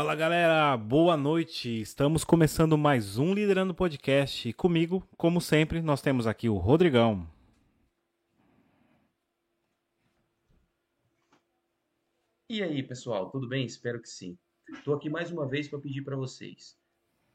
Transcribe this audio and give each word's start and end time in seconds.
Fala 0.00 0.14
galera, 0.14 0.74
boa 0.78 1.14
noite. 1.14 1.78
Estamos 1.78 2.24
começando 2.24 2.78
mais 2.78 3.18
um 3.18 3.34
Liderando 3.34 3.74
Podcast. 3.74 4.48
E 4.48 4.52
comigo, 4.54 5.06
como 5.14 5.42
sempre, 5.42 5.82
nós 5.82 6.00
temos 6.00 6.26
aqui 6.26 6.48
o 6.48 6.56
Rodrigão. 6.56 7.28
E 12.48 12.62
aí, 12.62 12.82
pessoal, 12.82 13.28
tudo 13.28 13.46
bem? 13.46 13.66
Espero 13.66 14.00
que 14.00 14.08
sim. 14.08 14.38
Estou 14.72 14.94
aqui 14.94 15.10
mais 15.10 15.30
uma 15.30 15.46
vez 15.46 15.68
para 15.68 15.78
pedir 15.78 16.00
para 16.00 16.16
vocês. 16.16 16.78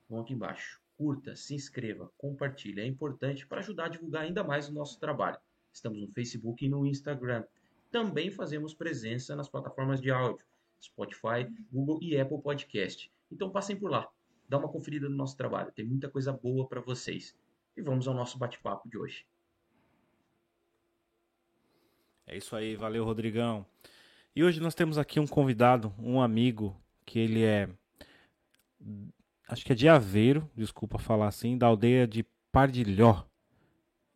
Vão 0.10 0.22
aqui 0.22 0.34
embaixo, 0.34 0.82
curta, 0.98 1.36
se 1.36 1.54
inscreva, 1.54 2.12
compartilhe. 2.18 2.82
É 2.82 2.88
importante 2.88 3.46
para 3.46 3.60
ajudar 3.60 3.86
a 3.86 3.90
divulgar 3.90 4.24
ainda 4.24 4.44
mais 4.44 4.68
o 4.68 4.74
nosso 4.74 5.00
trabalho. 5.00 5.38
Estamos 5.72 6.02
no 6.02 6.08
Facebook 6.08 6.66
e 6.66 6.70
no 6.70 6.84
Instagram. 6.84 7.44
Também 7.92 8.32
fazemos 8.32 8.74
presença 8.74 9.36
nas 9.36 9.48
plataformas 9.48 10.02
de 10.02 10.10
áudio 10.10 10.44
Spotify, 10.82 11.48
Google 11.72 12.00
e 12.02 12.20
Apple 12.20 12.42
Podcast. 12.42 13.12
Então 13.32 13.50
passem 13.50 13.76
por 13.76 13.90
lá, 13.90 14.08
dá 14.48 14.58
uma 14.58 14.70
conferida 14.70 15.10
no 15.10 15.16
nosso 15.16 15.36
trabalho, 15.36 15.72
tem 15.72 15.86
muita 15.86 16.10
coisa 16.10 16.32
boa 16.32 16.68
para 16.68 16.82
vocês. 16.82 17.36
E 17.76 17.82
vamos 17.82 18.08
ao 18.08 18.14
nosso 18.14 18.38
bate-papo 18.38 18.88
de 18.90 18.98
hoje. 18.98 19.26
É 22.28 22.38
isso 22.38 22.56
aí, 22.56 22.76
valeu 22.76 23.04
Rodrigão. 23.04 23.66
E 24.36 24.44
hoje 24.44 24.60
nós 24.60 24.74
temos 24.74 24.98
aqui 24.98 25.20
um 25.20 25.28
convidado, 25.28 25.94
um 26.00 26.22
amigo, 26.22 26.76
que 27.06 27.20
ele 27.20 27.44
é. 27.44 27.70
Acho 29.48 29.64
que 29.64 29.72
é 29.72 29.76
de 29.76 29.88
Aveiro, 29.88 30.50
desculpa 30.56 30.98
falar 30.98 31.28
assim, 31.28 31.58
da 31.58 31.68
aldeia 31.68 32.08
de 32.08 32.26
Pardilhó. 32.52 33.24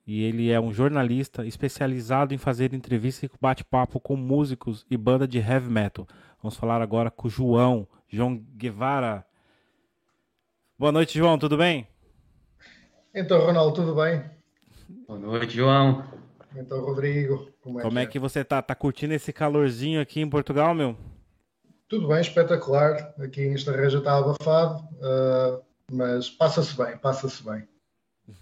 E 0.08 0.24
ele 0.24 0.50
é 0.50 0.60
um 0.60 0.74
jornalista 0.74 1.46
especializado 1.46 2.34
em 2.34 2.38
fazer 2.38 2.74
entrevistas 2.74 3.30
e 3.30 3.40
bate-papo 3.40 4.00
com 4.00 4.16
músicos 4.16 4.84
e 4.90 4.98
banda 4.98 5.28
de 5.28 5.38
heavy 5.38 5.70
metal. 5.70 6.08
Vamos 6.42 6.58
falar 6.58 6.82
agora 6.82 7.12
com 7.12 7.28
o 7.28 7.30
João, 7.30 7.88
João 8.08 8.38
Guevara. 8.56 9.26
Boa 10.78 10.92
noite, 10.92 11.18
João, 11.18 11.38
tudo 11.38 11.58
bem? 11.58 11.86
Então, 13.14 13.46
Ronaldo, 13.46 13.76
tudo 13.76 13.94
bem? 13.94 14.24
Boa 15.06 15.20
noite, 15.20 15.54
João. 15.54 16.04
Então, 16.56 16.80
Rodrigo, 16.80 17.52
como 17.62 17.80
é, 17.80 17.84
como 17.84 17.98
que, 17.98 18.04
é? 18.04 18.06
que 18.06 18.20
você 18.20 18.44
tá? 18.46 18.62
Tá 18.62 18.74
curtindo 18.74 19.14
esse 19.14 19.34
calorzinho 19.34 20.00
aqui 20.00 20.22
em 20.22 20.30
Portugal, 20.30 20.74
meu? 20.74 20.96
Tudo 21.90 22.08
bem, 22.08 22.22
espetacular. 22.22 23.14
Aqui 23.20 23.42
em 23.42 23.54
Estarreja 23.54 23.98
está 23.98 24.18
abafado, 24.18 24.82
uh, 24.96 25.62
mas 25.92 26.30
passa-se 26.30 26.76
bem, 26.78 26.98
passa-se 26.98 27.44
bem. 27.44 27.68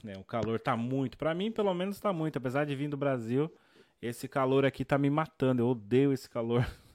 É, 0.05 0.17
o 0.17 0.23
calor 0.23 0.59
tá 0.59 0.77
muito, 0.77 1.17
para 1.17 1.33
mim 1.33 1.51
pelo 1.51 1.73
menos 1.73 1.99
tá 1.99 2.13
muito, 2.13 2.37
apesar 2.37 2.65
de 2.65 2.75
vir 2.75 2.89
do 2.89 2.97
Brasil, 2.97 3.51
esse 4.01 4.27
calor 4.27 4.65
aqui 4.65 4.85
tá 4.85 4.97
me 4.97 5.09
matando, 5.09 5.61
eu 5.61 5.67
odeio 5.67 6.13
esse 6.13 6.29
calor. 6.29 6.65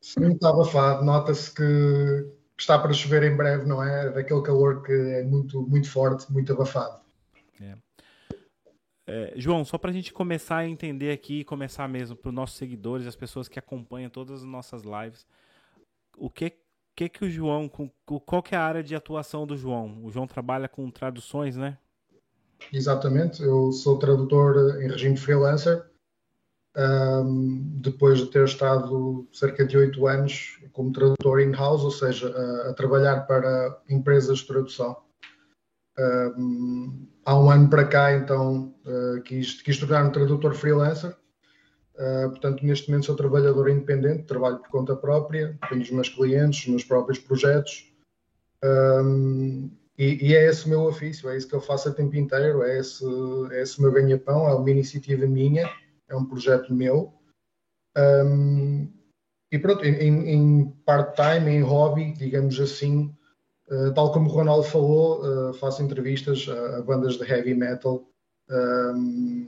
Sim, 0.00 0.32
está 0.32 0.50
abafado. 0.50 1.04
Nota-se 1.04 1.54
que 1.54 1.62
está 2.58 2.78
para 2.78 2.92
chover 2.92 3.22
em 3.24 3.36
breve, 3.36 3.66
não 3.66 3.82
é? 3.82 4.10
Daquele 4.10 4.42
calor 4.42 4.82
que 4.82 4.92
é 4.92 5.22
muito, 5.24 5.62
muito 5.62 5.90
forte, 5.90 6.30
muito 6.32 6.52
abafado. 6.52 7.00
É. 7.60 7.76
É, 9.04 9.32
João, 9.36 9.64
só 9.64 9.76
para 9.78 9.90
a 9.90 9.92
gente 9.92 10.12
começar 10.12 10.58
a 10.58 10.68
entender 10.68 11.10
aqui, 11.10 11.44
começar 11.44 11.88
mesmo 11.88 12.16
para 12.16 12.28
os 12.28 12.34
nossos 12.34 12.56
seguidores, 12.56 13.06
as 13.06 13.16
pessoas 13.16 13.48
que 13.48 13.58
acompanham 13.58 14.08
todas 14.08 14.42
as 14.42 14.44
nossas 14.44 14.82
lives, 14.82 15.26
o 16.16 16.30
que 16.30 16.56
que, 16.94 17.08
que 17.08 17.24
o 17.24 17.30
João, 17.30 17.70
qual 18.26 18.42
que 18.42 18.54
é 18.54 18.58
a 18.58 18.62
área 18.62 18.82
de 18.82 18.94
atuação 18.94 19.46
do 19.46 19.56
João? 19.56 20.04
O 20.04 20.10
João 20.10 20.26
trabalha 20.26 20.68
com 20.68 20.90
traduções, 20.90 21.56
né? 21.56 21.78
Exatamente, 22.72 23.42
eu 23.42 23.72
sou 23.72 23.98
tradutor 23.98 24.78
em 24.80 24.88
regime 24.88 25.16
freelancer 25.16 25.84
um, 26.76 27.80
depois 27.80 28.18
de 28.18 28.26
ter 28.26 28.44
estado 28.44 29.26
cerca 29.32 29.64
de 29.64 29.76
oito 29.76 30.06
anos 30.06 30.58
como 30.72 30.92
tradutor 30.92 31.40
in-house, 31.40 31.82
ou 31.82 31.90
seja, 31.90 32.28
a, 32.28 32.70
a, 32.70 32.74
trabalhar 32.74 33.26
para 33.26 33.78
empresas 33.88 34.38
de 34.38 34.46
tradução. 34.46 34.96
Um, 35.98 37.06
há 37.24 37.38
um 37.38 37.50
ano 37.50 37.68
para 37.68 37.86
cá, 37.86 38.12
então, 38.14 38.74
uh, 38.86 39.20
quis, 39.22 39.60
quis 39.60 39.78
tornar-me 39.78 40.12
tradutor 40.12 40.54
freelancer. 40.54 41.14
Uh, 41.94 42.30
portanto, 42.30 42.64
neste 42.64 42.88
momento 42.90 43.06
sou 43.06 43.16
trabalhador 43.16 43.68
independente, 43.68 44.24
trabalho 44.24 44.58
por 44.58 44.68
conta 44.70 44.96
própria, 44.96 45.58
tenho 45.68 45.82
os 45.82 45.90
meus 45.90 46.08
clientes, 46.08 46.60
os 46.60 46.68
meus 46.68 46.84
próprios 46.84 47.18
projetos. 47.18 47.92
Um, 48.64 49.70
e, 49.98 50.30
e, 50.30 50.34
é 50.34 50.46
esse 50.46 50.64
o 50.64 50.70
meu 50.70 50.84
ofício, 50.84 51.28
é 51.28 51.36
isso 51.36 51.46
que 51.46 51.54
eu 51.54 51.60
faço 51.60 51.90
a 51.90 51.92
tempo 51.92 52.16
inteiro, 52.16 52.62
é 52.62 52.78
esse, 52.78 53.04
é 53.50 53.60
esse 53.60 53.78
o 53.78 53.82
meu 53.82 53.92
ganha-pão, 53.92 54.48
é 54.48 54.54
uma 54.54 54.70
iniciativa 54.70 55.26
minha 55.26 55.70
é 56.14 56.16
um 56.16 56.24
projeto 56.24 56.74
meu. 56.74 57.12
Um, 57.96 58.88
e 59.52 59.58
pronto, 59.58 59.84
em, 59.84 60.30
em 60.30 60.70
part-time, 60.86 61.50
em 61.50 61.60
hobby, 61.60 62.14
digamos 62.14 62.58
assim, 62.58 63.14
uh, 63.68 63.92
tal 63.94 64.10
como 64.10 64.30
o 64.30 64.32
Ronaldo 64.32 64.64
falou, 64.64 65.20
uh, 65.20 65.54
faço 65.54 65.82
entrevistas 65.82 66.48
a, 66.48 66.78
a, 66.78 66.82
bandas 66.82 67.18
de 67.18 67.30
heavy 67.30 67.54
metal 67.54 68.08
um, 68.50 69.46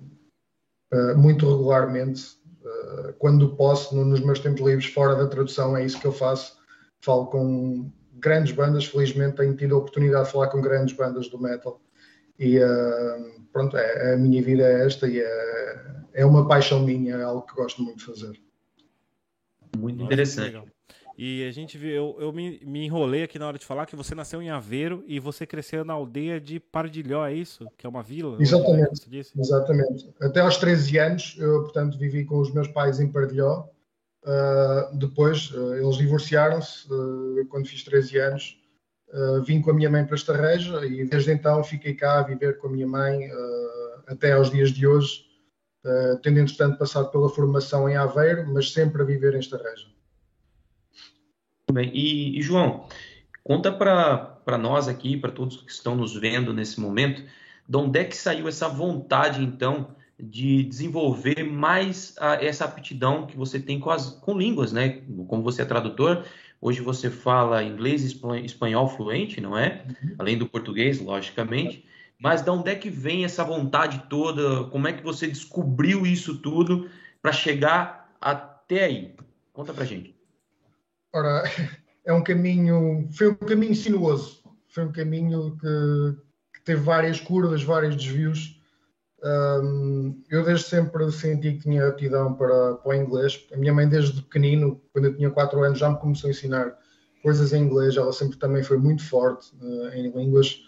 uh, 0.92 1.16
muito 1.16 1.48
regularmente. 1.48 2.42
quando 3.18 3.56
posso, 3.56 3.94
no, 3.94 4.04
nos 4.04 4.20
meus 4.20 4.40
tempos 4.40 4.60
livres, 4.60 4.86
fora 4.86 5.14
da 5.14 5.26
tradução, 5.26 5.76
é 5.76 5.84
isso 5.84 6.00
que 6.00 6.06
eu 6.06 6.12
faço. 6.12 6.56
Falo 7.02 7.26
com 7.26 7.90
grandes 8.14 8.54
bandas, 8.54 8.86
felizmente 8.86 9.36
tenho 9.36 9.56
tido 9.56 9.74
a 9.74 9.78
oportunidade 9.78 10.26
de 10.26 10.32
falar 10.32 10.48
com 10.48 10.60
grandes 10.60 10.94
bandas 10.94 11.28
do 11.28 11.38
metal. 11.38 11.80
E 12.38 12.58
pronto, 13.52 13.76
é, 13.76 14.14
a 14.14 14.16
minha 14.16 14.42
vida 14.42 14.64
é 14.64 14.84
esta 14.84 15.08
e 15.08 15.20
é, 15.20 15.86
é 16.12 16.26
uma 16.26 16.46
paixão 16.48 16.82
minha, 16.82 17.14
é 17.14 17.22
algo 17.22 17.42
que 17.42 17.54
gosto 17.54 17.82
muito 17.82 17.98
de 17.98 18.04
fazer. 18.04 18.40
Muito 19.78 20.02
interessante. 20.02 20.62
E 21.16 21.46
a 21.46 21.52
gente 21.52 21.78
viu, 21.78 21.90
eu, 21.90 22.16
eu 22.18 22.32
me, 22.32 22.60
me, 22.64 22.84
enrolei 22.84 23.22
aqui 23.22 23.38
na 23.38 23.46
hora 23.46 23.56
de 23.56 23.64
falar 23.64 23.86
que 23.86 23.94
você 23.94 24.16
nasceu 24.16 24.42
em 24.42 24.50
Aveiro 24.50 25.04
e 25.06 25.20
você 25.20 25.46
cresceu 25.46 25.84
na 25.84 25.92
aldeia 25.92 26.40
de 26.40 26.58
Pardilhó, 26.58 27.24
é 27.24 27.32
isso? 27.32 27.68
Que 27.78 27.86
é 27.86 27.88
uma 27.88 28.02
vila? 28.02 28.36
Exatamente. 28.40 29.08
Exatamente. 29.38 30.12
Até 30.20 30.40
aos 30.40 30.56
13 30.56 30.98
anos, 30.98 31.36
eu, 31.38 31.62
portanto, 31.62 31.96
vivi 31.96 32.24
com 32.24 32.40
os 32.40 32.52
meus 32.52 32.66
pais 32.66 32.98
em 32.98 33.08
Pardilhó. 33.08 33.68
Uh, 34.24 34.96
depois, 34.96 35.52
uh, 35.52 35.74
eles 35.74 35.96
divorciaram-se 35.96 36.92
uh, 36.92 37.46
quando 37.48 37.68
fiz 37.68 37.84
13 37.84 38.18
anos. 38.18 38.60
Vim 39.46 39.60
com 39.60 39.70
a 39.70 39.74
minha 39.74 39.90
mãe 39.90 40.04
para 40.04 40.16
Estarreja 40.16 40.84
e 40.86 41.04
desde 41.04 41.32
então 41.32 41.62
fiquei 41.62 41.94
cá 41.94 42.18
a 42.20 42.22
viver 42.22 42.58
com 42.58 42.68
a 42.68 42.70
minha 42.70 42.86
mãe 42.86 43.28
até 44.06 44.32
aos 44.32 44.50
dias 44.50 44.70
de 44.70 44.86
hoje 44.86 45.24
uh, 45.84 46.18
tendo 46.22 46.40
entretanto 46.40 46.78
passado 46.78 47.10
pela 47.10 47.28
formação 47.28 47.88
em 47.88 47.96
Aveiro, 47.96 48.46
mas 48.52 48.72
sempre 48.72 49.02
a 49.02 49.04
viver 49.04 49.34
em 49.34 49.40
Estarreja. 49.40 49.86
Bem, 51.70 51.90
e, 51.94 52.38
e 52.38 52.42
João, 52.42 52.86
conta 53.42 53.72
para 53.72 54.58
nós 54.58 54.88
aqui, 54.88 55.16
para 55.16 55.32
todos 55.32 55.58
que 55.58 55.70
estão 55.70 55.94
nos 55.94 56.14
vendo 56.14 56.52
nesse 56.52 56.80
momento, 56.80 57.22
de 57.68 57.76
onde 57.76 57.98
é 57.98 58.04
que 58.04 58.16
saiu 58.16 58.48
essa 58.48 58.68
vontade, 58.68 59.42
então, 59.42 59.94
de 60.18 60.62
desenvolver 60.62 61.42
mais 61.42 62.14
a, 62.18 62.34
essa 62.34 62.64
aptidão 62.64 63.26
que 63.26 63.36
você 63.36 63.58
tem 63.58 63.80
com, 63.80 63.90
as, 63.90 64.10
com 64.10 64.38
línguas, 64.38 64.72
né? 64.72 65.02
Como 65.26 65.42
você 65.42 65.62
é 65.62 65.64
tradutor, 65.64 66.24
hoje 66.64 66.80
você 66.80 67.10
fala 67.10 67.62
inglês 67.62 68.02
e 68.02 68.18
espanhol 68.42 68.88
fluente, 68.88 69.38
não 69.38 69.56
é? 69.56 69.84
Uhum. 69.86 70.14
Além 70.18 70.38
do 70.38 70.48
português, 70.48 70.98
logicamente. 70.98 71.84
Mas 72.18 72.40
de 72.40 72.48
onde 72.48 72.70
é 72.70 72.74
que 72.74 72.88
vem 72.88 73.22
essa 73.22 73.44
vontade 73.44 74.04
toda? 74.08 74.64
Como 74.70 74.88
é 74.88 74.94
que 74.94 75.04
você 75.04 75.26
descobriu 75.26 76.06
isso 76.06 76.38
tudo 76.38 76.88
para 77.20 77.32
chegar 77.32 78.10
até 78.18 78.84
aí? 78.84 79.14
Conta 79.52 79.74
pra 79.74 79.84
gente. 79.84 80.16
Ora, 81.14 81.42
é 82.02 82.14
um 82.14 82.24
caminho, 82.24 83.06
foi 83.12 83.28
um 83.28 83.34
caminho 83.34 83.74
sinuoso, 83.74 84.42
foi 84.68 84.86
um 84.86 84.92
caminho 84.92 85.58
que, 85.58 86.58
que 86.58 86.64
teve 86.64 86.80
várias 86.80 87.20
curvas, 87.20 87.62
vários 87.62 87.94
desvios. 87.94 88.53
Um, 89.24 90.22
eu 90.30 90.44
desde 90.44 90.66
sempre 90.66 91.10
senti 91.10 91.54
que 91.54 91.60
tinha 91.60 91.88
aptidão 91.88 92.34
para, 92.34 92.74
para 92.74 92.90
o 92.90 92.94
inglês. 92.94 93.46
A 93.52 93.56
minha 93.56 93.72
mãe, 93.72 93.88
desde 93.88 94.20
pequenino, 94.22 94.80
quando 94.92 95.06
eu 95.06 95.16
tinha 95.16 95.30
4 95.30 95.62
anos, 95.62 95.78
já 95.78 95.88
me 95.88 95.98
começou 95.98 96.28
a 96.28 96.30
ensinar 96.30 96.78
coisas 97.22 97.52
em 97.52 97.62
inglês. 97.62 97.96
Ela 97.96 98.12
sempre 98.12 98.36
também 98.36 98.62
foi 98.62 98.76
muito 98.76 99.02
forte 99.02 99.50
uh, 99.62 99.88
em 99.94 100.10
línguas 100.10 100.60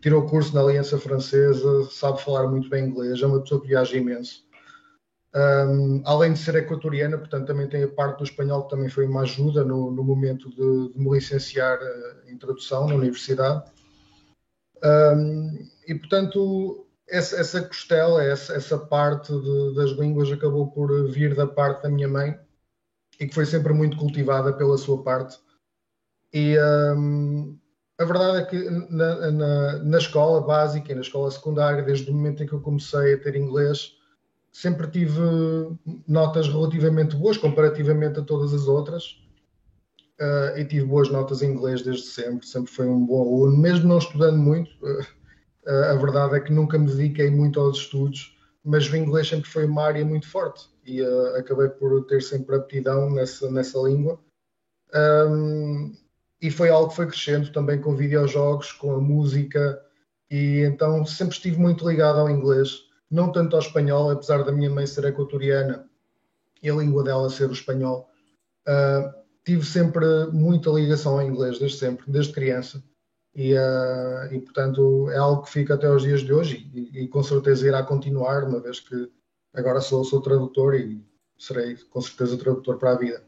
tirou 0.00 0.26
curso 0.26 0.54
na 0.54 0.60
Aliança 0.60 0.98
Francesa, 0.98 1.88
sabe 1.90 2.20
falar 2.20 2.48
muito 2.48 2.68
bem 2.68 2.86
inglês, 2.86 3.22
é 3.22 3.26
uma 3.26 3.40
pessoa 3.40 3.60
que 3.60 3.68
viaja 3.68 3.96
imenso. 3.96 4.44
Um, 5.34 6.02
além 6.04 6.32
de 6.32 6.38
ser 6.38 6.54
equatoriana, 6.54 7.18
portanto, 7.18 7.46
também 7.46 7.68
tem 7.68 7.82
a 7.82 7.88
parte 7.88 8.18
do 8.18 8.24
espanhol 8.24 8.64
que 8.64 8.70
também 8.70 8.88
foi 8.88 9.06
uma 9.06 9.20
ajuda 9.20 9.62
no, 9.62 9.90
no 9.90 10.02
momento 10.02 10.48
de, 10.48 10.92
de, 10.92 10.98
me 10.98 11.10
licenciar 11.10 11.78
uh, 11.78 12.30
em 12.30 12.38
tradução 12.38 12.88
na 12.88 12.94
universidade. 12.94 13.62
Um, 14.82 15.68
e, 15.86 15.94
portanto, 15.94 16.85
essa, 17.08 17.36
essa 17.36 17.62
costela, 17.62 18.22
essa, 18.22 18.54
essa 18.54 18.78
parte 18.78 19.32
de, 19.32 19.74
das 19.74 19.90
línguas 19.92 20.30
acabou 20.30 20.70
por 20.70 21.08
vir 21.10 21.34
da 21.34 21.46
parte 21.46 21.82
da 21.82 21.88
minha 21.88 22.08
mãe 22.08 22.38
e 23.18 23.26
que 23.26 23.34
foi 23.34 23.46
sempre 23.46 23.72
muito 23.72 23.96
cultivada 23.96 24.52
pela 24.52 24.76
sua 24.76 25.02
parte. 25.02 25.38
E, 26.32 26.56
um, 26.96 27.58
a 27.98 28.04
verdade 28.04 28.38
é 28.38 28.44
que 28.44 28.70
na, 28.90 29.30
na, 29.30 29.78
na, 29.78 29.98
escola 29.98 30.42
básica 30.42 30.92
e 30.92 30.94
na 30.94 31.00
escola 31.00 31.30
secundária, 31.30 31.82
desde 31.82 32.10
o 32.10 32.14
momento 32.14 32.42
em 32.42 32.46
que 32.46 32.52
eu 32.52 32.60
comecei 32.60 33.14
a 33.14 33.18
ter 33.18 33.36
inglês, 33.36 33.92
sempre 34.52 34.86
tive 34.88 35.20
notas 36.06 36.48
relativamente 36.48 37.16
boas 37.16 37.38
comparativamente 37.38 38.18
a 38.20 38.22
todas 38.22 38.52
as 38.52 38.68
outras. 38.68 39.22
uh, 40.20 40.58
e 40.58 40.64
tive 40.64 40.84
boas 40.86 41.08
notas 41.08 41.42
em 41.42 41.52
inglês 41.52 41.82
desde 41.82 42.06
sempre, 42.06 42.46
sempre 42.46 42.70
foi 42.70 42.86
um 42.86 43.04
bom 43.06 43.20
aluno, 43.20 43.56
mesmo 43.56 43.88
não 43.88 43.98
estudando 43.98 44.38
muito. 44.38 44.70
Uh, 44.84 45.15
a 45.66 45.94
verdade 45.94 46.36
é 46.36 46.40
que 46.40 46.52
nunca 46.52 46.78
me 46.78 46.86
dediquei 46.86 47.30
muito 47.30 47.60
aos 47.60 47.78
estudos, 47.78 48.36
mas 48.64 48.88
o 48.90 48.96
inglês 48.96 49.28
sempre 49.28 49.48
foi 49.48 49.64
uma 49.64 49.84
área 49.84 50.04
muito 50.04 50.28
forte 50.28 50.68
e 50.84 51.02
uh, 51.02 51.36
acabei 51.36 51.68
por 51.68 52.04
ter 52.06 52.22
sempre 52.22 52.56
aptidão 52.56 53.10
nessa, 53.10 53.50
nessa 53.50 53.78
língua. 53.78 54.18
Um, 54.94 55.92
e 56.40 56.50
foi 56.50 56.68
algo 56.68 56.90
que 56.90 56.96
foi 56.96 57.06
crescendo 57.06 57.50
também 57.52 57.80
com 57.80 57.96
videojogos, 57.96 58.72
com 58.72 58.92
a 58.92 59.00
música, 59.00 59.80
e 60.30 60.60
então 60.60 61.04
sempre 61.04 61.34
estive 61.34 61.58
muito 61.58 61.88
ligado 61.88 62.20
ao 62.20 62.30
inglês, 62.30 62.82
não 63.10 63.32
tanto 63.32 63.56
ao 63.56 63.62
espanhol, 63.62 64.10
apesar 64.10 64.44
da 64.44 64.52
minha 64.52 64.70
mãe 64.70 64.86
ser 64.86 65.04
equatoriana 65.04 65.88
e 66.62 66.70
a 66.70 66.74
língua 66.74 67.02
dela 67.02 67.30
ser 67.30 67.48
o 67.48 67.52
espanhol. 67.52 68.08
Uh, 68.68 69.12
tive 69.44 69.64
sempre 69.64 70.04
muita 70.32 70.70
ligação 70.70 71.14
ao 71.18 71.26
inglês, 71.26 71.58
desde 71.58 71.78
sempre, 71.78 72.04
desde 72.10 72.32
criança. 72.32 72.82
E, 73.36 73.52
uh, 73.52 74.32
e, 74.32 74.40
portanto 74.40 75.10
é 75.10 75.18
algo 75.18 75.42
que 75.42 75.50
fica 75.50 75.74
até 75.74 75.86
os 75.90 76.02
dias 76.02 76.22
de 76.22 76.32
hoje 76.32 76.70
e, 76.72 77.02
e, 77.02 77.08
com 77.08 77.22
certeza 77.22 77.68
irá 77.68 77.82
continuar, 77.82 78.44
uma 78.44 78.58
vez 78.58 78.80
que 78.80 79.12
agora 79.52 79.82
sou, 79.82 80.02
sou 80.04 80.22
tradutor 80.22 80.74
e 80.74 81.04
serei 81.36 81.76
com 81.76 82.00
certeza 82.00 82.38
tradutor 82.38 82.78
para 82.78 82.92
a 82.92 82.98
vida. 82.98 83.22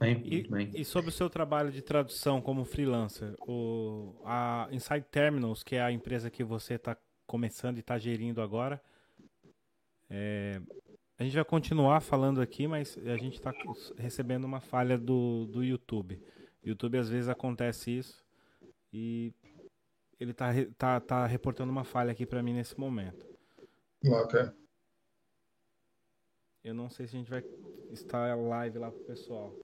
Bem, 0.00 0.20
e, 0.24 0.80
e, 0.80 0.84
sobre 0.84 1.10
o 1.10 1.12
seu 1.12 1.30
trabalho 1.30 1.70
de 1.70 1.80
tradução 1.80 2.40
como 2.40 2.64
freelancer, 2.64 3.36
o, 3.46 4.16
a 4.24 4.66
Inside 4.72 5.06
Terminals, 5.08 5.62
que 5.62 5.76
é 5.76 5.82
a 5.82 5.92
empresa 5.92 6.28
que 6.28 6.42
você 6.42 6.74
está 6.74 6.96
começando 7.24 7.76
e 7.76 7.80
está 7.80 7.96
gerindo 7.98 8.42
agora, 8.42 8.82
é, 10.10 10.60
a 11.16 11.22
gente 11.22 11.36
vai 11.36 11.44
continuar 11.44 12.00
falando 12.00 12.40
aqui, 12.40 12.66
mas 12.66 12.98
a 12.98 13.16
gente 13.16 13.34
está 13.34 13.52
recebendo 13.96 14.42
uma 14.42 14.60
falha 14.60 14.98
do, 14.98 15.46
do 15.46 15.62
YouTube. 15.62 16.20
YouTube 16.62 16.98
às 16.98 17.08
vezes 17.08 17.28
acontece 17.28 17.90
isso 17.90 18.24
e 18.92 19.32
ele 20.18 20.30
está 20.30 20.52
tá, 20.78 21.00
tá 21.00 21.26
reportando 21.26 21.72
uma 21.72 21.84
falha 21.84 22.12
aqui 22.12 22.24
para 22.24 22.42
mim 22.42 22.54
nesse 22.54 22.78
momento. 22.78 23.26
Ok. 24.06 24.40
Eu 26.62 26.74
não 26.74 26.88
sei 26.88 27.06
se 27.06 27.16
a 27.16 27.18
gente 27.18 27.30
vai 27.30 27.44
estar 27.90 28.36
live 28.36 28.78
lá 28.78 28.90
pro 28.90 29.00
pessoal. 29.00 29.58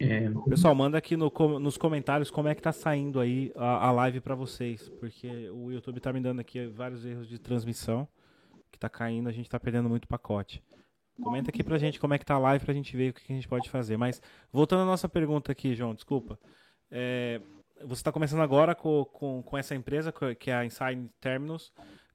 É... 0.00 0.28
Pessoal, 0.48 0.74
manda 0.74 0.98
aqui 0.98 1.16
no, 1.16 1.30
nos 1.60 1.76
comentários 1.76 2.28
como 2.28 2.48
é 2.48 2.54
que 2.56 2.62
tá 2.62 2.72
saindo 2.72 3.20
aí 3.20 3.52
a, 3.54 3.86
a 3.86 3.92
live 3.92 4.20
para 4.20 4.34
vocês, 4.34 4.88
porque 4.88 5.48
o 5.50 5.70
YouTube 5.70 6.00
tá 6.00 6.12
me 6.12 6.20
dando 6.20 6.40
aqui 6.40 6.66
vários 6.66 7.04
erros 7.04 7.28
de 7.28 7.38
transmissão 7.38 8.08
que 8.72 8.78
tá 8.78 8.88
caindo, 8.88 9.28
a 9.28 9.32
gente 9.32 9.48
tá 9.48 9.60
perdendo 9.60 9.88
muito 9.88 10.08
pacote. 10.08 10.60
Comenta 11.22 11.50
aqui 11.50 11.62
pra 11.62 11.78
gente 11.78 12.00
como 12.00 12.14
é 12.14 12.18
que 12.18 12.24
tá 12.24 12.34
a 12.34 12.38
live 12.38 12.64
pra 12.64 12.74
gente 12.74 12.96
ver 12.96 13.10
o 13.10 13.14
que 13.14 13.32
a 13.32 13.34
gente 13.34 13.48
pode 13.48 13.70
fazer. 13.70 13.96
Mas 13.96 14.20
voltando 14.52 14.82
à 14.82 14.86
nossa 14.86 15.08
pergunta 15.08 15.52
aqui, 15.52 15.74
João, 15.74 15.94
desculpa. 15.94 16.38
É, 16.90 17.40
você 17.80 18.00
está 18.00 18.12
começando 18.12 18.40
agora 18.40 18.74
com, 18.74 19.04
com, 19.04 19.42
com, 19.42 19.58
essa 19.58 19.74
empresa, 19.74 20.12
que 20.38 20.50
é 20.50 20.54
a 20.54 20.64
Inside 20.64 21.08
Terminals. 21.20 21.72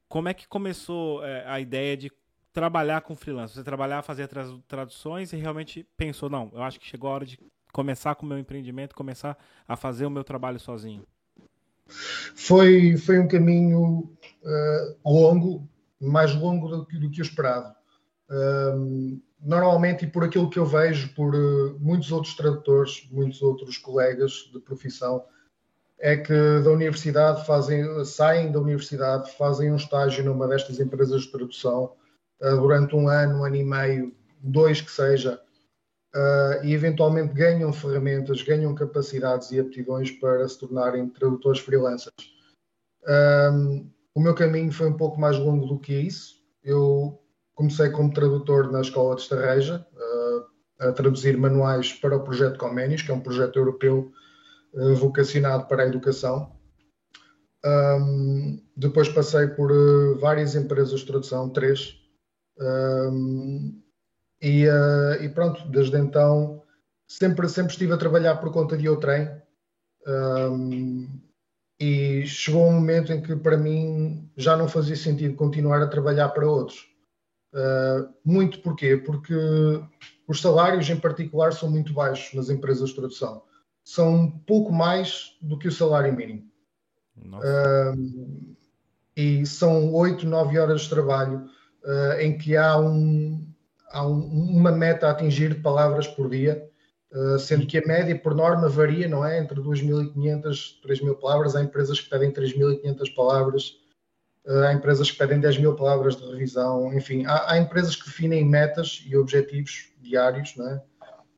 Como 0.07 0.29
é 0.29 0.33
que 0.33 0.47
começou 0.47 1.23
é, 1.23 1.45
a 1.47 1.59
ideia 1.59 1.95
de 1.95 2.11
trabalhar 2.53 3.01
com 3.01 3.15
freelance? 3.15 3.53
Você 3.53 3.63
trabalhar, 3.63 4.01
fazer 4.01 4.29
traduções 4.67 5.33
e 5.33 5.37
realmente 5.37 5.85
pensou, 5.95 6.29
não, 6.29 6.51
eu 6.53 6.61
acho 6.61 6.79
que 6.79 6.85
chegou 6.85 7.09
a 7.09 7.13
hora 7.13 7.25
de 7.25 7.39
começar 7.71 8.15
com 8.15 8.25
o 8.25 8.29
meu 8.29 8.37
empreendimento, 8.37 8.95
começar 8.95 9.37
a 9.67 9.75
fazer 9.75 10.05
o 10.05 10.09
meu 10.09 10.23
trabalho 10.23 10.59
sozinho? 10.59 11.03
Foi, 11.87 12.97
foi 12.97 13.19
um 13.19 13.27
caminho 13.27 14.11
uh, 14.43 14.97
longo, 15.05 15.67
mais 15.99 16.35
longo 16.35 16.67
do 16.67 16.85
que, 16.85 16.97
do 16.97 17.09
que 17.09 17.21
eu 17.21 17.25
esperava. 17.25 17.75
Um, 18.29 19.21
normalmente, 19.39 20.05
e 20.05 20.07
por 20.09 20.23
aquilo 20.23 20.49
que 20.49 20.59
eu 20.59 20.65
vejo, 20.65 21.13
por 21.13 21.33
uh, 21.33 21.77
muitos 21.79 22.11
outros 22.11 22.35
tradutores, 22.35 23.07
muitos 23.11 23.41
outros 23.41 23.77
colegas 23.77 24.49
de 24.51 24.59
profissão, 24.59 25.23
é 25.99 26.15
que 26.15 26.59
da 26.63 26.69
universidade 26.69 27.45
fazem, 27.45 28.05
saem 28.05 28.51
da 28.51 28.59
universidade, 28.59 29.31
fazem 29.35 29.71
um 29.71 29.75
estágio 29.75 30.23
numa 30.23 30.47
destas 30.47 30.79
empresas 30.79 31.23
de 31.23 31.31
tradução 31.31 31.93
uh, 32.41 32.55
durante 32.57 32.95
um 32.95 33.07
ano, 33.07 33.39
um 33.39 33.45
ano 33.45 33.55
e 33.55 33.63
meio, 33.63 34.15
dois 34.39 34.81
que 34.81 34.91
seja, 34.91 35.41
uh, 36.15 36.63
e 36.63 36.73
eventualmente 36.73 37.33
ganham 37.33 37.73
ferramentas, 37.73 38.43
ganham 38.43 38.75
capacidades 38.75 39.51
e 39.51 39.59
aptidões 39.59 40.11
para 40.11 40.47
se 40.47 40.59
tornarem 40.59 41.09
tradutores 41.09 41.59
freelancers. 41.61 42.37
Um, 43.07 43.89
o 44.13 44.19
meu 44.19 44.35
caminho 44.35 44.71
foi 44.71 44.87
um 44.87 44.97
pouco 44.97 45.19
mais 45.19 45.37
longo 45.37 45.65
do 45.65 45.79
que 45.79 45.93
isso. 45.93 46.43
Eu 46.63 47.21
comecei 47.57 47.89
como 47.89 48.13
tradutor 48.13 48.71
na 48.71 48.81
Escola 48.81 49.15
de 49.15 49.23
Estarreja, 49.23 49.85
uh, 49.93 50.87
a 50.87 50.91
traduzir 50.91 51.35
manuais 51.35 51.91
para 51.91 52.15
o 52.15 52.23
projeto 52.23 52.59
Comenius, 52.59 53.01
que 53.01 53.09
é 53.09 53.13
um 53.15 53.19
projeto 53.19 53.57
europeu 53.57 54.11
uh, 54.73 54.95
vocacionado 54.95 55.65
para 55.65 55.81
a 55.81 55.87
educação. 55.87 56.55
Um, 57.65 58.61
depois 58.75 59.09
passei 59.09 59.47
por 59.47 59.71
uh, 59.71 60.19
várias 60.19 60.55
empresas 60.55 60.99
de 60.99 61.07
tradução, 61.07 61.49
três, 61.49 61.95
um, 62.59 63.81
e, 64.39 64.67
uh, 64.67 65.23
e, 65.23 65.27
pronto, 65.29 65.67
desde 65.67 65.97
então 65.97 66.61
sempre, 67.07 67.49
sempre 67.49 67.71
estive 67.71 67.93
a 67.93 67.97
trabalhar 67.97 68.35
por 68.35 68.51
conta 68.51 68.77
de 68.77 68.87
outrem. 68.87 69.29
Um, 70.05 71.07
e 71.79 72.23
chegou 72.27 72.67
um 72.67 72.73
momento 72.73 73.11
em 73.11 73.21
que 73.21 73.35
para 73.35 73.57
mim 73.57 74.31
já 74.37 74.55
não 74.55 74.67
fazia 74.67 74.95
sentido 74.95 75.35
continuar 75.35 75.81
a 75.81 75.87
trabalhar 75.87 76.29
para 76.29 76.47
outros. 76.47 76.96
Uh, 77.53 78.13
muito 78.23 78.59
porquê? 78.61 78.97
Porque 78.97 79.33
os 80.27 80.41
salários 80.41 80.89
em 80.89 80.99
particular 80.99 81.53
são 81.53 81.69
muito 81.69 81.93
baixos 81.93 82.33
nas 82.33 82.49
empresas 82.49 82.89
de 82.89 82.95
tradução. 82.95 83.41
São 83.83 84.13
um 84.13 84.31
pouco 84.31 84.71
mais 84.71 85.37
do 85.41 85.57
que 85.57 85.67
o 85.67 85.71
salário 85.71 86.13
mínimo. 86.13 86.43
Uh, 87.17 88.55
e 89.15 89.45
são 89.45 89.91
8, 89.93 90.27
9 90.27 90.59
horas 90.59 90.81
de 90.81 90.89
trabalho 90.89 91.49
uh, 91.83 92.19
em 92.19 92.37
que 92.37 92.55
há 92.55 92.77
um, 92.77 93.51
há 93.89 94.05
um, 94.05 94.19
uma 94.21 94.71
meta 94.71 95.07
a 95.07 95.11
atingir 95.11 95.55
de 95.55 95.61
palavras 95.61 96.05
por 96.07 96.29
dia, 96.29 96.69
uh, 97.11 97.39
sendo 97.39 97.65
que 97.65 97.77
a 97.77 97.87
média, 97.87 98.15
por 98.17 98.35
norma, 98.35 98.69
varia, 98.69 99.07
não 99.07 99.25
é? 99.25 99.39
Entre 99.39 99.59
2.500 99.59 100.75
e 100.83 100.87
3.000 100.87 101.15
palavras. 101.15 101.55
Há 101.55 101.63
empresas 101.63 101.99
que 101.99 102.09
pedem 102.09 102.31
3.500 102.31 103.15
palavras, 103.15 103.77
há 104.47 104.73
empresas 104.73 105.11
que 105.11 105.17
pedem 105.17 105.41
10.000 105.41 105.75
palavras 105.75 106.15
de 106.15 106.25
revisão, 106.25 106.93
enfim, 106.93 107.25
há, 107.25 107.51
há, 107.51 107.57
empresas 107.57 107.95
que 107.95 108.05
definem 108.05 108.45
metas 108.45 109.03
e 109.05 109.15
objetivos 109.17 109.91
diários, 109.99 110.55
não 110.55 110.69
é? 110.69 110.81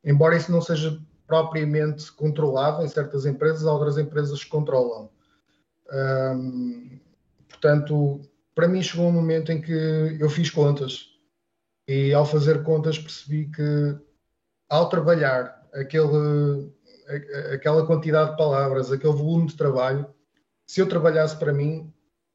Embora 0.04 0.38
isso 0.38 0.52
não 0.52 0.62
seja 0.62 1.00
propriamente 1.28 2.12
controlado 2.14 2.84
em 2.84 2.88
certas 2.88 3.26
empresas, 3.26 3.64
outras 3.64 3.98
empresas 3.98 4.44
controlam. 4.44 5.10
Um, 5.92 7.00
portanto, 7.48 8.22
para 8.56 8.68
mim 8.68 8.82
chegou 8.82 9.08
um 9.08 9.12
momento 9.12 9.52
em 9.52 9.62
que 9.62 10.18
eu 10.20 10.30
fiz 10.30 10.50
contas 10.50 11.08
e 11.88 12.14
ao 12.14 12.26
fazer 12.26 12.64
contas 12.64 13.00
percebi 13.00 13.50
que 13.50 13.98
ao 14.70 14.88
trabalhar 14.90 15.68
aquele, 15.74 16.72
aquela 17.54 17.86
quantidade 17.86 18.32
de 18.32 18.38
palavras, 18.38 18.92
aquele 18.92 19.14
volume 19.14 19.48
de 19.48 19.58
trabalho, 19.58 20.08
se 20.68 20.80
eu 20.80 20.88
trabalhasse 20.88 21.36
para 21.38 21.52
mim, 21.52 21.92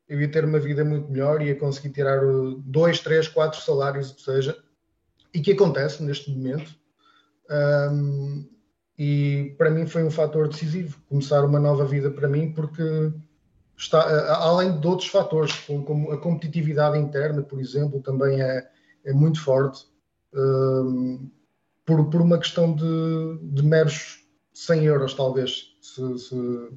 eu 0.09 0.21
ia 0.21 0.31
ter 0.31 0.45
uma 0.45 0.59
vida 0.59 0.85
muito 0.85 1.11
melhor, 1.11 1.43
ia 1.43 1.57
conseguir 1.57 1.91
tirar 1.91 2.21
dois, 2.59 3.01
três, 3.01 3.29
quatro 3.29 3.61
salários, 3.61 4.11
o 4.11 4.17
que 4.17 4.23
seja, 4.23 4.57
e 5.33 5.41
que 5.41 5.53
acontece 5.53 6.03
neste 6.03 6.31
momento. 6.31 6.75
Um, 7.51 8.49
e 8.99 9.55
para 9.59 9.71
mim 9.71 9.87
foi 9.87 10.05
um 10.05 10.11
fator 10.11 10.49
decisivo 10.49 11.01
começar 11.09 11.45
uma 11.45 11.59
nova 11.59 11.85
vida 11.85 12.11
para 12.11 12.29
mim, 12.29 12.53
porque 12.53 13.13
está 13.77 14.35
além 14.37 14.79
de 14.79 14.87
outros 14.87 15.09
fatores, 15.09 15.53
como 15.85 16.13
a 16.13 16.19
competitividade 16.19 16.97
interna, 16.99 17.43
por 17.43 17.61
exemplo, 17.61 18.01
também 18.01 18.41
é, 18.41 18.69
é 19.05 19.13
muito 19.13 19.41
forte 19.41 19.87
um, 20.33 21.29
por, 21.85 22.09
por 22.09 22.21
uma 22.21 22.39
questão 22.39 22.75
de, 22.75 23.39
de 23.43 23.63
meros 23.63 24.25
100 24.53 24.85
euros, 24.85 25.15
talvez, 25.15 25.77
se, 25.81 26.19
se, 26.19 26.71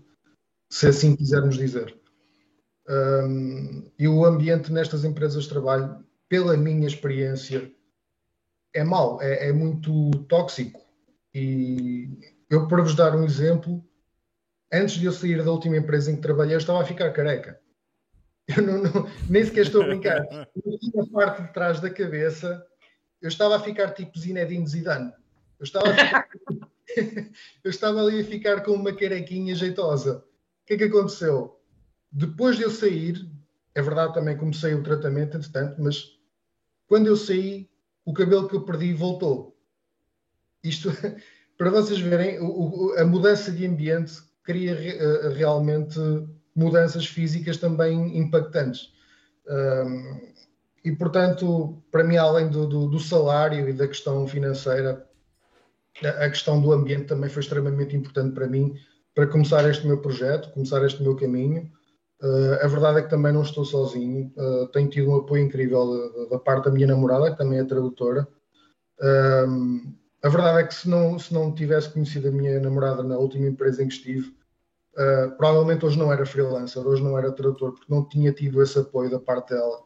se 0.70 0.88
assim 0.88 1.16
quisermos 1.16 1.56
dizer. 1.56 1.96
Um, 2.90 3.92
e 4.00 4.08
o 4.08 4.24
ambiente 4.26 4.72
nestas 4.72 5.04
empresas 5.04 5.44
de 5.44 5.50
trabalho, 5.50 6.06
pela 6.30 6.56
minha 6.56 6.88
experiência, 6.88 7.72
é 8.74 8.84
mau, 8.84 9.22
é, 9.22 9.50
é 9.50 9.52
muito 9.52 10.12
tóxico. 10.26 10.80
E 11.34 12.10
eu, 12.50 12.68
para 12.68 12.82
vos 12.82 12.96
dar 12.96 13.16
um 13.16 13.26
exemplo, 13.26 13.84
antes 14.72 14.96
de 14.96 15.06
eu 15.06 15.12
sair 15.12 15.44
da 15.44 15.52
última 15.52 15.78
empresa 15.78 16.12
em 16.12 16.16
que 16.16 16.22
trabalhei, 16.22 16.56
eu 16.56 16.60
estava 16.60 16.82
a 16.82 16.86
ficar 16.86 17.12
careca. 17.12 17.60
Eu 18.48 18.64
não, 18.64 18.82
não, 18.82 19.10
nem 19.30 19.44
sequer 19.44 19.66
estou 19.66 19.82
a 19.82 19.88
brincar. 19.88 20.26
Na 20.94 21.06
parte 21.12 21.42
de 21.42 21.54
trás 21.54 21.82
da 21.82 21.90
cabeça, 21.90 22.66
eu 23.22 23.28
estava 23.28 23.58
a 23.58 23.60
ficar 23.60 23.92
tipo 23.92 24.18
Zinedine 24.18 24.66
Zidane. 24.66 25.12
Eu 25.60 25.64
estava, 25.64 25.94
ficar... 25.94 26.30
eu 27.64 27.70
estava 27.70 28.02
ali 28.02 28.22
a 28.22 28.26
ficar 28.26 28.64
com 28.64 28.72
uma 28.72 28.96
carequinha 28.96 29.54
jeitosa. 29.54 30.20
O 30.64 30.66
que 30.66 30.76
é 30.76 30.78
que 30.78 30.84
aconteceu? 30.86 31.57
Depois 32.12 32.58
de 32.58 32.64
eu 32.64 32.72
sair, 32.72 33.30
é 33.76 33.82
verdade 33.82 34.14
também 34.14 34.38
comecei 34.38 34.74
o 34.74 34.84
tratamento, 34.84 35.38
entretanto, 35.38 35.82
mas 35.82 36.18
quando 36.88 37.08
eu 37.08 37.16
saí, 37.16 37.70
o 38.06 38.14
cabelo 38.14 38.48
que 38.48 38.56
eu 38.56 38.64
perdi 38.64 38.94
voltou. 38.94 39.56
isto, 40.64 40.90
para 41.58 41.70
vocês 41.70 42.00
verem, 42.00 42.40
o, 42.40 42.46
o, 42.48 42.94
a 42.98 43.06
mudança 43.06 43.52
de 43.52 43.66
ambiente 43.66 44.22
cria 44.44 44.74
uh, 44.74 45.34
realmente 45.34 46.00
mudanças 46.56 47.06
físicas 47.06 47.58
também 47.58 48.18
impactantes. 48.18 48.94
Um, 49.48 50.32
e, 50.84 50.92
portanto, 50.94 51.84
para 51.92 52.04
mim, 52.04 52.16
além 52.16 52.50
do, 52.50 52.66
do, 52.66 52.88
do, 52.88 53.00
salário 53.00 53.68
e 53.68 53.74
da 53.74 53.88
questão 53.88 54.26
financeira, 54.26 55.06
a 56.02 56.30
questão 56.30 56.62
do 56.62 56.72
ambiente 56.72 57.06
também 57.06 57.30
foi 57.30 57.42
extremamente 57.42 57.96
importante 57.96 58.34
para 58.34 58.48
mim, 58.48 58.74
para 59.14 59.28
começar 59.28 59.70
este 59.70 59.86
meu 59.86 60.02
projeto, 60.02 60.52
começar 60.54 60.84
este 60.86 61.04
meu 61.04 61.16
caminho. 61.16 61.70
Uh, 62.22 62.64
a 62.64 62.68
verdade 62.68 63.00
é 63.00 63.02
que 63.04 63.10
também 63.10 63.32
não 63.32 63.44
estou 63.44 63.64
sozinho, 63.64 64.34
uh, 64.38 64.68
tenho 64.70 64.90
tido 64.90 65.12
um 65.12 65.18
apoio 65.18 65.44
incrível 65.44 66.28
da, 66.30 66.40
parte 66.40 66.66
da 66.66 66.72
minha 66.72 66.88
namorada, 66.88 67.32
que 67.32 67.38
também 67.38 67.60
é 67.60 67.64
tradutora. 67.64 68.28
Uh, 69.00 69.94
a 70.24 70.30
verdade 70.30 70.60
é 70.60 70.64
que 70.64 70.74
se 70.74 70.90
não, 70.90 71.20
se 71.20 71.32
não 71.32 71.54
tivesse 71.54 71.90
conhecido 71.90 72.30
a 72.30 72.32
minha 72.32 72.60
namorada 72.60 73.04
na 73.04 73.18
última 73.18 73.48
empresa 73.48 73.84
em 73.84 73.88
que 73.88 73.94
estive, 73.94 74.30
uh, 74.96 75.38
provavelmente 75.38 75.86
hoje 75.86 76.00
não 76.00 76.12
era 76.12 76.26
freelancer, 76.26 76.86
hoje 76.86 77.04
não 77.04 77.18
era 77.18 77.32
tradutor, 77.32 77.74
porque 77.74 77.94
não 77.94 78.08
tinha 78.08 78.34
tido 78.34 78.64
esse 78.64 78.80
apoio 78.80 79.12
da 79.12 79.20
parte 79.20 79.54
dela. 79.54 79.84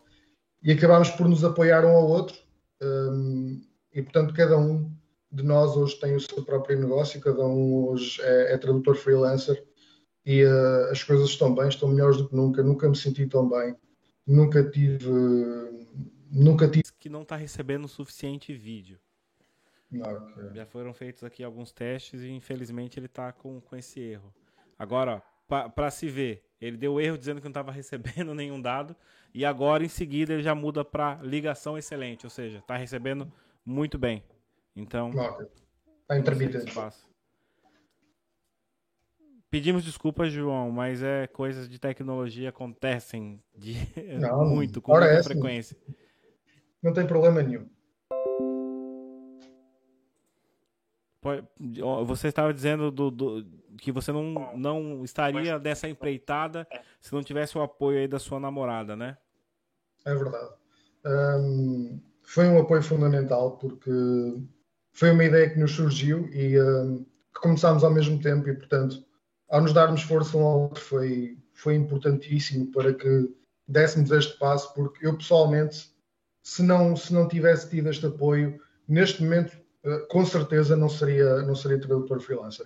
E 0.64 0.72
acabámos 0.72 1.10
por 1.10 1.28
nos 1.28 1.44
apoiar 1.44 1.84
um 1.86 1.96
ao 1.98 2.08
outro, 2.08 2.38
um, 2.82 3.62
e 3.94 4.02
portanto 4.02 4.34
cada 4.34 4.58
um 4.58 4.90
de 5.32 5.44
nós 5.44 5.76
hoje 5.76 6.00
tem 6.00 6.16
o 6.16 6.20
seu 6.20 6.44
próprio 6.44 6.80
negócio, 6.80 7.20
cada 7.20 7.44
um 7.46 7.90
hoje 7.90 8.22
é, 8.22 8.54
é 8.54 8.58
tradutor 8.58 8.96
freelancer 8.96 9.64
e 10.26 10.44
uh, 10.44 10.92
as 10.92 11.04
coisas 11.04 11.30
estão 11.30 11.54
bem, 11.54 11.68
estão 11.68 11.90
melhores 11.90 12.18
do 12.18 12.30
que 12.30 12.36
nunca, 12.36 12.64
nunca 12.64 12.90
me 12.90 12.96
senti 12.96 13.26
tão 13.28 13.50
bem, 13.50 13.76
nunca 14.26 14.64
tive. 14.70 15.10
Nunca 16.32 16.68
tive. 16.68 16.84
Que 17.00 17.10
não 17.10 17.24
está 17.24 17.36
recebendo 17.36 17.86
o 17.86 17.90
suficiente 17.90 18.54
vídeo. 18.54 18.98
Okay. 19.94 20.56
Já 20.56 20.66
foram 20.66 20.94
feitos 20.94 21.24
aqui 21.24 21.44
alguns 21.44 21.74
testes 21.74 22.22
e 22.22 22.30
infelizmente 22.30 22.98
ele 22.98 23.08
está 23.08 23.34
com, 23.34 23.60
com 23.60 23.76
esse 23.76 24.00
erro. 24.00 24.34
Agora, 24.80 25.22
para 25.76 25.92
se 25.92 26.08
ver, 26.08 26.46
ele 26.62 26.78
deu 26.78 27.00
erro 27.02 27.18
dizendo 27.18 27.42
que 27.42 27.46
não 27.46 27.52
estava 27.52 27.72
recebendo 27.74 28.34
nenhum 28.34 28.62
dado 28.62 28.96
e 29.34 29.44
agora 29.44 29.84
em 29.84 29.90
seguida 29.90 30.34
ele 30.34 30.44
já 30.44 30.56
muda 30.56 30.86
para 30.86 31.20
ligação 31.22 31.78
excelente, 31.78 32.26
ou 32.26 32.30
seja, 32.30 32.60
está 32.60 32.78
recebendo 32.78 33.32
muito 33.66 33.98
bem. 33.98 34.24
Então, 34.74 35.12
está 36.02 36.18
intermitente. 36.18 36.72
Pedimos 39.52 39.84
desculpas, 39.84 40.32
João, 40.32 40.72
mas 40.72 41.04
é 41.04 41.28
coisas 41.28 41.68
de 41.68 41.78
tecnologia 41.78 42.48
acontecem 42.48 43.44
de 43.54 43.74
não, 44.18 44.46
muito, 44.46 44.82
com 44.82 44.94
muita 44.94 45.08
é 45.08 45.22
frequência. 45.22 45.76
Não 46.82 46.94
tem 46.94 47.06
problema 47.06 47.44
nenhum. 47.44 47.68
Você 52.08 52.30
estava 52.30 52.54
dizendo 52.54 52.90
do, 52.90 53.12
do, 53.12 53.46
que 53.78 53.92
você 53.92 54.12
não, 54.14 54.58
não 54.58 55.04
estaria 55.04 55.60
nessa 55.60 55.88
empreitada 55.88 56.66
se 57.00 57.14
não 57.14 57.22
tivesse 57.22 57.56
o 57.58 57.62
apoio 57.62 58.00
aí 58.00 58.08
da 58.08 58.18
sua 58.18 58.40
namorada, 58.40 58.96
né? 58.96 59.18
É 60.06 60.16
verdade. 60.16 60.54
Um, 61.06 62.02
foi 62.24 62.48
um 62.48 62.60
apoio 62.60 62.82
fundamental 62.82 63.58
porque 63.58 63.92
foi 64.94 65.12
uma 65.12 65.26
ideia 65.26 65.50
que 65.50 65.60
nos 65.60 65.74
surgiu 65.74 66.28
e 66.34 66.60
um, 66.60 67.04
que 67.34 67.42
começámos 67.42 67.84
ao 67.84 67.94
mesmo 67.94 68.20
tempo 68.20 68.50
e, 68.50 68.56
portanto, 68.56 69.11
ao 69.52 69.62
nos 69.62 69.74
darmos 69.74 70.02
força 70.02 70.38
um 70.38 70.46
ao 70.46 70.62
outro, 70.62 70.82
foi, 70.82 71.38
foi 71.54 71.76
importantíssimo 71.76 72.72
para 72.72 72.94
que 72.94 73.30
dessemos 73.68 74.10
este 74.12 74.38
passo, 74.40 74.74
porque 74.74 75.06
eu 75.06 75.18
pessoalmente, 75.18 75.92
se 76.42 76.64
não, 76.64 76.96
se 76.96 77.14
não 77.14 77.28
tivesse 77.28 77.70
tido 77.70 77.90
este 77.90 78.06
apoio, 78.06 78.60
neste 78.88 79.22
momento, 79.22 79.58
eh, 79.84 80.00
com 80.10 80.26
certeza 80.26 80.76
não 80.76 80.90
seria, 80.90 81.42
não 81.42 81.54
seria 81.54 81.80
tradutor 81.80 82.22
freelancer. 82.22 82.66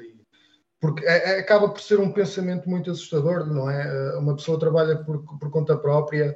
Porque 0.79 1.05
é, 1.05 1.37
é, 1.37 1.39
acaba 1.39 1.69
por 1.69 1.81
ser 1.81 1.99
um 1.99 2.11
pensamento 2.11 2.69
muito 2.69 2.91
assustador, 2.91 3.47
não 3.47 3.69
é? 3.69 3.87
Eh, 3.87 4.17
uma 4.17 4.35
pessoa 4.35 4.59
trabalha 4.59 4.95
por, 4.97 5.23
por 5.39 5.49
conta 5.49 5.75
própria, 5.75 6.35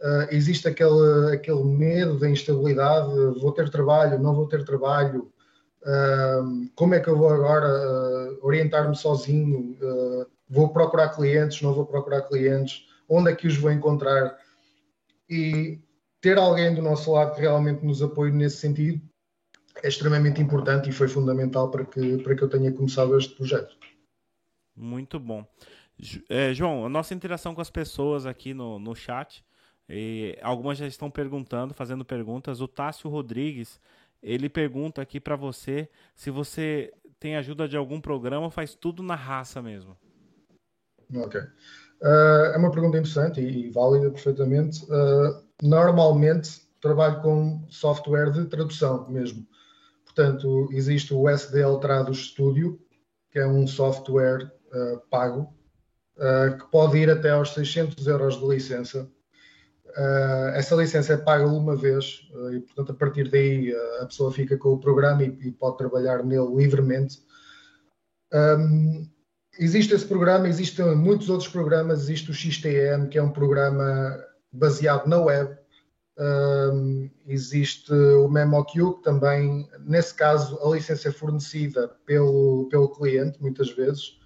uh, 0.00 0.28
existe 0.30 0.68
aquele, 0.68 1.34
aquele 1.34 1.64
medo 1.64 2.18
da 2.18 2.30
instabilidade, 2.30 3.08
vou 3.40 3.52
ter 3.52 3.68
trabalho, 3.70 4.18
não 4.18 4.34
vou 4.34 4.46
ter 4.46 4.64
trabalho, 4.64 5.32
como 6.74 6.94
é 6.94 7.00
que 7.00 7.08
eu 7.08 7.16
vou 7.16 7.28
agora 7.28 7.66
uh, 7.66 8.38
orientar-me 8.42 8.96
sozinho? 8.96 9.76
Uh, 9.80 10.26
vou 10.48 10.70
procurar 10.70 11.10
clientes, 11.10 11.62
não 11.62 11.72
vou 11.72 11.86
procurar 11.86 12.22
clientes? 12.22 12.86
Onde 13.08 13.30
é 13.30 13.34
que 13.34 13.46
os 13.46 13.56
vou 13.56 13.70
encontrar? 13.70 14.36
E 15.28 15.80
ter 16.20 16.36
alguém 16.38 16.74
do 16.74 16.82
nosso 16.82 17.12
lado 17.12 17.34
que 17.34 17.40
realmente 17.40 17.84
nos 17.84 18.02
apoie 18.02 18.32
nesse 18.32 18.56
sentido 18.58 19.00
é 19.82 19.88
extremamente 19.88 20.42
importante 20.42 20.90
e 20.90 20.92
foi 20.92 21.06
fundamental 21.06 21.70
para 21.70 21.84
que, 21.84 22.18
para 22.18 22.34
que 22.34 22.42
eu 22.42 22.48
tenha 22.48 22.72
começado 22.72 23.16
este 23.16 23.34
projeto. 23.34 23.76
Muito 24.74 25.20
bom. 25.20 25.46
É, 26.28 26.52
João, 26.52 26.84
a 26.84 26.88
nossa 26.88 27.14
interação 27.14 27.54
com 27.54 27.60
as 27.60 27.70
pessoas 27.70 28.26
aqui 28.26 28.52
no, 28.52 28.78
no 28.78 28.94
chat, 28.94 29.44
algumas 30.42 30.78
já 30.78 30.86
estão 30.86 31.10
perguntando, 31.10 31.74
fazendo 31.74 32.04
perguntas. 32.04 32.60
O 32.60 32.66
Tássio 32.66 33.08
Rodrigues 33.08 33.80
ele 34.22 34.48
pergunta 34.48 35.00
aqui 35.00 35.20
para 35.20 35.36
você 35.36 35.88
se 36.14 36.30
você 36.30 36.92
tem 37.18 37.36
ajuda 37.36 37.68
de 37.68 37.76
algum 37.76 38.00
programa 38.00 38.50
faz 38.50 38.74
tudo 38.74 39.02
na 39.02 39.14
raça 39.14 39.60
mesmo. 39.60 39.96
Ok. 41.14 41.40
Uh, 41.40 42.54
é 42.54 42.56
uma 42.56 42.70
pergunta 42.70 42.98
interessante 42.98 43.40
e, 43.40 43.70
válida 43.70 44.10
perfeitamente. 44.10 44.84
Uh, 44.84 45.42
normalmente 45.62 46.68
trabalho 46.80 47.20
com 47.22 47.66
software 47.68 48.30
de 48.30 48.44
tradução 48.46 49.08
mesmo. 49.10 49.46
Portanto, 50.04 50.68
existe 50.72 51.12
o 51.12 51.28
SDL 51.28 51.78
Tradus 51.80 52.28
Studio, 52.28 52.80
que 53.30 53.38
é 53.38 53.46
um 53.46 53.66
software 53.66 54.44
uh, 54.72 55.00
pago, 55.10 55.54
que 56.58 56.66
pode 56.72 56.98
ir 56.98 57.08
até 57.08 57.30
aos 57.30 57.54
600 57.54 58.08
euros 58.08 58.40
de 58.40 58.48
licença 58.48 59.08
Uh, 59.96 60.48
essa 60.54 60.74
licença 60.74 61.14
é 61.14 61.16
paga 61.16 61.46
uma 61.46 61.74
vez 61.74 62.28
uh, 62.32 62.54
e, 62.54 62.60
portanto, 62.60 62.92
a 62.92 62.94
partir 62.94 63.30
daí 63.30 63.72
uh, 63.72 64.02
a 64.02 64.06
pessoa 64.06 64.32
fica 64.32 64.56
com 64.56 64.70
o 64.70 64.78
programa 64.78 65.24
e, 65.24 65.28
e 65.40 65.52
pode 65.52 65.78
trabalhar 65.78 66.22
nele 66.22 66.54
livremente. 66.54 67.20
Um, 68.32 69.08
existe 69.58 69.94
esse 69.94 70.06
programa, 70.06 70.48
existem 70.48 70.94
muitos 70.94 71.28
outros 71.28 71.48
programas. 71.48 72.02
Existe 72.02 72.30
o 72.30 72.34
XTM, 72.34 73.08
que 73.08 73.18
é 73.18 73.22
um 73.22 73.32
programa 73.32 74.18
baseado 74.52 75.06
na 75.06 75.18
web. 75.18 75.56
Um, 76.18 77.08
existe 77.26 77.92
o 77.92 78.28
MemoQ, 78.28 78.96
que 78.96 79.02
também, 79.02 79.68
nesse 79.80 80.14
caso, 80.14 80.58
a 80.62 80.74
licença 80.74 81.08
é 81.08 81.12
fornecida 81.12 81.88
pelo, 82.04 82.68
pelo 82.70 82.88
cliente, 82.90 83.40
muitas 83.40 83.70
vezes. 83.70 84.17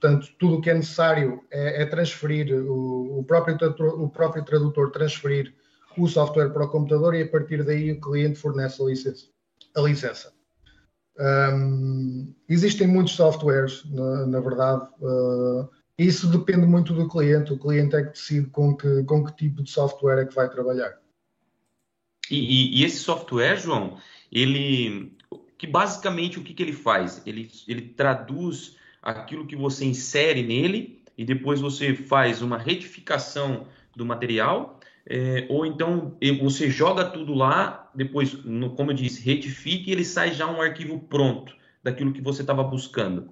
Portanto, 0.00 0.28
tudo 0.38 0.56
o 0.56 0.60
que 0.60 0.70
é 0.70 0.74
necessário 0.74 1.44
é, 1.50 1.82
é 1.82 1.86
transferir, 1.86 2.54
o, 2.54 3.18
o, 3.18 3.24
próprio 3.24 3.58
tradutor, 3.58 4.00
o 4.00 4.08
próprio 4.08 4.44
tradutor 4.44 4.92
transferir 4.92 5.52
o 5.96 6.06
software 6.06 6.50
para 6.50 6.64
o 6.64 6.70
computador 6.70 7.14
e 7.14 7.22
a 7.22 7.28
partir 7.28 7.64
daí 7.64 7.90
o 7.90 8.00
cliente 8.00 8.38
fornece 8.38 8.80
a 8.80 8.86
licença. 8.86 9.26
A 9.76 9.80
licença. 9.80 10.32
Um, 11.18 12.32
existem 12.48 12.86
muitos 12.86 13.14
softwares, 13.14 13.84
na, 13.90 14.26
na 14.26 14.40
verdade. 14.40 14.88
Uh, 15.00 15.68
isso 15.98 16.28
depende 16.28 16.64
muito 16.64 16.94
do 16.94 17.08
cliente. 17.08 17.52
O 17.52 17.58
cliente 17.58 17.96
é 17.96 18.04
que 18.04 18.12
decide 18.12 18.46
com 18.50 18.76
que, 18.76 19.02
com 19.02 19.24
que 19.24 19.34
tipo 19.34 19.64
de 19.64 19.70
software 19.70 20.22
é 20.22 20.26
que 20.26 20.34
vai 20.34 20.48
trabalhar. 20.48 20.96
E, 22.30 22.36
e, 22.36 22.80
e 22.80 22.84
esse 22.84 22.98
software, 22.98 23.56
João, 23.56 23.98
ele, 24.30 25.16
que 25.56 25.66
basicamente 25.66 26.38
o 26.38 26.44
que, 26.44 26.54
que 26.54 26.62
ele 26.62 26.72
faz? 26.72 27.20
Ele, 27.26 27.50
ele 27.66 27.82
traduz 27.82 28.76
aquilo 29.02 29.46
que 29.46 29.56
você 29.56 29.84
insere 29.84 30.42
nele 30.42 31.02
e 31.16 31.24
depois 31.24 31.60
você 31.60 31.94
faz 31.94 32.42
uma 32.42 32.58
retificação 32.58 33.66
do 33.96 34.06
material, 34.06 34.78
é, 35.06 35.46
ou 35.48 35.64
então 35.66 36.16
você 36.40 36.70
joga 36.70 37.04
tudo 37.04 37.34
lá, 37.34 37.90
depois, 37.94 38.44
no, 38.44 38.74
como 38.74 38.90
eu 38.90 38.94
disse, 38.94 39.22
retifique 39.22 39.90
e 39.90 39.92
ele 39.92 40.04
sai 40.04 40.32
já 40.32 40.46
um 40.46 40.60
arquivo 40.60 41.00
pronto 41.00 41.56
daquilo 41.82 42.12
que 42.12 42.20
você 42.20 42.42
estava 42.42 42.62
buscando. 42.62 43.30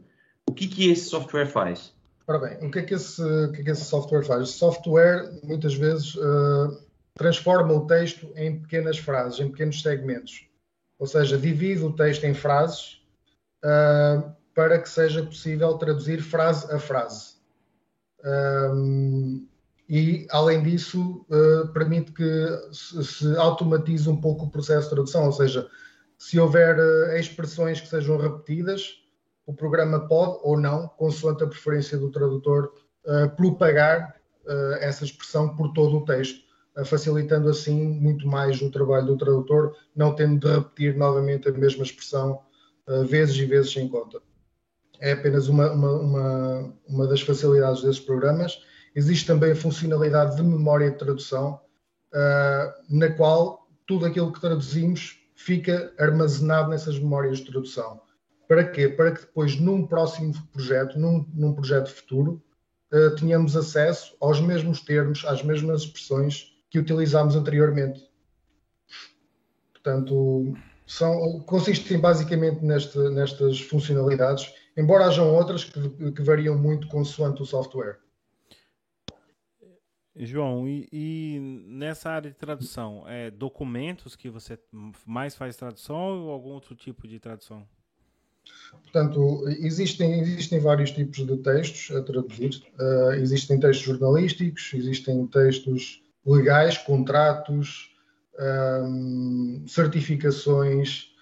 O 0.49 0.55
que, 0.55 0.67
que 0.67 0.91
esse 0.91 1.09
software 1.09 1.47
faz? 1.47 1.95
Ora 2.27 2.39
bem, 2.39 2.67
o 2.67 2.71
que 2.71 2.81
é 2.81 2.83
que 2.83 2.95
esse, 2.95 3.23
o 3.23 3.53
que 3.53 3.61
é 3.61 3.65
que 3.65 3.71
esse 3.71 3.85
software 3.85 4.25
faz? 4.25 4.49
Esse 4.49 4.59
software, 4.59 5.39
muitas 5.45 5.75
vezes, 5.75 6.15
uh, 6.17 6.77
transforma 7.15 7.73
o 7.73 7.87
texto 7.87 8.33
em 8.35 8.59
pequenas 8.61 8.99
frases, 8.99 9.39
em 9.39 9.51
pequenos 9.51 9.81
segmentos. 9.81 10.47
Ou 10.99 11.07
seja, 11.07 11.39
divide 11.39 11.85
o 11.85 11.93
texto 11.93 12.25
em 12.25 12.35
frases 12.35 13.01
uh, 13.65 14.35
para 14.57 14.79
que 14.79 14.89
seja 14.89 15.23
possível 15.23 15.75
traduzir 15.75 16.23
frase 16.23 16.73
a 16.73 16.79
frase. 16.79 17.35
Um, 18.25 19.47
e, 19.87 20.27
além 20.31 20.63
disso, 20.63 21.27
uh, 21.29 21.69
permite 21.75 22.11
que 22.11 22.49
se, 22.73 23.05
se, 23.05 23.37
automatize 23.37 24.09
um 24.09 24.19
pouco 24.19 24.47
o 24.47 24.51
processo 24.51 24.89
de 24.89 24.95
tradução, 24.95 25.27
ou 25.27 25.33
seja, 25.33 25.69
se 26.19 26.41
houver 26.41 26.79
uh, 26.79 27.17
expressões 27.19 27.83
que 27.83 27.87
sejam 27.87 28.17
repetidas, 28.17 28.95
o 29.45 29.53
programa 29.53 30.09
pode 30.09 30.41
ou 30.43 30.59
não, 30.59 30.89
consoante 30.89 31.45
a 31.45 31.47
preferência 31.47 31.99
do 31.99 32.11
tradutor, 32.11 32.73
uh, 33.05 33.29
propagar 33.37 34.17
essa 34.81 35.05
expressão 35.05 35.57
por 35.57 35.73
todo 35.73 35.97
o 35.97 36.05
texto, 36.05 36.39
facilitando 36.85 37.49
assim 37.49 37.85
muito 37.85 38.29
mais 38.29 38.63
o 38.63 38.71
trabalho 38.71 39.07
do 39.07 39.19
tradutor, 39.19 39.75
não 39.93 40.15
tendo 40.15 40.39
de 40.39 40.55
repetir 40.55 40.97
novamente 40.97 41.49
a 41.49 41.53
mesma 41.53 41.83
expressão 41.83 42.41
vezes 43.09 43.35
e 43.35 43.45
vezes 43.45 43.73
sem 43.73 43.89
conta. 43.89 44.21
É 45.01 45.13
apenas 45.13 45.49
uma, 45.49 45.71
uma, 45.73 45.93
uma, 45.93 46.75
uma 46.89 47.07
das 47.07 47.21
facilidades 47.21 47.83
desses 47.83 48.01
programas. 48.01 48.63
Existe 48.95 49.27
também 49.27 49.53
a 49.53 49.57
funcionalidade 49.57 50.37
de 50.37 50.43
memória 50.43 50.91
de 50.91 50.99
tradução, 50.99 51.61
uh, 52.15 52.73
na 52.89 53.11
qual 53.11 53.67
tudo 53.87 54.07
aquilo 54.07 54.33
que 54.33 54.41
traduzimos 54.41 55.19
fica 55.35 55.93
armazenado 55.99 56.71
nessas 56.71 56.99
memórias 56.99 57.39
de 57.39 57.51
tradução. 57.51 58.01
Para 58.49 58.65
quê? 58.65 58.89
Para 58.89 59.13
que 59.13 59.21
depois, 59.21 59.59
num 59.61 59.87
próximo 59.87 60.33
projeto, 60.53 60.99
num, 60.99 61.27
num 61.35 61.53
projeto 61.53 61.91
futuro, 61.91 62.43
uh, 62.93 63.15
tenhamos 63.17 63.57
acesso 63.57 64.17
aos 64.21 64.41
mesmos 64.41 64.81
termos, 64.81 65.25
às 65.27 65.43
mesmas 65.43 65.83
expressões 65.83 66.57
que 66.71 66.79
utilizámos 66.79 67.37
anteriormente. 67.37 68.03
Portanto, 69.73 70.55
são, 70.87 71.41
consistem 71.41 71.99
basicamente 71.99 72.65
neste, 72.65 72.99
nestas 73.11 73.61
funcionalidades, 73.61 74.53
embora 74.77 75.07
hajam 75.07 75.35
outras 75.35 75.65
que, 75.65 76.13
que 76.13 76.23
variam 76.23 76.57
muito 76.57 76.89
consoante 76.89 77.43
o 77.43 77.47
software. 77.47 77.99
João, 80.19 80.67
e, 80.67 80.89
e, 80.91 81.39
nessa 81.67 82.11
área 82.11 82.31
de 82.31 82.37
tradução, 82.37 83.05
é 83.07 83.31
documentos 83.31 84.17
que 84.17 84.31
você 84.31 84.59
mais 85.05 85.35
faz 85.35 85.57
tradução 85.57 86.25
ou 86.25 86.31
algum 86.31 86.51
outro 86.51 86.75
tipo 86.75 87.07
de 87.07 87.21
tradução? 87.21 87.67
Portanto, 88.71 89.45
existem, 89.49 90.21
existem 90.21 90.59
vários 90.59 90.91
tipos 90.91 91.27
de 91.27 91.37
textos 91.39 91.95
a 91.95 92.03
traduzir. 92.03 92.63
Uh, 92.79 93.13
existem 93.15 93.61
textos 93.61 93.85
jornalísticos, 93.85 94.73
existem 94.73 95.27
textos 95.27 96.03
legais, 96.25 96.79
contratos, 96.79 97.91
um, 98.39 99.65
certificações, 99.67 101.15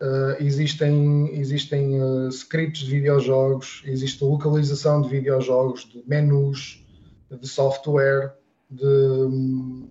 uh, 0.00 0.42
existem, 0.42 1.30
existem 1.38 2.00
uh, 2.00 2.28
scripts 2.28 2.80
de 2.80 2.90
videojogos, 2.90 3.82
existe 3.84 4.22
localização 4.22 5.02
de 5.02 5.08
videojogos, 5.08 5.84
de 5.84 6.02
menus, 6.06 6.84
de 7.30 7.48
software, 7.48 8.34
de, 8.70 9.88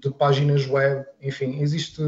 de 0.00 0.10
páginas 0.10 0.66
web, 0.66 1.04
enfim, 1.20 1.60
existe 1.60 2.02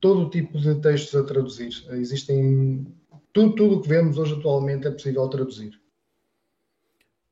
todo 0.00 0.26
o 0.26 0.30
tipo 0.30 0.58
de 0.58 0.74
textos 0.76 1.14
a 1.20 1.24
traduzir. 1.24 1.84
Existem 1.90 2.86
tudo, 3.32 3.54
tudo 3.54 3.76
o 3.76 3.82
que 3.82 3.88
vemos 3.88 4.18
hoje 4.18 4.34
atualmente 4.34 4.86
é 4.86 4.90
possível 4.90 5.28
traduzir. 5.28 5.78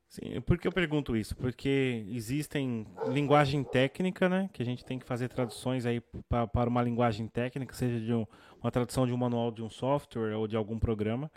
Sim, 0.07 0.39
por 0.41 0.57
que 0.57 0.65
eu 0.65 0.71
pergunto 0.71 1.17
isso? 1.17 1.35
Porque 1.35 2.05
existem 2.09 2.87
linguagem 3.09 3.65
técnica, 3.65 4.29
né? 4.29 4.49
Que 4.53 4.61
a 4.61 4.65
gente 4.65 4.85
tem 4.85 4.97
que 4.97 5.05
fazer 5.05 5.27
traduções 5.27 5.85
aí 5.85 6.01
para, 6.29 6.69
uma 6.69 6.81
linguagem 6.81 7.27
técnica, 7.27 7.73
seja 7.73 7.99
de 7.99 8.13
um, 8.13 8.25
uma 8.65 8.71
tradução 8.71 9.05
de 9.05 9.13
um 9.13 9.17
manual 9.17 9.51
de 9.51 9.61
um 9.61 9.69
software 9.69 10.33
ou 10.33 10.47
de 10.47 10.57
algum 10.57 10.79
programa. 10.79 11.31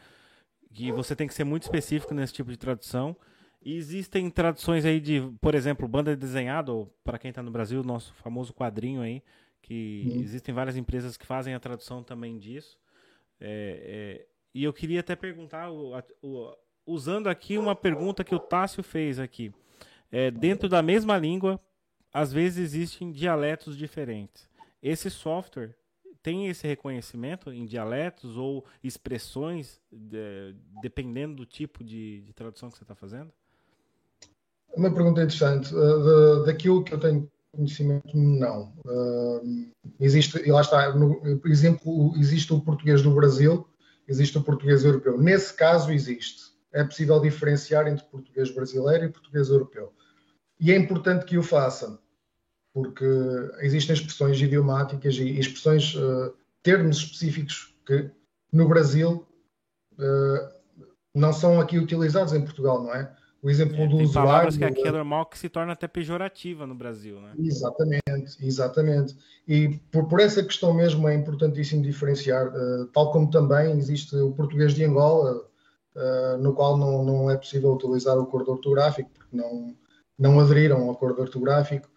Que 0.73 0.91
você 0.91 1.15
tem 1.15 1.27
que 1.27 1.35
ser 1.35 1.45
muito 1.45 1.65
específico 1.65 2.15
nesse 2.15 2.33
tipo 2.33 2.51
de 2.51 2.57
tradução. 2.57 3.15
E 3.63 3.77
existem 3.77 4.31
traduções 4.31 4.85
aí 4.85 5.01
de, 5.01 5.21
por 5.41 5.55
exemplo, 5.55 5.87
banda 5.87 6.17
desenhada, 6.17 6.73
ou 6.73 6.87
para 7.05 7.19
quem 7.19 7.29
está 7.29 7.43
no 7.43 7.51
Brasil, 7.51 7.83
nosso 7.83 8.15
famoso 8.15 8.55
quadrinho 8.55 9.03
aí, 9.03 9.23
que 9.61 10.05
uhum. 10.07 10.21
existem 10.21 10.55
várias 10.55 10.77
empresas 10.77 11.17
que 11.17 11.27
fazem 11.27 11.55
a 11.55 11.61
tradução 11.61 12.03
também 12.03 12.39
disso. 12.39 12.79
É, 13.41 14.21
é, 14.21 14.27
e 14.55 14.65
eu 14.65 14.73
queria 14.73 15.01
até 15.01 15.15
perguntar 15.15 15.71
o, 15.71 15.93
o 16.23 16.57
usando 16.87 17.27
aqui 17.27 17.59
uma 17.59 17.77
pergunta 17.77 18.25
que 18.25 18.35
o 18.35 18.39
Tássio 18.39 18.83
fez 18.83 19.19
aqui. 19.19 19.53
É, 20.11 20.31
dentro 20.31 20.69
da 20.69 20.81
mesma 20.81 21.19
língua, 21.19 21.61
às 22.13 22.33
vezes 22.33 22.59
existem 22.59 23.13
dialetos 23.13 23.77
diferentes. 23.77 24.49
Esse 24.83 25.11
software 25.11 25.77
tem 26.29 26.47
esse 26.47 26.67
reconhecimento 26.67 27.51
em 27.51 27.65
dialetos 27.65 28.37
ou 28.37 28.63
expressões, 28.85 29.81
de, 29.91 30.55
dependendo 30.83 31.37
do 31.37 31.47
tipo 31.47 31.83
de, 31.83 32.21
de, 32.21 32.35
tradução 32.35 32.71
que 32.71 32.77
você 32.77 32.85
está 32.85 32.95
fazendo? 32.95 33.33
Uma 34.77 34.93
pergunta 34.93 35.23
interessante. 35.23 35.75
Uh, 35.75 36.45
daquilo 36.45 36.85
que 36.85 36.93
eu 36.93 37.01
tenho 37.01 37.31
conhecimento, 37.51 38.15
não. 38.15 38.75
Uh, 38.85 39.73
existe, 39.99 40.39
lá 40.51 40.61
está, 40.61 40.95
no, 40.95 41.19
por 41.39 41.51
exemplo, 41.51 42.13
existe 42.19 42.53
o 42.53 42.61
português 42.61 43.01
do 43.01 43.15
Brasil, 43.15 43.67
existe 44.07 44.37
o 44.37 44.43
português 44.43 44.85
europeu. 44.85 45.17
Nesse 45.17 45.55
caso, 45.55 45.91
existe 45.91 46.43
é 46.75 46.85
possível 46.85 47.19
diferenciar 47.19 47.89
entre 47.89 48.05
português 48.05 48.51
brasileiro 48.51 49.07
e 49.07 49.09
português 49.09 49.49
europeu. 49.49 49.95
E 50.61 50.73
é 50.73 50.77
importante 50.77 51.25
que 51.25 51.39
o 51.39 51.43
façam, 51.43 51.99
porque 52.83 53.05
existem 53.61 53.95
expressões 53.95 54.41
idiomáticas 54.41 55.17
e 55.17 55.39
expressões, 55.39 55.95
uh, 55.97 56.33
termos 56.63 56.99
específicos 56.99 57.75
que 57.85 58.09
no 58.53 58.69
Brasil 58.69 59.27
uh, 59.95 60.59
não 61.13 61.33
são 61.33 61.61
aqui 61.61 61.77
utilizados 61.77 62.33
em 62.33 62.41
Portugal, 62.41 62.83
não 62.83 62.95
é? 62.95 63.13
O 63.43 63.51
exemplo 63.51 63.77
é, 63.77 63.87
do 63.87 63.97
tem 63.97 64.05
usuário. 64.05 64.31
palavras 64.31 64.57
que 64.57 64.65
aqui 64.65 64.87
é 64.87 64.93
normal 64.93 65.27
que 65.27 65.39
se 65.39 65.49
torna 65.49 65.73
até 65.73 65.87
pejorativa 65.89 66.67
no 66.67 66.75
Brasil, 66.75 67.21
né? 67.21 67.33
Exatamente, 67.39 68.37
exatamente. 68.41 69.17
E 69.47 69.81
por, 69.91 70.09
por 70.09 70.21
essa 70.21 70.43
questão 70.43 70.73
mesmo 70.73 71.09
é 71.09 71.15
importantíssimo 71.15 71.83
diferenciar, 71.83 72.49
uh, 72.49 72.87
tal 72.87 73.13
como 73.13 73.31
também 73.31 73.77
existe 73.77 74.15
o 74.17 74.33
português 74.33 74.75
de 74.75 74.85
Angola, 74.85 75.45
uh, 75.95 76.39
no 76.39 76.53
qual 76.53 76.77
não, 76.77 77.05
não 77.05 77.31
é 77.31 77.37
possível 77.37 77.73
utilizar 77.73 78.17
o 78.17 78.23
acordo 78.23 78.53
ortográfico, 78.53 79.11
porque 79.11 79.37
não, 79.37 79.75
não 80.19 80.41
aderiram 80.41 80.83
ao 80.83 80.91
acordo 80.91 81.23
ortográfico. 81.23 81.89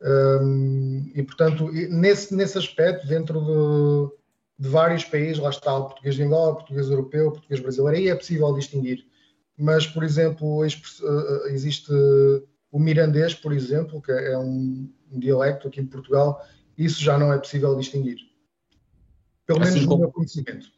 Um, 0.00 1.10
e, 1.14 1.22
portanto, 1.22 1.70
nesse, 1.72 2.34
nesse 2.34 2.56
aspecto, 2.56 3.06
dentro 3.06 3.40
de, 3.40 4.64
de, 4.64 4.68
vários 4.68 5.04
países, 5.04 5.38
lá 5.38 5.50
está 5.50 5.76
o 5.76 5.86
português 5.86 6.14
de 6.14 6.22
Angola, 6.22 6.52
o 6.52 6.56
português 6.56 6.88
europeu, 6.88 7.28
o 7.28 7.32
português 7.32 7.60
brasileiro, 7.60 7.98
aí 7.98 8.08
é 8.08 8.14
possível 8.14 8.54
distinguir. 8.54 9.06
Mas, 9.56 9.86
por 9.86 10.04
exemplo, 10.04 10.64
existe 11.46 11.92
o 12.70 12.78
mirandês, 12.78 13.34
por 13.34 13.52
exemplo, 13.52 14.00
que 14.00 14.12
é 14.12 14.38
um, 14.38 14.88
dialecto 15.10 15.68
aqui 15.68 15.80
em 15.80 15.86
Portugal, 15.86 16.46
isso 16.76 17.02
já 17.02 17.18
não 17.18 17.32
é 17.32 17.38
possível 17.38 17.74
distinguir. 17.76 18.18
Pelo 19.46 19.60
menos 19.60 19.74
assim 19.74 19.84
no 19.84 19.88
como... 19.88 20.02
meu 20.02 20.12
conhecimento. 20.12 20.70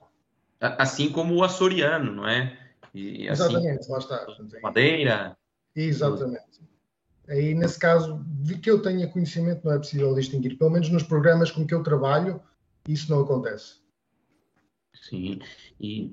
Assim 0.61 1.11
como 1.11 1.35
o 1.35 1.45
açoriano, 1.45 2.13
não 2.13 2.29
é? 2.29 2.57
E, 2.95 3.29
assim, 3.29 3.45
Exatamente, 3.45 3.89
lá 3.89 3.99
está. 3.99 4.27
Madeira. 4.63 5.37
Exatamente. 5.75 6.70
Aí, 7.31 7.55
nesse 7.55 7.79
caso, 7.79 8.21
de 8.43 8.59
que 8.59 8.69
eu 8.69 8.83
tenha 8.83 9.07
conhecimento, 9.07 9.65
não 9.65 9.73
é 9.73 9.79
possível 9.79 10.13
distinguir. 10.17 10.59
Pelo 10.59 10.71
menos 10.71 10.91
nos 10.91 11.05
programas 11.05 11.49
com 11.49 11.65
que 11.65 11.73
eu 11.73 11.81
trabalho, 11.81 12.43
isso 12.89 13.09
não 13.09 13.21
acontece. 13.21 13.77
Sim. 14.93 15.39
E, 15.81 16.13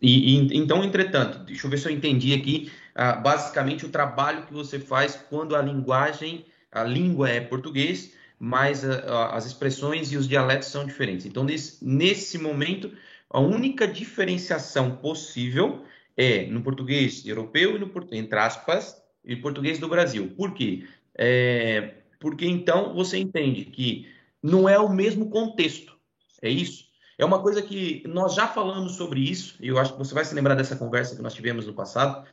e, 0.00 0.56
então, 0.58 0.84
entretanto, 0.84 1.38
deixa 1.38 1.66
eu 1.66 1.70
ver 1.70 1.78
se 1.78 1.88
eu 1.88 1.92
entendi 1.92 2.34
aqui, 2.34 2.70
uh, 2.94 3.22
basicamente 3.22 3.86
o 3.86 3.88
trabalho 3.88 4.44
que 4.44 4.52
você 4.52 4.78
faz 4.78 5.16
quando 5.30 5.56
a 5.56 5.62
linguagem, 5.62 6.44
a 6.70 6.84
língua 6.84 7.30
é 7.30 7.40
português, 7.40 8.12
mas 8.38 8.84
uh, 8.84 9.10
as 9.32 9.46
expressões 9.46 10.12
e 10.12 10.18
os 10.18 10.28
dialetos 10.28 10.68
são 10.68 10.84
diferentes. 10.84 11.24
Então, 11.24 11.44
nesse, 11.44 11.82
nesse 11.82 12.36
momento, 12.36 12.92
a 13.30 13.40
única 13.40 13.88
diferenciação 13.88 14.96
possível 14.96 15.82
é 16.14 16.44
no 16.44 16.60
português 16.62 17.24
europeu 17.24 17.76
e 17.76 17.78
no 17.78 17.90
entre 18.12 18.38
aspas 18.38 19.07
e 19.28 19.36
português 19.36 19.78
do 19.78 19.88
Brasil. 19.88 20.32
Por 20.36 20.54
quê? 20.54 20.86
É, 21.14 21.94
porque 22.18 22.46
então 22.46 22.94
você 22.94 23.18
entende 23.18 23.66
que 23.66 24.08
não 24.42 24.68
é 24.68 24.78
o 24.78 24.88
mesmo 24.88 25.28
contexto. 25.28 25.96
É 26.40 26.48
isso. 26.48 26.88
É 27.18 27.24
uma 27.24 27.42
coisa 27.42 27.60
que 27.60 28.02
nós 28.06 28.34
já 28.34 28.46
falamos 28.46 28.92
sobre 28.92 29.20
isso, 29.20 29.56
e 29.60 29.68
eu 29.68 29.78
acho 29.78 29.92
que 29.92 29.98
você 29.98 30.14
vai 30.14 30.24
se 30.24 30.34
lembrar 30.34 30.54
dessa 30.54 30.76
conversa 30.76 31.16
que 31.16 31.22
nós 31.22 31.34
tivemos 31.34 31.66
no 31.66 31.74
passado, 31.74 32.26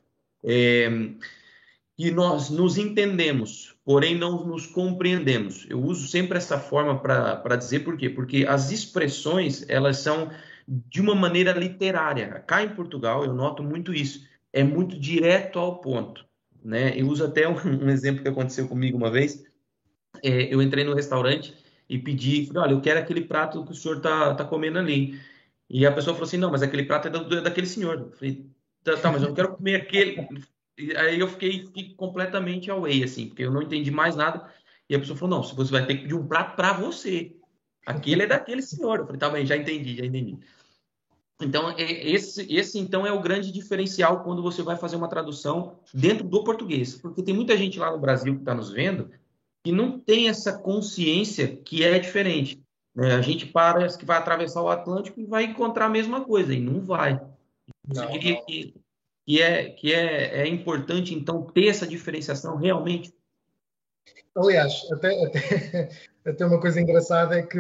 é, 0.44 0.88
nós 2.14 2.52
nos 2.52 2.78
entendemos, 2.78 3.76
porém 3.84 4.16
não 4.16 4.46
nos 4.46 4.68
compreendemos. 4.68 5.66
Eu 5.68 5.82
uso 5.82 6.08
sempre 6.08 6.38
essa 6.38 6.60
forma 6.60 7.00
para 7.00 7.56
dizer 7.56 7.80
por 7.80 7.98
quê? 7.98 8.10
Porque 8.10 8.46
as 8.48 8.72
expressões, 8.72 9.68
elas 9.68 9.98
são 9.98 10.30
de 10.68 11.02
uma 11.02 11.16
maneira 11.16 11.52
literária. 11.52 12.44
Cá 12.46 12.64
em 12.64 12.70
Portugal, 12.70 13.26
eu 13.26 13.34
noto 13.34 13.64
muito 13.64 13.92
isso. 13.92 14.28
É 14.54 14.64
muito 14.64 15.00
direto 15.00 15.58
ao 15.58 15.80
ponto. 15.80 16.26
Né? 16.66 17.00
Eu 17.00 17.08
uso 17.08 17.24
até 17.24 17.48
um, 17.48 17.54
um 17.86 17.90
exemplo 17.90 18.24
que 18.24 18.28
aconteceu 18.28 18.68
comigo 18.68 18.98
uma 18.98 19.12
vez. 19.12 19.46
É, 20.24 20.52
eu 20.52 20.62
entrei 20.62 20.84
no 20.84 20.96
restaurante 20.96 21.54
e 21.88 22.00
pedi, 22.00 22.48
falei, 22.48 22.64
olha, 22.64 22.72
eu 22.72 22.82
quero 22.82 23.00
aquele 23.00 23.22
prato 23.22 23.64
que 23.64 23.72
o 23.72 23.76
senhor 23.76 23.98
está 23.98 24.34
tá 24.34 24.44
comendo 24.44 24.80
ali. 24.80 25.20
E 25.70 25.86
a 25.86 25.92
pessoa 25.92 26.16
falou 26.16 26.28
assim, 26.28 26.38
não, 26.38 26.52
mas 26.52 26.64
aquele 26.64 26.84
prato 26.84 27.08
é 27.08 27.12
do, 27.12 27.42
daquele 27.42 27.68
senhor. 27.68 28.00
Eu 28.00 28.12
falei, 28.14 28.50
tá, 28.84 28.98
tá, 28.98 29.12
mas 29.12 29.22
eu 29.22 29.28
não 29.30 29.36
quero 29.36 29.56
comer 29.56 29.76
aquele. 29.76 30.28
Aí 30.98 31.20
eu 31.20 31.28
fiquei, 31.28 31.66
fiquei 31.66 31.94
completamente 31.94 32.72
away, 32.72 33.04
assim, 33.04 33.28
porque 33.28 33.44
eu 33.44 33.52
não 33.52 33.62
entendi 33.62 33.92
mais 33.92 34.16
nada. 34.16 34.52
E 34.90 34.96
a 34.96 35.00
pessoa 35.00 35.18
falou, 35.18 35.38
não, 35.38 35.44
você 35.44 35.72
vai 35.72 35.86
ter 35.86 35.96
que 35.96 36.02
pedir 36.04 36.16
um 36.16 36.28
prato 36.28 36.56
para 36.56 36.74
você. 36.74 37.36
Aquele 37.86 38.24
é 38.24 38.28
daquele 38.28 38.64
senhor. 38.64 39.00
Eu 39.00 39.06
falei, 39.06 39.20
tá 39.20 39.30
bem, 39.30 39.46
já 39.46 39.56
entendi, 39.56 39.96
já 39.96 40.06
entendi. 40.06 40.40
Então, 41.42 41.70
é, 41.72 41.84
esse, 41.84 42.52
esse 42.54 42.80
então 42.80 43.06
é 43.06 43.12
o 43.12 43.22
grande 43.22 43.52
diferencial 43.52 44.24
quando 44.24 44.42
você 44.42 44.62
vai 44.62 44.78
fazer 44.78 44.96
uma 44.96 45.10
tradução 45.10 45.80
dentro 45.94 46.28
do 46.28 46.44
português. 46.44 46.96
Porque 46.96 47.22
tem 47.22 47.34
muita 47.34 47.58
gente 47.58 47.78
lá 47.78 47.92
no 47.92 48.00
Brasil 48.00 48.34
que 48.34 48.42
está 48.42 48.54
nos 48.54 48.72
vendo 48.72 49.10
que 49.64 49.72
não 49.72 50.00
tem 50.00 50.30
essa 50.30 50.54
consciência 50.58 51.58
que 51.58 51.84
é 51.84 51.98
diferente. 51.98 52.62
É, 52.98 53.14
a 53.14 53.22
gente 53.22 53.48
parece 53.48 53.98
que 53.98 54.06
vai 54.06 54.18
atravessar 54.18 54.62
o 54.62 54.70
Atlântico 54.70 55.20
e 55.20 55.26
vai 55.26 55.44
encontrar 55.46 55.88
a 55.88 55.90
mesma 55.90 56.24
coisa, 56.24 56.54
e 56.54 56.62
não 56.62 56.80
vai. 56.82 57.20
Você 57.88 58.06
não. 58.06 58.12
que, 58.12 58.74
que, 59.26 59.42
é, 59.42 59.70
que 59.72 59.92
é, 59.92 60.44
é 60.44 60.48
importante, 60.48 61.16
então, 61.16 61.42
ter 61.42 61.68
essa 61.68 61.88
diferenciação 61.88 62.58
realmente? 62.58 63.12
Aliás, 64.36 64.88
até, 64.92 65.26
até, 65.26 65.90
até 66.24 66.46
uma 66.46 66.62
coisa 66.62 66.80
engraçada 66.80 67.40
é 67.40 67.42
que 67.42 67.60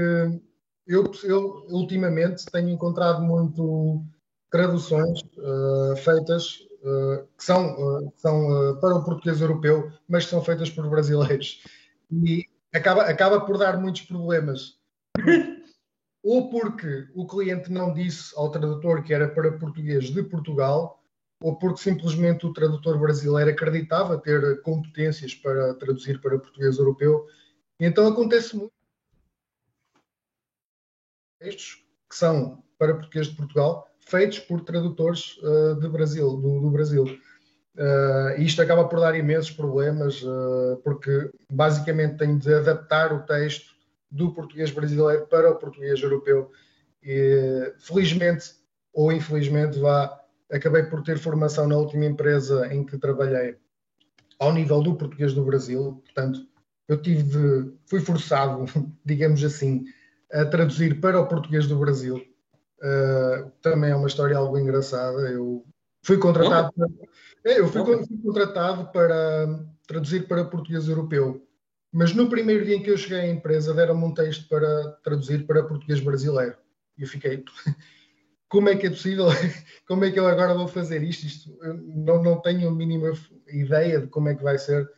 eu, 0.87 1.11
eu 1.23 1.65
ultimamente 1.69 2.45
tenho 2.51 2.69
encontrado 2.69 3.21
muito 3.21 4.03
traduções 4.51 5.21
uh, 5.37 5.95
feitas 5.97 6.59
uh, 6.83 7.27
que 7.37 7.43
são, 7.43 7.73
uh, 7.75 8.13
são 8.15 8.79
para 8.79 8.95
o 8.95 9.03
português 9.03 9.41
europeu, 9.41 9.91
mas 10.07 10.25
são 10.25 10.41
feitas 10.41 10.69
por 10.69 10.89
brasileiros. 10.89 11.63
E 12.11 12.45
acaba, 12.73 13.03
acaba 13.03 13.41
por 13.41 13.57
dar 13.57 13.79
muitos 13.79 14.03
problemas. 14.03 14.79
ou 16.23 16.49
porque 16.49 17.07
o 17.13 17.25
cliente 17.27 17.71
não 17.71 17.93
disse 17.93 18.33
ao 18.35 18.49
tradutor 18.49 19.03
que 19.03 19.13
era 19.13 19.27
para 19.27 19.57
português 19.57 20.05
de 20.05 20.23
Portugal, 20.23 21.03
ou 21.41 21.57
porque 21.57 21.81
simplesmente 21.81 22.45
o 22.45 22.53
tradutor 22.53 22.97
brasileiro 22.97 23.51
acreditava 23.51 24.17
ter 24.17 24.61
competências 24.61 25.35
para 25.35 25.73
traduzir 25.75 26.19
para 26.21 26.39
português 26.39 26.77
europeu. 26.77 27.25
Então 27.79 28.07
acontece 28.07 28.55
muito 28.55 28.74
textos 31.45 31.83
que 32.09 32.15
são 32.15 32.63
para 32.77 32.95
português 32.95 33.27
de 33.27 33.35
Portugal, 33.35 33.87
feitos 33.99 34.39
por 34.39 34.61
tradutores 34.61 35.37
uh, 35.37 35.79
de 35.79 35.87
Brasil, 35.87 36.37
do, 36.37 36.61
do 36.61 36.69
Brasil. 36.69 37.03
Uh, 37.03 38.41
isto 38.41 38.61
acaba 38.61 38.87
por 38.87 38.99
dar 38.99 39.15
imensos 39.15 39.51
problemas, 39.51 40.21
uh, 40.23 40.77
porque 40.83 41.29
basicamente 41.51 42.17
tenho 42.17 42.39
de 42.39 42.53
adaptar 42.53 43.13
o 43.13 43.23
texto 43.25 43.75
do 44.09 44.33
português 44.33 44.71
brasileiro 44.71 45.27
para 45.27 45.51
o 45.51 45.55
português 45.55 46.01
europeu. 46.01 46.51
E, 47.03 47.73
felizmente 47.79 48.55
ou 48.93 49.11
infelizmente, 49.11 49.77
vá, 49.77 50.19
acabei 50.49 50.83
por 50.83 51.03
ter 51.03 51.19
formação 51.19 51.67
na 51.67 51.75
última 51.75 52.05
empresa 52.05 52.73
em 52.73 52.85
que 52.85 52.97
trabalhei 52.97 53.57
ao 54.39 54.53
nível 54.53 54.81
do 54.81 54.95
português 54.95 55.33
do 55.33 55.43
Brasil, 55.43 56.01
portanto, 56.05 56.47
eu 56.87 57.01
tive 57.01 57.23
de, 57.23 57.71
fui 57.85 57.99
forçado, 57.99 58.65
digamos 59.03 59.43
assim, 59.43 59.85
a 60.31 60.45
traduzir 60.45 60.99
para 60.99 61.19
o 61.19 61.27
português 61.27 61.67
do 61.67 61.77
Brasil. 61.77 62.17
Uh, 62.81 63.51
também 63.61 63.91
é 63.91 63.95
uma 63.95 64.07
história 64.07 64.37
algo 64.37 64.57
engraçada. 64.57 65.21
Eu 65.29 65.65
fui 66.03 66.17
contratado, 66.17 66.71
para, 66.73 66.87
é, 67.45 67.59
eu 67.59 67.67
fui, 67.67 67.83
fui, 67.83 68.17
contratado 68.23 68.91
para 68.91 69.59
traduzir 69.87 70.27
para 70.27 70.45
português 70.45 70.87
europeu. 70.87 71.41
Mas 71.91 72.13
no 72.13 72.29
primeiro 72.29 72.65
dia 72.65 72.75
em 72.75 72.83
que 72.83 72.91
eu 72.91 72.97
cheguei 72.97 73.21
à 73.21 73.27
empresa, 73.27 73.73
deram-me 73.73 74.03
um 74.03 74.13
texto 74.13 74.49
para 74.49 74.91
traduzir 75.03 75.45
para 75.47 75.63
português 75.63 75.99
brasileiro. 75.99 76.57
E 76.97 77.03
eu 77.03 77.07
fiquei, 77.07 77.43
como 78.49 78.69
é 78.69 78.75
que 78.75 78.87
é 78.87 78.89
possível? 78.89 79.27
Como 79.87 80.03
é 80.03 80.09
que 80.09 80.19
eu 80.19 80.27
agora 80.27 80.55
vou 80.55 80.67
fazer 80.67 81.03
isto? 81.03 81.27
isto 81.27 81.55
não, 81.61 82.23
não 82.23 82.41
tenho 82.41 82.67
a 82.67 82.71
mínima 82.71 83.13
ideia 83.47 84.01
de 84.01 84.07
como 84.07 84.29
é 84.29 84.33
que 84.33 84.43
vai 84.43 84.57
ser. 84.57 84.89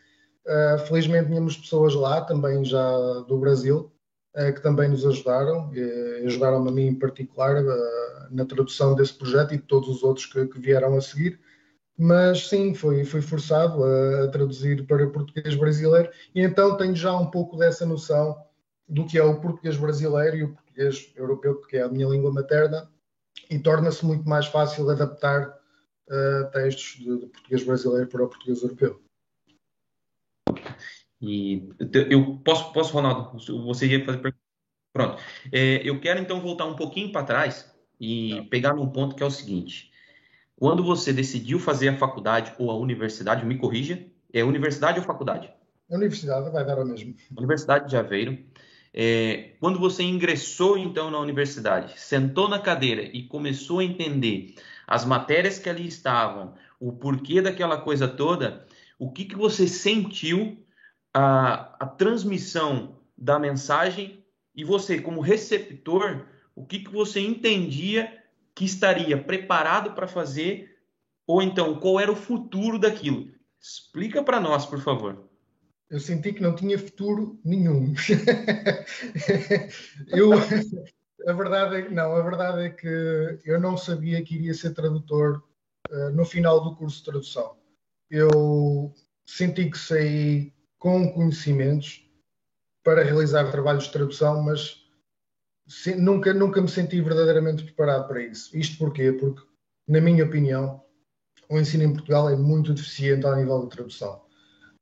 Uh, 0.46 0.80
felizmente 0.88 1.28
tínhamos 1.28 1.58
pessoas 1.58 1.94
lá, 1.94 2.22
também 2.22 2.64
já 2.64 2.90
do 3.28 3.38
Brasil, 3.38 3.92
que 4.52 4.62
também 4.62 4.90
nos 4.90 5.06
ajudaram, 5.06 5.72
e 5.74 6.26
ajudaram-me 6.26 6.70
a 6.70 6.72
mim 6.72 6.88
em 6.88 6.96
particular 6.96 7.64
uh, 7.64 8.28
na 8.30 8.46
tradução 8.46 8.96
desse 8.96 9.14
projeto 9.14 9.54
e 9.54 9.58
de 9.58 9.64
todos 9.64 9.90
os 9.90 10.04
outros 10.04 10.26
que, 10.26 10.60
vieram 10.60 10.96
a 10.96 11.02
seguir 11.02 11.40
mas 12.00 12.48
sim, 12.48 12.76
foi, 12.76 13.04
foi 13.04 13.22
forçado 13.22 13.84
a, 13.84 14.28
traduzir 14.28 14.86
para 14.86 15.10
português 15.10 15.56
brasileiro 15.56 16.12
e 16.36 16.42
então 16.42 16.78
tenho 16.78 16.96
já 16.96 17.18
um 17.18 17.26
pouco 17.32 17.58
dessa 17.58 17.88
noção 17.88 18.38
do 18.88 19.06
que 19.06 19.18
é 19.18 19.24
o 19.24 19.42
português 19.42 19.76
brasileiro 19.78 20.38
e 20.38 20.44
o 20.44 20.54
português 20.54 21.12
europeu, 21.16 21.60
que 21.62 21.78
é 21.78 21.82
a 21.82 21.90
minha 21.90 22.08
língua 22.08 22.32
materna, 22.32 22.90
e 23.50 23.60
torna-se 23.60 24.06
muito 24.06 24.28
mais 24.28 24.46
fácil 24.46 24.90
adaptar 24.90 25.50
uh, 25.50 26.52
textos 26.52 27.04
de, 27.04 27.20
de, 27.20 27.26
português 27.28 27.64
brasileiro 27.64 28.08
para 28.08 28.24
o 28.24 28.28
português 28.30 28.62
europeu. 28.62 29.02
E 31.22 31.70
eu 32.10 32.38
posso, 32.44 32.72
posso 32.72 32.94
Ronaldo, 32.94 33.38
você 33.66 33.88
ia 33.88 34.06
fazer 34.06 34.20
pergunta? 34.20 34.44
Pronto. 34.94 35.22
É, 35.52 35.88
eu 35.88 36.00
quero 36.00 36.20
então 36.20 36.42
voltar 36.42 36.66
um 36.66 36.76
pouquinho 36.76 37.12
para 37.12 37.24
trás 37.24 37.72
e 38.00 38.42
pegar 38.50 38.74
num 38.74 38.90
ponto 38.90 39.16
que 39.16 39.24
é 39.24 39.26
o 39.26 39.32
seguinte. 39.32 39.92
Quando 40.56 40.84
você 40.84 41.14
decidiu 41.14 41.60
fazer 41.60 41.90
a 41.90 41.98
faculdade 41.98 42.54
ou 42.58 42.72
a 42.72 42.76
universidade, 42.76 43.46
me 43.46 43.58
corrija, 43.58 44.06
é 44.34 44.44
universidade 44.44 45.00
ou 45.00 45.06
faculdade? 45.06 45.52
Universidade, 45.90 46.50
vai 46.52 46.66
dar 46.66 46.80
o 46.80 46.86
mesmo. 46.86 47.16
Universidade 47.38 47.90
de 47.90 47.96
Aveiro. 47.96 48.38
É, 48.94 49.56
quando 49.60 49.80
você 49.80 50.02
ingressou 50.02 50.78
então 50.78 51.12
na 51.12 51.20
universidade, 51.20 52.00
sentou 52.00 52.50
na 52.50 52.60
cadeira 52.60 53.04
e 53.04 53.24
começou 53.28 53.80
a 53.80 53.84
entender 53.84 54.56
as 54.88 55.06
matérias 55.06 55.60
que 55.60 55.70
ali 55.70 55.88
estavam, 55.88 56.56
o 56.80 56.92
porquê 56.92 57.42
daquela 57.42 57.78
coisa 57.80 58.08
toda, 58.08 58.66
o 58.98 59.12
que, 59.12 59.26
que 59.26 59.36
você 59.36 59.68
sentiu 59.68 60.58
a, 61.18 61.76
a 61.80 61.86
transmissão 61.88 63.00
da 63.18 63.40
mensagem 63.40 64.24
e 64.54 64.64
você, 64.64 65.02
como 65.02 65.20
receptor, 65.20 66.28
o 66.56 66.64
que, 66.64 66.78
que 66.78 66.92
você 66.92 67.20
entendia 67.20 68.24
que 68.54 68.66
estaria 68.66 69.18
preparado 69.18 69.94
para 69.94 70.08
fazer, 70.08 70.78
ou 71.26 71.42
então 71.42 71.80
qual 71.80 72.00
era 72.00 72.12
o 72.12 72.16
futuro 72.16 72.78
daquilo. 72.78 73.32
Explica 73.60 74.22
para 74.22 74.40
nós, 74.40 74.68
por 74.68 74.80
favor. 74.80 75.28
Eu 75.90 76.00
senti 76.00 76.34
que 76.34 76.42
não 76.42 76.56
tinha 76.56 76.78
futuro 76.78 77.40
nenhum. 77.44 77.96
eu, 80.10 80.34
a 81.28 81.34
verdade 81.34 81.78
é, 81.78 81.90
não, 81.90 82.16
a 82.16 82.22
verdade 82.22 82.62
é 82.62 82.70
que 82.70 83.40
eu 83.44 83.60
não 83.60 83.76
sabia 83.76 84.24
que 84.24 84.36
iria 84.36 84.54
ser 84.54 84.76
tradutor 84.76 85.44
uh, 85.90 86.12
no 86.12 86.26
final 86.26 86.64
do 86.64 86.76
curso 86.76 87.00
de 87.00 87.06
tradução. 87.06 87.58
Eu 88.08 88.94
senti 89.26 89.72
que 89.72 89.80
saí 89.80 90.54
com 90.78 91.12
conhecimentos 91.12 92.08
para 92.84 93.04
realizar 93.04 93.52
trabalhos 93.52 93.86
de 93.86 93.92
tradução, 93.92 94.42
mas 94.44 94.78
nunca, 95.98 96.34
nunca 96.34 96.62
me 96.62 96.70
senti 96.70 97.02
verdadeiramente 97.02 97.64
preparado 97.64 98.08
para 98.08 98.24
isso. 98.24 98.56
Isto 98.58 98.78
porquê? 98.78 99.12
Porque, 99.12 99.42
na 99.88 100.00
minha 100.00 100.24
opinião, 100.24 100.82
o 101.50 101.60
ensino 101.60 101.84
em 101.84 101.94
Portugal 101.94 102.30
é 102.30 102.36
muito 102.36 102.74
deficiente 102.74 103.26
ao 103.26 103.36
nível 103.36 103.64
de 103.64 103.70
tradução. 103.70 104.22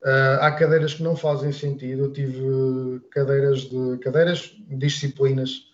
Uh, 0.02 0.38
há 0.40 0.52
cadeiras 0.52 0.94
que 0.94 1.02
não 1.02 1.16
fazem 1.16 1.50
sentido. 1.50 2.04
Eu 2.04 2.12
tive 2.12 3.00
cadeiras 3.10 3.62
de 3.62 3.98
cadeiras, 3.98 4.54
disciplinas 4.68 5.64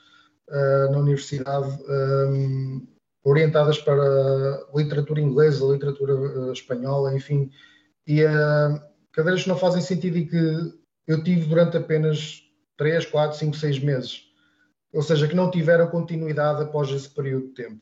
uh, 0.48 0.92
na 0.92 0.98
universidade 0.98 1.68
um, 1.88 2.86
orientadas 3.24 3.78
para 3.78 4.66
literatura 4.74 5.20
inglesa, 5.20 5.66
literatura 5.66 6.14
uh, 6.14 6.52
espanhola, 6.52 7.14
enfim, 7.14 7.50
e 8.06 8.22
cadeiras 9.12 9.42
que 9.42 9.48
não 9.48 9.56
fazem 9.56 9.80
sentido 9.80 10.18
e 10.18 10.26
que 10.26 10.74
eu 11.06 11.22
tive 11.22 11.46
durante 11.46 11.76
apenas 11.76 12.42
3, 12.76 13.06
4, 13.06 13.38
5, 13.38 13.56
6 13.56 13.78
meses 13.80 14.32
ou 14.92 15.02
seja, 15.02 15.26
que 15.26 15.34
não 15.34 15.50
tiveram 15.50 15.88
continuidade 15.88 16.62
após 16.62 16.90
esse 16.90 17.08
período 17.08 17.48
de 17.48 17.54
tempo. 17.54 17.80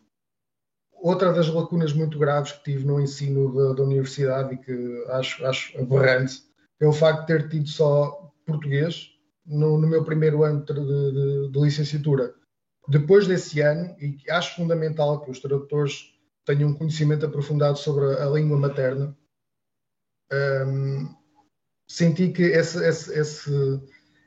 Outra 0.92 1.32
das 1.32 1.48
lacunas 1.48 1.92
muito 1.92 2.18
graves 2.18 2.52
que 2.52 2.62
tive 2.62 2.86
no 2.86 3.00
ensino 3.00 3.52
da, 3.54 3.74
da 3.74 3.82
universidade 3.82 4.54
e 4.54 4.58
que 4.58 5.04
acho, 5.08 5.44
acho 5.44 5.78
aberrante 5.78 6.42
é 6.78 6.86
o 6.86 6.92
facto 6.92 7.20
de 7.20 7.26
ter 7.26 7.48
tido 7.48 7.68
só 7.68 8.32
português 8.46 9.10
no, 9.44 9.78
no 9.78 9.88
meu 9.88 10.04
primeiro 10.04 10.44
ano 10.44 10.64
de, 10.64 10.74
de, 10.74 11.50
de, 11.50 11.60
licenciatura. 11.60 12.32
Depois 12.86 13.26
desse 13.26 13.60
ano, 13.60 13.96
e 13.98 14.18
acho 14.30 14.56
fundamental 14.56 15.20
que 15.22 15.30
os 15.30 15.40
tradutores 15.40 16.14
tenham 16.44 16.70
um 16.70 16.74
conhecimento 16.74 17.26
aprofundado 17.26 17.78
sobre 17.78 18.04
a, 18.04 18.26
a 18.26 18.30
língua 18.30 18.58
materna, 18.58 19.16
um, 20.32 21.14
senti 21.90 22.28
que 22.28 22.42
esse, 22.42 22.78
esse, 22.86 23.12
esse 23.18 23.80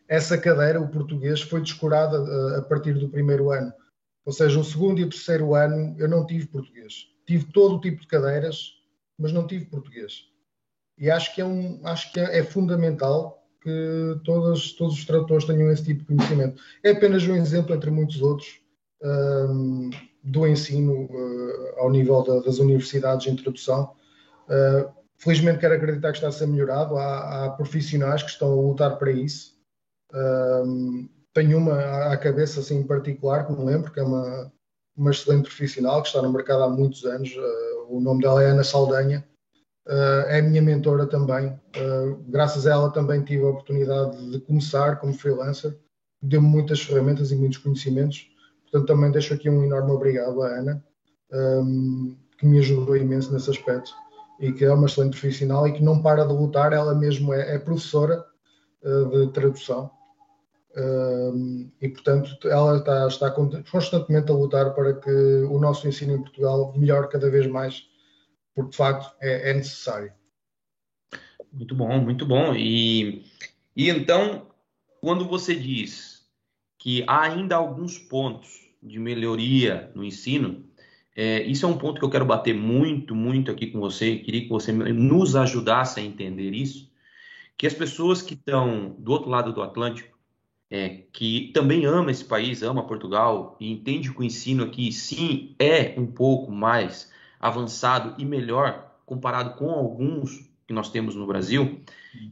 essa 0.07 0.37
cadeira, 0.37 0.81
o 0.81 0.89
português, 0.89 1.41
foi 1.41 1.61
descurada 1.61 2.17
a, 2.17 2.57
a 2.59 2.61
partir 2.61 2.93
do 2.93 3.07
primeiro 3.07 3.51
ano. 3.51 3.73
Ou 4.25 4.33
seja, 4.33 4.59
o 4.59 4.63
segundo 4.63 4.99
e 4.99 5.03
o 5.03 5.09
terceiro 5.09 5.55
ano 5.55 5.95
eu 5.97 6.09
não 6.09 6.25
tive 6.25 6.45
português. 6.45 7.07
Tive 7.25 7.45
todo 7.53 7.75
o 7.75 7.81
tipo 7.81 8.01
de 8.01 8.07
cadeiras, 8.07 8.73
mas 9.17 9.31
não 9.31 9.47
tive 9.47 9.65
português. 9.65 10.25
E 10.97 11.09
acho 11.09 11.33
que 11.33 11.41
é, 11.41 11.45
um, 11.45 11.79
acho 11.85 12.11
que 12.11 12.19
é, 12.19 12.39
é 12.39 12.43
fundamental 12.43 13.41
que 13.61 14.19
todos, 14.25 14.73
todos 14.73 14.95
os 14.95 15.05
tradutores 15.05 15.45
tenham 15.45 15.71
esse 15.71 15.85
tipo 15.85 16.01
de 16.01 16.05
conhecimento. 16.05 16.61
É 16.83 16.91
apenas 16.91 17.25
um 17.25 17.35
exemplo 17.35 17.73
entre 17.73 17.89
muitos 17.89 18.21
outros 18.21 18.59
um, 19.01 19.89
do 20.21 20.45
ensino 20.45 21.05
uh, 21.05 21.79
ao 21.79 21.89
nível 21.89 22.21
da, 22.23 22.41
das 22.41 22.59
universidades 22.59 23.25
em 23.25 23.37
tradução. 23.37 23.95
Uh, 24.49 25.02
felizmente 25.17 25.59
quero 25.59 25.75
acreditar 25.75 26.11
que 26.11 26.17
está 26.17 26.27
a 26.27 26.31
ser 26.31 26.47
melhorado. 26.47 26.97
Há, 26.97 27.45
há 27.45 27.49
profissionais 27.51 28.23
que 28.23 28.29
estão 28.29 28.51
a 28.51 28.55
lutar 28.55 28.97
para 28.97 29.11
isso 29.11 29.53
um, 30.13 31.09
tenho 31.33 31.57
uma 31.57 32.11
à 32.11 32.17
cabeça 32.17 32.59
assim 32.59 32.79
em 32.79 32.83
particular, 32.83 33.45
que 33.45 33.53
me 33.53 33.65
lembro, 33.65 33.91
que 33.91 33.99
é 33.99 34.03
uma, 34.03 34.51
uma 34.95 35.11
excelente 35.11 35.45
profissional 35.45 36.01
que 36.01 36.09
está 36.09 36.21
no 36.21 36.31
mercado 36.31 36.63
há 36.63 36.69
muitos 36.69 37.03
anos. 37.05 37.35
Uh, 37.35 37.87
o 37.95 37.99
nome 37.99 38.21
dela 38.21 38.43
é 38.43 38.51
Ana 38.51 38.63
Saldanha. 38.63 39.25
Uh, 39.87 40.27
é 40.27 40.41
minha 40.41 40.61
mentora 40.61 41.07
também. 41.07 41.47
Uh, 41.75 42.15
graças 42.27 42.67
a 42.67 42.71
ela 42.71 42.91
também 42.91 43.23
tive 43.23 43.43
a 43.43 43.49
oportunidade 43.49 44.31
de 44.31 44.39
começar 44.41 44.97
como 44.97 45.13
freelancer. 45.13 45.77
deu-me 46.21 46.47
muitas 46.47 46.81
ferramentas 46.81 47.31
e 47.31 47.35
muitos 47.35 47.57
conhecimentos. 47.57 48.29
Portanto, 48.63 48.87
também 48.87 49.11
deixo 49.11 49.33
aqui 49.33 49.49
um 49.49 49.63
enorme 49.63 49.91
obrigado 49.91 50.41
à 50.41 50.47
Ana, 50.47 50.83
um, 51.31 52.15
que 52.37 52.45
me 52.45 52.59
ajudou 52.59 52.95
imenso 52.95 53.33
nesse 53.33 53.49
aspecto 53.49 53.93
e 54.43 54.51
que 54.51 54.65
é 54.65 54.73
uma 54.73 54.87
excelente 54.87 55.19
profissional 55.19 55.67
e 55.67 55.73
que 55.73 55.81
não 55.81 56.01
para 56.01 56.25
de 56.25 56.33
lutar. 56.33 56.73
Ela 56.73 56.93
mesmo 56.93 57.33
é, 57.33 57.55
é 57.55 57.59
professora 57.59 58.25
uh, 58.83 59.09
de 59.09 59.31
tradução 59.31 59.89
um, 60.75 61.71
e, 61.79 61.87
portanto, 61.87 62.47
ela 62.47 62.77
está, 62.77 63.07
está 63.07 63.31
constantemente 63.31 64.31
a 64.31 64.35
lutar 64.35 64.73
para 64.73 64.93
que 64.93 65.11
o 65.11 65.59
nosso 65.59 65.87
ensino 65.87 66.13
em 66.13 66.21
Portugal 66.21 66.73
melhore 66.75 67.09
cada 67.09 67.29
vez 67.29 67.45
mais, 67.45 67.87
porque 68.55 68.71
de 68.71 68.77
facto 68.77 69.15
é, 69.21 69.51
é 69.51 69.53
necessário. 69.53 70.11
Muito 71.51 71.75
bom, 71.75 71.99
muito 71.99 72.25
bom. 72.25 72.55
E, 72.55 73.23
e 73.75 73.89
então, 73.89 74.47
quando 74.99 75.25
você 75.25 75.55
diz 75.55 76.23
que 76.79 77.03
há 77.07 77.21
ainda 77.21 77.55
alguns 77.55 77.99
pontos 77.99 78.61
de 78.81 78.99
melhoria 78.99 79.91
no 79.93 80.03
ensino, 80.03 80.65
é, 81.15 81.43
isso 81.43 81.65
é 81.65 81.69
um 81.69 81.77
ponto 81.77 81.99
que 81.99 82.05
eu 82.05 82.09
quero 82.09 82.25
bater 82.25 82.53
muito, 82.55 83.13
muito 83.13 83.51
aqui 83.51 83.67
com 83.67 83.79
você. 83.79 84.17
Queria 84.17 84.41
que 84.41 84.49
você 84.49 84.71
nos 84.71 85.35
ajudasse 85.35 85.99
a 85.99 86.03
entender 86.03 86.51
isso. 86.51 86.91
Que 87.57 87.67
as 87.67 87.73
pessoas 87.73 88.21
que 88.21 88.33
estão 88.33 88.95
do 88.97 89.11
outro 89.11 89.29
lado 89.29 89.53
do 89.53 89.61
Atlântico, 89.61 90.17
é, 90.71 91.03
que 91.11 91.51
também 91.53 91.85
ama 91.85 92.09
esse 92.09 92.25
país, 92.25 92.63
ama 92.63 92.87
Portugal 92.87 93.55
e 93.59 93.71
entende 93.71 94.11
que 94.11 94.19
o 94.19 94.23
ensino 94.23 94.63
aqui 94.63 94.91
sim 94.91 95.55
é 95.59 95.93
um 95.97 96.07
pouco 96.07 96.51
mais 96.51 97.11
avançado 97.39 98.15
e 98.17 98.25
melhor 98.25 98.91
comparado 99.05 99.55
com 99.55 99.69
alguns 99.69 100.49
que 100.65 100.73
nós 100.73 100.89
temos 100.89 101.13
no 101.13 101.27
Brasil, 101.27 101.81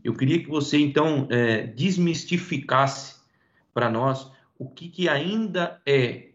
eu 0.04 0.16
queria 0.16 0.40
que 0.40 0.50
você 0.50 0.80
então 0.80 1.28
é, 1.30 1.68
desmistificasse 1.68 3.18
para 3.74 3.90
nós 3.90 4.32
o 4.58 4.70
que, 4.70 4.90
que 4.90 5.10
ainda 5.10 5.82
é, 5.86 6.30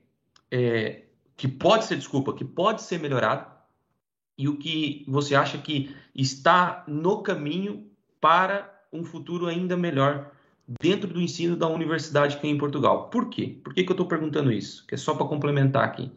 é, 0.50 1.05
que 1.36 1.46
pode 1.46 1.84
ser 1.84 1.96
desculpa, 1.96 2.32
que 2.32 2.44
pode 2.44 2.82
ser 2.82 2.98
melhorado 2.98 3.46
e 4.38 4.48
o 4.48 4.56
que 4.56 5.04
você 5.08 5.34
acha 5.34 5.58
que 5.58 5.94
está 6.14 6.84
no 6.86 7.22
caminho 7.22 7.86
para 8.20 8.72
um 8.92 9.04
futuro 9.04 9.46
ainda 9.46 9.76
melhor 9.76 10.30
dentro 10.80 11.08
do 11.08 11.20
ensino 11.20 11.56
da 11.56 11.68
universidade 11.68 12.36
aqui 12.36 12.48
em 12.48 12.58
Portugal. 12.58 13.08
Por 13.08 13.28
quê? 13.28 13.58
Por 13.62 13.72
que, 13.72 13.84
que 13.84 13.90
eu 13.90 13.94
estou 13.94 14.06
perguntando 14.06 14.52
isso? 14.52 14.86
Que 14.86 14.94
é 14.94 14.98
só 14.98 15.14
para 15.14 15.26
complementar 15.26 15.84
aqui. 15.84 16.10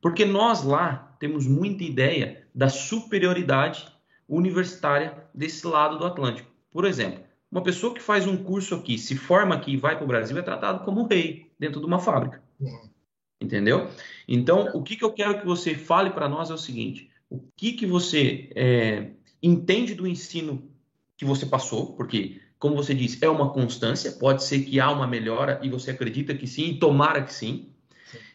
Porque 0.00 0.24
nós 0.24 0.62
lá 0.62 1.16
temos 1.18 1.46
muita 1.46 1.82
ideia 1.82 2.46
da 2.54 2.68
superioridade 2.68 3.86
universitária 4.28 5.24
desse 5.34 5.66
lado 5.66 5.98
do 5.98 6.06
Atlântico. 6.06 6.48
Por 6.70 6.84
exemplo, 6.84 7.24
uma 7.50 7.62
pessoa 7.62 7.94
que 7.94 8.00
faz 8.00 8.26
um 8.26 8.36
curso 8.36 8.74
aqui, 8.74 8.98
se 8.98 9.16
forma 9.16 9.54
aqui 9.54 9.72
e 9.72 9.76
vai 9.76 9.96
para 9.96 10.04
o 10.04 10.08
Brasil, 10.08 10.36
é 10.38 10.42
tratado 10.42 10.84
como 10.84 11.06
rei 11.06 11.50
dentro 11.58 11.80
de 11.80 11.86
uma 11.86 11.98
fábrica. 11.98 12.42
Uhum. 12.60 12.88
Entendeu? 13.40 13.88
Então, 14.26 14.70
o 14.74 14.82
que, 14.82 14.96
que 14.96 15.04
eu 15.04 15.12
quero 15.12 15.40
que 15.40 15.46
você 15.46 15.74
fale 15.74 16.10
para 16.10 16.28
nós 16.28 16.50
é 16.50 16.54
o 16.54 16.58
seguinte: 16.58 17.10
o 17.30 17.40
que, 17.56 17.72
que 17.72 17.86
você 17.86 18.50
é, 18.54 19.10
entende 19.42 19.94
do 19.94 20.06
ensino 20.06 20.68
que 21.16 21.24
você 21.24 21.46
passou? 21.46 21.94
Porque, 21.94 22.40
como 22.58 22.74
você 22.74 22.94
disse, 22.94 23.24
é 23.24 23.28
uma 23.28 23.50
constância, 23.50 24.12
pode 24.12 24.42
ser 24.42 24.64
que 24.64 24.80
há 24.80 24.90
uma 24.90 25.06
melhora 25.06 25.60
e 25.62 25.70
você 25.70 25.92
acredita 25.92 26.34
que 26.34 26.46
sim, 26.46 26.70
e 26.70 26.78
tomara 26.78 27.22
que 27.22 27.32
sim. 27.32 27.70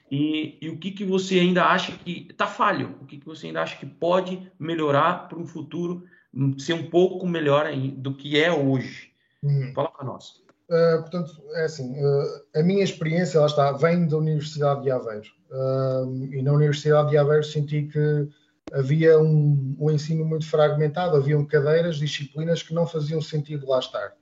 E, 0.10 0.58
e, 0.62 0.70
o 0.70 0.78
que, 0.78 0.92
que 0.92 1.04
você 1.04 1.40
ainda 1.40 1.66
acha 1.66 1.92
que 1.92 2.28
está 2.30 2.46
falho? 2.46 2.96
O 3.02 3.06
que, 3.06 3.18
que 3.18 3.26
você 3.26 3.48
ainda 3.48 3.64
acha 3.64 3.76
que 3.78 3.86
pode 3.86 4.52
melhorar 4.60 5.28
para 5.28 5.40
um 5.40 5.46
futuro 5.46 6.06
hum, 6.34 6.58
ser 6.60 6.74
um 6.74 6.90
pouco 6.90 7.26
melhor 7.28 7.66
do 7.98 8.14
que 8.14 8.40
é 8.40 8.52
hoje? 8.52 9.12
Uhum. 9.42 9.74
Fala 9.74 9.90
para 9.90 10.06
nós. 10.06 10.43
Uh, 10.70 11.02
portanto, 11.02 11.32
é 11.56 11.66
assim, 11.66 11.94
uh, 12.02 12.42
a 12.56 12.64
minha 12.64 12.84
experiência, 12.84 13.38
ela 13.38 13.48
está, 13.48 13.72
vem 13.74 14.08
da 14.08 14.18
Universidade 14.18 14.84
de 14.84 14.92
Aveiro. 14.92 15.30
Uh, 15.52 16.34
e 16.34 16.42
na 16.42 16.54
Universidade 16.54 17.10
de 17.10 17.18
Aveiro 17.18 17.44
senti 17.44 17.84
que 17.84 18.28
havia 18.72 19.20
um, 19.20 19.76
um 19.78 19.92
ensino 19.92 20.26
muito 20.26 20.50
fragmentado, 20.50 21.18
haviam 21.18 21.46
cadeiras, 21.46 21.98
disciplinas 21.98 22.64
que 22.64 22.74
não 22.74 22.88
faziam 22.88 23.22
sentido 23.22 23.68
lá 23.68 23.80
estar. 23.80 24.14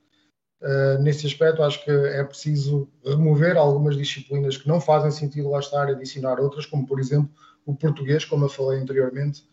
Nesse 1.00 1.26
aspecto, 1.26 1.60
acho 1.60 1.84
que 1.84 1.90
é 1.90 2.22
preciso 2.22 2.88
remover 3.04 3.56
algumas 3.56 3.96
disciplinas 3.96 4.56
que 4.56 4.68
não 4.68 4.80
fazem 4.80 5.10
sentido 5.10 5.50
lá 5.50 5.58
estar 5.58 5.88
e 5.88 5.92
adicionar 5.92 6.38
outras, 6.38 6.66
como 6.66 6.86
por 6.86 7.00
exemplo 7.00 7.28
o 7.66 7.74
português, 7.74 8.24
como 8.24 8.44
eu 8.44 8.48
falei 8.48 8.78
anteriormente, 8.78 9.44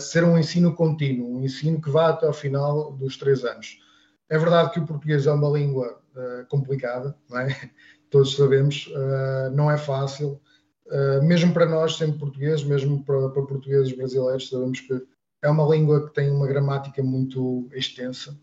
ser 0.00 0.22
um 0.22 0.38
ensino 0.38 0.76
contínuo, 0.76 1.38
um 1.38 1.42
ensino 1.42 1.80
que 1.80 1.90
vá 1.90 2.10
até 2.10 2.26
ao 2.26 2.32
final 2.32 2.92
dos 2.92 3.16
três 3.16 3.44
anos. 3.44 3.80
É 4.30 4.38
verdade 4.38 4.70
que 4.70 4.78
o 4.78 4.86
português 4.86 5.26
é 5.26 5.32
uma 5.32 5.48
língua 5.48 6.00
uh, 6.18 6.46
complicada, 6.48 7.16
não 7.30 7.38
é? 7.38 7.48
todos 8.10 8.34
sabemos, 8.34 8.90
não 9.52 9.70
é 9.70 9.76
fácil, 9.76 10.40
mesmo 11.22 11.52
para 11.52 11.66
nós, 11.66 11.98
sendo 11.98 12.18
português, 12.18 12.64
mesmo 12.64 13.04
para, 13.04 13.28
para 13.28 13.42
portugueses 13.42 13.94
brasileiros, 13.94 14.48
sabemos 14.48 14.80
que 14.80 15.06
é 15.42 15.50
uma 15.50 15.68
língua 15.68 16.08
que 16.08 16.14
tem 16.14 16.30
uma 16.30 16.46
gramática 16.46 17.02
muito 17.02 17.68
extensa 17.70 18.34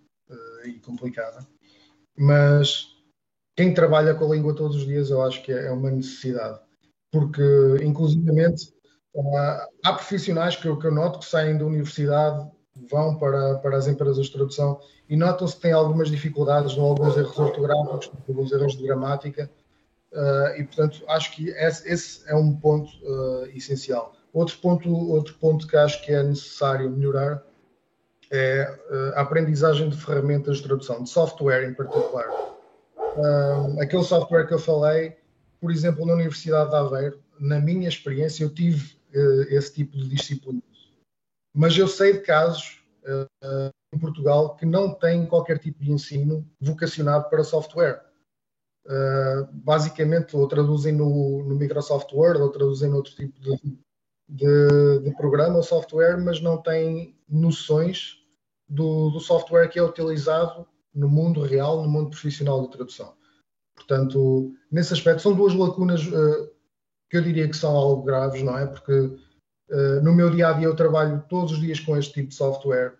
e 0.66 0.74
complicada 0.74 1.48
mas 2.18 2.88
quem 3.56 3.74
trabalha 3.74 4.16
com 4.16 4.26
a 4.26 4.36
língua 4.36 4.56
todos 4.56 4.78
os 4.78 4.86
dias 4.86 5.10
eu 5.10 5.22
acho 5.22 5.44
que 5.44 5.52
é 5.52 5.72
uma 5.72 5.92
necessidade, 5.92 6.60
porque 7.12 7.44
inclusivamente 7.84 8.74
há 9.84 9.94
profissionais 9.94 10.56
que 10.56 10.64
que 10.76 10.88
eu 10.88 10.92
noto 10.92 11.20
que 11.20 11.26
saem 11.26 11.58
da 11.58 11.66
universidade, 11.66 12.50
vão 12.76 13.16
para, 13.18 13.56
para 13.60 13.78
as 13.78 13.88
empresas 13.88 14.26
de 14.26 14.32
tradução 14.32 14.80
e 15.10 15.16
notam-se 15.16 15.56
que 15.56 15.62
têm 15.62 15.72
algumas 15.72 16.10
dificuldades, 16.10 16.78
alguns 16.78 17.16
erros 17.16 17.38
ortográficos, 17.38 18.12
alguns 18.28 18.52
erros 18.52 18.76
de 18.76 18.84
gramática, 18.84 19.50
uh, 20.12 20.60
e 20.60 20.64
portanto 20.64 21.04
acho 21.08 21.32
que 21.34 21.50
esse, 21.50 21.88
esse 21.88 22.30
é 22.30 22.36
um 22.36 22.56
ponto 22.56 22.92
uh, 23.04 23.46
essencial. 23.56 24.14
Outro 24.34 24.58
ponto, 24.58 24.90
outro 24.92 25.34
ponto 25.36 25.68
que 25.68 25.78
acho 25.78 26.04
que 26.04 26.12
é 26.12 26.22
necessário 26.22 26.90
melhorar 26.90 27.42
é 28.30 28.80
eh, 28.90 29.14
a 29.16 29.22
aprendizagem 29.22 29.88
de 29.88 29.96
ferramentas 29.96 30.58
de 30.58 30.64
tradução, 30.64 31.02
de 31.02 31.10
software 31.10 31.70
em 31.70 31.74
particular. 31.74 32.26
Aquele 33.80 34.04
software 34.04 34.46
que 34.46 34.54
eu 34.54 34.60
falei, 34.60 35.16
por 35.62 35.72
exemplo, 35.72 36.06
na 36.06 36.16
Universidade 36.16 36.70
de 36.70 36.76
Aveiro, 36.76 37.20
na 37.40 37.60
minha 37.60 37.88
experiência, 37.88 38.44
eu 38.44 38.50
tive 38.50 38.98
uh, 39.14 39.42
esse 39.50 39.74
tipo 39.74 39.98
de 39.98 40.08
disciplinas. 40.10 40.64
Mas 41.56 41.78
eu 41.78 41.88
sei 41.88 42.12
de 42.12 42.20
casos 42.20 42.84
uh, 43.06 43.72
em 43.94 43.98
Portugal 43.98 44.58
que 44.58 44.65
não 44.65 44.94
têm 44.94 45.26
qualquer 45.26 45.58
tipo 45.58 45.82
de 45.82 45.89
ensino 45.89 46.46
vocacionado 46.60 47.30
para 47.30 47.46
software. 47.46 48.04
Uh, 48.86 49.48
basicamente, 49.54 50.36
ou 50.36 50.48
traduzem 50.50 50.94
no, 50.94 51.44
no, 51.44 51.56
Microsoft 51.56 52.12
Word, 52.12 52.41
ou 52.41 52.52
traduzem 52.52 52.94
outro 52.94 53.15
tipo 53.15 53.39
de, 53.39 53.80
de, 54.28 55.00
de 55.00 55.15
programa 55.15 55.56
ou 55.56 55.63
software, 55.63 56.18
mas 56.18 56.41
não 56.41 56.62
têm 56.62 57.18
noções 57.28 58.18
do, 58.68 59.10
do, 59.10 59.20
software 59.22 59.70
que 59.70 59.80
é 59.80 59.84
utilizado 59.84 60.68
no 60.94 61.08
mundo 61.08 61.41
real, 61.41 61.82
no 61.82 61.89
mundo 61.89 62.10
profissional 62.10 62.62
de 62.62 62.72
tradução. 62.72 63.15
Portanto, 63.76 64.54
nesse 64.70 64.94
aspecto, 64.94 65.22
são 65.22 65.34
duas 65.34 65.54
lacunas 65.54 66.06
uh, 66.06 66.52
que 67.10 67.18
eu 67.18 67.22
diria 67.22 67.48
que 67.48 67.58
são 67.58 67.76
algo 67.76 68.04
graves, 68.04 68.44
não 68.44 68.58
é? 68.58 68.68
Porque 68.68 69.18
uh, 69.69 70.04
no 70.04 70.13
meu 70.13 70.30
dia 70.30 70.49
a 70.49 70.54
dia 70.54 70.67
eu 70.67 70.75
trabalho 70.75 71.23
todos 71.30 71.54
os 71.54 71.60
dias 71.60 71.80
com 71.80 71.97
este 71.97 72.13
tipo 72.13 72.30
de 72.30 72.36
software, 72.36 72.95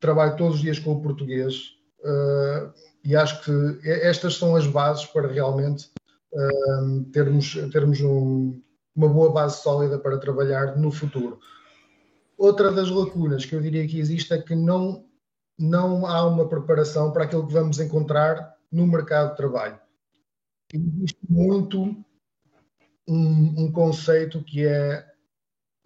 trabalho 0.00 0.36
todos 0.36 0.56
os 0.56 0.60
dias 0.60 0.78
com 0.78 0.92
o 0.92 1.02
português 1.02 1.72
uh, 2.00 2.72
e 3.04 3.14
acho 3.14 3.42
que 3.42 3.88
estas 3.88 4.36
são 4.36 4.56
as 4.56 4.66
bases 4.66 5.06
para 5.06 5.28
realmente 5.28 5.90
termos, 7.12 7.54
termos 7.72 8.00
um, 8.00 8.60
uma 8.94 9.08
boa 9.08 9.30
base 9.30 9.62
sólida 9.62 9.98
para 9.98 10.18
trabalhar 10.18 10.76
no 10.76 10.90
futuro. 10.90 11.38
Outra 12.36 12.70
das 12.72 12.90
lacunas 12.90 13.44
que 13.44 13.54
eu 13.54 13.62
diria 13.62 13.86
que 13.86 13.98
existe 13.98 14.32
é 14.32 14.42
que 14.42 14.54
não, 14.54 15.06
não 15.58 16.06
há 16.06 16.26
uma 16.26 16.48
preparação 16.48 17.12
para 17.12 17.24
aquilo 17.24 17.46
que 17.46 17.52
vamos 17.52 17.78
encontrar 17.80 18.56
no 18.70 18.86
mercado 18.86 19.30
de 19.30 19.36
trabalho. 19.36 19.78
Existe 20.72 21.18
muito 21.28 21.96
um, 23.08 23.64
um 23.64 23.72
conceito 23.72 24.42
que 24.42 24.66
é 24.66 25.06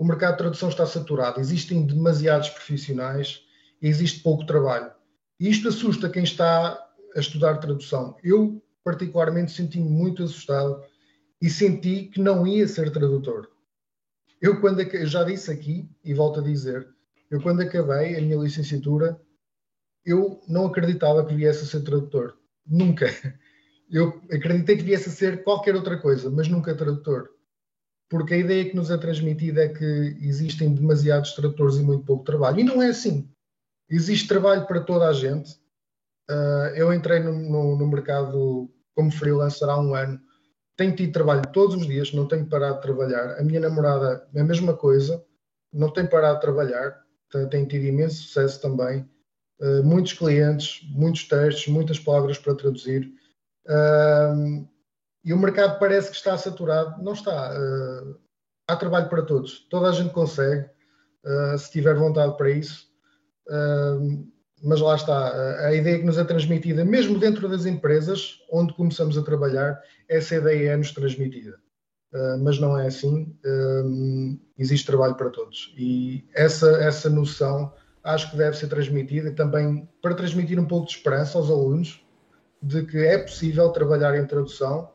o 0.00 0.04
mercado 0.04 0.32
de 0.32 0.38
tradução 0.38 0.70
está 0.70 0.86
saturado, 0.86 1.40
existem 1.40 1.84
demasiados 1.84 2.48
profissionais 2.48 3.42
e 3.82 3.86
existe 3.86 4.22
pouco 4.22 4.46
trabalho. 4.46 4.90
E 5.38 5.46
isto 5.50 5.68
assusta 5.68 6.08
quem 6.08 6.22
está 6.22 6.72
a 7.14 7.20
estudar 7.20 7.58
tradução. 7.58 8.16
Eu, 8.24 8.62
particularmente, 8.82 9.52
senti-me 9.52 9.90
muito 9.90 10.22
assustado 10.22 10.82
e 11.38 11.50
senti 11.50 12.04
que 12.04 12.18
não 12.18 12.46
ia 12.46 12.66
ser 12.66 12.90
tradutor. 12.90 13.50
Eu, 14.40 14.58
quando 14.58 14.80
eu 14.80 15.06
já 15.06 15.22
disse 15.22 15.50
aqui, 15.50 15.86
e 16.02 16.14
volto 16.14 16.40
a 16.40 16.42
dizer, 16.42 16.88
eu 17.30 17.38
quando 17.42 17.60
acabei 17.60 18.16
a 18.16 18.22
minha 18.22 18.38
licenciatura, 18.38 19.20
eu 20.02 20.40
não 20.48 20.68
acreditava 20.68 21.26
que 21.26 21.34
viesse 21.34 21.64
a 21.64 21.66
ser 21.66 21.82
tradutor. 21.82 22.38
Nunca. 22.66 23.06
Eu 23.92 24.22
acreditei 24.30 24.76
que 24.76 24.84
viesse 24.84 25.08
a 25.08 25.12
ser 25.12 25.42
qualquer 25.42 25.74
outra 25.74 25.98
coisa, 25.98 26.30
mas 26.30 26.48
nunca 26.48 26.74
tradutor. 26.74 27.28
Porque 28.10 28.34
a 28.34 28.38
ideia 28.38 28.68
que 28.68 28.74
nos 28.74 28.90
é 28.90 28.98
transmitida 28.98 29.64
é 29.64 29.68
que 29.68 30.18
existem 30.20 30.74
demasiados 30.74 31.32
tradutores 31.32 31.76
e 31.76 31.82
muito 31.82 32.04
pouco 32.04 32.24
trabalho. 32.24 32.58
E 32.58 32.64
não 32.64 32.82
é 32.82 32.88
assim. 32.88 33.30
Existe 33.88 34.26
trabalho 34.26 34.66
para 34.66 34.80
toda 34.80 35.08
a 35.08 35.12
gente. 35.12 35.52
Uh, 36.28 36.74
eu 36.74 36.92
entrei 36.92 37.20
no, 37.20 37.32
no, 37.32 37.78
no 37.78 37.86
mercado 37.86 38.68
como 38.96 39.12
freelancer 39.12 39.68
há 39.68 39.80
um 39.80 39.94
ano. 39.94 40.20
Tenho 40.76 40.96
tido 40.96 41.12
trabalho 41.12 41.42
todos 41.52 41.76
os 41.76 41.86
dias, 41.86 42.12
não 42.12 42.26
tenho 42.26 42.46
parado 42.46 42.76
de 42.76 42.82
trabalhar. 42.82 43.38
A 43.38 43.44
minha 43.44 43.60
namorada 43.60 44.26
é 44.34 44.40
a 44.40 44.44
mesma 44.44 44.74
coisa, 44.74 45.24
não 45.72 45.92
tem 45.92 46.04
parado 46.04 46.36
de 46.36 46.40
trabalhar, 46.40 47.00
tem 47.48 47.64
tido 47.64 47.84
imenso 47.84 48.22
sucesso 48.22 48.60
também. 48.60 49.08
Uh, 49.60 49.84
muitos 49.84 50.14
clientes, 50.14 50.80
muitos 50.90 51.28
textos, 51.28 51.68
muitas 51.68 51.98
palavras 51.98 52.38
para 52.38 52.56
traduzir. 52.56 53.12
Uh, 53.66 54.66
e 55.24 55.32
o 55.32 55.38
mercado 55.38 55.78
parece 55.78 56.10
que 56.10 56.16
está 56.16 56.36
saturado. 56.36 57.02
Não 57.02 57.12
está. 57.12 57.52
Uh, 57.52 58.16
há 58.68 58.76
trabalho 58.76 59.08
para 59.08 59.22
todos. 59.22 59.66
Toda 59.70 59.88
a 59.88 59.92
gente 59.92 60.12
consegue, 60.12 60.68
uh, 61.24 61.58
se 61.58 61.70
tiver 61.70 61.94
vontade 61.94 62.36
para 62.36 62.50
isso. 62.50 62.88
Uh, 63.48 64.26
mas 64.62 64.80
lá 64.80 64.94
está. 64.94 65.66
A 65.66 65.74
ideia 65.74 65.98
que 65.98 66.04
nos 66.04 66.18
é 66.18 66.24
transmitida, 66.24 66.84
mesmo 66.84 67.18
dentro 67.18 67.48
das 67.48 67.66
empresas 67.66 68.40
onde 68.50 68.74
começamos 68.74 69.16
a 69.16 69.22
trabalhar, 69.22 69.80
essa 70.08 70.36
ideia 70.36 70.72
é-nos 70.72 70.92
transmitida. 70.92 71.58
mas 72.42 72.58
não 72.58 72.78
é 72.78 72.86
assim. 72.86 73.34
existe 74.58 74.86
trabalho 74.86 75.14
para 75.14 75.30
todos. 75.30 75.74
E 75.78 76.28
essa, 76.34 76.72
essa 76.82 77.08
noção 77.08 77.72
acho 78.04 78.30
que 78.30 78.36
deve 78.36 78.54
ser 78.54 78.68
transmitida 78.68 79.30
também 79.32 79.88
para 80.02 80.14
transmitir 80.14 80.60
um 80.60 80.66
pouco 80.66 80.86
de 80.86 80.92
esperança 80.92 81.38
aos 81.38 81.48
alunos 81.48 82.04
de 82.62 82.84
que 82.84 82.98
é 82.98 83.16
possível 83.16 83.70
trabalhar 83.70 84.14
em 84.14 84.26
tradução 84.26 84.90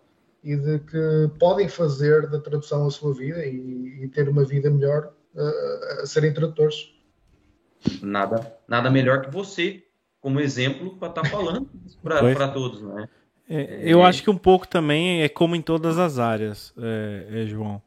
e 0.45 0.55
de 0.55 0.77
que 0.79 1.31
podem 1.39 1.67
fazer 1.67 2.29
da 2.29 2.39
tradução 2.39 2.85
a 2.85 2.91
sua 2.91 3.11
vida 3.15 3.43
e, 3.43 4.03
e 4.03 4.07
ter 4.09 4.29
uma 4.29 4.45
vida 4.45 4.69
melhor 4.69 5.11
uh, 5.33 6.03
a 6.03 6.05
serem 6.05 6.31
tradutores. 6.31 6.93
Nada, 8.01 8.55
nada 8.67 8.91
melhor 8.91 9.21
que 9.21 9.31
você, 9.31 9.83
como 10.21 10.39
exemplo, 10.39 10.97
para 10.97 11.09
estar 11.09 11.23
tá 11.23 11.29
falando 11.29 11.67
para 12.01 12.47
todos, 12.49 12.83
né? 12.83 13.09
É, 13.49 13.81
eu 13.83 14.03
acho 14.03 14.23
que 14.23 14.29
um 14.29 14.37
pouco 14.37 14.67
também 14.67 15.23
é 15.23 15.29
como 15.29 15.55
em 15.55 15.61
todas 15.61 15.97
as 15.97 16.19
áreas, 16.19 16.73
é, 16.77 17.41
é 17.41 17.45
João. 17.47 17.81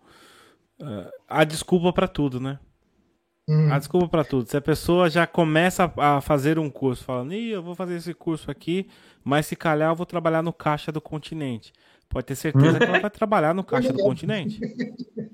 Uh, 0.81 1.11
há 1.29 1.44
desculpa 1.44 1.92
para 1.92 2.09
tudo, 2.09 2.40
né? 2.40 2.59
Hum. 3.49 3.73
Há 3.73 3.79
desculpa 3.79 4.09
para 4.09 4.25
tudo. 4.25 4.49
Se 4.49 4.57
a 4.57 4.61
pessoa 4.61 5.09
já 5.09 5.27
começa 5.27 5.92
a 5.97 6.21
fazer 6.21 6.59
um 6.59 6.68
curso, 6.68 7.05
falando, 7.05 7.35
Ih, 7.35 7.51
eu 7.51 7.62
vou 7.62 7.75
fazer 7.75 7.97
esse 7.97 8.14
curso 8.14 8.51
aqui, 8.51 8.88
mas 9.25 9.47
se 9.47 9.57
calhar 9.57 9.90
eu 9.90 9.97
vou 9.97 10.07
trabalhar 10.07 10.42
no 10.42 10.53
caixa 10.53 10.92
do 10.92 11.01
continente. 11.01 11.73
Pode 12.09 12.27
ter 12.27 12.37
certeza 12.37 12.79
que 12.79 12.85
ela 12.85 13.01
vai 13.01 13.11
trabalhar 13.11 13.55
no 13.55 13.62
caixa 13.64 13.92
do 13.92 13.99
continente. 13.99 14.61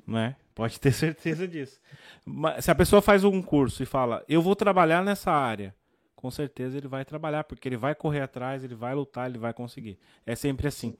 Né? 0.07 0.37
Pode 0.55 0.79
ter 0.81 0.93
certeza 0.93 1.47
disso. 1.47 1.81
Mas 2.25 2.65
se 2.65 2.71
a 2.71 2.75
pessoa 2.75 3.01
faz 3.01 3.25
um 3.25 3.41
curso 3.41 3.83
e 3.83 3.87
fala, 3.87 4.25
eu 4.29 4.43
vou 4.43 4.57
trabalhar 4.57 5.05
nessa 5.05 5.31
área, 5.31 5.75
com 6.17 6.31
certeza 6.31 6.79
ele 6.79 6.89
vai 6.89 7.05
trabalhar, 7.05 7.45
porque 7.45 7.69
ele 7.69 7.77
vai 7.77 7.95
correr 7.95 8.23
atrás, 8.23 8.65
ele 8.65 8.75
vai 8.75 8.95
lutar, 8.95 9.29
ele 9.29 9.39
vai 9.39 9.53
conseguir. 9.53 9.99
É 10.25 10.35
sempre 10.35 10.67
assim. 10.67 10.97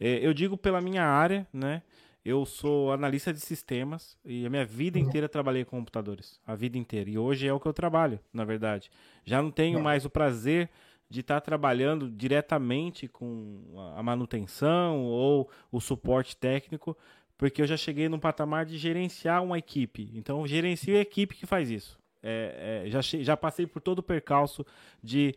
É, 0.00 0.26
eu 0.26 0.34
digo 0.34 0.56
pela 0.56 0.80
minha 0.80 1.04
área, 1.04 1.46
né? 1.52 1.82
Eu 2.24 2.46
sou 2.46 2.90
analista 2.90 3.32
de 3.34 3.38
sistemas 3.38 4.16
e 4.24 4.46
a 4.46 4.50
minha 4.50 4.64
vida 4.64 4.98
uhum. 4.98 5.04
inteira 5.04 5.28
trabalhei 5.28 5.64
com 5.64 5.76
computadores. 5.76 6.40
A 6.46 6.54
vida 6.54 6.78
inteira. 6.78 7.10
E 7.10 7.18
hoje 7.18 7.46
é 7.46 7.52
o 7.52 7.60
que 7.60 7.66
eu 7.66 7.72
trabalho, 7.72 8.18
na 8.32 8.44
verdade. 8.44 8.90
Já 9.24 9.42
não 9.42 9.50
tenho 9.50 9.80
mais 9.80 10.06
o 10.06 10.10
prazer 10.10 10.70
de 11.08 11.20
estar 11.20 11.36
tá 11.36 11.40
trabalhando 11.40 12.10
diretamente 12.10 13.06
com 13.08 13.62
a 13.96 14.02
manutenção 14.02 15.04
ou 15.04 15.50
o 15.70 15.80
suporte 15.80 16.36
técnico, 16.36 16.96
porque 17.36 17.62
eu 17.62 17.66
já 17.66 17.76
cheguei 17.76 18.08
num 18.08 18.18
patamar 18.18 18.64
de 18.64 18.78
gerenciar 18.78 19.42
uma 19.42 19.58
equipe. 19.58 20.10
Então, 20.14 20.46
gerencio 20.46 20.96
a 20.96 21.00
equipe 21.00 21.34
que 21.34 21.46
faz 21.46 21.70
isso. 21.70 21.98
É, 22.22 22.84
é, 22.86 22.90
já, 22.90 23.00
já 23.02 23.36
passei 23.36 23.66
por 23.66 23.82
todo 23.82 23.98
o 23.98 24.02
percalço 24.02 24.64
de 25.02 25.34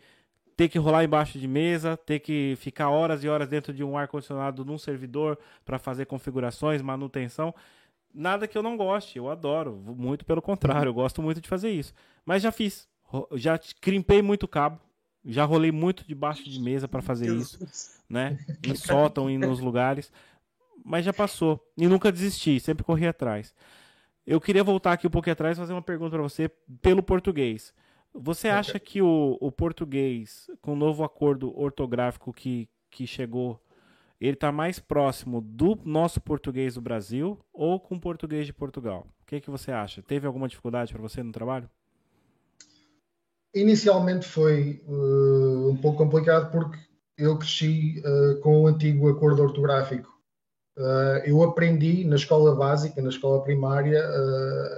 ter 0.55 0.69
que 0.69 0.79
rolar 0.79 1.03
embaixo 1.03 1.37
de 1.37 1.47
mesa, 1.47 1.95
ter 1.95 2.19
que 2.19 2.55
ficar 2.57 2.89
horas 2.89 3.23
e 3.23 3.29
horas 3.29 3.47
dentro 3.47 3.71
de 3.71 3.83
um 3.83 3.95
ar-condicionado 3.95 4.65
num 4.65 4.77
servidor 4.77 5.37
para 5.63 5.77
fazer 5.77 6.05
configurações, 6.05 6.81
manutenção. 6.81 7.53
Nada 8.11 8.47
que 8.47 8.57
eu 8.57 8.63
não 8.63 8.75
goste, 8.75 9.17
eu 9.17 9.29
adoro, 9.29 9.75
muito 9.75 10.25
pelo 10.25 10.41
contrário, 10.41 10.89
eu 10.89 10.93
gosto 10.93 11.21
muito 11.21 11.39
de 11.39 11.47
fazer 11.47 11.69
isso. 11.69 11.93
Mas 12.25 12.41
já 12.41 12.51
fiz, 12.51 12.89
já 13.33 13.59
crimpei 13.79 14.23
muito 14.23 14.47
cabo, 14.47 14.79
já 15.27 15.43
rolei 15.43 15.71
muito 15.71 16.05
debaixo 16.07 16.49
de 16.49 16.59
mesa 16.59 16.87
para 16.87 17.01
fazer 17.01 17.33
isso, 17.35 17.59
né? 18.09 18.37
Em 18.63 18.75
sótão 18.75 19.29
e 19.29 19.37
nos 19.37 19.59
lugares, 19.59 20.11
mas 20.83 21.03
já 21.03 21.13
passou 21.13 21.61
e 21.77 21.87
nunca 21.87 22.11
desisti, 22.11 22.59
sempre 22.59 22.83
corri 22.83 23.05
atrás. 23.05 23.53
Eu 24.25 24.39
queria 24.39 24.63
voltar 24.63 24.93
aqui 24.93 25.07
um 25.07 25.09
pouquinho 25.09 25.33
atrás 25.33 25.57
e 25.57 25.61
fazer 25.61 25.73
uma 25.73 25.81
pergunta 25.81 26.11
para 26.11 26.21
você 26.21 26.49
pelo 26.81 27.03
português. 27.03 27.73
Você 28.13 28.47
acha 28.47 28.79
que 28.79 29.01
o, 29.01 29.37
o 29.39 29.51
português, 29.51 30.49
com 30.61 30.73
o 30.73 30.75
novo 30.75 31.03
acordo 31.03 31.57
ortográfico 31.57 32.33
que, 32.33 32.67
que 32.89 33.05
chegou, 33.05 33.61
ele 34.19 34.33
está 34.33 34.51
mais 34.51 34.79
próximo 34.79 35.41
do 35.41 35.79
nosso 35.85 36.19
português 36.19 36.75
do 36.75 36.81
Brasil 36.81 37.39
ou 37.53 37.79
com 37.79 37.95
o 37.95 37.99
português 37.99 38.45
de 38.45 38.53
Portugal? 38.53 39.05
O 39.21 39.25
que, 39.25 39.39
que 39.39 39.49
você 39.49 39.71
acha? 39.71 40.01
Teve 40.01 40.25
alguma 40.25 40.47
dificuldade 40.47 40.91
para 40.91 41.01
você 41.01 41.21
no 41.21 41.31
trabalho? 41.31 41.69
Inicialmente 43.53 44.27
foi 44.27 44.83
uh, 44.85 45.69
um 45.69 45.77
pouco 45.77 45.97
complicado 45.97 46.51
porque 46.51 46.77
eu 47.17 47.37
cresci 47.37 48.01
uh, 48.05 48.39
com 48.41 48.61
o 48.61 48.67
antigo 48.67 49.09
acordo 49.09 49.41
ortográfico. 49.41 50.09
Uh, 50.77 51.25
eu 51.25 51.41
aprendi 51.41 52.03
na 52.03 52.17
escola 52.17 52.55
básica, 52.55 53.01
na 53.01 53.09
escola 53.09 53.41
primária, 53.43 54.03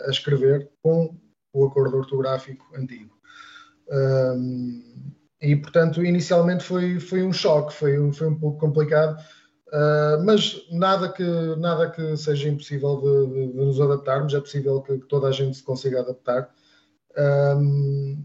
a 0.06 0.10
escrever 0.10 0.72
com 0.82 1.18
o 1.52 1.66
acordo 1.66 1.98
ortográfico 1.98 2.66
antigo. 2.76 3.18
e, 5.42 5.56
portanto, 5.56 6.04
inicialmente 6.04 6.64
foi, 6.64 7.00
foi 7.00 7.24
um 7.24 7.34
choque, 7.34 7.74
foi 7.74 8.00
um, 8.00 8.14
foi 8.14 8.28
um 8.28 8.40
pouco 8.40 8.60
complicado, 8.60 9.22
mas 10.24 10.62
nada 10.72 11.12
que, 11.12 11.24
nada 11.58 11.90
que 11.90 12.16
seja 12.16 12.48
impossível 12.48 13.02
de, 13.02 13.34
de, 13.34 13.48
de 13.52 13.58
nos 13.58 13.82
adaptarmos, 13.82 14.34
é 14.34 14.40
possível 14.40 14.82
que, 14.82 15.00
que, 15.00 15.08
toda 15.08 15.28
a 15.28 15.32
gente 15.32 15.58
se 15.58 15.64
consiga 15.64 16.02
adaptar. 16.02 16.50
Um, 17.18 18.24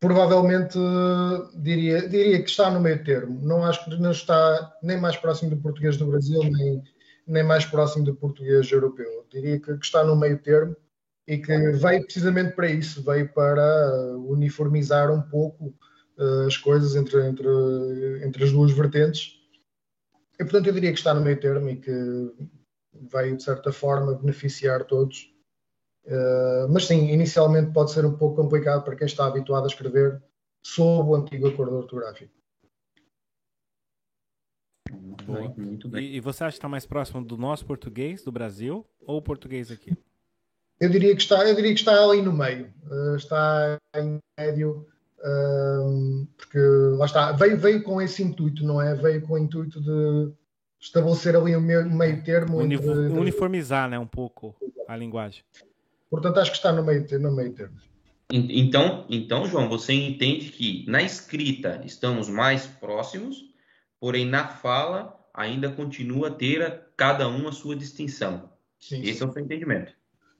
provavelmente 0.00 0.78
diria, 1.56 2.08
diria 2.08 2.42
que 2.42 2.50
está 2.50 2.70
no 2.70 2.80
meio 2.80 3.02
termo. 3.02 3.40
Não 3.42 3.64
acho 3.64 3.84
que 3.84 3.96
não 3.96 4.10
está 4.10 4.76
nem 4.82 5.00
mais 5.00 5.16
próximo 5.16 5.50
do 5.50 5.56
português 5.56 5.96
do 5.96 6.06
Brasil, 6.06 6.42
nem, 6.42 6.82
nem 7.26 7.42
mais 7.42 7.64
próximo 7.64 8.04
do 8.04 8.14
português 8.14 8.70
europeu. 8.70 9.26
Diria 9.30 9.58
que, 9.58 9.76
que 9.76 9.84
está 9.84 10.04
no 10.04 10.16
meio 10.16 10.38
termo 10.38 10.76
e 11.26 11.38
que 11.38 11.56
veio 11.72 12.04
precisamente 12.04 12.54
para 12.54 12.68
isso, 12.68 13.02
veio 13.02 13.28
para 13.32 14.16
uniformizar 14.18 15.10
um 15.10 15.22
pouco 15.22 15.74
uh, 16.18 16.46
as 16.46 16.56
coisas 16.56 16.94
entre, 16.94 17.26
entre, 17.26 17.48
entre 18.24 18.44
as 18.44 18.52
duas 18.52 18.72
vertentes. 18.72 19.34
E, 20.38 20.44
portanto, 20.44 20.66
eu 20.66 20.72
diria 20.74 20.92
que 20.92 20.98
está 20.98 21.14
no 21.14 21.22
meio 21.22 21.40
termo 21.40 21.68
e 21.68 21.76
que 21.76 22.30
veio, 23.10 23.36
de 23.36 23.42
certa 23.42 23.72
forma, 23.72 24.14
beneficiar 24.14 24.84
todos 24.84 25.34
Uh, 26.06 26.68
mas 26.70 26.84
sim, 26.84 27.10
inicialmente 27.10 27.72
pode 27.72 27.90
ser 27.90 28.04
um 28.04 28.16
pouco 28.16 28.36
complicado 28.36 28.84
para 28.84 28.94
quem 28.94 29.06
está 29.06 29.26
habituado 29.26 29.64
a 29.64 29.66
escrever 29.66 30.22
sob 30.62 31.10
o 31.10 31.14
antigo 31.16 31.48
acordo 31.48 31.76
ortográfico. 31.76 32.32
Boa. 35.24 35.52
Muito 35.56 35.88
bem. 35.88 36.04
E, 36.04 36.16
e, 36.16 36.20
você 36.20 36.44
acha 36.44 36.52
que 36.52 36.58
está 36.58 36.68
mais 36.68 36.86
próximo 36.86 37.24
do 37.24 37.36
nosso 37.36 37.66
português, 37.66 38.22
do 38.22 38.30
Brasil, 38.30 38.86
ou 39.04 39.18
o 39.18 39.22
português 39.22 39.70
aqui? 39.72 39.96
Eu 40.78 40.88
diria 40.88 41.14
que 41.16 41.22
está, 41.22 41.48
eu 41.48 41.56
diria 41.56 41.72
que 41.72 41.80
está 41.80 42.04
ali 42.04 42.22
no 42.22 42.32
meio. 42.32 42.72
Uh, 42.88 43.16
está 43.16 43.78
em 43.96 44.18
médio, 44.38 44.86
uh, 45.18 46.26
porque 46.36 46.58
lá 46.98 47.06
está, 47.06 47.32
veio, 47.32 47.58
veio 47.58 47.82
com 47.82 48.00
esse 48.00 48.22
intuito, 48.22 48.64
não 48.64 48.80
é? 48.80 48.94
Veio 48.94 49.22
com 49.22 49.34
o 49.34 49.38
intuito 49.38 49.80
de 49.80 50.32
estabelecer 50.78 51.34
ali 51.34 51.56
um 51.56 51.60
meio, 51.60 51.90
meio 51.90 52.22
termo. 52.22 52.62
Entre, 52.62 52.86
uniformizar, 52.86 53.88
né, 53.88 53.98
um 53.98 54.06
pouco 54.06 54.54
a 54.86 54.96
linguagem. 54.96 55.42
Portanto, 56.10 56.38
acho 56.38 56.50
que 56.50 56.56
está 56.56 56.72
no 56.72 56.84
meio, 56.84 57.06
no 57.20 57.34
meio 57.34 57.52
termo. 57.52 57.76
Então, 58.30 59.06
então, 59.08 59.46
João, 59.46 59.68
você 59.68 59.92
entende 59.92 60.50
que 60.50 60.84
na 60.88 61.02
escrita 61.02 61.80
estamos 61.84 62.28
mais 62.28 62.66
próximos, 62.66 63.36
porém 64.00 64.26
na 64.26 64.48
fala 64.48 65.16
ainda 65.32 65.70
continua 65.70 66.28
a 66.28 66.30
ter 66.32 66.86
cada 66.96 67.28
um 67.28 67.46
a 67.46 67.52
sua 67.52 67.76
distinção. 67.76 68.50
Sim, 68.80 69.02
Esse 69.02 69.18
sim. 69.18 69.24
é 69.24 69.28
o 69.28 69.32
seu 69.32 69.42
entendimento. 69.42 69.92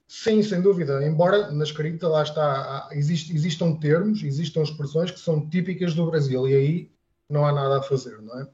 Sim, 0.07 0.41
sem 0.41 0.61
dúvida. 0.61 1.05
Embora 1.05 1.51
na 1.51 1.63
escrita 1.63 2.07
lá 2.07 2.23
está, 2.23 2.89
exist, 2.91 3.33
existam 3.33 3.75
termos, 3.75 4.23
existam 4.23 4.63
expressões 4.63 5.11
que 5.11 5.19
são 5.19 5.47
típicas 5.49 5.93
do 5.93 6.09
Brasil 6.09 6.47
e 6.47 6.55
aí 6.55 6.91
não 7.29 7.45
há 7.45 7.51
nada 7.51 7.79
a 7.79 7.83
fazer, 7.83 8.21
não 8.21 8.39
é? 8.39 8.47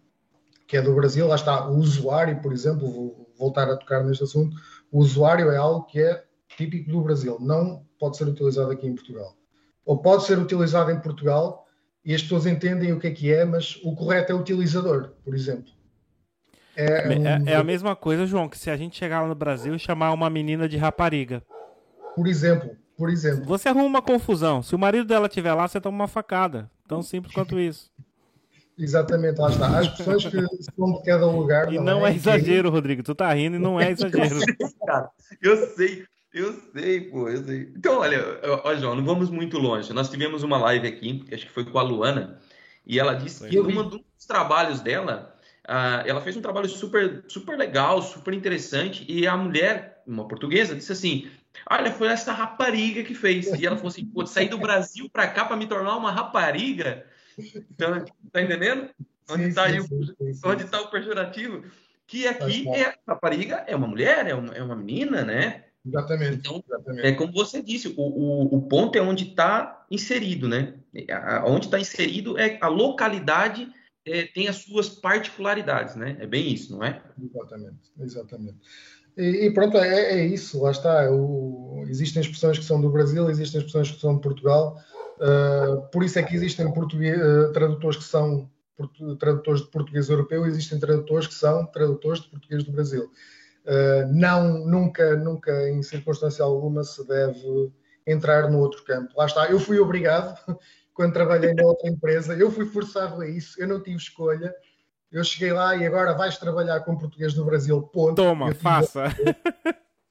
Que 0.68 0.78
é 0.78 0.82
do 0.82 0.96
Brasil, 0.96 1.28
lá 1.28 1.36
está 1.36 1.70
o 1.70 1.78
usuário, 1.78 2.42
por 2.42 2.52
exemplo, 2.52 2.92
vou 2.92 3.34
voltar 3.38 3.70
a 3.70 3.78
tocar 3.78 4.04
neste 4.04 4.24
assunto. 4.24 4.56
O 4.92 5.00
usuário 5.00 5.52
é 5.52 5.58
algo 5.58 5.86
que 5.86 6.00
é 6.00 6.24
típico 6.58 6.92
do 6.92 7.02
Brasil, 7.02 7.38
não 7.40 7.86
pode 8.00 8.18
ser 8.18 8.28
utilizado 8.28 8.72
aqui 8.72 8.88
em 8.88 8.96
Portugal. 8.96 9.36
Ou 9.86 10.02
pode 10.02 10.26
ser 10.26 10.38
utilizado 10.38 10.92
em 10.92 11.00
Portugal 11.00 11.66
e 12.06 12.14
as 12.14 12.22
pessoas 12.22 12.46
entendem 12.46 12.92
o 12.94 13.00
que 13.00 13.08
é 13.08 13.12
que 13.12 13.34
é, 13.34 13.46
mas 13.46 13.80
o 13.84 13.96
correto 13.96 14.32
é 14.32 14.36
utilizador, 14.36 15.12
por 15.24 15.34
exemplo. 15.34 15.72
É, 16.76 17.14
é, 17.14 17.18
um... 17.18 17.28
é, 17.28 17.54
é 17.54 17.56
a 17.56 17.64
mesma 17.64 17.96
coisa, 17.96 18.26
João, 18.26 18.50
que 18.50 18.58
se 18.58 18.70
a 18.70 18.78
gente 18.78 18.98
chegar 18.98 19.22
lá 19.22 19.28
no 19.28 19.36
Brasil 19.36 19.76
e 19.76 19.80
chamar 19.80 20.12
uma 20.12 20.30
menina 20.30 20.68
de 20.68 20.78
rapariga. 20.78 21.44
Por 22.16 22.28
exemplo, 22.28 22.76
por 22.98 23.10
exemplo. 23.10 23.46
Você 23.46 23.70
arruma 23.70 23.86
uma 23.86 24.02
confusão. 24.02 24.62
Se 24.62 24.76
o 24.76 24.80
marido 24.80 25.06
dela 25.06 25.28
estiver 25.28 25.54
lá, 25.54 25.68
você 25.68 25.80
toma 25.80 25.96
uma 25.96 26.08
facada. 26.08 26.70
Tão 26.88 27.02
simples 27.02 27.34
quanto 27.34 27.60
isso. 27.60 27.92
Exatamente, 28.78 29.40
lá 29.40 29.50
está. 29.50 29.80
As 29.80 29.88
pessoas 29.90 30.26
que 30.26 30.64
são 30.76 30.94
de 30.94 31.04
cada 31.04 31.28
lugar. 31.28 31.72
E 31.72 31.80
não, 31.80 32.06
é, 32.06 32.12
é, 32.12 32.16
exagero, 32.16 32.72
Rodrigo. 32.72 33.04
Tu 33.04 33.14
tá 33.14 33.32
rindo 33.32 33.58
e 33.58 33.60
não 33.60 33.80
é 33.80 33.92
exagero. 33.92 34.40
Cara, 34.86 35.10
eu 35.42 35.56
sei, 35.76 36.06
eu 36.34 36.54
sei, 36.74 37.02
pô, 37.02 37.30
eu 37.30 37.44
sei. 37.44 37.72
Então, 37.76 38.00
olha, 38.00 38.40
ó, 38.64 38.76
João, 38.76 38.96
não 38.96 39.06
vamos 39.06 39.30
muito 39.30 39.58
longe. 39.60 39.94
Nós 39.94 40.10
tivemos 40.10 40.42
uma 40.42 40.58
live 40.58 40.88
aqui, 40.88 41.24
acho 41.32 41.46
que 41.46 41.52
foi 41.52 41.64
com 41.64 41.78
a 41.78 41.84
Luana, 41.84 42.40
e 42.86 43.00
ela 43.00 43.14
disse 43.14 43.48
que 43.48 43.60
um 43.60 43.88
dos 43.88 44.26
trabalhos 44.28 44.82
dela, 44.82 45.38
uh, 45.68 46.08
ela 46.08 46.22
fez 46.22 46.36
um 46.36 46.42
trabalho 46.42 46.68
super, 46.68 47.24
super 47.28 47.58
legal, 47.58 48.02
super 48.02 48.34
interessante, 48.34 49.06
e 49.08 49.28
a 49.28 49.38
mulher, 49.38 50.02
uma 50.08 50.28
portuguesa, 50.28 50.76
disse 50.76 50.92
assim: 50.92 51.30
Olha, 51.70 51.92
foi 51.92 52.08
essa 52.08 52.32
rapariga 52.32 53.04
que 53.04 53.14
fez. 53.14 53.48
E 53.48 53.66
ela 53.66 53.76
falou 53.76 53.90
assim: 53.90 54.06
pô, 54.06 54.26
sair 54.26 54.50
do 54.50 54.58
Brasil 54.58 55.10
para 55.10 55.28
cá 55.28 55.46
para 55.46 55.56
me 55.56 55.68
tornar 55.68 55.96
uma 55.96 56.12
rapariga. 56.12 57.06
Então, 57.38 58.04
tá 58.32 58.42
entendendo? 58.42 58.90
Onde 59.30 59.44
está 59.50 59.66
o, 59.68 60.50
onde 60.50 60.66
tá 60.66 60.82
o 60.82 60.90
pejorativo? 60.90 61.64
Que 62.06 62.28
aqui 62.28 62.68
é 62.70 62.96
rapariga 63.08 63.64
é 63.68 63.76
uma 63.76 63.88
mulher, 63.88 64.28
é 64.28 64.36
uma, 64.36 64.54
é 64.54 64.64
uma 64.64 64.76
menina, 64.76 65.24
né? 65.24 65.66
Exatamente. 65.86 66.38
Então, 66.38 66.64
exatamente. 66.66 67.06
é 67.06 67.12
como 67.12 67.34
você 67.34 67.62
disse, 67.62 67.90
o, 67.90 68.02
o, 68.02 68.58
o 68.58 68.62
ponto 68.64 68.98
é 68.98 69.02
onde 69.02 69.30
está 69.30 69.86
inserido, 69.92 70.48
né? 70.48 70.76
Onde 71.46 71.66
está 71.66 71.80
inserido 71.80 72.38
é 72.38 72.58
a 72.62 72.68
localidade 72.68 73.70
é, 74.06 74.24
tem 74.24 74.48
as 74.48 74.58
suas 74.58 74.90
particularidades, 74.90 75.96
né? 75.96 76.18
É 76.20 76.28
bem 76.28 76.54
isso, 76.54 76.74
não 76.74 76.84
é? 76.84 77.02
Exatamente, 77.22 77.92
exatamente. 78.00 78.58
E, 79.18 79.46
e 79.46 79.54
pronto, 79.54 79.78
é, 79.78 80.20
é, 80.20 80.26
isso, 80.26 80.62
lá 80.62 80.72
está. 80.72 81.10
O, 81.12 81.86
existem 81.88 82.22
expressões 82.22 82.60
que 82.60 82.66
são 82.66 82.82
do 82.82 82.90
Brasil, 82.90 83.30
existem 83.30 83.60
expressões 83.60 83.92
que 83.92 84.00
são 84.00 84.16
de 84.16 84.22
Portugal. 84.22 84.78
Uh, 85.18 85.88
por 85.92 86.04
isso 86.04 86.18
é 86.20 86.24
que 86.24 86.36
existem 86.36 86.66
uh, 86.66 87.52
tradutores 87.54 87.98
que 87.98 88.04
são 88.04 88.50
tradutores 89.20 89.62
de 89.62 89.68
português 89.68 90.10
europeu, 90.10 90.46
existem 90.46 90.80
tradutores 90.80 91.28
que 91.28 91.36
são 91.36 91.66
tradutores 91.68 92.22
de 92.22 92.30
português 92.30 92.64
do 92.64 92.72
Brasil. 92.72 93.10
Uh, 93.66 94.06
não, 94.12 94.66
nunca, 94.66 95.16
nunca, 95.16 95.70
em 95.70 95.82
circunstância 95.82 96.44
alguma, 96.44 96.84
se 96.84 97.06
deve 97.08 97.72
entrar 98.06 98.50
no 98.50 98.60
outro 98.60 98.84
campo. 98.84 99.14
Lá 99.16 99.26
está, 99.26 99.48
eu 99.48 99.60
fui 99.60 99.80
obrigado, 99.80 100.38
quando 100.94 101.14
trabalhei 101.14 101.54
na 101.54 101.66
outra 101.66 101.90
empresa, 101.90 102.36
eu 102.36 102.52
fui 102.52 102.66
forçado 102.66 103.22
a 103.22 103.28
isso, 103.28 103.62
eu 103.62 103.68
não 103.68 103.82
tive 103.82 103.98
escolha. 103.98 104.54
Eu 105.12 105.24
cheguei 105.24 105.54
lá 105.54 105.76
e 105.76 105.86
agora 105.86 106.14
vais 106.14 106.38
trabalhar 106.38 106.80
com 106.82 106.98
português 106.98 107.34
do 107.34 107.46
Brasil, 107.46 107.82
ponto. 107.82 108.16
Toma, 108.16 108.50
eu 108.50 108.56
faça. 108.56 109.06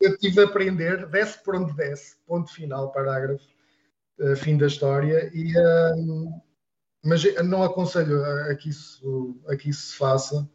eu 0.00 0.16
tive 0.16 0.36
de 0.36 0.42
aprender, 0.42 1.06
desce 1.08 1.42
por 1.42 1.56
onde 1.56 1.74
desce, 1.74 2.16
ponto 2.26 2.52
final, 2.52 2.92
parágrafo, 2.92 3.44
uh, 4.20 4.36
fim 4.36 4.56
da 4.56 4.66
história. 4.66 5.30
E, 5.34 5.52
uh, 5.58 6.42
mas 7.04 7.22
não 7.44 7.64
aconselho 7.64 8.24
a, 8.24 8.52
a, 8.52 8.54
que 8.54 8.70
isso, 8.70 9.36
a 9.48 9.56
que 9.56 9.70
isso 9.70 9.88
se 9.88 9.96
faça 9.96 10.48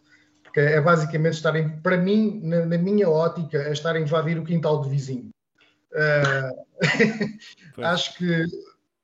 que 0.58 0.62
é 0.62 0.82
basicamente 0.82 1.34
estarem, 1.34 1.70
para 1.82 1.98
mim, 1.98 2.42
na, 2.44 2.66
na, 2.66 2.80
minha 2.80 3.08
ótica, 3.08 3.60
é 3.60 3.72
estar 3.72 3.96
a 3.96 4.00
invadir 4.00 4.40
o 4.40 4.44
quintal 4.44 4.82
do 4.82 4.90
vizinho. 4.90 5.30
Uh, 5.92 6.66
acho 7.86 8.18
que 8.18 8.44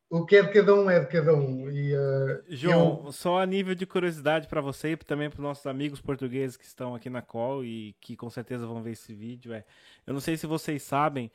o 0.09 0.25
que 0.25 0.37
é 0.37 0.41
de 0.41 0.51
cada 0.51 0.73
um 0.73 0.89
é 0.89 0.99
de 0.99 1.05
cada 1.05 1.35
um. 1.35 1.69
E, 1.69 1.93
uh, 1.95 2.43
João, 2.49 3.03
eu... 3.05 3.11
só 3.11 3.39
a 3.39 3.45
nível 3.45 3.75
de 3.75 3.85
curiosidade 3.85 4.47
para 4.47 4.61
você 4.61 4.93
e 4.93 4.97
também 4.97 5.29
para 5.29 5.37
os 5.37 5.43
nossos 5.43 5.67
amigos 5.67 6.01
portugueses 6.01 6.57
que 6.57 6.65
estão 6.65 6.95
aqui 6.95 7.07
na 7.07 7.21
call 7.21 7.63
e 7.63 7.95
que 8.01 8.15
com 8.15 8.31
certeza 8.31 8.65
vão 8.65 8.81
ver 8.81 8.93
esse 8.93 9.13
vídeo, 9.13 9.53
é, 9.53 9.63
eu 10.07 10.13
não 10.15 10.21
sei 10.21 10.35
se 10.35 10.47
vocês 10.47 10.81
sabem, 10.81 11.31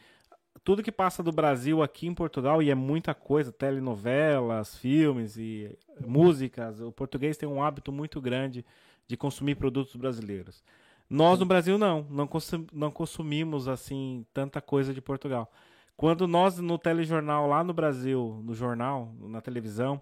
tudo 0.64 0.82
que 0.82 0.90
passa 0.90 1.22
do 1.22 1.30
Brasil 1.30 1.80
aqui 1.80 2.08
em 2.08 2.14
Portugal, 2.14 2.60
e 2.60 2.70
é 2.70 2.74
muita 2.74 3.14
coisa, 3.14 3.52
telenovelas, 3.52 4.74
filmes 4.74 5.36
e 5.36 5.78
músicas, 6.04 6.80
o 6.80 6.90
português 6.90 7.36
tem 7.36 7.48
um 7.48 7.62
hábito 7.62 7.92
muito 7.92 8.20
grande 8.20 8.66
de 9.09 9.16
consumir 9.16 9.56
produtos 9.56 9.96
brasileiros. 9.96 10.62
Nós 11.09 11.38
no 11.38 11.46
Brasil 11.46 11.78
não, 11.78 12.06
não, 12.11 12.26
consum, 12.26 12.66
não 12.72 12.90
consumimos 12.90 13.66
assim 13.66 14.26
tanta 14.32 14.61
coisa 14.61 14.92
de 14.92 15.00
Portugal. 15.00 15.50
Quando 15.96 16.28
nós 16.28 16.59
no 16.59 16.78
telejornal 16.78 17.48
lá 17.48 17.64
no 17.64 17.72
Brasil, 17.72 18.40
no 18.44 18.54
jornal, 18.54 19.12
na 19.18 19.40
televisão, 19.40 20.00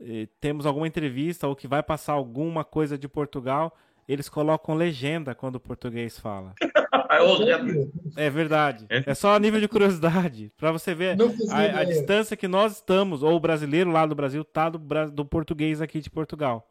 eh, 0.00 0.26
temos 0.40 0.64
alguma 0.64 0.88
entrevista 0.88 1.46
ou 1.46 1.54
que 1.54 1.68
vai 1.68 1.82
passar 1.82 2.14
alguma 2.14 2.64
coisa 2.64 2.96
de 2.96 3.06
Portugal, 3.06 3.76
eles 4.08 4.28
colocam 4.28 4.74
legenda 4.74 5.34
quando 5.34 5.56
o 5.56 5.60
português 5.60 6.18
fala. 6.18 6.54
é 8.16 8.30
verdade. 8.30 8.86
É. 8.88 9.10
é 9.10 9.14
só 9.14 9.34
a 9.34 9.38
nível 9.38 9.60
de 9.60 9.68
curiosidade, 9.68 10.52
para 10.56 10.72
você 10.72 10.94
ver 10.94 11.16
a, 11.50 11.80
a, 11.80 11.84
distância 11.84 12.36
que 12.36 12.48
nós 12.48 12.76
estamos, 12.76 13.22
ou 13.22 13.34
o 13.34 13.40
brasileiro 13.40 13.90
lá 13.90 14.06
do 14.06 14.14
Brasil 14.14 14.44
tá 14.44 14.68
do, 14.68 14.78
do 15.10 15.24
português 15.24 15.82
aqui 15.82 16.00
de 16.00 16.08
Portugal. 16.08 16.69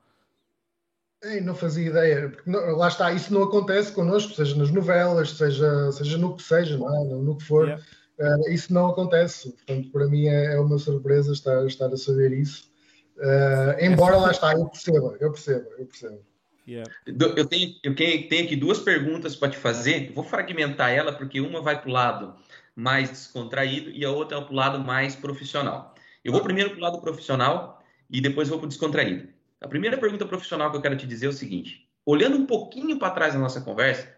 Ei, 1.24 1.42
não 1.42 1.54
fazia 1.54 1.90
ideia. 1.90 2.32
Não, 2.46 2.78
lá 2.78 2.88
está, 2.88 3.12
isso 3.12 3.34
não 3.34 3.44
acontece 3.44 3.92
connosco, 3.92 4.34
seja 4.34 4.56
nas 4.56 4.72
novelas, 4.72 5.32
seja, 5.32 5.92
seja 5.92 6.18
no 6.18 6.36
que 6.36 6.44
seja, 6.44 6.78
não 6.78 6.88
é? 6.96 7.04
no, 7.10 7.24
no 7.24 7.38
que 7.38 7.44
for. 7.44 7.66
Yeah. 7.66 7.84
Uh, 8.20 8.52
isso 8.52 8.74
não 8.74 8.88
acontece. 8.88 9.52
Portanto, 9.52 9.92
para 9.92 10.08
mim 10.08 10.28
é, 10.28 10.54
é, 10.54 10.60
uma 10.60 10.78
surpresa 10.78 11.34
estar, 11.34 11.66
estar 11.66 11.88
a 11.88 11.98
saber 11.98 12.32
isso. 12.32 12.70
Uh, 13.18 13.84
embora 13.84 14.16
lá 14.18 14.32
está, 14.32 14.54
eu 14.54 14.66
perceba, 14.68 15.18
eu 15.20 15.32
percebo, 15.32 15.70
eu 15.78 15.86
percebo. 15.86 16.20
Yeah. 16.66 16.90
Eu, 17.06 17.46
tenho, 17.46 17.74
eu 17.84 17.96
tenho 17.96 18.46
aqui 18.46 18.56
duas 18.56 18.80
perguntas 18.80 19.36
para 19.36 19.50
te 19.50 19.58
fazer. 19.58 20.14
Vou 20.14 20.24
fragmentar 20.24 20.92
ela, 20.92 21.12
porque 21.12 21.42
uma 21.42 21.62
vai 21.62 21.82
para 21.82 21.90
o 21.90 21.94
lado 21.94 22.36
mais 22.76 23.10
descontraído 23.10 23.90
e 23.90 24.06
a 24.06 24.12
outra 24.12 24.42
para 24.42 24.54
o 24.54 24.56
lado 24.56 24.80
mais 24.80 25.16
profissional. 25.16 25.96
Eu 26.24 26.32
vou 26.32 26.42
primeiro 26.42 26.70
para 26.70 26.80
o 26.80 26.82
lado 26.82 27.02
profissional 27.02 27.82
e 28.10 28.22
depois 28.22 28.48
vou 28.48 28.60
para 28.60 28.66
o 28.66 28.70
descontraído. 28.70 29.39
A 29.62 29.68
primeira 29.68 29.98
pergunta 29.98 30.26
profissional 30.26 30.72
que 30.72 30.78
eu 30.78 30.82
quero 30.82 30.98
te 30.98 31.06
dizer 31.06 31.26
é 31.26 31.30
o 31.30 31.34
seguinte: 31.34 31.88
olhando 32.06 32.38
um 32.38 32.46
pouquinho 32.46 32.98
para 32.98 33.12
trás 33.12 33.34
na 33.34 33.40
nossa 33.40 33.62
conversa, 33.62 34.16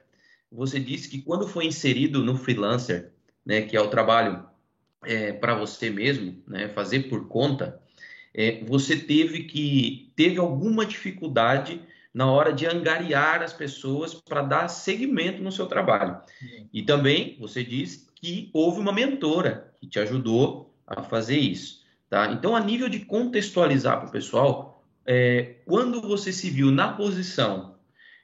você 0.52 0.80
disse 0.80 1.10
que 1.10 1.22
quando 1.22 1.48
foi 1.48 1.66
inserido 1.66 2.24
no 2.24 2.36
freelancer, 2.36 3.12
né, 3.46 3.62
que 3.62 3.76
é 3.76 3.82
o 3.82 3.88
trabalho 3.88 4.46
é, 5.04 5.34
para 5.34 5.56
você 5.56 5.89
mesmo, 5.89 6.44
né, 6.48 6.68
fazer 6.70 7.10
por 7.10 7.28
conta, 7.28 7.82
é, 8.34 8.64
você 8.66 8.96
teve 8.96 9.44
que 9.44 10.12
teve 10.16 10.38
alguma 10.39 10.86
dificuldade 10.86 11.82
na 12.14 12.30
hora 12.30 12.52
de 12.52 12.66
angariar 12.66 13.42
as 13.42 13.54
pessoas 13.54 14.14
para 14.14 14.42
dar 14.42 14.68
seguimento 14.68 15.42
no 15.42 15.52
seu 15.52 15.66
trabalho. 15.66 16.20
E 16.74 16.84
também 16.84 17.38
você 17.39 17.64
disse 17.64 18.08
que 18.16 18.50
houve 18.54 18.80
uma 18.80 18.92
mentora 18.92 19.74
que 19.80 19.88
te 19.88 20.00
ajudou 20.00 20.74
a 20.86 21.02
fazer 21.02 21.38
isso. 21.38 21.82
Tá? 22.10 22.32
Então, 22.34 22.56
a 22.56 22.60
nível 22.60 22.89
de 22.89 23.00
contextualizar 23.00 24.00
para 24.00 24.10
o 24.10 24.12
pessoal, 24.12 24.81
é, 25.06 25.56
quando 25.66 26.02
você 26.02 26.32
se 26.32 26.49
viu 26.49 26.72
na 26.72 26.93
posição 26.93 27.72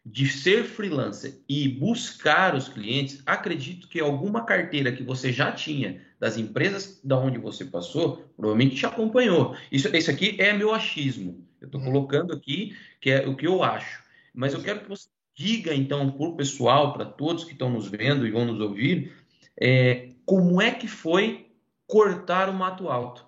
de 0.06 0.28
ser 0.28 0.64
freelancer 0.64 1.42
e 1.50 1.68
buscar 1.68 2.56
os 2.56 2.70
clientes, 2.70 3.22
acredito 3.26 3.90
que 3.90 4.00
alguma 4.00 4.46
carteira 4.46 4.92
que 4.92 5.04
você 5.04 5.34
já 5.34 5.52
tinha 5.52 6.02
das 6.18 6.38
empresas 6.38 7.02
da 7.04 7.18
onde 7.18 7.38
você 7.38 7.66
passou, 7.66 8.32
provavelmente 8.38 8.78
te 8.78 8.86
acompanhou. 8.86 9.56
Isso, 9.70 9.94
isso 9.96 10.10
aqui 10.10 10.38
é 10.40 10.54
meu 10.54 10.74
achismo. 10.74 11.46
Eu 11.60 11.66
estou 11.66 11.82
uhum. 11.82 11.88
colocando 11.88 12.34
aqui 12.34 12.76
que 13.02 13.12
é 13.12 13.28
o 13.28 13.36
que 13.36 13.46
eu 13.46 13.62
acho. 13.64 14.02
Mas 14.34 14.54
eu 14.54 14.62
quero 14.62 14.80
que 14.80 14.90
você 14.90 15.10
diga, 15.36 15.74
então, 15.74 16.10
para 16.12 16.28
o 16.28 16.38
pessoal, 16.38 16.94
para 16.94 17.06
todos 17.06 17.44
que 17.44 17.52
estão 17.52 17.70
nos 17.70 17.90
vendo 17.90 18.26
e 18.26 18.32
vão 18.32 18.46
nos 18.46 18.60
ouvir, 18.60 19.14
é, 19.60 20.10
como 20.26 20.62
é 20.62 20.72
que 20.72 20.88
foi 20.88 21.52
cortar 21.86 22.50
o 22.50 22.54
mato 22.54 22.90
alto? 22.90 23.26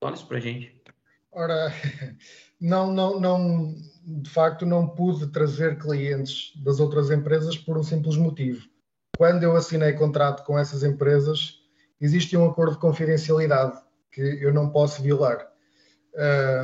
Fala 0.00 0.14
isso 0.14 0.26
para 0.26 0.40
gente. 0.40 0.74
Ora, 1.30 1.72
não, 2.60 2.92
não, 2.92 3.20
não, 3.20 3.74
de 4.04 4.30
facto, 4.30 4.64
não 4.64 4.88
pude 4.88 5.26
trazer 5.28 5.78
clientes 5.78 6.52
das 6.62 6.80
outras 6.80 7.10
empresas 7.10 7.56
por 7.56 7.76
um 7.78 7.82
simples 7.82 8.16
motivo. 8.16 8.66
Quando 9.16 9.42
eu 9.42 9.56
assinei 9.56 9.92
contrato 9.92 10.44
com 10.44 10.58
essas 10.58 10.82
empresas, 10.82 11.60
existe 12.00 12.36
um 12.36 12.48
acordo 12.48 12.74
de 12.74 12.80
confidencialidade 12.80 13.78
que 14.10 14.20
eu 14.20 14.52
não 14.52 14.70
posso 14.70 15.02
violar. 15.02 15.48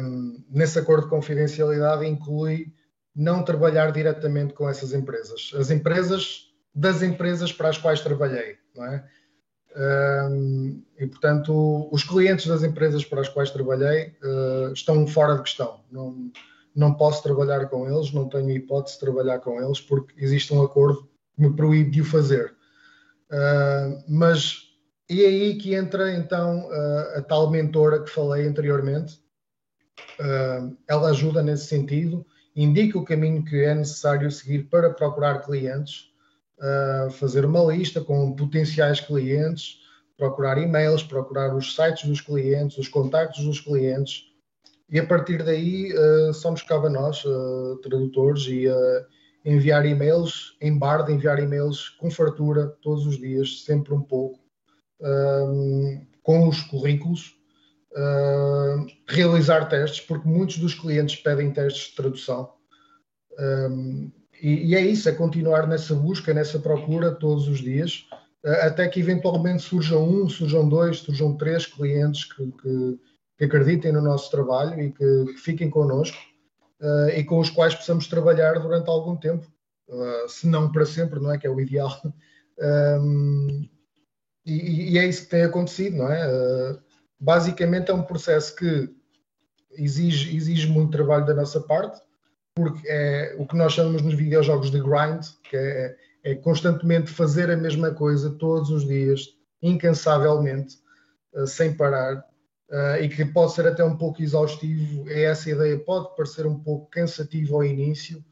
Um, 0.03 0.45
nesse 0.49 0.79
acordo 0.79 1.05
de 1.05 1.11
confidencialidade 1.11 2.07
inclui 2.07 2.73
não 3.15 3.45
trabalhar 3.45 3.91
diretamente 3.91 4.55
com 4.55 4.69
essas 4.69 4.93
empresas. 4.93 5.51
As 5.55 5.71
empresas 5.71 6.51
das 6.75 7.03
empresas 7.03 7.53
para 7.53 7.69
as 7.69 7.79
quais 7.79 8.01
trabalhei, 8.01 8.57
não 8.75 8.85
é? 8.85 9.05
E, 10.99 11.07
portanto, 11.07 11.89
os 11.93 12.03
clientes 12.03 12.47
das 12.47 12.63
empresas 12.63 13.05
para 13.05 13.21
as 13.21 13.29
quais 13.29 13.51
trabalhei 13.51 14.15
uh, 14.23 14.73
estão 14.73 15.07
fora 15.07 15.37
de 15.37 15.43
questão. 15.43 15.81
Não, 15.91 16.31
não 16.75 16.95
posso 16.95 17.23
trabalhar 17.23 17.67
com 17.67 17.89
eles, 17.89 18.13
não 18.13 18.29
tenho 18.29 18.51
hipótese 18.51 18.97
de 18.97 19.01
trabalhar 19.01 19.39
com 19.39 19.63
eles, 19.63 19.81
porque 19.81 20.13
existe 20.23 20.53
um 20.53 20.63
acordo 20.63 21.09
que 21.35 21.43
me 21.43 21.55
proíbe 21.55 21.91
de 21.91 22.01
o 22.01 22.05
fazer. 22.05 22.55
Uh, 23.31 24.03
mas 24.09 24.69
e 25.09 25.25
é 25.25 25.27
aí 25.27 25.57
que 25.57 25.75
entra 25.75 26.13
então 26.15 26.69
uh, 26.69 27.19
a 27.19 27.23
tal 27.23 27.51
mentora 27.51 28.03
que 28.03 28.11
falei 28.11 28.47
anteriormente. 28.47 29.21
ela 30.89 31.11
ajuda 31.11 31.43
nesse 31.43 31.67
sentido, 31.67 32.27
indica 32.55 32.99
o 32.99 33.05
caminho 33.05 33.45
que 33.45 33.65
é 33.65 33.75
necessário 33.75 34.31
seguir 34.31 34.65
para 34.65 34.91
procurar 34.91 35.43
clientes 35.43 36.10
uh, 36.61 37.11
fazer 37.11 37.45
uma 37.45 37.63
lista 37.65 38.01
com 38.01 38.35
potenciais 38.35 39.01
clientes, 39.01 39.79
procurar 40.17 40.59
e-mails, 40.59 41.03
procurar 41.03 41.55
os 41.55 41.75
sites 41.75 42.09
dos 42.09 42.21
clientes, 42.21 42.79
os 42.79 42.89
contactos 42.89 43.45
dos 43.45 43.61
clientes 43.61 44.31
e 44.91 44.99
a 44.99 45.07
partir 45.07 45.45
daí 45.45 45.93
uh, 45.93 46.35
só 46.35 46.51
nos 46.51 46.63
cabe 46.63 46.89
a 46.89 46.91
nós, 46.91 47.25
uh, 47.25 47.77
tradutores, 47.77 48.47
e 48.49 48.67
uh, 48.67 49.07
enviar 49.45 49.87
e-mails, 49.87 50.57
em 50.61 50.77
barda, 50.77 51.13
enviar 51.13 51.39
e-mails 51.39 51.89
com 51.91 52.11
fartura 52.11 52.77
todos 52.83 53.07
os 53.07 53.17
dias, 53.17 53.63
sempre 53.65 53.95
um 53.95 54.03
pouco, 54.03 54.39
com 56.23 56.47
os 56.47 56.61
currículos, 56.61 57.35
realizar 59.09 59.67
testes, 59.67 60.05
porque 60.05 60.29
muitos 60.29 60.59
dos 60.59 60.75
clientes 60.75 61.17
pedem 61.17 61.51
testes 61.55 61.89
de 61.89 61.97
tradução. 61.97 62.53
Um, 63.39 64.13
e, 64.43 64.71
e, 64.71 64.77
é 64.77 64.81
isso, 64.81 65.09
é 65.09 65.13
continuar 65.13 65.67
nessa 65.67 65.95
busca, 65.95 66.33
nessa 66.33 66.59
procura 66.59 67.13
todos 67.13 67.49
os 67.49 67.59
dias, 67.59 68.07
até 68.43 68.89
que 68.89 69.01
eventualmente 69.01 69.63
surjam 69.63 70.09
um, 70.09 70.29
surjam 70.29 70.69
dois, 70.69 70.99
surjam 70.99 71.37
três 71.37 71.67
clientes 71.67 72.25
que, 72.25 72.51
que, 72.53 72.99
que 73.37 73.45
acreditem 73.45 73.93
no 73.93 74.01
nosso 74.01 74.31
trabalho 74.31 74.81
e 74.81 74.93
que, 74.93 75.25
que 75.27 75.39
fiquem 75.39 75.69
connosco 75.69 76.17
uh, 76.81 77.11
e 77.11 77.23
com 77.25 77.39
os 77.39 77.51
quais 77.51 77.75
possamos 77.75 78.07
trabalhar 78.07 78.59
durante 78.59 78.89
algum 78.89 79.17
tempo, 79.17 79.47
uh, 79.89 80.29
se 80.29 80.47
não 80.47 80.73
para 80.73 80.87
sempre, 80.87 81.21
não 81.21 81.33
é? 81.33 81.39
Que 81.39 81.47
é 81.47 81.51
o 81.51 81.61
ideal. 81.61 82.01
Um, 82.59 83.69
e, 84.45 84.95
e, 84.95 84.99
é 84.99 85.07
isso 85.07 85.25
que 85.25 85.31
tem 85.31 85.43
acontecido, 85.43 85.99
não 85.99 86.11
é? 86.11 86.27
Uh, 86.27 86.79
basicamente 87.19 87.91
é 87.91 87.95
um 87.95 88.03
processo 88.03 88.57
que 88.57 88.89
exige, 89.73 90.35
exige 90.35 90.67
muito 90.67 90.93
trabalho 90.93 91.27
da 91.27 91.35
nossa 91.35 91.61
parte, 91.61 92.01
porque 92.55 92.87
é 92.89 93.35
o 93.39 93.47
que 93.47 93.57
nós 93.57 93.73
chamamos 93.73 94.03
nos 94.03 94.15
videojogos 94.15 94.71
de 94.71 94.81
grind, 94.81 95.25
que 95.43 95.57
é, 95.57 95.97
é 96.25 96.35
constantemente 96.35 97.11
fazer 97.11 97.51
a 97.51 97.57
mesma 97.57 97.93
coisa 97.93 98.31
todos 98.31 98.71
os 98.71 98.87
dias, 98.87 99.29
incansavelmente, 99.63 100.77
uh, 101.35 101.47
sem 101.47 101.75
parar, 101.75 102.25
uh, 102.71 103.03
e 103.03 103.09
que 103.09 103.25
pode 103.25 103.53
ser 103.53 103.67
até 103.67 103.85
um 103.85 103.97
pouco 103.97 104.23
exaustivo. 104.23 105.09
É 105.09 105.23
essa 105.25 105.51
ideia, 105.51 105.79
pode 105.79 106.15
parecer 106.17 106.47
um 106.47 106.59
pouco 106.59 106.91
cansativo 106.91 107.57
ao 107.57 107.65
início, 107.65 108.25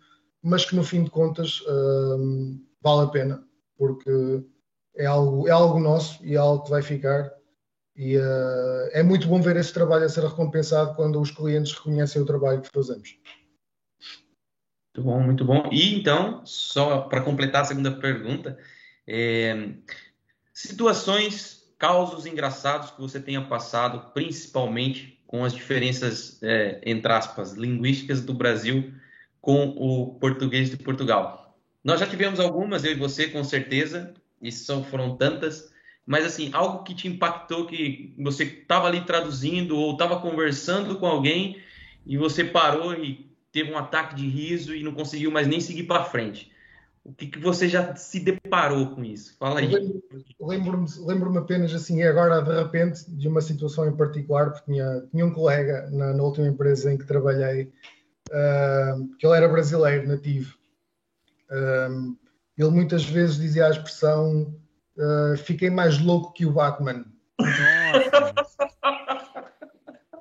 mas 0.43 0.65
que 0.65 0.77
no 0.77 0.85
fim 0.85 1.05
de 1.05 1.11
contas 1.11 1.61
uh, 1.63 2.61
vale 2.83 3.07
a 3.07 3.09
pena, 3.09 3.45
porque 3.77 4.45
é 4.97 5.07
algo, 5.07 5.49
é 5.49 5.51
algo 5.51 5.79
nosso 5.79 6.25
e 6.25 6.35
é 6.35 6.39
algo 6.39 6.65
que 6.65 6.71
vai 6.71 6.83
ficar. 6.83 7.33
E 7.97 8.17
é 8.93 9.03
muito 9.03 9.27
bom 9.27 9.43
ver 9.43 9.57
esse 9.57 9.73
trabalho 9.73 10.05
a 10.05 10.09
ser 10.09 10.23
recompensado 10.23 10.95
quando 10.95 11.21
os 11.21 11.33
clientes 11.33 11.73
reconhecem 11.73 12.23
o 12.23 12.25
trabalho 12.25 12.61
que 12.63 12.71
fazemos. 12.73 13.19
Muito 14.99 15.03
bom, 15.03 15.21
muito 15.21 15.45
bom. 15.45 15.69
E 15.71 15.95
então, 15.95 16.45
só 16.45 17.03
para 17.03 17.21
completar 17.21 17.63
a 17.63 17.65
segunda 17.65 17.93
pergunta, 17.93 18.59
é, 19.07 19.71
situações, 20.53 21.73
causos 21.79 22.27
engraçados 22.27 22.91
que 22.91 23.01
você 23.01 23.21
tenha 23.21 23.41
passado, 23.43 24.13
principalmente 24.13 25.21
com 25.27 25.45
as 25.45 25.55
diferenças, 25.55 26.43
é, 26.43 26.81
entre 26.85 27.13
aspas, 27.13 27.53
linguísticas 27.53 28.23
do 28.23 28.35
Brasil 28.35 28.93
com 29.41 29.69
o 29.77 30.15
português 30.19 30.69
de 30.71 30.77
Portugal. 30.77 31.57
Nós 31.85 32.01
já 32.01 32.07
tivemos 32.07 32.41
algumas, 32.41 32.83
eu 32.85 32.93
e 32.93 32.97
você, 32.97 33.29
com 33.29 33.45
certeza, 33.45 34.13
e 34.43 34.51
são, 34.51 34.83
foram 34.83 35.17
tantas, 35.17 35.73
mas 36.05 36.25
assim, 36.25 36.51
algo 36.53 36.83
que 36.83 36.95
te 36.95 37.07
impactou, 37.07 37.67
que 37.67 38.15
você 38.19 38.45
estava 38.45 38.89
ali 38.89 39.03
traduzindo 39.03 39.77
ou 39.79 39.93
estava 39.93 40.19
conversando 40.21 40.97
com 40.97 41.07
alguém 41.07 41.63
e 42.05 42.17
você 42.17 42.43
parou 42.43 42.95
e 42.95 43.28
teve 43.53 43.73
um 43.73 43.79
ataque 43.79 44.15
de 44.15 44.29
riso 44.29 44.75
e 44.75 44.83
não 44.83 44.93
conseguiu 44.93 45.31
mais 45.31 45.47
nem 45.47 45.61
seguir 45.61 45.85
para 45.85 46.05
frente. 46.05 46.53
O 47.05 47.13
que, 47.13 47.27
que, 47.27 47.39
você 47.39 47.69
já 47.69 47.97
se 47.97 48.21
deparou 48.21 48.95
com 48.95 49.03
isso? 49.03 49.35
Fala 49.39 49.61
aí. 49.61 50.03
Lembro-me 50.39 50.87
lembro 50.99 51.39
apenas, 51.39 51.73
assim, 51.73 52.03
agora 52.03 52.43
de 52.43 52.55
repente, 52.55 53.11
de 53.11 53.27
uma 53.27 53.41
situação 53.41 53.89
em 53.89 53.97
particular, 53.97 54.51
porque 54.51 54.71
tinha, 54.71 55.03
tinha 55.11 55.25
um 55.25 55.33
colega 55.33 55.89
na, 55.91 56.13
na 56.13 56.23
última 56.23 56.47
empresa 56.47 56.93
em 56.93 56.99
que 56.99 57.07
trabalhei, 57.07 57.73
uh, 58.29 59.17
que 59.17 59.27
ele 59.27 59.37
era 59.37 59.49
brasileiro, 59.49 60.07
nativo. 60.07 60.55
Uh, 61.51 62.15
ele 62.59 62.71
muitas 62.71 63.05
vezes 63.05 63.39
dizia 63.39 63.67
a 63.67 63.71
expressão: 63.71 64.55
uh, 64.99 65.37
Fiquei 65.39 65.71
mais 65.71 65.99
louco 65.99 66.35
que 66.35 66.45
o 66.45 66.53
Batman. 66.53 67.07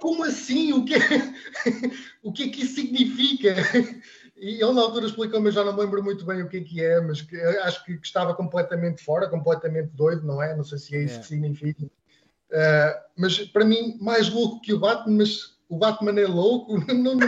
Como 0.08 0.24
assim? 0.24 0.72
O 0.72 0.86
que, 0.86 0.96
é, 0.96 1.00
o 2.24 2.32
que 2.32 2.44
é 2.44 2.48
que 2.48 2.62
isso 2.64 2.76
significa? 2.76 3.54
E 4.38 4.64
ele 4.64 4.72
na 4.72 4.80
altura 4.80 5.06
explicou-me, 5.06 5.52
já 5.52 5.66
não 5.66 5.74
me 5.74 5.82
lembro 5.82 6.02
muito 6.02 6.26
bem 6.26 6.42
o 6.42 6.48
que 6.48 6.58
é 6.58 6.62
que 6.62 6.82
é, 6.82 7.02
mas 7.02 7.22
que, 7.22 7.36
acho 7.36 7.84
que, 7.84 7.98
que, 7.98 8.08
estava 8.08 8.34
completamente 8.34 9.04
fora, 9.04 9.28
completamente 9.28 9.90
doido, 9.90 10.26
não 10.26 10.42
é? 10.42 10.56
Não 10.56 10.64
sei 10.64 10.78
se 10.78 10.96
é 10.96 11.04
isso 11.04 11.18
é. 11.18 11.20
que 11.20 11.26
significa. 11.26 11.84
Uh, 11.84 13.02
mas 13.18 13.38
para 13.48 13.66
mim, 13.66 13.98
mais 14.00 14.30
louco 14.30 14.62
que 14.62 14.74
o 14.74 14.80
Batman, 14.80 15.18
mas 15.18 15.58
o 15.68 15.78
Batman 15.78 16.18
é 16.22 16.26
louco. 16.26 16.78
Não, 16.88 17.16
não... 17.16 17.28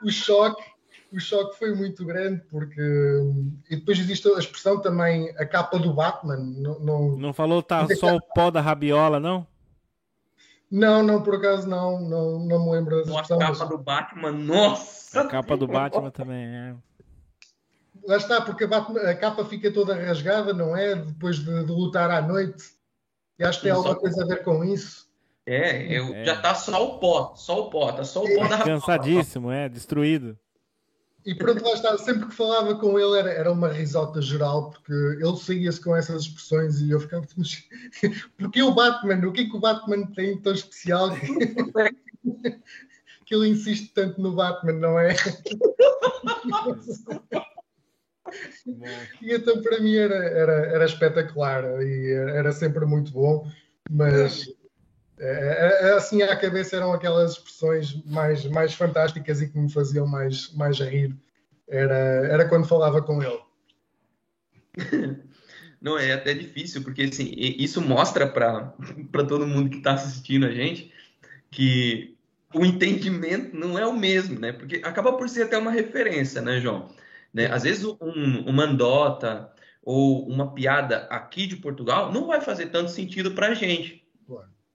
o 0.00 0.10
choque, 0.12 0.62
o 1.12 1.18
choque 1.18 1.58
foi 1.58 1.74
muito 1.74 2.04
grande, 2.04 2.40
porque. 2.48 2.80
E 3.68 3.74
depois 3.74 3.98
existe 3.98 4.28
a 4.28 4.38
expressão 4.38 4.80
também, 4.80 5.28
a 5.30 5.44
capa 5.44 5.76
do 5.76 5.92
Batman. 5.92 6.36
Não, 6.36 6.78
não... 6.78 7.16
não 7.16 7.32
falou 7.32 7.64
tá 7.64 7.84
só 7.96 8.14
o 8.14 8.20
pó 8.20 8.48
da 8.48 8.60
rabiola, 8.60 9.18
não? 9.18 9.44
Não, 10.70 11.02
não, 11.02 11.22
por 11.22 11.34
acaso 11.34 11.68
não, 11.68 12.00
não, 12.00 12.38
não 12.38 12.64
me 12.64 12.72
lembro 12.72 12.96
dessa 12.96 13.10
expressão. 13.10 13.36
A 13.38 13.40
capa 13.40 13.58
mas... 13.58 13.68
do 13.68 13.78
Batman, 13.78 14.32
nossa! 14.32 15.20
A 15.22 15.26
capa 15.26 15.56
do 15.56 15.66
Batman 15.66 16.10
também 16.10 16.46
é. 16.46 16.74
Lá 18.06 18.16
está, 18.16 18.40
porque 18.40 18.64
a, 18.64 18.68
Batman, 18.68 19.00
a 19.00 19.14
capa 19.14 19.44
fica 19.44 19.72
toda 19.72 19.94
rasgada, 19.94 20.52
não 20.52 20.76
é? 20.76 20.94
Depois 20.94 21.38
de, 21.38 21.64
de 21.64 21.72
lutar 21.72 22.10
à 22.10 22.22
noite. 22.22 22.64
E 23.38 23.44
acho 23.44 23.58
que 23.58 23.64
tem 23.64 23.72
alguma 23.72 23.96
coisa 23.96 24.22
a 24.22 24.26
ver 24.26 24.44
com 24.44 24.64
isso. 24.64 25.10
É, 25.46 25.82
eu, 25.92 26.14
é. 26.14 26.24
já 26.24 26.40
tá 26.40 26.54
só 26.54 26.86
o 26.86 26.98
pó, 26.98 27.34
só 27.34 27.66
o 27.66 27.70
pó, 27.70 27.90
tá 27.90 28.04
só 28.04 28.22
o 28.22 28.34
pó 28.34 28.44
é. 28.44 28.48
da 28.48 28.58
Cansadíssimo, 28.58 29.50
é, 29.50 29.68
destruído. 29.68 30.38
E 31.24 31.34
pronto, 31.34 31.62
lá 31.62 31.74
está. 31.74 31.96
Sempre 31.98 32.28
que 32.28 32.34
falava 32.34 32.74
com 32.76 32.98
ele 32.98 33.18
era, 33.18 33.30
era 33.30 33.52
uma 33.52 33.68
risota 33.68 34.22
geral, 34.22 34.70
porque 34.70 34.92
ele 34.92 35.36
seguia-se 35.36 35.80
com 35.80 35.94
essas 35.94 36.22
expressões 36.22 36.80
e 36.80 36.90
eu 36.90 37.00
ficava. 37.00 37.26
Porque 38.38 38.62
o 38.62 38.74
Batman? 38.74 39.26
O 39.26 39.32
que 39.32 39.42
é 39.42 39.44
que 39.44 39.56
o 39.56 39.60
Batman 39.60 40.06
tem 40.06 40.40
tão 40.40 40.52
especial 40.52 41.10
que, 41.14 41.26
que 43.26 43.34
ele 43.34 43.48
insiste 43.48 43.92
tanto 43.92 44.20
no 44.20 44.32
Batman, 44.32 44.72
não 44.72 44.98
é? 44.98 45.14
e 49.20 49.34
então 49.34 49.60
para 49.62 49.80
mim 49.80 49.96
era, 49.96 50.14
era, 50.14 50.52
era 50.66 50.84
espetacular 50.84 51.64
e 51.82 52.12
era 52.12 52.52
sempre 52.52 52.86
muito 52.86 53.10
bom, 53.12 53.46
mas 53.90 54.46
é, 55.20 55.26
é, 55.26 55.88
é, 55.88 55.92
assim 55.92 56.22
à 56.22 56.34
cabeça 56.34 56.76
eram 56.76 56.94
aquelas 56.94 57.32
expressões 57.32 58.02
mais, 58.06 58.46
mais 58.46 58.72
fantásticas 58.72 59.42
e 59.42 59.48
que 59.48 59.58
me 59.58 59.70
faziam 59.70 60.06
mais, 60.06 60.50
mais 60.54 60.80
rir. 60.80 61.14
Era, 61.68 61.94
era 61.94 62.48
quando 62.48 62.66
falava 62.66 63.02
com 63.02 63.22
ele. 63.22 63.40
Não, 65.80 65.98
é 65.98 66.12
até 66.12 66.32
difícil, 66.32 66.82
porque 66.82 67.02
assim, 67.02 67.32
isso 67.36 67.80
mostra 67.82 68.26
para 68.26 68.74
todo 69.28 69.46
mundo 69.46 69.68
que 69.68 69.76
está 69.76 69.92
assistindo 69.92 70.46
a 70.46 70.50
gente 70.50 70.92
que 71.50 72.16
o 72.54 72.64
entendimento 72.64 73.56
não 73.56 73.78
é 73.78 73.86
o 73.86 73.96
mesmo, 73.96 74.38
né? 74.38 74.52
Porque 74.52 74.80
acaba 74.84 75.12
por 75.14 75.28
ser 75.28 75.44
até 75.44 75.58
uma 75.58 75.70
referência, 75.70 76.40
né, 76.40 76.60
João? 76.60 76.88
Né? 77.32 77.46
Às 77.46 77.62
vezes 77.62 77.84
um, 77.84 78.40
uma 78.46 78.64
andota 78.64 79.52
ou 79.82 80.26
uma 80.28 80.52
piada 80.52 81.06
aqui 81.10 81.46
de 81.46 81.56
Portugal 81.56 82.12
não 82.12 82.26
vai 82.26 82.40
fazer 82.40 82.66
tanto 82.66 82.90
sentido 82.90 83.32
para 83.32 83.48
a 83.48 83.54
gente 83.54 84.00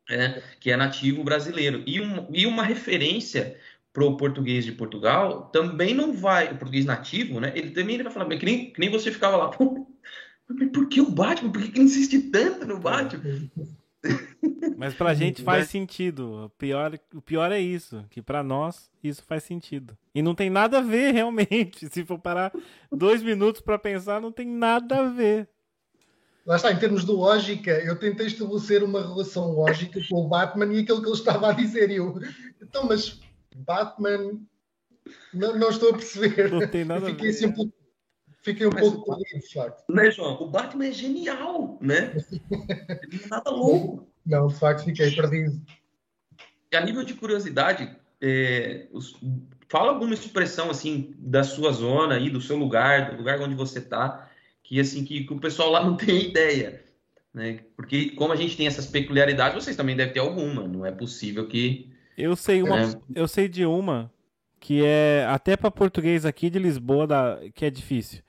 né, 0.10 0.42
que 0.60 0.72
é 0.72 0.78
nativo 0.78 1.24
brasileiro. 1.24 1.84
E, 1.86 2.02
um, 2.02 2.28
e 2.32 2.46
uma 2.46 2.64
referência 2.64 3.58
para 3.92 4.04
o 4.04 4.18
português 4.18 4.66
de 4.66 4.74
Portugal 4.74 5.50
também 5.54 5.94
não 5.94 6.12
vai, 6.12 6.52
o 6.52 6.58
português 6.58 6.84
nativo, 6.86 7.40
né? 7.40 7.54
Ele 7.56 7.72
também 7.72 8.02
vai 8.02 8.12
falar, 8.12 8.28
que 8.38 8.46
nem, 8.46 8.72
que 8.72 8.80
nem 8.80 8.90
você 8.90 9.10
ficava 9.10 9.38
lá, 9.38 9.50
por 10.74 10.88
que 10.90 11.02
o 11.02 11.10
Batman? 11.10 11.52
Por 11.52 11.62
que, 11.62 11.72
que 11.72 11.82
insiste 11.82 12.20
tanto 12.30 12.68
no 12.68 12.80
Batman? 12.80 13.50
Mas 14.78 14.94
pra 14.94 15.14
gente 15.14 15.42
faz 15.42 15.70
sentido. 15.70 16.46
O 16.46 16.50
pior, 16.50 17.00
o 17.14 17.22
pior 17.22 17.52
é 17.52 17.60
isso, 17.60 18.06
que 18.10 18.22
para 18.22 18.44
nós 18.44 18.92
isso 19.04 19.24
faz 19.24 19.44
sentido. 19.44 19.98
E 20.14 20.22
não 20.22 20.36
tem 20.36 20.50
nada 20.50 20.80
a 20.80 20.82
ver 20.82 21.12
realmente. 21.14 21.88
Se 21.90 22.06
for 22.06 22.20
parar 22.20 22.52
dois 22.92 23.24
minutos 23.24 23.62
para 23.62 23.80
pensar, 23.80 24.22
não 24.22 24.32
tem 24.32 24.48
nada 24.48 25.00
a 25.00 25.10
ver. 25.10 25.48
Lá 26.46 26.58
está, 26.58 26.72
em 26.72 26.78
termos 26.78 27.04
de 27.04 27.12
lógica, 27.12 27.72
eu 27.72 27.98
tentei 27.98 28.28
estabelecer 28.28 28.84
uma 28.84 29.02
relação 29.02 29.52
lógica 29.52 30.00
com 30.08 30.26
o 30.26 30.28
Batman 30.28 30.72
e 30.72 30.80
aquilo 30.80 31.02
que 31.02 31.08
ele 31.08 31.16
estava 31.16 31.50
a 31.50 31.54
dizer. 31.54 31.90
E 31.90 31.96
eu, 31.96 32.20
então, 32.62 32.86
mas 32.86 33.20
Batman, 33.56 34.40
não, 35.34 35.58
não 35.58 35.70
estou 35.70 35.90
a 35.90 35.94
perceber. 35.94 36.52
Não 36.52 36.68
tem 36.68 36.86
nada 36.86 37.08
fiquei, 37.08 37.30
a 37.30 37.32
ver. 37.32 37.48
Assim, 37.50 37.72
fiquei 38.44 38.68
um 38.68 38.72
mas 38.72 38.82
pouco 38.82 39.16
perdido, 39.16 39.40
de 39.40 39.54
facto. 39.54 39.84
Né, 39.90 40.12
João? 40.12 40.40
O 40.40 40.48
Batman 40.48 40.86
é 40.86 40.92
genial, 40.92 41.80
né? 41.82 42.14
Ele 42.32 43.18
não 43.18 43.26
é 43.26 43.28
nada 43.28 43.50
louco. 43.52 44.08
Não, 44.24 44.48
de 44.48 44.56
facto, 44.56 44.86
fiquei 44.86 45.16
perdido. 45.16 45.60
E 46.72 46.76
a 46.76 46.82
nível 46.82 47.04
de 47.04 47.16
curiosidade, 47.16 47.96
é, 48.22 48.88
os, 48.92 49.16
fala 49.68 49.92
alguma 49.92 50.14
expressão 50.14 50.70
assim 50.70 51.16
da 51.18 51.44
sua 51.44 51.72
zona 51.72 52.16
aí, 52.16 52.30
do 52.30 52.42
seu 52.42 52.56
lugar, 52.56 53.12
do 53.12 53.18
lugar 53.18 53.40
onde 53.42 53.56
você 53.56 53.80
está 53.80 54.25
que 54.66 54.80
assim 54.80 55.06
que, 55.06 55.24
que, 55.24 55.34
o 55.34 55.40
pessoal 55.40 55.70
lá 55.70 55.84
não 55.86 55.96
tem 55.96 56.30
ideia. 56.30 56.84
né? 57.34 57.60
Porque 57.76 58.10
como 58.12 58.34
a 58.34 58.36
gente 58.36 58.58
tem 58.58 58.68
essas 58.68 58.88
peculiaridades, 58.88 59.64
vocês 59.64 59.78
também 59.78 59.96
devem 59.96 60.14
ter 60.14 60.20
alguma. 60.20 60.68
Não 60.68 60.86
é 60.86 60.92
possível 60.92 61.48
que. 61.48 61.94
Eu 62.18 62.36
sei 62.36 62.64
uma, 62.64 62.82
é... 62.82 62.96
eu 63.14 63.28
sei 63.28 63.48
de 63.48 63.66
uma 63.66 64.12
que 64.60 64.84
é 64.84 65.26
até 65.30 65.56
para 65.56 65.70
português 65.70 66.26
aqui 66.26 66.50
de 66.50 66.58
Lisboa 66.58 67.06
da, 67.06 67.40
que 67.54 67.66
é 67.66 67.70
difícil. 67.70 68.24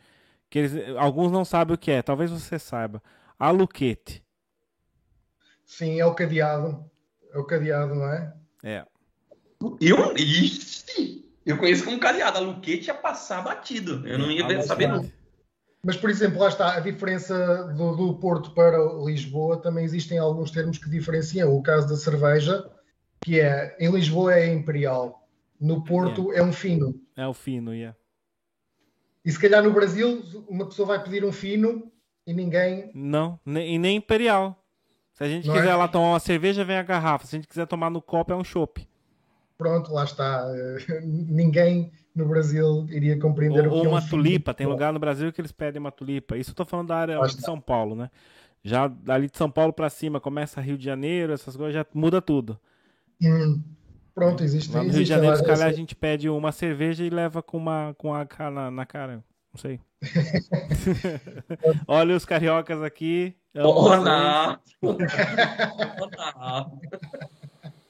Que 0.51 0.59
eles, 0.59 0.97
alguns 0.99 1.33
não 1.33 1.45
sabem 1.45 1.75
o 1.75 1.79
que 1.79 1.91
é. 1.91 2.03
Talvez 2.03 2.31
você 2.31 2.59
saiba. 2.59 3.03
Aluquete. 3.39 4.23
Sim, 5.65 5.99
é 5.99 6.05
o 6.05 6.15
cadeado. 6.15 6.85
É 7.33 7.39
o 7.39 7.45
cadeado, 7.45 7.95
não 7.95 8.09
é? 8.09 8.35
É. 8.63 8.85
Eu, 9.81 10.15
ixi, 10.17 11.25
eu 11.45 11.57
conheço 11.57 11.85
como 11.85 11.99
cadeado. 11.99 12.39
Aluquete 12.39 12.89
ia 12.89 12.95
passar 12.95 13.43
batido. 13.43 14.07
Eu 14.07 14.19
não 14.19 14.31
ia 14.31 14.63
saber 14.63 14.89
não. 14.89 15.11
Mas, 15.87 15.97
por 15.97 16.11
exemplo, 16.11 16.41
lá 16.41 16.49
está, 16.49 16.75
a 16.75 16.81
diferença 16.81 17.63
do, 17.77 17.95
do, 17.95 18.15
Porto 18.15 18.51
para 18.51 18.77
Lisboa, 19.05 19.57
também 19.57 19.85
existem 19.85 20.19
alguns 20.19 20.51
termos 20.51 20.79
que 20.79 20.91
diferenciam. 20.91 21.57
O 21.57 21.63
caso 21.63 21.89
da 21.89 21.95
cerveja, 21.95 22.69
que 23.21 23.39
é, 23.39 23.77
em 23.79 23.89
Lisboa 23.93 24.35
é 24.35 24.53
imperial, 24.53 25.29
no 25.61 25.85
Porto 25.85 26.23
yeah. 26.23 26.41
é 26.41 26.43
um 26.43 26.53
fino. 26.53 27.01
É 27.17 27.25
o 27.25 27.33
fino, 27.33 27.73
yeah. 27.73 27.97
E 29.25 29.31
se 29.31 29.39
calhar 29.39 29.63
no 29.63 29.73
Brasil, 29.73 30.25
uma 30.49 30.67
pessoa 30.67 30.89
vai 30.89 31.05
pedir 31.05 31.25
um 31.25 31.31
fino 31.31 31.89
e 32.27 32.35
ninguém... 32.35 32.91
Não, 32.93 33.39
e 33.47 33.79
nem 33.79 33.99
imperial. 33.99 34.61
Se 35.13 35.23
a 35.23 35.29
gente 35.29 35.47
Não 35.47 35.55
quiser 35.55 35.71
é? 35.71 35.77
lá 35.77 35.87
tomar 35.87 36.09
uma 36.09 36.21
cerveja, 36.21 36.65
vem 36.65 36.79
a 36.79 36.83
garrafa. 36.83 37.27
Se 37.27 37.37
a 37.37 37.39
gente 37.39 37.49
quiser 37.49 37.67
tomar 37.69 37.91
no 37.91 38.03
copo, 38.03 38.33
é 38.33 38.37
um 38.37 38.43
chopp. 38.43 38.89
Pronto, 39.57 39.93
lá 39.93 40.03
está. 40.03 40.47
ninguém 41.07 41.93
no 42.17 42.27
Brasil 42.27 42.87
iria 42.89 43.19
compreender 43.19 43.67
ou, 43.67 43.67
o 43.67 43.71
que 43.71 43.77
ou 43.77 43.85
é 43.85 43.89
um 43.89 43.91
uma 43.93 44.09
tulipa. 44.09 44.55
Tem 44.55 44.67
lugar 44.67 44.93
no 44.93 44.99
Brasil 44.99 45.31
que 45.31 45.41
eles 45.41 45.53
pedem 45.53 45.79
uma 45.79 45.93
tulipa. 45.93 46.37
Isso 46.37 46.51
eu 46.51 46.55
tô 46.55 46.65
falando 46.65 46.89
da 46.89 46.97
área 46.97 47.21
de 47.21 47.43
São 47.43 47.61
Paulo, 47.61 47.95
né? 47.95 48.11
Já 48.65 48.89
dali 48.89 49.29
de 49.29 49.37
São 49.37 49.51
Paulo 49.51 49.73
para 49.73 49.91
cima, 49.91 50.19
começa 50.19 50.61
Rio 50.61 50.79
de 50.79 50.85
Janeiro, 50.85 51.33
essas 51.33 51.55
coisas, 51.55 51.75
já 51.75 51.87
muda 51.95 52.21
tudo. 52.21 52.59
Hum, 53.23 53.63
pronto, 54.15 54.43
existe. 54.43 54.73
Lá 54.73 54.83
no 54.83 54.91
Rio 54.91 55.05
de 55.05 55.09
Janeiro, 55.09 55.37
se 55.37 55.45
calhar, 55.45 55.69
a 55.69 55.73
gente 55.73 55.95
pede 55.95 56.29
uma 56.29 56.51
cerveja 56.51 57.05
e 57.05 57.11
leva 57.11 57.43
com 57.43 57.59
uma 57.59 57.95
com 57.99 58.15
a 58.15 58.27
na, 58.51 58.71
na 58.71 58.87
cara. 58.87 59.23
Não 59.53 59.61
sei. 59.61 59.79
Olha 61.87 62.17
os 62.17 62.25
cariocas 62.25 62.83
aqui. 62.83 63.37
Olá! 63.55 64.61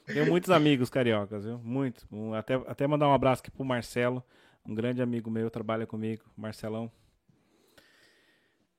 Tenho 0.07 0.25
muitos 0.25 0.49
amigos 0.49 0.89
cariocas, 0.89 1.43
viu? 1.43 1.59
Muito. 1.59 2.07
Até, 2.33 2.53
até 2.55 2.87
mandar 2.87 3.09
um 3.09 3.13
abraço 3.13 3.41
aqui 3.41 3.51
pro 3.51 3.65
Marcelo, 3.65 4.23
um 4.65 4.73
grande 4.73 5.01
amigo 5.01 5.29
meu, 5.29 5.49
trabalha 5.51 5.85
comigo, 5.85 6.23
Marcelão. 6.35 6.89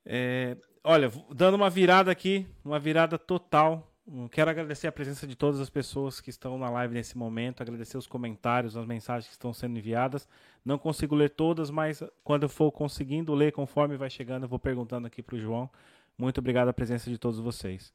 É, 0.07 0.57
olha, 0.83 1.13
dando 1.35 1.55
uma 1.55 1.69
virada 1.69 2.11
aqui, 2.11 2.47
uma 2.65 2.79
virada 2.79 3.19
total. 3.19 3.93
Quero 4.31 4.51
agradecer 4.51 4.87
a 4.87 4.93
presença 4.93 5.27
de 5.27 5.37
todas 5.37 5.61
as 5.61 5.69
pessoas 5.69 6.19
que 6.19 6.31
estão 6.31 6.57
na 6.57 6.71
live 6.71 6.95
nesse 6.95 7.19
momento, 7.19 7.61
agradecer 7.61 7.99
os 7.99 8.07
comentários, 8.07 8.75
as 8.75 8.87
mensagens 8.87 9.27
que 9.27 9.33
estão 9.33 9.53
sendo 9.53 9.79
enviadas. 9.79 10.27
Não 10.65 10.79
consigo 10.79 11.15
ler 11.15 11.29
todas, 11.29 11.71
mas 11.71 12.03
quando 12.25 12.45
eu 12.45 12.49
for 12.49 12.73
conseguindo 12.73 13.35
ler, 13.35 13.53
conforme 13.53 13.99
vai 13.99 14.09
chegando, 14.09 14.45
eu 14.45 14.49
vou 14.49 14.59
perguntando 14.59 15.07
aqui 15.07 15.23
para 15.23 15.37
o 15.37 15.39
João. 15.39 15.69
Muito 16.17 16.39
obrigado 16.39 16.69
a 16.69 16.73
presença 16.73 17.11
de 17.11 17.19
todos 17.19 17.39
vocês. 17.39 17.93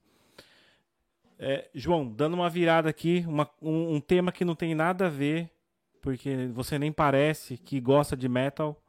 É, 1.46 1.70
João, 1.76 2.08
dando 2.08 2.36
uma 2.36 2.50
virada 2.50 2.90
aqui, 2.90 3.26
uma, 3.28 3.50
um, 3.62 3.96
um, 3.96 4.00
tema 4.00 4.32
que 4.32 4.46
não 4.46 4.56
tem 4.56 4.74
nada 4.74 5.08
a 5.08 5.10
ver, 5.10 5.50
porque 6.02 6.50
você 6.54 6.80
nem 6.80 6.90
parece 6.90 7.58
que 7.58 7.82
gosta 7.82 8.16
de 8.16 8.30
metal, 8.30 8.82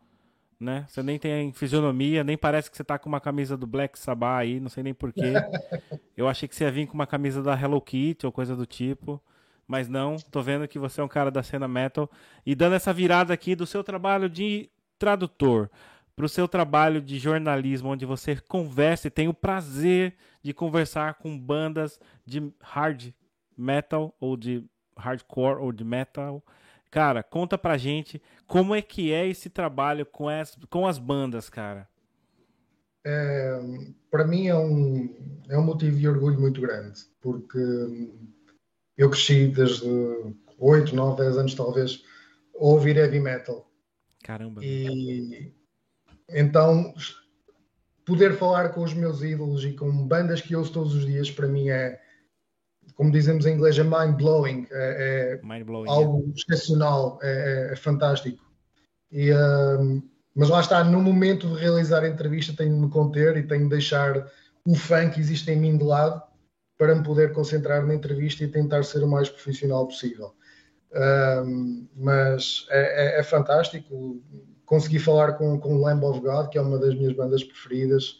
né? 0.61 0.86
Você 0.88 1.02
nem 1.02 1.18
tem 1.18 1.52
fisionomia, 1.52 2.22
nem 2.22 2.38
parece 2.38 2.70
que 2.70 2.76
você 2.76 2.84
tá 2.84 2.96
com 2.96 3.09
uma 3.09 3.20
camisa 3.20 3.57
do 3.57 3.66
Black 3.66 3.98
Sabbath 3.98 4.42
aí, 4.42 4.61
não 4.61 4.68
sei 4.68 4.84
nem 4.84 4.94
porquê. 4.94 5.32
Eu 6.16 6.28
achei 6.28 6.48
que 6.48 6.55
você 6.55 6.62
ia 6.62 6.70
vir 6.70 6.86
com 6.86 6.94
uma 6.94 7.09
camisa 7.09 7.42
da 7.42 7.61
Hello 7.61 7.80
Kitty 7.80 8.24
ou 8.24 8.30
coisa 8.30 8.55
do 8.55 8.64
tipo, 8.64 9.20
mas 9.66 9.88
não, 9.88 10.14
tô 10.30 10.40
vendo 10.40 10.68
que 10.68 10.78
você 10.78 11.00
é 11.00 11.05
um 11.05 11.09
cara 11.09 11.32
da 11.32 11.42
cena 11.42 11.66
metal. 11.66 12.09
E 12.46 12.55
dando 12.55 12.76
essa 12.76 12.92
virada 12.92 13.34
aqui 13.34 13.57
do 13.57 13.66
seu 13.66 13.82
trabalho 13.82 14.28
de 14.28 14.70
tradutor 14.96 15.68
para 16.14 16.24
o 16.24 16.28
seu 16.28 16.46
trabalho 16.46 17.00
de 17.00 17.18
jornalismo, 17.18 17.90
onde 17.90 18.06
você 18.06 18.36
conversa 18.36 19.08
e 19.08 19.10
tem 19.10 19.28
o 19.28 19.34
prazer 19.34 20.14
de 20.42 20.52
conversar 20.52 21.14
com 21.14 21.38
bandas 21.38 21.98
de 22.24 22.52
hard 22.60 23.12
metal 23.56 24.14
ou 24.20 24.36
de 24.36 24.64
hardcore 24.96 25.60
ou 25.60 25.72
de 25.72 25.84
metal. 25.84 26.44
Cara, 26.90 27.22
conta 27.22 27.58
pra 27.58 27.76
gente 27.76 28.22
como 28.46 28.74
é 28.74 28.80
que 28.80 29.12
é 29.12 29.26
esse 29.26 29.50
trabalho 29.50 30.06
com 30.06 30.28
as, 30.28 30.56
com 30.70 30.86
as 30.86 30.98
bandas, 30.98 31.50
cara. 31.50 31.88
É, 33.06 33.60
para 34.10 34.26
mim 34.26 34.46
é 34.46 34.56
um, 34.56 35.14
é 35.48 35.58
um 35.58 35.64
motivo 35.64 35.98
de 35.98 36.08
orgulho 36.08 36.40
muito 36.40 36.60
grande, 36.60 37.00
porque 37.20 37.58
eu 38.96 39.10
cresci 39.10 39.48
desde 39.48 39.84
8, 40.58 40.94
9, 40.94 41.22
10 41.22 41.36
anos 41.36 41.54
talvez 41.54 42.02
a 42.54 42.64
ouvir 42.64 42.96
heavy 42.96 43.20
metal. 43.20 43.68
Caramba. 44.22 44.64
E, 44.64 45.52
então, 46.29 46.95
poder 48.05 48.37
falar 48.37 48.70
com 48.70 48.83
os 48.83 48.95
meus 48.95 49.22
ídolos 49.22 49.64
e 49.64 49.72
com 49.72 50.07
bandas 50.07 50.41
que 50.41 50.57
ouço 50.57 50.72
todos 50.72 50.95
os 50.95 51.07
dias, 51.07 51.31
para 51.31 51.47
mim 51.47 51.68
é, 51.68 52.01
como 52.95 53.11
dizemos 53.11 53.47
em 53.47 53.55
inglês, 53.55 53.79
é 53.79 53.83
mind-blowing. 53.83 54.66
É, 54.70 55.41
é 55.43 55.47
mind 55.47 55.89
algo 55.89 56.25
é. 56.29 56.33
excepcional, 56.37 57.18
é, 57.22 57.29
é, 57.29 57.72
é, 57.72 57.77
fantástico. 57.77 58.43
E, 59.11 59.33
um, 59.33 60.03
mas 60.35 60.49
lá 60.49 60.61
está, 60.61 60.83
no 60.83 61.01
momento 61.01 61.49
de 61.49 61.61
realizar 61.61 62.03
a 62.03 62.09
entrevista, 62.09 62.55
tenho 62.57 62.75
de 62.75 62.81
me 62.81 62.91
conter 62.91 63.37
e 63.37 63.47
tenho 63.47 63.64
de 63.64 63.70
deixar 63.70 64.31
o 64.66 64.75
fã 64.75 65.09
que 65.09 65.20
existe 65.20 65.51
em 65.51 65.57
mim 65.57 65.77
de 65.77 65.85
lado 65.85 66.22
para 66.77 66.95
me 66.95 67.05
poder 67.05 67.33
concentrar 67.33 67.87
na 67.87 67.95
entrevista 67.95 68.43
e 68.43 68.49
tentar 68.49 68.83
ser 68.83 69.03
o 69.03 69.09
mais 69.09 69.29
profissional 69.29 69.87
possível. 69.87 70.35
Um, 70.93 71.89
mas 71.97 72.66
é, 72.70 73.16
é, 73.16 73.20
é 73.20 73.22
fantástico 73.22 74.22
consegui 74.66 74.98
falar 74.98 75.34
com, 75.34 75.58
com 75.58 75.76
Lamb 75.76 76.04
of 76.04 76.20
God, 76.20 76.48
que 76.48 76.58
é 76.58 76.60
uma 76.60 76.78
das 76.78 76.94
minhas 76.94 77.14
bandas 77.14 77.42
preferidas. 77.42 78.18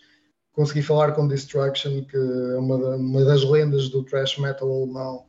Consegui 0.53 0.83
falar 0.83 1.13
com 1.13 1.27
Destruction, 1.27 2.05
que 2.05 2.17
é 2.17 2.57
uma, 2.59 2.77
uma 2.97 3.25
das 3.25 3.43
lendas 3.45 3.89
do 3.89 4.05
thrash 4.05 4.39
metal 4.39 4.71
alemão. 4.71 5.25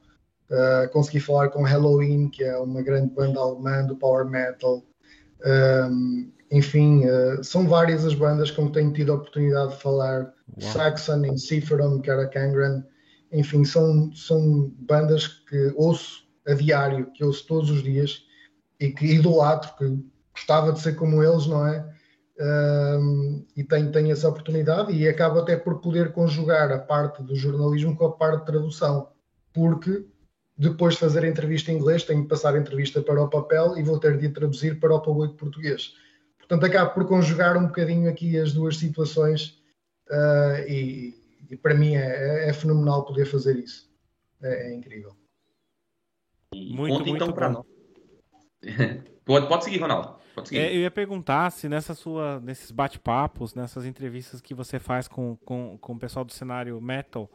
Uh, 0.49 0.87
consegui 0.91 1.19
falar 1.19 1.49
com 1.49 1.63
Halloween, 1.63 2.29
que 2.29 2.43
é 2.43 2.55
uma 2.57 2.83
grande 2.83 3.11
banda 3.13 3.39
alemã 3.39 3.83
do 3.85 3.95
power 3.95 4.25
metal. 4.25 4.83
Um, 5.43 6.31
enfim, 6.51 7.05
uh, 7.05 7.43
são 7.43 7.67
várias 7.67 8.05
as 8.05 8.13
bandas 8.13 8.51
com 8.51 8.67
que 8.67 8.73
tenho 8.73 8.93
tido 8.93 9.11
a 9.11 9.15
oportunidade 9.15 9.71
de 9.71 9.81
falar. 9.81 10.33
Wow. 10.61 10.71
Saxon, 10.71 11.25
Inciferum, 11.25 12.01
Karakangren. 12.01 12.83
Enfim, 13.31 13.65
são, 13.65 14.13
são 14.13 14.71
bandas 14.77 15.27
que 15.27 15.73
ouço 15.75 16.27
a 16.47 16.53
diário, 16.53 17.11
que 17.13 17.23
ouço 17.23 17.47
todos 17.47 17.71
os 17.71 17.81
dias 17.81 18.23
e 18.79 18.91
que 18.91 19.05
idolatro, 19.05 19.75
que 19.77 20.05
gostava 20.35 20.71
de 20.73 20.79
ser 20.81 20.95
como 20.95 21.23
eles, 21.23 21.47
não 21.47 21.65
é? 21.65 21.95
Um, 22.37 23.45
e 23.55 23.63
tenho, 23.63 23.91
tenho 23.93 24.11
essa 24.11 24.27
oportunidade 24.27 24.91
e 24.91 25.07
acabo 25.07 25.39
até 25.39 25.55
por 25.55 25.79
poder 25.79 26.11
conjugar 26.11 26.69
a 26.69 26.79
parte 26.79 27.23
do 27.23 27.33
jornalismo 27.33 27.95
com 27.95 28.07
a 28.07 28.11
parte 28.11 28.41
de 28.41 28.45
tradução, 28.47 29.07
porque 29.53 30.05
depois 30.57 30.95
de 30.95 30.99
fazer 30.99 31.23
a 31.23 31.29
entrevista 31.29 31.71
em 31.71 31.77
inglês 31.77 32.03
tenho 32.03 32.23
de 32.23 32.27
passar 32.27 32.53
a 32.53 32.59
entrevista 32.59 33.01
para 33.01 33.23
o 33.23 33.29
papel 33.29 33.77
e 33.77 33.83
vou 33.83 33.99
ter 33.99 34.17
de 34.17 34.29
traduzir 34.29 34.79
para 34.81 34.93
o 34.93 35.01
público 35.01 35.35
português. 35.35 35.93
Portanto, 36.37 36.65
acabo 36.65 36.93
por 36.93 37.07
conjugar 37.07 37.57
um 37.57 37.67
bocadinho 37.67 38.09
aqui 38.09 38.37
as 38.37 38.51
duas 38.51 38.77
situações 38.77 39.57
uh, 40.09 40.59
e, 40.67 41.15
e, 41.49 41.55
para 41.55 41.73
mim 41.73 41.95
é, 41.95 42.49
é, 42.49 42.53
fenomenal 42.53 43.05
poder 43.05 43.25
fazer 43.25 43.55
isso. 43.57 43.89
É, 44.41 44.69
é 44.69 44.73
incrível. 44.73 45.15
Muito, 46.53 46.99
Conta 46.99 47.09
então 47.09 47.31
para 47.31 47.49
nós. 47.49 47.65
pode, 49.25 49.47
pode 49.47 49.63
seguir, 49.63 49.79
Ronaldo. 49.79 50.24
É, 50.51 50.75
eu 50.75 50.81
ia 50.81 50.91
perguntar 50.91 51.49
se 51.51 51.69
nessa 51.69 51.93
sua, 51.93 52.39
nesses 52.39 52.71
bate-papos, 52.71 53.55
nessas 53.55 53.85
entrevistas 53.85 54.41
que 54.41 54.53
você 54.53 54.79
faz 54.79 55.07
com, 55.07 55.37
com, 55.45 55.77
com 55.79 55.93
o 55.93 55.99
pessoal 55.99 56.25
do 56.25 56.33
cenário 56.33 56.79
metal, 56.81 57.29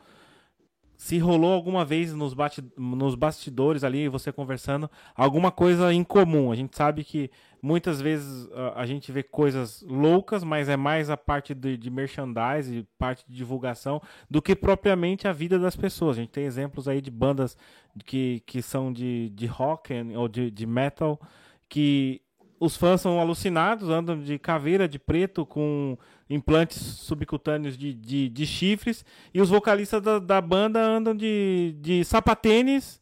se 1.01 1.17
rolou 1.17 1.55
alguma 1.55 1.83
vez 1.83 2.13
nos, 2.13 2.35
bate, 2.35 2.63
nos 2.77 3.15
bastidores 3.15 3.83
ali, 3.85 4.07
você 4.07 4.31
conversando, 4.31 4.91
alguma 5.17 5.51
coisa 5.51 5.95
em 5.95 6.05
comum. 6.05 6.53
A 6.53 6.55
gente 6.55 6.77
sabe 6.77 7.03
que 7.05 7.31
muitas 7.63 8.03
vezes 8.03 8.47
a, 8.53 8.83
a 8.83 8.85
gente 8.85 9.11
vê 9.11 9.23
coisas 9.23 9.81
loucas, 9.81 10.45
mas 10.45 10.69
é 10.69 10.77
mais 10.77 11.09
a 11.09 11.17
parte 11.17 11.55
de, 11.55 11.79
de 11.79 11.91
merchandise, 11.91 12.87
parte 12.99 13.25
de 13.27 13.35
divulgação, 13.35 14.03
do 14.29 14.43
que 14.43 14.55
propriamente 14.55 15.27
a 15.27 15.33
vida 15.33 15.59
das 15.59 15.75
pessoas. 15.75 16.19
A 16.19 16.21
gente 16.21 16.33
tem 16.33 16.45
exemplos 16.45 16.87
aí 16.87 17.01
de 17.01 17.11
bandas 17.11 17.57
que, 18.05 18.43
que 18.45 18.61
são 18.61 18.93
de, 18.93 19.31
de 19.31 19.47
rock 19.47 19.95
ou 20.15 20.29
de, 20.29 20.51
de 20.51 20.67
metal, 20.67 21.19
que 21.67 22.21
os 22.61 22.77
fãs 22.77 23.01
são 23.01 23.19
alucinados, 23.19 23.89
andam 23.89 24.23
de 24.23 24.39
caveira 24.39 24.87
de 24.87 24.99
preto 24.99 25.47
com 25.47 25.97
implantes 26.29 26.77
subcutâneos 26.79 27.77
de, 27.77 27.95
de, 27.95 28.29
de 28.29 28.47
chifres, 28.47 29.03
e 29.33 29.41
os 29.41 29.49
vocalistas 29.49 30.03
da, 30.03 30.19
da, 30.19 30.41
banda 30.43 30.79
andam 30.79 31.17
de, 31.17 31.75
de 31.81 32.05
sapatênis 32.05 33.01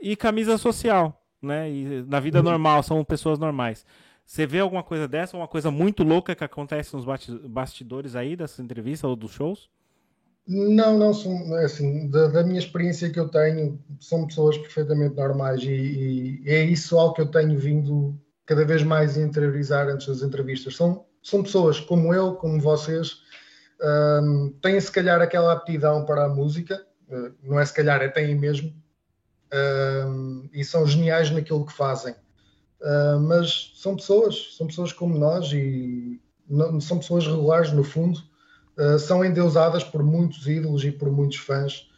e 0.00 0.14
camisa 0.14 0.56
social, 0.56 1.20
né? 1.42 1.68
E 1.68 2.04
na 2.06 2.20
vida 2.20 2.38
uhum. 2.38 2.44
normal, 2.44 2.84
são 2.84 3.04
pessoas 3.04 3.36
normais. 3.36 3.84
Você 4.24 4.46
vê 4.46 4.60
alguma 4.60 4.84
coisa 4.84 5.08
dessa, 5.08 5.36
uma 5.36 5.48
coisa 5.48 5.72
muito 5.72 6.04
louca 6.04 6.36
que 6.36 6.44
acontece 6.44 6.94
nos 6.94 7.04
bastidores 7.48 8.14
aí 8.14 8.36
dessas 8.36 8.60
entrevistas 8.60 9.10
ou 9.10 9.16
dos 9.16 9.32
shows? 9.32 9.68
Não, 10.46 10.96
não, 10.96 11.12
são, 11.12 11.58
é 11.58 11.64
assim, 11.64 12.08
da, 12.08 12.28
da, 12.28 12.44
minha 12.44 12.58
experiência 12.58 13.10
que 13.10 13.18
eu 13.18 13.28
tenho, 13.28 13.78
são 13.98 14.26
pessoas 14.26 14.56
perfeitamente 14.56 15.16
normais 15.16 15.62
e, 15.62 16.42
e, 16.44 16.48
é 16.48 16.64
isso 16.64 16.96
algo 16.96 17.14
que 17.14 17.20
eu 17.20 17.30
tenho 17.30 17.58
vindo 17.58 18.16
cada 18.50 18.64
vez 18.64 18.82
mais 18.82 19.16
interiorizar 19.16 19.86
antes 19.86 20.08
das 20.08 20.22
entrevistas. 20.22 20.74
São, 20.74 21.04
são 21.22 21.40
pessoas 21.40 21.78
como 21.78 22.12
eu, 22.12 22.34
como 22.34 22.60
vocês, 22.60 23.18
um, 23.80 24.52
têm 24.60 24.80
se 24.80 24.90
calhar 24.90 25.22
aquela 25.22 25.52
aptidão 25.52 26.04
para 26.04 26.24
a 26.24 26.28
música, 26.28 26.84
uh, 27.08 27.32
não 27.44 27.60
é 27.60 27.64
se 27.64 27.72
calhar, 27.72 28.02
é 28.02 28.08
têm 28.08 28.34
mesmo, 28.34 28.74
um, 30.04 30.48
e 30.52 30.64
são 30.64 30.84
geniais 30.84 31.30
naquilo 31.30 31.64
que 31.64 31.72
fazem. 31.72 32.12
Uh, 32.80 33.20
mas 33.20 33.70
são 33.76 33.94
pessoas, 33.94 34.56
são 34.56 34.66
pessoas 34.66 34.92
como 34.92 35.16
nós 35.16 35.52
e 35.52 36.20
não, 36.48 36.80
são 36.80 36.98
pessoas 36.98 37.28
regulares 37.28 37.70
no 37.70 37.84
fundo, 37.84 38.18
uh, 38.76 38.98
são 38.98 39.24
endeusadas 39.24 39.84
por 39.84 40.02
muitos 40.02 40.48
ídolos 40.48 40.82
e 40.82 40.90
por 40.90 41.08
muitos 41.08 41.38
fãs 41.38 41.88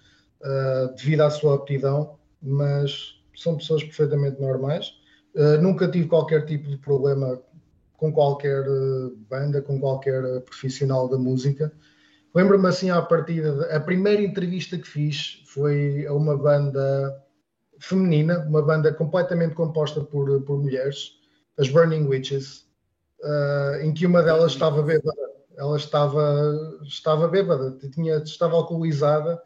uh, 0.43 0.95
devido 0.97 1.23
à 1.23 1.31
sua 1.31 1.55
aptidão, 1.55 2.19
mas 2.43 3.23
são 3.35 3.57
pessoas 3.57 3.83
perfeitamente 3.83 4.39
normais. 4.39 5.01
Nunca 5.61 5.89
tive 5.89 6.09
qualquer 6.09 6.45
tipo 6.45 6.69
de 6.69 6.77
problema 6.77 7.41
com 7.97 8.13
qualquer 8.13 8.65
banda, 9.31 9.63
com 9.63 9.79
qualquer 9.81 10.41
profissional 10.43 11.09
da 11.09 11.17
música. 11.17 11.73
Lembro-me 12.35 12.67
assim 12.67 12.91
à 12.91 13.01
partida, 13.01 13.75
a 13.75 13.81
primeira 13.81 14.23
entrevista 14.23 14.79
que 14.79 14.89
fiz 14.89 15.43
foi 15.47 16.07
a 16.07 16.13
uma 16.15 16.37
banda 16.37 17.23
feminina, 17.79 18.39
uma 18.41 18.63
banda 18.63 18.93
completamente 18.93 19.55
composta 19.55 20.01
por, 20.01 20.41
por 20.43 20.59
mulheres, 20.59 21.19
as 21.59 21.69
Burning 21.69 22.07
Witches, 22.07 22.67
uh, 23.21 23.83
em 23.83 23.93
que 23.93 24.07
uma 24.07 24.23
delas 24.23 24.53
estava 24.53 24.83
bêbada. 24.83 25.33
Ela 25.57 25.77
estava, 25.77 26.81
estava 26.85 27.29
bêbada, 27.29 27.77
tinha, 27.93 28.17
estava 28.17 28.55
alcoolizada 28.55 29.41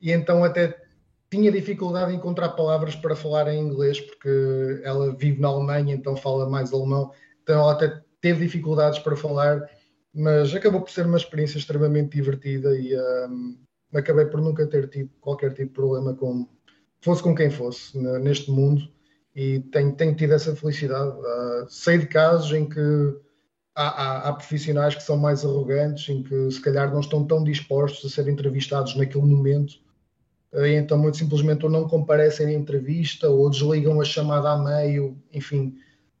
e 0.00 0.10
então 0.10 0.42
até 0.42 0.83
tinha 1.30 1.50
dificuldade 1.50 2.12
em 2.12 2.16
encontrar 2.16 2.50
palavras 2.50 2.94
para 2.94 3.16
falar 3.16 3.48
em 3.48 3.60
inglês, 3.60 4.00
porque 4.00 4.80
ela 4.84 5.14
vive 5.14 5.40
na 5.40 5.48
Alemanha, 5.48 5.94
então 5.94 6.16
fala 6.16 6.48
mais 6.48 6.72
alemão, 6.72 7.10
então 7.42 7.60
ela 7.60 7.72
até 7.72 8.00
teve 8.20 8.44
dificuldades 8.44 8.98
para 8.98 9.16
falar, 9.16 9.68
mas 10.14 10.54
acabou 10.54 10.80
por 10.80 10.90
ser 10.90 11.06
uma 11.06 11.16
experiência 11.16 11.58
extremamente 11.58 12.16
divertida 12.16 12.76
e 12.76 12.96
um, 13.28 13.58
acabei 13.92 14.26
por 14.26 14.40
nunca 14.40 14.66
ter 14.66 14.88
tido 14.88 15.10
qualquer 15.20 15.50
tipo 15.50 15.68
de 15.68 15.74
problema 15.74 16.14
com, 16.14 16.48
fosse 17.00 17.22
com 17.22 17.34
quem 17.34 17.50
fosse 17.50 17.98
neste 17.98 18.50
mundo. 18.50 18.88
E 19.34 19.60
tenho, 19.72 19.94
tenho 19.96 20.14
tido 20.14 20.32
essa 20.32 20.54
felicidade. 20.54 21.10
Uh, 21.10 21.68
sei 21.68 21.98
de 21.98 22.06
casos 22.06 22.52
em 22.52 22.68
que 22.68 22.80
há, 23.74 23.88
há, 23.88 24.28
há, 24.28 24.32
profissionais 24.32 24.94
que 24.94 25.02
são 25.02 25.16
mais 25.16 25.44
arrogantes, 25.44 26.08
em 26.08 26.22
que 26.22 26.50
se 26.50 26.60
calhar 26.60 26.92
não 26.92 27.00
estão 27.00 27.26
tão 27.26 27.42
dispostos 27.42 28.10
a 28.10 28.14
ser 28.14 28.30
entrevistados 28.30 28.96
naquele 28.96 29.26
momento, 29.26 29.74
e 30.54 30.74
então 30.74 30.98
muito 30.98 31.16
simplesmente 31.16 31.64
ou 31.64 31.70
não 31.70 31.88
comparecem 31.88 32.46
à 32.46 32.52
entrevista 32.52 33.28
ou 33.28 33.50
desligam 33.50 34.00
a 34.00 34.04
chamada 34.04 34.50
a 34.50 34.58
meio, 34.58 35.20
enfim. 35.32 35.76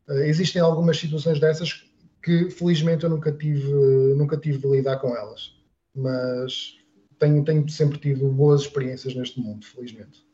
Uh, 0.08 0.24
existem 0.24 0.60
algumas 0.60 0.98
situações 0.98 1.38
dessas 1.38 1.84
que 2.22 2.50
felizmente 2.50 3.04
eu 3.04 3.10
nunca 3.10 3.30
tive, 3.30 3.72
nunca 4.16 4.36
tive 4.36 4.58
de 4.58 4.66
lidar 4.66 4.98
com 4.98 5.14
elas, 5.14 5.54
mas 5.94 6.76
tenho, 7.18 7.44
tenho 7.44 7.68
sempre 7.68 7.98
tido 7.98 8.28
boas 8.30 8.62
experiências 8.62 9.14
neste 9.14 9.40
mundo, 9.40 9.64
felizmente. 9.64 10.26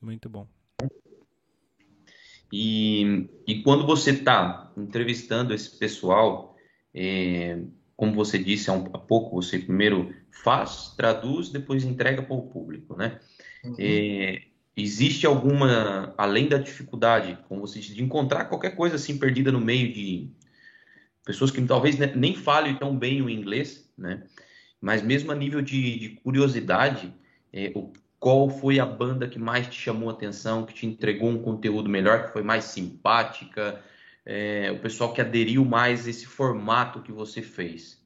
Muito 0.00 0.28
bom. 0.28 0.46
E, 2.52 3.28
e 3.46 3.62
quando 3.62 3.86
você 3.86 4.10
está 4.10 4.72
entrevistando 4.76 5.52
esse 5.52 5.76
pessoal, 5.76 6.54
é, 6.94 7.60
como 7.96 8.14
você 8.14 8.38
disse 8.38 8.70
há, 8.70 8.74
um, 8.74 8.84
há, 8.92 8.98
pouco, 8.98 9.34
você 9.34 9.58
primeiro 9.58 10.14
faz, 10.42 10.92
traduz, 10.96 11.48
depois 11.48 11.84
entrega 11.84 12.22
para 12.22 12.34
o 12.34 12.48
público, 12.48 12.96
né? 12.96 13.20
Uhum. 13.64 13.74
É, 13.78 14.42
existe 14.76 15.26
alguma, 15.26 16.12
além 16.18 16.48
da 16.48 16.58
dificuldade, 16.58 17.38
como 17.48 17.60
você 17.60 17.78
disse, 17.78 17.94
de 17.94 18.02
encontrar 18.02 18.46
qualquer 18.46 18.76
coisa 18.76 18.96
assim 18.96 19.18
perdida 19.18 19.52
no 19.52 19.60
meio 19.60 19.92
de 19.92 20.30
pessoas 21.24 21.50
que 21.50 21.62
talvez 21.62 21.96
nem 22.14 22.34
falem 22.34 22.76
tão 22.76 22.96
bem 22.96 23.22
o 23.22 23.30
inglês, 23.30 23.90
né? 23.96 24.24
Mas 24.80 25.02
mesmo 25.02 25.32
a 25.32 25.34
nível 25.34 25.62
de, 25.62 25.98
de 25.98 26.08
curiosidade, 26.10 27.14
é, 27.52 27.72
o 27.74 27.90
qual 28.18 28.48
foi 28.48 28.78
a 28.80 28.86
banda 28.86 29.28
que 29.28 29.38
mais 29.38 29.66
te 29.66 29.78
chamou 29.78 30.08
a 30.08 30.12
atenção, 30.12 30.64
que 30.64 30.72
te 30.72 30.86
entregou 30.86 31.28
um 31.28 31.42
conteúdo 31.42 31.88
melhor, 31.88 32.24
que 32.24 32.32
foi 32.32 32.42
mais 32.42 32.64
simpática? 32.64 33.82
É, 34.24 34.70
o 34.72 34.78
pessoal 34.78 35.12
que 35.12 35.20
aderiu 35.20 35.64
mais 35.64 36.06
a 36.06 36.10
esse 36.10 36.24
formato 36.24 37.02
que 37.02 37.12
você 37.12 37.42
fez? 37.42 38.02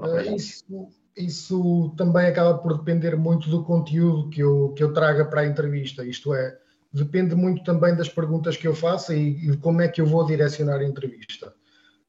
É, 0.00 0.34
isso, 0.34 0.88
isso 1.18 1.92
também 1.96 2.26
acaba 2.26 2.56
por 2.58 2.78
depender 2.78 3.16
muito 3.16 3.50
do 3.50 3.64
conteúdo 3.64 4.30
que 4.30 4.40
eu, 4.40 4.72
que 4.74 4.82
eu 4.82 4.92
traga 4.92 5.24
para 5.24 5.42
a 5.42 5.46
entrevista. 5.46 6.04
Isto 6.04 6.32
é, 6.32 6.56
depende 6.92 7.34
muito 7.34 7.64
também 7.64 7.94
das 7.94 8.08
perguntas 8.08 8.56
que 8.56 8.66
eu 8.66 8.74
faço 8.74 9.12
e, 9.12 9.50
e 9.50 9.56
como 9.56 9.82
é 9.82 9.88
que 9.88 10.00
eu 10.00 10.06
vou 10.06 10.24
direcionar 10.24 10.78
a 10.78 10.84
entrevista. 10.84 11.52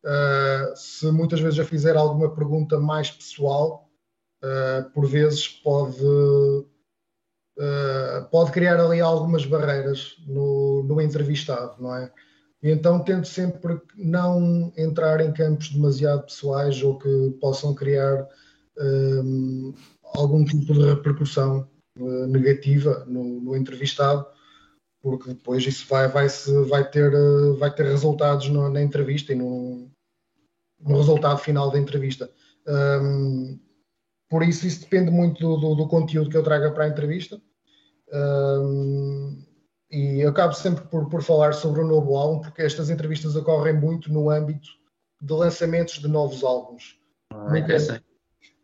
Uh, 0.03 0.75
se 0.75 1.11
muitas 1.11 1.41
vezes 1.41 1.59
eu 1.59 1.65
fizer 1.65 1.97
alguma 1.97 2.33
pergunta 2.33 2.79
mais 2.79 3.11
pessoal, 3.11 3.89
uh, 4.43 4.89
por 4.91 5.05
vezes 5.05 5.47
pode 5.47 6.01
uh, 6.05 6.65
pode 8.31 8.51
criar 8.51 8.79
ali 8.79 9.01
algumas 9.01 9.45
barreiras 9.45 10.15
no, 10.25 10.83
no 10.83 11.01
entrevistado, 11.01 11.81
não 11.81 11.93
é? 11.95 12.09
E 12.63 12.71
então 12.71 13.03
tento 13.03 13.27
sempre 13.27 13.81
não 13.95 14.71
entrar 14.77 15.19
em 15.21 15.31
campos 15.31 15.69
demasiado 15.69 16.23
pessoais 16.23 16.81
ou 16.81 16.97
que 16.97 17.37
possam 17.41 17.73
criar 17.73 18.25
um, 18.79 19.73
algum 20.15 20.43
tipo 20.45 20.73
de 20.73 20.85
repercussão 20.85 21.69
uh, 21.97 22.27
negativa 22.27 23.05
no, 23.05 23.41
no, 23.41 23.55
entrevistado, 23.55 24.25
porque 25.01 25.29
depois 25.29 25.65
isso 25.65 25.85
vai, 25.87 26.07
vai, 26.07 26.29
-se, 26.29 26.51
vai, 26.63 26.89
ter, 26.89 27.13
uh, 27.13 27.57
vai 27.57 27.73
ter 27.73 27.85
resultados 27.85 28.49
no, 28.49 28.69
na 28.69 28.81
entrevista 28.81 29.33
e 29.33 29.35
no, 29.35 29.89
no 30.79 30.97
resultado 30.97 31.39
final 31.39 31.71
da 31.71 31.79
entrevista. 31.79 32.29
Um, 32.67 33.59
por 34.29 34.43
isso, 34.43 34.67
isso 34.67 34.81
depende 34.81 35.09
muito 35.09 35.39
do, 35.39 35.57
do, 35.57 35.75
do, 35.75 35.87
conteúdo 35.87 36.29
que 36.29 36.37
eu 36.37 36.43
traga 36.43 36.71
para 36.71 36.85
a 36.85 36.87
entrevista. 36.87 37.41
Um, 38.11 39.43
e 39.91 40.19
eu 40.19 40.29
acabo 40.29 40.53
sempre 40.53 40.85
por, 40.87 41.09
por 41.09 41.23
falar 41.23 41.53
sobre 41.53 41.81
o 41.81 41.87
novo 41.87 42.15
álbum, 42.15 42.41
porque 42.41 42.61
estas 42.61 42.91
entrevistas 42.91 43.35
ocorrem 43.35 43.73
muito 43.73 44.11
no 44.13 44.29
âmbito 44.29 44.69
de 45.19 45.33
lançamentos 45.33 45.95
de 45.95 46.07
novos 46.07 46.43
álbuns. 46.43 46.99
Ah, 47.31 47.49
nunca, 47.51 47.73
é, 47.73 48.01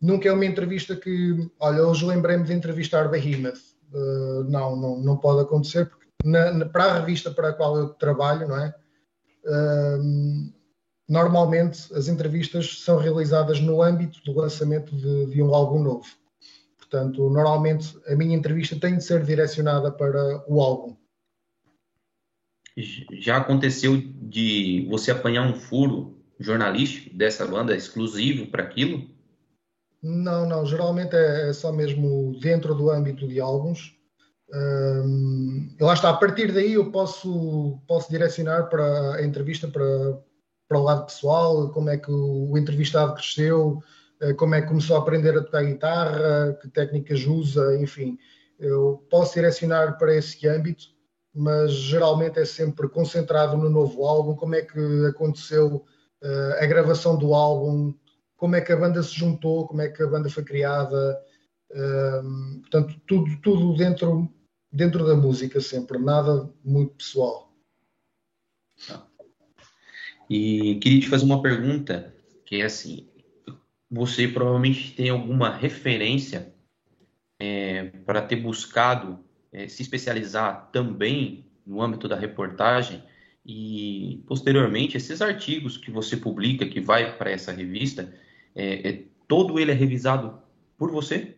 nunca 0.06 0.30
é 0.30 0.32
uma 0.32 0.46
entrevista 0.46 0.96
que, 0.96 1.50
olha, 1.60 1.84
hoje 1.84 2.06
lembrei-me 2.06 2.44
de 2.44 2.54
entrevistar 2.54 3.10
Behemoth. 3.10 3.60
Uh, 3.92 4.44
não, 4.44 4.76
não, 4.76 5.00
não 5.00 5.18
pode 5.18 5.42
acontecer, 5.42 5.88
porque 5.88 6.06
na, 6.24 6.52
na, 6.52 6.66
para 6.66 6.86
a 6.86 7.00
revista 7.00 7.32
para 7.32 7.50
a 7.50 7.54
qual 7.54 7.78
eu 7.78 7.90
trabalho, 7.90 8.48
não 8.48 8.60
é? 8.60 8.76
Uh, 9.46 10.54
normalmente 11.08 11.94
as 11.94 12.08
entrevistas 12.08 12.82
são 12.84 12.98
realizadas 12.98 13.60
no 13.60 13.82
âmbito 13.82 14.24
do 14.24 14.40
lançamento 14.40 14.96
de, 14.96 15.28
de 15.28 15.42
um 15.42 15.54
álbum 15.54 15.82
novo. 15.82 16.06
Portanto, 16.78 17.30
normalmente 17.30 17.98
a 18.08 18.16
minha 18.16 18.36
entrevista 18.36 18.76
tem 18.80 18.98
de 18.98 19.04
ser 19.04 19.24
direcionada 19.24 19.92
para 19.92 20.44
o 20.48 20.62
álbum. 20.62 20.96
Já 23.20 23.38
aconteceu 23.38 23.98
de 23.98 24.86
você 24.90 25.12
apanhar 25.12 25.48
um 25.48 25.56
furo 25.56 26.22
jornalístico 26.40 27.16
dessa 27.16 27.46
banda 27.46 27.76
exclusivo 27.76 28.48
para 28.48 28.64
aquilo? 28.64 29.15
Não, 30.06 30.48
não. 30.48 30.64
Geralmente 30.68 31.16
é, 31.16 31.50
é, 31.50 31.54
só 31.54 31.72
mesmo 31.72 32.38
dentro 32.40 32.76
do 32.76 32.92
âmbito 32.92 33.28
de 33.28 33.40
álbuns. 33.40 33.96
Um, 34.54 35.76
lá 35.82 35.96
está. 35.96 36.12
A 36.12 36.18
partir 36.18 36.52
daí 36.52 36.74
eu 36.74 36.92
posso, 36.92 37.82
posso 37.88 38.12
direcionar 38.12 38.70
para 38.70 39.16
a 39.16 39.26
entrevista 39.26 39.68
para, 39.68 39.84
para 40.68 40.78
o 40.78 40.84
lado 40.84 41.08
pessoal, 41.08 41.72
como 41.72 41.90
é 41.90 41.98
que 41.98 42.12
o, 42.12 42.56
entrevistado 42.56 43.16
cresceu, 43.16 43.82
eh, 44.22 44.34
como 44.36 44.54
é 44.54 44.62
que 44.62 44.68
começou 44.68 44.96
a 44.96 45.00
aprender 45.00 45.36
a 45.36 45.44
tocar 45.44 45.64
guitarra, 45.64 46.56
que 46.62 46.70
técnicas 46.70 47.26
usa, 47.26 47.76
enfim. 47.82 48.16
Eu 48.60 49.04
posso 49.10 49.34
direcionar 49.34 49.98
para 49.98 50.16
esse 50.16 50.48
âmbito, 50.48 50.86
mas 51.34 51.72
geralmente 51.74 52.40
é 52.40 52.46
sempre 52.46 52.88
concentrado 52.88 53.58
no 53.58 53.70
novo 53.72 54.06
álbum, 54.06 54.36
como 54.36 54.54
é 54.54 54.62
que 54.62 55.06
aconteceu 55.08 55.84
uh, 56.24 56.64
a 56.64 56.66
gravação 56.68 57.18
do 57.18 57.34
álbum, 57.34 57.94
como 58.38 58.56
é 58.56 58.62
que 58.62 58.72
a 58.72 58.78
banda 58.78 59.02
se 59.02 59.14
juntou, 59.14 59.68
como 59.68 59.82
é 59.82 59.90
que 59.90 60.04
a 60.04 60.08
banda 60.08 60.30
foi 60.30 60.44
criada, 60.44 61.22
uh, 61.72 62.60
portanto, 62.62 63.00
tudo, 63.08 63.38
tudo 63.42 63.76
dentro, 63.76 64.30
dentro 64.72 65.06
da 65.06 65.16
música 65.16 65.62
sempre, 65.62 65.98
nada 65.98 66.50
muito 66.64 66.96
pessoal. 66.96 67.54
E 70.30 70.76
queria 70.76 71.02
te 71.02 71.10
fazer 71.10 71.26
uma 71.26 71.42
pergunta, 71.42 72.14
que 72.46 72.62
é 72.62 72.66
assim, 72.66 73.08
você 73.90 74.28
provavelmente 74.28 74.94
tem 74.96 75.10
alguma 75.10 75.56
referência 75.56 76.54
é, 77.40 77.86
para 78.06 78.22
ter 78.22 78.38
buscado 78.38 79.24
é, 79.52 79.68
se 79.68 79.82
especializar 79.82 80.70
também 80.72 81.46
no 81.66 81.82
âmbito 81.82 82.08
da 82.08 82.16
reportagem 82.16 83.04
e 83.46 84.24
posteriormente 84.28 84.98
esses 84.98 85.22
artigos 85.22 85.78
que 85.78 85.92
você 85.92 86.18
publica 86.18 86.66
que 86.66 86.82
vai 86.82 87.16
para 87.18 87.32
essa 87.32 87.52
revista 87.52 88.12
é, 88.56 88.90
é, 88.90 89.04
todo 89.28 89.60
ele 89.60 89.72
é 89.72 89.76
revisado 89.76 90.40
por 90.78 90.92
você? 90.92 91.36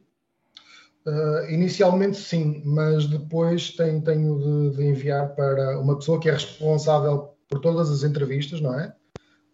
Uh, 1.05 1.49
inicialmente 1.49 2.18
sim, 2.18 2.61
mas 2.65 3.07
depois 3.07 3.72
tenho, 3.72 4.01
tenho 4.01 4.38
de, 4.72 4.78
de, 4.78 4.84
enviar 4.84 5.34
para 5.36 5.80
uma 5.80 5.97
pessoa 5.97 6.20
que 6.20 6.28
é 6.28 6.34
responsável 6.34 7.34
por 7.47 7.59
todas 7.59 7.89
as 7.89 8.03
entrevistas, 8.03 8.59
não 8.59 8.78
é? 8.78 8.93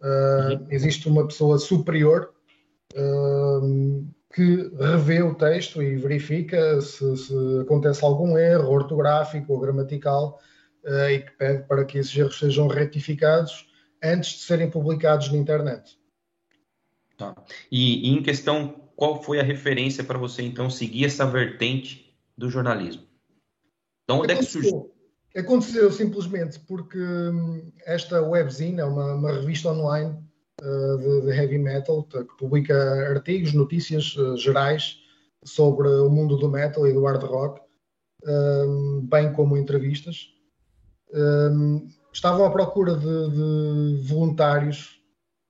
Uh, 0.02 0.58
uhum. 0.58 0.66
Existe 0.68 1.08
uma 1.08 1.26
pessoa 1.26 1.56
superior 1.58 2.34
uh, 2.94 4.04
que 4.34 4.68
revê 4.80 5.22
o 5.22 5.34
texto 5.36 5.80
e 5.80 5.96
verifica 5.96 6.80
se, 6.80 7.16
se, 7.16 7.60
acontece 7.60 8.04
algum 8.04 8.36
erro 8.36 8.72
ortográfico 8.72 9.52
ou 9.52 9.60
gramatical 9.60 10.40
e 10.84 11.20
que 11.20 11.30
pede 11.38 11.62
para 11.66 11.82
que 11.84 11.96
esses 11.96 12.14
erros 12.14 12.38
sejam 12.38 12.66
retificados 12.66 13.70
antes 14.02 14.32
de 14.32 14.38
serem 14.40 14.68
publicados 14.68 15.32
na 15.32 15.38
internet. 15.38 15.96
Tá. 17.16 17.34
E, 17.70 18.08
e 18.08 18.12
em 18.12 18.22
questão 18.22 18.84
qual 18.96 19.22
foi 19.22 19.40
a 19.40 19.42
referência 19.42 20.04
para 20.04 20.18
você 20.18 20.42
então 20.42 20.70
seguir 20.70 21.04
essa 21.04 21.26
vertente 21.26 22.14
do 22.36 22.48
jornalismo? 22.48 23.02
Então, 24.04 24.20
onde 24.20 24.32
é 24.32 24.36
que 24.36 24.44
surgiu? 24.44 24.90
Aconteceu 25.36 25.90
simplesmente 25.90 26.60
porque 26.60 26.98
hum, 26.98 27.72
esta 27.84 28.22
webzine 28.22 28.80
é 28.80 28.84
uma, 28.84 29.14
uma 29.14 29.32
revista 29.32 29.68
online 29.70 30.16
uh, 30.62 30.98
de, 30.98 31.22
de, 31.22 31.30
heavy 31.30 31.58
metal 31.58 32.04
que 32.04 32.24
publica 32.38 32.74
artigos, 33.10 33.52
notícias 33.52 34.14
uh, 34.16 34.36
gerais 34.36 35.00
sobre 35.44 35.88
o 35.88 36.08
mundo 36.08 36.36
do 36.36 36.48
metal 36.48 36.86
e 36.86 36.92
do 36.92 37.04
hard 37.04 37.22
rock, 37.24 37.60
uh, 38.24 39.00
bem 39.02 39.32
como 39.32 39.56
entrevistas. 39.56 40.32
Estavam 42.12 42.44
à 42.44 42.50
procura 42.50 42.96
de, 42.96 43.30
de 43.30 44.02
voluntários 44.02 44.93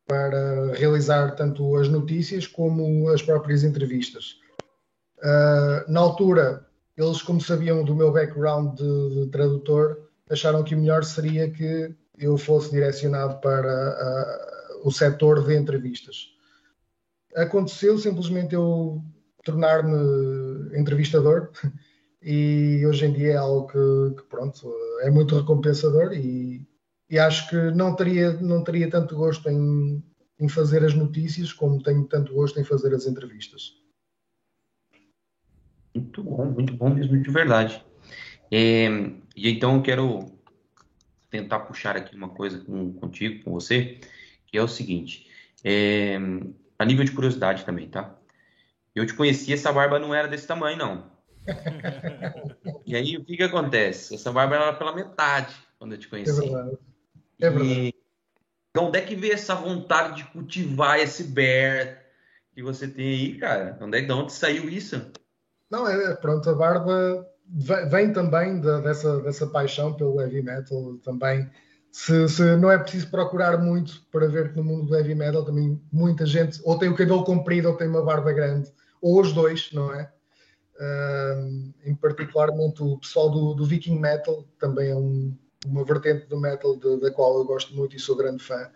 para 0.06 0.72
realizar 0.74 1.34
tanto 1.34 1.76
as 1.76 1.88
notícias 1.88 2.46
como 2.46 3.08
as 3.08 3.22
próprias 3.22 3.64
entrevistas. 3.64 4.36
Uh, 5.18 5.90
na 5.90 6.00
altura, 6.00 6.66
eles, 6.96 7.22
como 7.22 7.40
sabiam 7.40 7.82
do 7.82 7.94
meu 7.94 8.12
background 8.12 8.76
de, 8.76 9.14
de, 9.14 9.30
tradutor, 9.30 10.10
acharam 10.30 10.62
que 10.62 10.74
o 10.74 10.78
melhor 10.78 11.04
seria 11.04 11.50
que 11.50 11.94
eu 12.18 12.36
fosse 12.36 12.70
direcionado 12.70 13.40
para 13.40 14.80
uh, 14.82 14.86
o 14.88 14.92
setor 14.92 15.44
de 15.44 15.56
entrevistas. 15.56 16.28
Aconteceu 17.34 17.98
simplesmente 17.98 18.54
eu 18.54 19.02
tornar-me 19.44 20.78
entrevistador 20.78 21.50
e 22.22 22.84
hoje 22.86 23.06
em 23.06 23.12
dia 23.12 23.32
é 23.32 23.36
algo 23.36 23.66
que, 23.66 24.16
que 24.16 24.28
pronto, 24.28 24.72
é 25.00 25.10
muito 25.10 25.36
recompensador 25.36 26.12
e 26.12 26.66
e 27.08 27.18
acho 27.18 27.48
que 27.48 27.56
não 27.56 27.94
teria, 27.94 28.32
não 28.32 28.64
teria 28.64 28.90
tanto 28.90 29.16
gosto 29.16 29.48
em, 29.48 30.02
em 30.38 30.48
fazer 30.48 30.84
as 30.84 30.94
notícias 30.94 31.52
como 31.52 31.82
tenho 31.82 32.04
tanto 32.04 32.34
gosto 32.34 32.58
em 32.60 32.64
fazer 32.64 32.94
as 32.94 33.06
entrevistas. 33.06 33.74
Muito 35.94 36.22
bom, 36.22 36.44
muito 36.46 36.74
bom 36.74 36.90
mesmo, 36.90 37.20
de 37.20 37.30
verdade. 37.30 37.84
É, 38.50 38.86
e 39.36 39.50
então 39.50 39.76
eu 39.76 39.82
quero 39.82 40.32
tentar 41.30 41.60
puxar 41.60 41.96
aqui 41.96 42.16
uma 42.16 42.28
coisa 42.28 42.58
com, 42.60 42.92
contigo, 42.94 43.44
com 43.44 43.52
você, 43.52 44.00
que 44.46 44.56
é 44.56 44.62
o 44.62 44.68
seguinte, 44.68 45.28
é, 45.64 46.16
a 46.78 46.84
nível 46.84 47.04
de 47.04 47.12
curiosidade 47.12 47.64
também, 47.64 47.88
tá? 47.88 48.16
Eu 48.94 49.04
te 49.04 49.14
conheci, 49.14 49.52
essa 49.52 49.72
barba 49.72 49.98
não 49.98 50.14
era 50.14 50.28
desse 50.28 50.46
tamanho, 50.46 50.78
não. 50.78 51.10
e 52.86 52.94
aí, 52.94 53.16
o 53.16 53.24
que 53.24 53.36
que 53.36 53.42
acontece? 53.42 54.14
Essa 54.14 54.32
barba 54.32 54.54
era 54.54 54.72
pela 54.72 54.94
metade 54.94 55.54
quando 55.78 55.92
eu 55.92 55.98
te 55.98 56.08
conheci. 56.08 56.30
É 56.30 56.40
verdade. 56.40 56.78
É 57.40 57.50
verdade. 57.50 57.94
E 58.76 58.78
onde 58.78 58.98
é 58.98 59.02
que 59.02 59.14
veio 59.14 59.34
essa 59.34 59.54
vontade 59.54 60.16
de 60.16 60.24
cultivar 60.30 60.98
esse 60.98 61.24
bear 61.24 62.02
que 62.54 62.62
você 62.62 62.88
tem 62.88 63.08
aí, 63.08 63.38
cara? 63.38 63.78
Onde, 63.80 63.98
é, 63.98 64.02
de 64.02 64.12
onde 64.12 64.32
saiu 64.32 64.68
isso? 64.68 65.10
Não, 65.70 65.88
é, 65.88 66.14
pronto, 66.14 66.48
a 66.48 66.54
barba 66.54 67.26
vem 67.90 68.12
também 68.12 68.60
da, 68.60 68.80
dessa, 68.80 69.20
dessa 69.20 69.46
paixão 69.46 69.92
pelo 69.92 70.20
heavy 70.20 70.42
metal 70.42 70.96
também. 71.04 71.50
Se, 71.90 72.28
se, 72.28 72.56
não 72.56 72.70
é 72.70 72.78
preciso 72.78 73.10
procurar 73.10 73.58
muito 73.58 74.04
para 74.10 74.26
ver 74.26 74.50
que 74.52 74.56
no 74.56 74.64
mundo 74.64 74.86
do 74.86 74.96
heavy 74.96 75.14
metal 75.14 75.44
também 75.44 75.80
muita 75.92 76.26
gente 76.26 76.60
ou 76.64 76.76
tem 76.76 76.88
o 76.88 76.96
cabelo 76.96 77.24
comprido 77.24 77.68
ou 77.68 77.76
tem 77.76 77.88
uma 77.88 78.04
barba 78.04 78.32
grande, 78.32 78.72
ou 79.00 79.20
os 79.20 79.32
dois, 79.32 79.70
não 79.72 79.94
é? 79.94 80.10
Uh, 80.76 81.72
em 81.84 81.94
particularmente 81.94 82.82
o 82.82 82.98
pessoal 82.98 83.30
do, 83.30 83.54
do 83.54 83.64
Viking 83.64 84.00
Metal 84.00 84.44
também 84.58 84.90
é 84.90 84.96
um, 84.96 85.32
uma 85.66 85.84
vertente 85.84 86.26
do 86.26 86.38
metal 86.38 86.76
de, 86.76 87.00
da 87.00 87.10
qual 87.10 87.38
eu 87.38 87.44
gosto 87.44 87.74
muito 87.74 87.96
e 87.96 88.00
sou 88.00 88.16
grande 88.16 88.42
fã. 88.42 88.70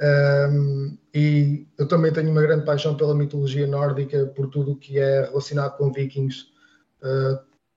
Um, 0.00 0.96
e 1.14 1.66
eu 1.78 1.86
também 1.86 2.12
tenho 2.12 2.30
uma 2.30 2.42
grande 2.42 2.64
paixão 2.64 2.96
pela 2.96 3.14
mitologia 3.14 3.66
nórdica, 3.66 4.26
por 4.34 4.48
tudo 4.48 4.72
o 4.72 4.76
que 4.76 4.98
é 4.98 5.26
relacionado 5.26 5.76
com 5.76 5.92
vikings. 5.92 6.46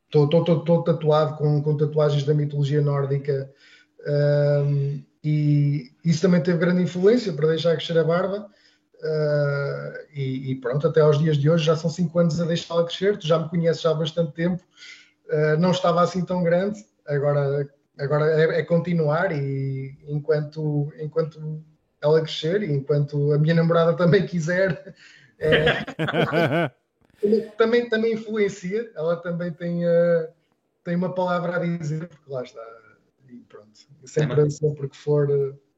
Estou 0.08 0.26
uh, 0.26 0.84
tatuado 0.84 1.38
com, 1.38 1.62
com, 1.62 1.78
tatuagens 1.78 2.24
da 2.24 2.34
mitologia 2.34 2.82
nórdica 2.82 3.52
um, 4.08 5.04
e 5.24 5.92
isso 6.04 6.22
também 6.22 6.42
teve 6.42 6.60
grande 6.60 6.84
influência 6.84 7.34
para 7.34 7.48
deixar 7.48 7.76
crescer 7.76 7.98
a 7.98 8.04
barba. 8.04 8.48
Uh, 9.02 10.06
e, 10.14 10.52
e, 10.52 10.56
pronto, 10.56 10.88
até 10.88 11.02
aos 11.02 11.20
dias 11.20 11.38
de 11.38 11.50
hoje 11.50 11.66
já 11.66 11.76
são 11.76 11.90
5 11.90 12.18
anos 12.18 12.40
a 12.40 12.46
deixá-la 12.46 12.86
crescer. 12.86 13.18
Tu 13.18 13.28
já 13.28 13.40
me 13.40 13.50
conheces 13.50 13.86
há 13.86 13.94
bastante 13.94 14.34
tempo, 14.34 14.64
uh, 15.30 15.60
não 15.60 15.72
estava 15.72 16.02
assim 16.02 16.24
tão 16.24 16.44
grande. 16.44 16.84
Agora 17.08 17.68
agora 17.98 18.26
é, 18.42 18.60
é, 18.60 18.64
continuar 18.64 19.32
e 19.32 19.98
enquanto, 20.08 20.92
enquanto 21.00 21.64
ela 22.02 22.22
crescer 22.22 22.64
e 22.64 22.72
enquanto 22.72 23.34
a 23.34 23.38
minha 23.38 23.56
namorada 23.56 23.96
também 23.96 24.26
quiser, 24.26 24.94
é, 25.40 25.84
também, 27.58 27.90
também 27.90 28.14
influencia, 28.14 28.92
ela 28.96 29.18
também 29.18 29.52
tem, 29.52 29.86
uh, 29.86 30.28
tem 30.84 30.96
uma 30.96 31.14
palavra 31.14 31.58
a 31.58 31.60
dizer, 31.60 32.08
porque 32.08 32.32
lá 32.32 32.44
está. 32.44 32.62
E 33.30 33.38
pronto, 33.50 33.70
sempre, 34.06 34.52
sempre 34.52 34.90
que 34.90 34.98
for, 34.98 35.28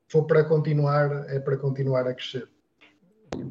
for 0.08 0.24
para 0.24 0.44
continuar, 0.44 1.26
é 1.30 1.40
para 1.40 1.58
continuar 1.58 2.08
a 2.08 2.14
crescer. 2.14 2.48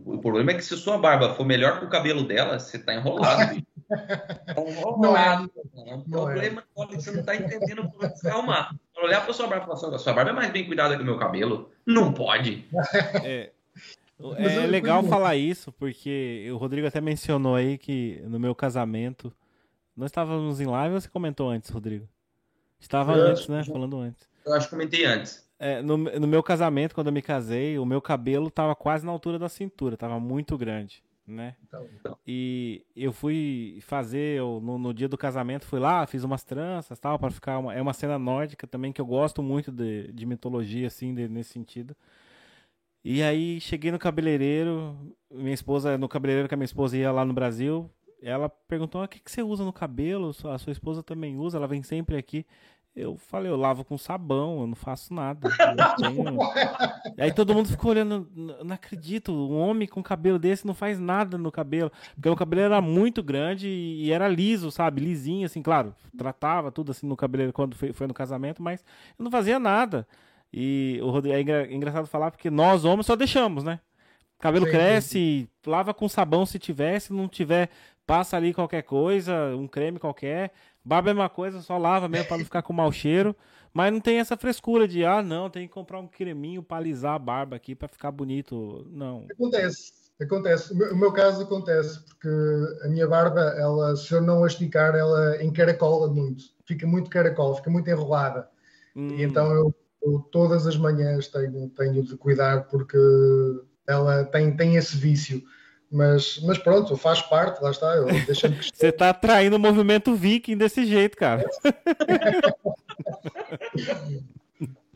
O 0.04 0.18
problema 0.18 0.52
é 0.52 0.54
que 0.54 0.64
se 0.64 0.74
a 0.74 0.76
sua 0.76 0.98
barba 0.98 1.34
for 1.34 1.44
melhor 1.44 1.78
que 1.78 1.84
o 1.84 1.88
cabelo 1.88 2.26
dela, 2.26 2.58
você 2.58 2.76
está 2.76 2.94
enrolado. 2.94 3.62
Não 4.98 5.16
é. 5.16 5.48
O 5.94 6.10
problema 6.10 6.62
é. 6.62 6.96
você 6.96 7.10
não 7.10 7.20
está 7.20 7.36
entendendo. 7.36 7.90
Calma. 8.22 8.78
Olhar 9.02 9.24
para 9.24 9.32
sua 9.32 9.46
barba 9.46 9.64
e 9.64 9.66
falar 9.66 9.94
assim, 9.94 10.02
sua 10.02 10.12
barba 10.12 10.30
é 10.30 10.34
mais 10.34 10.50
bem 10.50 10.66
cuidada 10.66 10.96
que 10.96 11.02
o 11.02 11.04
meu 11.04 11.18
cabelo. 11.18 11.70
Não 11.86 12.12
pode. 12.12 12.66
É. 13.24 13.50
É 14.38 14.66
legal 14.66 15.02
falar 15.02 15.36
isso, 15.36 15.70
porque 15.72 16.48
o 16.50 16.56
Rodrigo 16.56 16.86
até 16.86 17.02
mencionou 17.02 17.54
aí 17.54 17.76
que 17.76 18.18
no 18.24 18.40
meu 18.40 18.54
casamento. 18.54 19.30
Nós 19.94 20.06
estávamos 20.06 20.58
em 20.58 20.64
live 20.64 20.94
ou 20.94 21.00
você 21.02 21.08
comentou 21.10 21.50
antes, 21.50 21.68
Rodrigo? 21.68 22.08
Estava 22.80 23.14
eu 23.14 23.26
antes, 23.26 23.46
né? 23.46 23.62
Falando 23.62 23.98
antes. 23.98 24.26
Eu 24.46 24.54
acho 24.54 24.68
que 24.68 24.70
comentei 24.70 25.04
antes. 25.04 25.46
É, 25.58 25.82
no, 25.82 25.98
no 25.98 26.26
meu 26.26 26.42
casamento, 26.42 26.94
quando 26.94 27.08
eu 27.08 27.12
me 27.12 27.20
casei, 27.20 27.78
o 27.78 27.84
meu 27.84 28.00
cabelo 28.00 28.48
estava 28.48 28.74
quase 28.74 29.04
na 29.04 29.12
altura 29.12 29.38
da 29.38 29.50
cintura, 29.50 29.96
estava 29.96 30.18
muito 30.18 30.56
grande 30.56 31.02
né? 31.26 31.56
Então, 31.66 31.88
então. 31.98 32.18
E 32.26 32.84
eu 32.94 33.12
fui 33.12 33.78
fazer, 33.82 34.38
eu, 34.38 34.60
no, 34.62 34.78
no, 34.78 34.94
dia 34.94 35.08
do 35.08 35.18
casamento, 35.18 35.66
fui 35.66 35.80
lá, 35.80 36.06
fiz 36.06 36.22
umas 36.22 36.44
tranças 36.44 36.98
tal, 36.98 37.18
para 37.18 37.30
ficar. 37.30 37.58
Uma, 37.58 37.74
é 37.74 37.82
uma 37.82 37.92
cena 37.92 38.18
nórdica 38.18 38.66
também 38.66 38.92
que 38.92 39.00
eu 39.00 39.06
gosto 39.06 39.42
muito 39.42 39.72
de, 39.72 40.12
de 40.12 40.26
mitologia, 40.26 40.86
assim, 40.86 41.14
de, 41.14 41.28
nesse 41.28 41.52
sentido. 41.52 41.96
E 43.04 43.22
aí 43.22 43.60
cheguei 43.60 43.90
no 43.90 43.98
cabeleireiro, 43.98 45.14
minha 45.30 45.54
esposa, 45.54 45.96
no 45.96 46.08
cabeleireiro 46.08 46.48
que 46.48 46.54
a 46.54 46.56
minha 46.56 46.64
esposa 46.64 46.96
ia 46.96 47.12
lá 47.12 47.24
no 47.24 47.32
Brasil, 47.32 47.90
ela 48.22 48.48
perguntou: 48.48 49.00
ah, 49.00 49.04
o 49.04 49.08
que, 49.08 49.20
que 49.20 49.30
você 49.30 49.42
usa 49.42 49.64
no 49.64 49.72
cabelo? 49.72 50.30
A 50.30 50.58
sua 50.58 50.72
esposa 50.72 51.02
também 51.02 51.36
usa, 51.36 51.58
ela 51.58 51.68
vem 51.68 51.82
sempre 51.82 52.16
aqui. 52.16 52.46
Eu 52.96 53.18
falei, 53.18 53.52
eu 53.52 53.56
lavo 53.56 53.84
com 53.84 53.98
sabão, 53.98 54.62
eu 54.62 54.66
não 54.66 54.74
faço 54.74 55.12
nada. 55.12 55.50
Tenho... 55.98 56.38
aí 57.18 57.30
todo 57.30 57.52
mundo 57.52 57.68
ficou 57.68 57.90
olhando, 57.90 58.26
não 58.34 58.74
acredito, 58.74 59.32
um 59.32 59.58
homem 59.58 59.86
com 59.86 60.02
cabelo 60.02 60.38
desse 60.38 60.66
não 60.66 60.72
faz 60.72 60.98
nada 60.98 61.36
no 61.36 61.52
cabelo. 61.52 61.92
Porque 62.14 62.30
o 62.30 62.34
cabelo 62.34 62.62
era 62.62 62.80
muito 62.80 63.22
grande 63.22 63.68
e 63.68 64.10
era 64.10 64.26
liso, 64.26 64.70
sabe? 64.70 65.02
Lisinho, 65.02 65.44
assim, 65.44 65.60
claro. 65.60 65.94
Tratava 66.16 66.72
tudo 66.72 66.90
assim 66.90 67.06
no 67.06 67.18
cabelo 67.18 67.52
quando 67.52 67.76
foi, 67.76 67.92
foi 67.92 68.06
no 68.06 68.14
casamento, 68.14 68.62
mas 68.62 68.82
eu 69.18 69.22
não 69.22 69.30
fazia 69.30 69.58
nada. 69.58 70.08
E 70.50 70.98
o 71.02 71.10
Rodrigo, 71.10 71.50
é 71.50 71.70
engraçado 71.70 72.06
falar 72.06 72.30
porque 72.30 72.48
nós 72.48 72.86
homens 72.86 73.04
só 73.04 73.14
deixamos, 73.14 73.62
né? 73.62 73.78
Cabelo 74.38 74.64
sim, 74.64 74.72
cresce, 74.72 75.08
sim. 75.10 75.48
lava 75.70 75.92
com 75.92 76.08
sabão 76.08 76.46
se 76.46 76.58
tiver, 76.58 76.98
se 76.98 77.12
não 77.12 77.28
tiver, 77.28 77.68
passa 78.06 78.38
ali 78.38 78.54
qualquer 78.54 78.82
coisa, 78.82 79.54
um 79.54 79.68
creme 79.68 79.98
qualquer. 79.98 80.52
Barba 80.86 81.10
é 81.10 81.12
uma 81.12 81.28
coisa, 81.28 81.60
só 81.60 81.76
lava 81.76 82.08
mesmo 82.08 82.28
para 82.28 82.38
não 82.38 82.44
ficar 82.44 82.62
com 82.62 82.72
mau 82.72 82.92
cheiro. 82.92 83.34
Mas 83.74 83.92
não 83.92 84.00
tem 84.00 84.20
essa 84.20 84.36
frescura 84.36 84.86
de, 84.86 85.04
ah, 85.04 85.20
não, 85.20 85.50
tem 85.50 85.66
que 85.66 85.74
comprar 85.74 85.98
um 85.98 86.06
creminho 86.06 86.62
para 86.62 86.76
alisar 86.76 87.14
a 87.14 87.18
barba 87.18 87.56
aqui 87.56 87.74
para 87.74 87.88
ficar 87.88 88.12
bonito. 88.12 88.86
Não. 88.90 89.26
Acontece, 89.30 89.92
acontece. 90.18 90.72
O 90.72 90.76
meu, 90.76 90.92
o 90.92 90.96
meu, 90.96 91.12
caso 91.12 91.42
acontece, 91.42 92.00
porque 92.04 92.28
a 92.84 92.88
minha 92.88 93.06
barba, 93.08 93.40
ela, 93.58 93.96
se 93.96 94.14
eu 94.14 94.22
não 94.22 94.44
a 94.44 94.46
esticar, 94.46 94.94
ela 94.94 95.42
encaracola 95.42 96.08
muito. 96.08 96.44
Fica 96.64 96.86
muito 96.86 97.10
caracola, 97.10 97.56
fica 97.56 97.68
muito 97.68 97.90
enrolada. 97.90 98.48
Hum. 98.94 99.08
E 99.08 99.24
então 99.24 99.52
eu, 99.52 99.74
eu, 100.00 100.20
todas 100.30 100.68
as 100.68 100.76
manhãs 100.76 101.26
tenho, 101.26 101.68
tenho 101.70 102.02
de 102.04 102.16
cuidar 102.16 102.68
porque 102.68 102.96
ela 103.88 104.24
tem, 104.24 104.56
tem 104.56 104.76
esse 104.76 104.96
vício 104.96 105.42
Mas, 105.90 106.40
mas 106.42 106.58
pronto, 106.58 106.96
faz 106.96 107.22
parte, 107.22 107.62
lá 107.62 107.70
está. 107.70 107.94
Você 108.74 108.88
está 108.88 109.10
atraindo 109.10 109.56
o 109.56 109.58
movimento 109.58 110.14
viking 110.14 110.56
desse 110.56 110.84
jeito, 110.84 111.16
cara. 111.16 111.44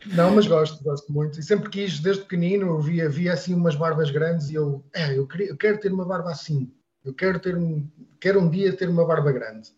Não, 0.07 0.34
mas 0.34 0.47
gosto, 0.47 0.82
gosto 0.82 1.12
muito. 1.12 1.38
E 1.38 1.43
sempre 1.43 1.68
quis, 1.68 2.01
desde 2.01 2.22
pequenino, 2.22 2.80
via, 2.80 3.09
via 3.09 3.32
assim 3.32 3.55
umas 3.55 3.76
barbas 3.76 4.11
grandes 4.11 4.51
e 4.51 4.55
eu, 4.55 4.82
é, 4.95 5.16
eu, 5.16 5.26
queria, 5.26 5.49
eu 5.49 5.57
quero 5.57 5.78
ter 5.78 5.93
uma 5.93 6.05
barba 6.05 6.30
assim. 6.30 6.72
Eu 7.05 7.14
quero 7.14 7.38
ter 7.38 7.57
um, 7.57 7.86
quero 8.18 8.41
um 8.41 8.49
dia 8.49 8.72
ter 8.72 8.88
uma 8.88 9.07
barba 9.07 9.30
grande. 9.30 9.70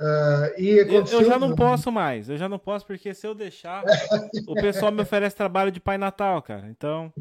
Uh, 0.00 0.60
e 0.60 0.80
aconteceu... 0.80 1.18
eu, 1.18 1.24
eu 1.24 1.30
já 1.30 1.38
não 1.38 1.56
posso 1.56 1.90
mais, 1.90 2.28
eu 2.28 2.36
já 2.36 2.48
não 2.48 2.58
posso, 2.58 2.86
porque 2.86 3.12
se 3.12 3.26
eu 3.26 3.34
deixar, 3.34 3.82
o 4.46 4.54
pessoal 4.54 4.92
me 4.92 5.02
oferece 5.02 5.34
trabalho 5.34 5.72
de 5.72 5.80
Pai 5.80 5.98
Natal, 5.98 6.40
cara. 6.40 6.68
Então, 6.70 7.12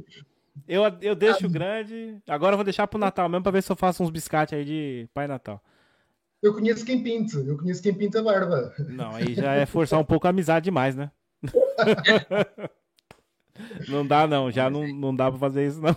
eu, 0.67 0.83
eu 1.01 1.15
deixo 1.15 1.45
ah, 1.45 1.49
grande. 1.49 2.17
Agora 2.27 2.53
eu 2.53 2.57
vou 2.57 2.63
deixar 2.63 2.87
pro 2.87 2.99
Natal 2.99 3.27
mesmo 3.27 3.43
pra 3.43 3.51
ver 3.51 3.63
se 3.63 3.71
eu 3.71 3.75
faço 3.75 4.03
uns 4.03 4.09
biscates 4.09 4.57
aí 4.57 4.63
de 4.63 5.09
Pai 5.13 5.27
Natal. 5.27 5.61
Eu 6.41 6.53
conheço 6.53 6.85
quem 6.85 7.01
pinta, 7.01 7.37
eu 7.39 7.57
conheço 7.57 7.81
quem 7.81 7.93
pinta 7.93 8.21
barba. 8.21 8.73
Não, 8.79 9.15
aí 9.15 9.33
já 9.33 9.53
é 9.53 9.65
forçar 9.65 9.99
um 9.99 10.05
pouco 10.05 10.27
a 10.27 10.29
amizade 10.29 10.65
demais, 10.65 10.95
né? 10.95 11.11
não 13.89 14.05
dá, 14.05 14.27
não, 14.27 14.51
já 14.51 14.69
não, 14.69 14.87
não 14.87 15.15
dá 15.15 15.29
pra 15.29 15.39
fazer 15.39 15.67
isso, 15.67 15.81
não. 15.81 15.95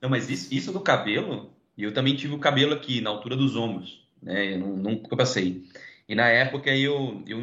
Não, 0.00 0.08
mas 0.08 0.30
isso, 0.30 0.52
isso 0.54 0.72
do 0.72 0.80
cabelo, 0.80 1.52
eu 1.76 1.92
também 1.92 2.16
tive 2.16 2.34
o 2.34 2.38
cabelo 2.38 2.74
aqui, 2.74 3.00
na 3.00 3.10
altura 3.10 3.36
dos 3.36 3.56
ombros, 3.56 4.06
né? 4.22 4.54
Eu 4.54 4.60
nunca 4.60 5.16
passei. 5.16 5.64
E 6.08 6.14
na 6.14 6.28
época 6.28 6.74
eu, 6.74 7.22
eu 7.26 7.38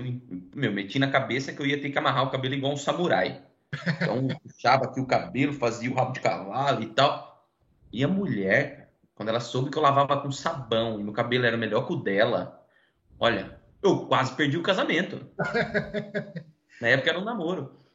meu, 0.56 0.72
meti 0.72 0.98
na 0.98 1.10
cabeça 1.10 1.54
que 1.54 1.62
eu 1.62 1.66
ia 1.66 1.80
ter 1.80 1.92
que 1.92 1.98
amarrar 1.98 2.24
o 2.24 2.32
cabelo 2.32 2.56
igual 2.56 2.74
um 2.74 2.78
samurai. 2.78 3.42
Então, 4.02 4.28
puxava 4.44 4.86
aqui 4.86 5.00
o 5.00 5.06
cabelo, 5.06 5.54
fazia 5.54 5.92
o 5.92 5.96
rabo 5.96 6.14
de 6.14 6.20
cavalo 6.20 6.82
e 6.84 6.88
tal. 6.88 7.46
E 7.92 8.04
a 8.04 8.08
mulher, 8.08 8.94
quando 9.14 9.30
ela 9.30 9.40
soube 9.40 9.70
que 9.70 9.78
eu 9.78 9.82
lavava 9.82 10.20
com 10.22 10.32
sabão 10.32 11.00
e 11.00 11.04
meu 11.04 11.14
cabelo 11.14 11.46
era 11.46 11.58
melhor 11.58 11.88
que 11.88 11.94
o 11.94 11.98
dela, 11.98 12.66
olha, 13.20 13.60
eu 13.82 14.06
quase 14.08 14.36
perdi 14.36 14.58
o 14.58 14.64
casamento. 14.64 15.26
Na 16.82 16.90
época 16.90 17.10
era 17.10 17.20
um 17.20 17.24
namoro. 17.24 17.86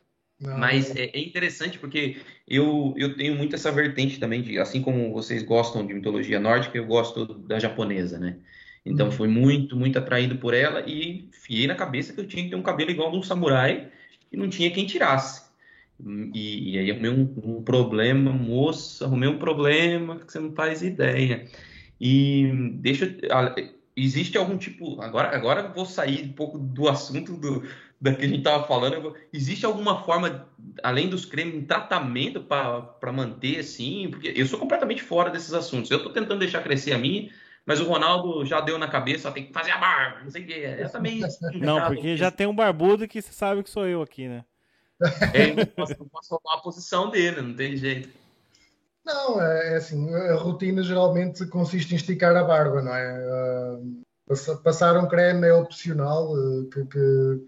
Não. 0.41 0.57
Mas 0.57 0.95
é, 0.97 1.11
é, 1.13 1.21
interessante 1.21 1.79
porque 1.79 2.23
eu, 2.49 2.95
eu 2.97 3.15
tenho 3.15 3.37
muito 3.37 3.55
essa 3.55 3.71
vertente 3.71 4.19
também, 4.19 4.41
de, 4.41 4.59
assim 4.59 4.81
como 4.81 5.13
vocês 5.13 5.43
gostam 5.43 5.87
de 5.87 5.93
mitologia 5.93 6.41
nórdica, 6.41 6.79
eu 6.79 6.87
gosto 6.87 7.27
da 7.27 7.59
japonesa, 7.59 8.19
né? 8.19 8.39
Então 8.85 9.09
hum. 9.09 9.13
fui 9.13 9.29
muito, 9.29 9.77
muito 9.77 9.99
atraído 9.99 10.37
por 10.37 10.55
ela 10.55 10.83
e 10.87 11.29
fiei 11.33 11.67
na 11.67 11.75
cabeça 11.75 12.15
que 12.15 12.21
eu 12.21 12.27
tinha 12.27 12.45
que 12.45 12.51
ter 12.51 12.57
um 12.57 12.63
cabelo 12.63 12.91
igual 12.91 13.11
de 13.11 13.19
um 13.19 13.23
samurai 13.23 13.91
e 14.33 14.37
não 14.37 14.49
tinha 14.49 14.71
quem 14.71 14.87
tirasse. 14.87 15.50
E, 16.35 16.75
e 16.75 16.79
aí 16.79 16.91
arrumei 16.91 17.11
um, 17.11 17.35
um, 17.45 17.63
problema, 17.63 18.33
moça, 18.33 19.05
arrumei 19.05 19.29
um 19.29 19.39
problema 19.39 20.19
que 20.19 20.33
você 20.33 20.39
não 20.39 20.53
faz 20.53 20.83
ideia. 20.83 21.47
E 22.01 22.51
deixa. 22.75 23.15
Existe 23.97 24.39
algum 24.39 24.57
tipo. 24.57 25.01
Agora, 25.03 25.35
agora 25.35 25.61
eu 25.63 25.75
vou 25.75 25.85
sair 25.85 26.25
um 26.25 26.33
pouco 26.33 26.59
do 26.59 26.89
assunto 26.89 27.37
do, 27.37 27.63
da 28.01 28.15
que 28.15 28.25
a 28.25 28.29
gente 28.29 28.39
estava 28.39 28.67
falando. 28.67 29.15
Existe 29.33 29.67
alguma 29.67 30.03
forma, 30.03 30.49
além 30.83 31.09
dos 31.09 31.25
cremes, 31.27 31.57
um 31.57 31.67
tratamento 31.67 32.41
para 32.41 33.13
manter 33.13 33.59
assim? 33.59 34.09
Porque 34.11 34.33
eu 34.35 34.47
sou 34.47 34.59
completamente 34.59 35.03
fora 35.03 35.31
desses 35.31 35.53
assuntos. 35.53 35.91
Eu 35.91 35.99
estou 35.99 36.13
tentando 36.13 36.39
deixar 36.39 36.63
crescer 36.63 36.93
a 36.93 36.99
minha, 36.99 37.31
mas 37.67 37.81
o 37.81 37.85
Ronaldo 37.85 38.47
já 38.47 38.61
deu 38.61 38.79
na 38.79 38.89
cabeça, 38.89 39.31
tem 39.33 39.47
que 39.47 39.53
fazer 39.53 39.73
a 39.73 39.79
barba, 39.79 40.21
não 40.23 40.31
sei 40.31 40.43
o 40.43 40.47
quê. 40.47 40.77
Eu 40.79 40.91
também. 40.91 41.21
Não, 41.57 41.87
porque 41.87 42.17
já 42.17 42.31
tem 42.31 42.47
um 42.47 42.55
barbudo 42.55 43.07
que 43.07 43.21
você 43.21 43.33
sabe 43.33 43.63
que 43.63 43.69
sou 43.69 43.87
eu 43.87 44.01
aqui, 44.01 44.29
né? 44.29 44.45
É, 45.33 45.55
não 45.55 45.67
posso, 45.67 45.97
não 45.99 46.09
posso 46.09 46.31
roubar 46.31 46.59
a 46.59 46.63
posição 46.63 47.11
dele, 47.11 47.41
não 47.41 47.55
tem 47.55 47.77
jeito. 47.77 48.11
Não, 49.05 49.41
é, 49.41 49.75
é 49.75 49.77
assim, 49.77 50.15
a 50.15 50.35
rotina 50.35 50.83
geralmente 50.83 51.47
consiste 51.47 51.93
em 51.93 51.97
esticar 51.97 52.37
a 52.37 52.45
barba, 52.45 52.83
não 52.83 52.95
é? 52.95 53.79
Uh, 53.79 54.57
passar 54.63 54.97
um 54.97 55.09
creme 55.09 55.47
é 55.47 55.55
opcional, 55.55 56.33
uh, 56.33 56.69
que, 56.69 56.85
que 56.85 57.41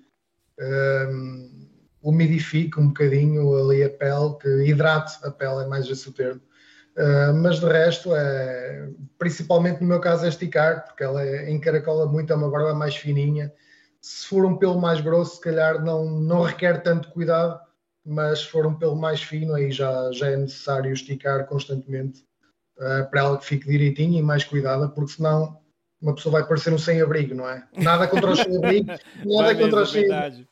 um, 1.11 1.69
umidifique 2.03 2.81
um 2.81 2.89
bocadinho 2.89 3.55
ali 3.57 3.83
a 3.85 3.91
pele, 3.91 4.37
que 4.41 4.49
hidrate 4.65 5.19
a 5.25 5.31
pele, 5.31 5.65
é 5.65 5.67
mais 5.67 5.87
esse 5.87 6.09
o 6.09 6.13
termo. 6.13 6.41
Uh, 6.97 7.35
mas 7.35 7.59
de 7.59 7.67
resto, 7.67 8.15
é, 8.15 8.91
principalmente 9.19 9.81
no 9.81 9.89
meu 9.89 10.01
caso, 10.01 10.25
é 10.25 10.29
esticar, 10.29 10.85
porque 10.85 11.03
ela 11.03 11.23
é, 11.23 11.51
encaracola 11.51 12.07
muito, 12.07 12.33
é 12.33 12.37
uma 12.37 12.51
barba 12.51 12.75
mais 12.75 12.97
fininha 12.97 13.53
se 14.03 14.27
for 14.27 14.45
um 14.45 14.57
pelo 14.57 14.81
mais 14.81 15.01
grosso, 15.01 15.37
se 15.37 15.41
calhar 15.41 15.83
não, 15.83 16.05
não 16.05 16.43
requer 16.43 16.83
tanto 16.83 17.09
cuidado, 17.11 17.61
mas 18.05 18.41
se 18.41 18.47
for 18.47 18.67
um 18.67 18.75
pelo 18.75 18.97
mais 18.97 19.23
fino, 19.23 19.55
aí 19.55 19.71
já, 19.71 20.11
já 20.11 20.27
é 20.29 20.37
necessário 20.37 20.93
esticar 20.93 21.47
constantemente 21.47 22.25
uh, 22.79 23.09
para 23.09 23.21
ela 23.21 23.39
que 23.39 23.47
fique 23.47 23.69
direitinho 23.69 24.19
e 24.19 24.23
mais 24.23 24.43
cuidada, 24.43 24.89
porque 24.89 25.13
senão 25.13 25.63
uma 26.01 26.17
pessoa 26.17 26.41
vai 26.41 26.49
parecer 26.49 26.73
um 26.73 26.79
sem-abrigo, 26.79 27.33
não 27.33 27.49
é? 27.49 27.65
Nada 27.77 28.09
contra 28.09 28.33
os 28.33 28.41
sem-abrigo, 28.41 28.91
nada 29.25 29.55
contra 29.55 29.83
os 29.83 29.93
sem-abrigo. 29.93 30.49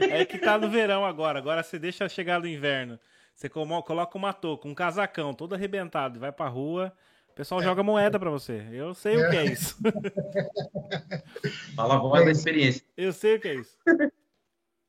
É 0.00 0.24
que 0.24 0.38
tá 0.38 0.56
no 0.56 0.70
verão 0.70 1.04
agora, 1.04 1.40
agora 1.40 1.64
você 1.64 1.76
deixa 1.76 2.08
chegar 2.08 2.38
no 2.38 2.46
inverno. 2.46 3.00
Você 3.34 3.48
coloca 3.48 4.16
uma 4.16 4.32
touca, 4.32 4.68
um 4.68 4.74
casacão 4.74 5.34
todo 5.34 5.54
arrebentado, 5.54 6.20
vai 6.20 6.30
pra 6.30 6.48
rua, 6.48 6.92
pessoal 7.38 7.62
joga 7.62 7.84
moeda 7.84 8.18
para 8.18 8.30
você. 8.30 8.66
Eu 8.72 8.92
sei 8.94 9.16
o 9.16 9.30
que 9.30 9.36
é 9.36 9.44
isso. 9.44 9.76
Fala 11.76 11.94
a 11.94 11.98
voz 11.98 12.24
da 12.24 12.32
experiência. 12.32 12.84
Eu 12.96 13.12
sei 13.12 13.36
o 13.36 13.40
que 13.40 13.46
é 13.46 13.54
isso. 13.54 13.78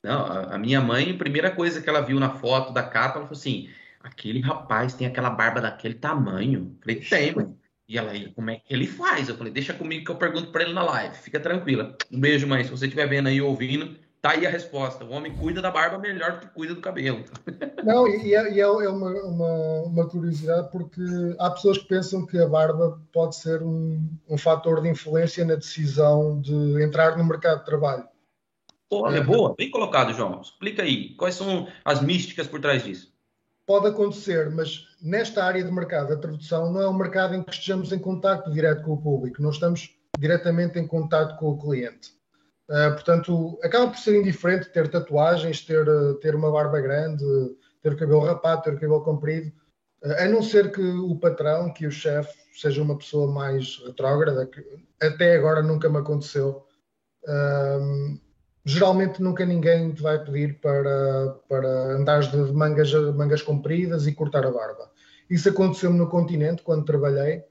Não, 0.04 0.26
a, 0.26 0.58
minha 0.58 0.82
mãe, 0.82 1.12
a 1.12 1.18
primeira 1.18 1.52
coisa 1.52 1.80
que 1.80 1.88
ela 1.88 2.02
viu 2.02 2.20
na 2.20 2.32
foto 2.32 2.74
da 2.74 2.82
capa, 2.82 3.20
ela 3.20 3.28
falou 3.28 3.39
assim: 3.39 3.70
aquele 4.00 4.41
rapaz 4.41 4.95
tem 4.95 5.06
aquela 5.06 5.30
barba 5.30 5.62
daquele 5.62 5.93
tamanho. 5.93 6.76
Eu 6.76 6.82
falei, 6.82 6.95
tem, 7.02 7.36
mãe. 7.36 7.56
E 7.88 8.00
ela 8.00 8.12
aí, 8.12 8.34
como 8.34 8.50
é 8.50 8.56
que 8.56 8.74
ele 8.74 8.88
faz? 8.88 9.30
Eu 9.30 9.38
falei, 9.38 9.54
deixa 9.54 9.74
comigo 9.74 10.06
que 10.06 10.12
eu 10.12 10.16
pergunto 10.16 10.52
para 10.52 10.64
ele 10.64 10.74
na 10.74 10.84
live. 10.84 11.18
Fica 11.18 11.39
tranquila. 11.39 11.95
Um 12.12 12.20
beijo, 12.20 12.47
mãe. 12.47 12.64
Se 12.64 12.72
você 12.72 12.86
estiver 12.86 13.08
vendo 13.08 13.28
aí 13.28 13.39
ouvindo, 13.39 13.95
Tá 14.22 14.32
aí 14.32 14.46
a 14.46 14.50
resposta. 14.50 15.06
O 15.06 15.12
homem 15.12 15.34
cuida 15.34 15.62
da 15.62 15.72
barba 15.72 15.98
melhor 15.98 16.34
do 16.34 16.40
que 16.42 16.54
cuida 16.54 16.76
do 16.76 16.82
cabelo. 16.82 17.24
Não, 17.84 18.06
e 18.06 18.36
é, 18.36 18.52
e 18.52 18.60
é, 18.60 18.64
é 18.64 18.68
uma, 18.68 19.12
uma, 19.12 19.82
uma, 19.84 20.10
curiosidade 20.10 20.70
porque 20.72 21.02
há 21.40 21.50
pessoas 21.52 21.78
que 21.78 21.88
pensam 21.88 22.26
que 22.26 22.38
a 22.38 22.48
barba 22.48 23.02
pode 23.14 23.38
ser 23.38 23.64
um, 23.64 24.10
um 24.28 24.38
fator 24.38 24.82
de 24.82 24.90
influência 24.90 25.46
na 25.46 25.56
decisão 25.56 26.42
de 26.42 26.84
entrar 26.84 27.18
no 27.18 27.24
mercado 27.24 27.60
de 27.60 27.66
trabalho. 27.66 28.06
Pô, 28.90 29.10
é, 29.10 29.20
é 29.20 29.22
boa, 29.22 29.56
bem 29.56 29.72
colocado, 29.72 30.14
João. 30.14 30.42
Explica 30.42 30.84
aí, 30.84 31.16
quais 31.16 31.36
são 31.36 31.68
as 31.86 32.02
místicas 32.02 32.48
por 32.48 32.60
trás 32.60 32.84
disso? 32.84 33.14
Pode 33.66 33.88
acontecer, 33.88 34.50
mas 34.50 34.88
nesta 35.02 35.46
área 35.46 35.64
de 35.64 35.72
mercado, 35.72 36.12
a 36.12 36.18
tradução 36.18 36.74
não 36.74 36.82
é 36.82 36.90
um 36.90 36.98
mercado 36.98 37.36
em 37.36 37.44
que 37.44 37.52
estejamos 37.52 37.94
em 37.94 38.00
contato 38.00 38.52
direto 38.52 38.84
com 38.84 38.94
o 38.94 39.02
público, 39.02 39.42
não 39.42 39.52
estamos 39.52 39.96
diretamente 40.18 40.78
em 40.78 40.88
contato 40.88 41.38
com 41.38 41.52
o 41.52 41.58
cliente. 41.58 42.19
Uh, 42.70 42.94
portanto, 42.94 43.60
acaba 43.64 43.88
por 43.88 43.98
ser 43.98 44.16
indiferente 44.20 44.70
ter 44.70 44.88
tatuagens, 44.92 45.66
ter, 45.66 45.88
ter 46.22 46.36
uma 46.36 46.52
barba 46.52 46.80
grande, 46.80 47.26
ter 47.82 47.96
cabelo 47.98 48.20
rapado, 48.20 48.62
ter 48.62 48.76
cabelo 48.76 49.02
comprido, 49.02 49.52
uh, 50.04 50.14
a 50.20 50.28
não 50.28 50.44
ser 50.44 50.72
que 50.72 50.80
o 50.80 51.16
patrão, 51.16 51.74
que 51.74 51.88
o 51.88 51.92
chefe, 51.92 52.32
seja 52.54 52.84
uma 52.84 52.96
pessoa 52.96 53.32
mais 53.32 53.82
retrógrada, 53.88 54.46
que 54.46 54.64
até 55.02 55.36
agora 55.36 55.64
nunca 55.64 55.90
me 55.90 55.98
aconteceu. 55.98 56.64
Uh, 57.24 58.20
geralmente 58.64 59.20
nunca 59.20 59.44
ninguém 59.48 59.92
te 59.92 60.04
vai 60.04 60.24
pedir 60.24 60.60
para, 60.62 61.40
para 61.50 61.68
andares 61.96 62.30
de 62.30 62.38
mangas, 62.54 62.94
mangas 63.16 63.42
compridas 63.42 64.06
e 64.06 64.14
cortar 64.14 64.46
a 64.46 64.52
barba. 64.52 64.92
Isso 65.28 65.50
aconteceu-me 65.50 65.98
no 65.98 66.08
continente, 66.08 66.62
quando 66.62 66.86
trabalhei. 66.86 67.44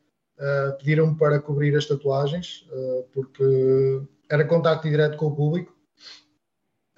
Pediram-me 0.78 1.16
para 1.16 1.40
cobrir 1.40 1.76
as 1.76 1.86
tatuagens, 1.86 2.64
porque 3.12 4.00
era 4.30 4.44
contacto 4.44 4.88
direto 4.88 5.16
com 5.16 5.26
o 5.26 5.34
público, 5.34 5.74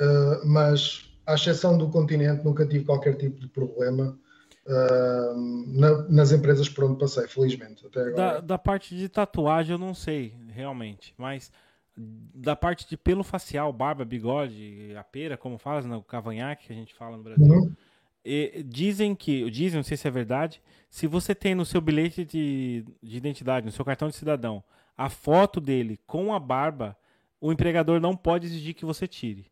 uh, 0.01 0.47
mas 0.47 1.09
à 1.27 1.35
exceção 1.35 1.79
do 1.79 1.89
continente 1.89 2.45
nunca 2.45 2.67
tive 2.67 2.85
qualquer 2.85 3.17
tipo 3.17 3.41
de 3.41 3.49
problema 3.49 4.19
uh, 4.67 5.79
na, 5.79 6.03
nas 6.09 6.33
empresas 6.33 6.69
por 6.69 6.85
onde 6.85 6.99
passei, 6.99 7.27
felizmente. 7.29 7.89
Da, 8.15 8.41
da, 8.41 8.59
parte 8.59 8.97
de 8.97 9.09
tatuagem 9.09 9.73
eu 9.73 9.79
não 9.79 9.95
sei 9.95 10.35
realmente, 10.49 11.15
mas 11.17 11.53
da 11.97 12.57
parte 12.57 12.89
de 12.89 12.97
pelo 12.97 13.23
facial, 13.23 13.73
barba, 13.73 14.05
bigode, 14.05 14.95
a 14.97 15.05
pera, 15.05 15.37
como 15.37 15.59
faz 15.59 15.85
no 15.85 16.03
cavanhaque 16.03 16.67
que 16.67 16.73
a 16.73 16.77
gente 16.77 16.95
fala 16.95 17.17
no 17.17 17.23
Brasil. 17.23 17.47
Uhum. 17.47 17.73
E, 18.25 18.65
dizem 18.67 19.15
que, 19.15 19.51
dizem, 19.51 19.79
não 19.79 19.83
sei 19.85 19.97
se 19.97 20.07
é 20.07 20.11
verdade, 20.11 20.63
se 20.89 21.07
você 21.07 21.35
tem 21.35 21.55
no 21.55 21.65
seu 21.65 21.81
bilhete 21.81 22.25
de, 22.25 22.85
de 23.03 23.17
identidade, 23.17 23.67
no 23.67 23.73
seu 23.73 23.85
cartão 23.85 24.09
de 24.09 24.17
cidadão, 24.17 24.63
a 24.97 25.09
foto 25.09 25.61
dele 25.61 25.99
com 26.07 26.35
a 26.35 26.39
barba, 26.39 26.97
o 27.41 27.53
empregador 27.53 28.01
não 28.01 28.17
pode 28.17 28.47
exigir 28.47 28.75
que 28.75 28.85
você 28.85 29.07
tire. 29.07 29.51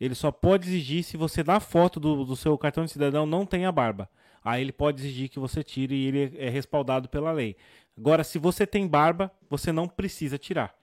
Ele 0.00 0.14
só 0.14 0.30
pode 0.30 0.68
exigir 0.68 1.04
se 1.04 1.16
você 1.16 1.42
na 1.44 1.60
foto 1.60 2.00
do, 2.00 2.24
do 2.24 2.36
seu 2.36 2.56
cartão 2.58 2.84
de 2.84 2.90
cidadão 2.90 3.24
não 3.24 3.46
tem 3.46 3.66
a 3.66 3.72
barba. 3.72 4.08
Aí 4.44 4.60
ele 4.60 4.72
pode 4.72 5.00
exigir 5.00 5.28
que 5.28 5.38
você 5.38 5.62
tire 5.62 5.94
e 5.94 6.06
ele 6.08 6.36
é 6.38 6.48
respaldado 6.48 7.08
pela 7.08 7.30
lei. 7.30 7.56
Agora, 7.96 8.24
se 8.24 8.38
você 8.38 8.66
tem 8.66 8.88
barba, 8.88 9.30
você 9.48 9.70
não 9.70 9.86
precisa 9.86 10.36
tirar. 10.38 10.74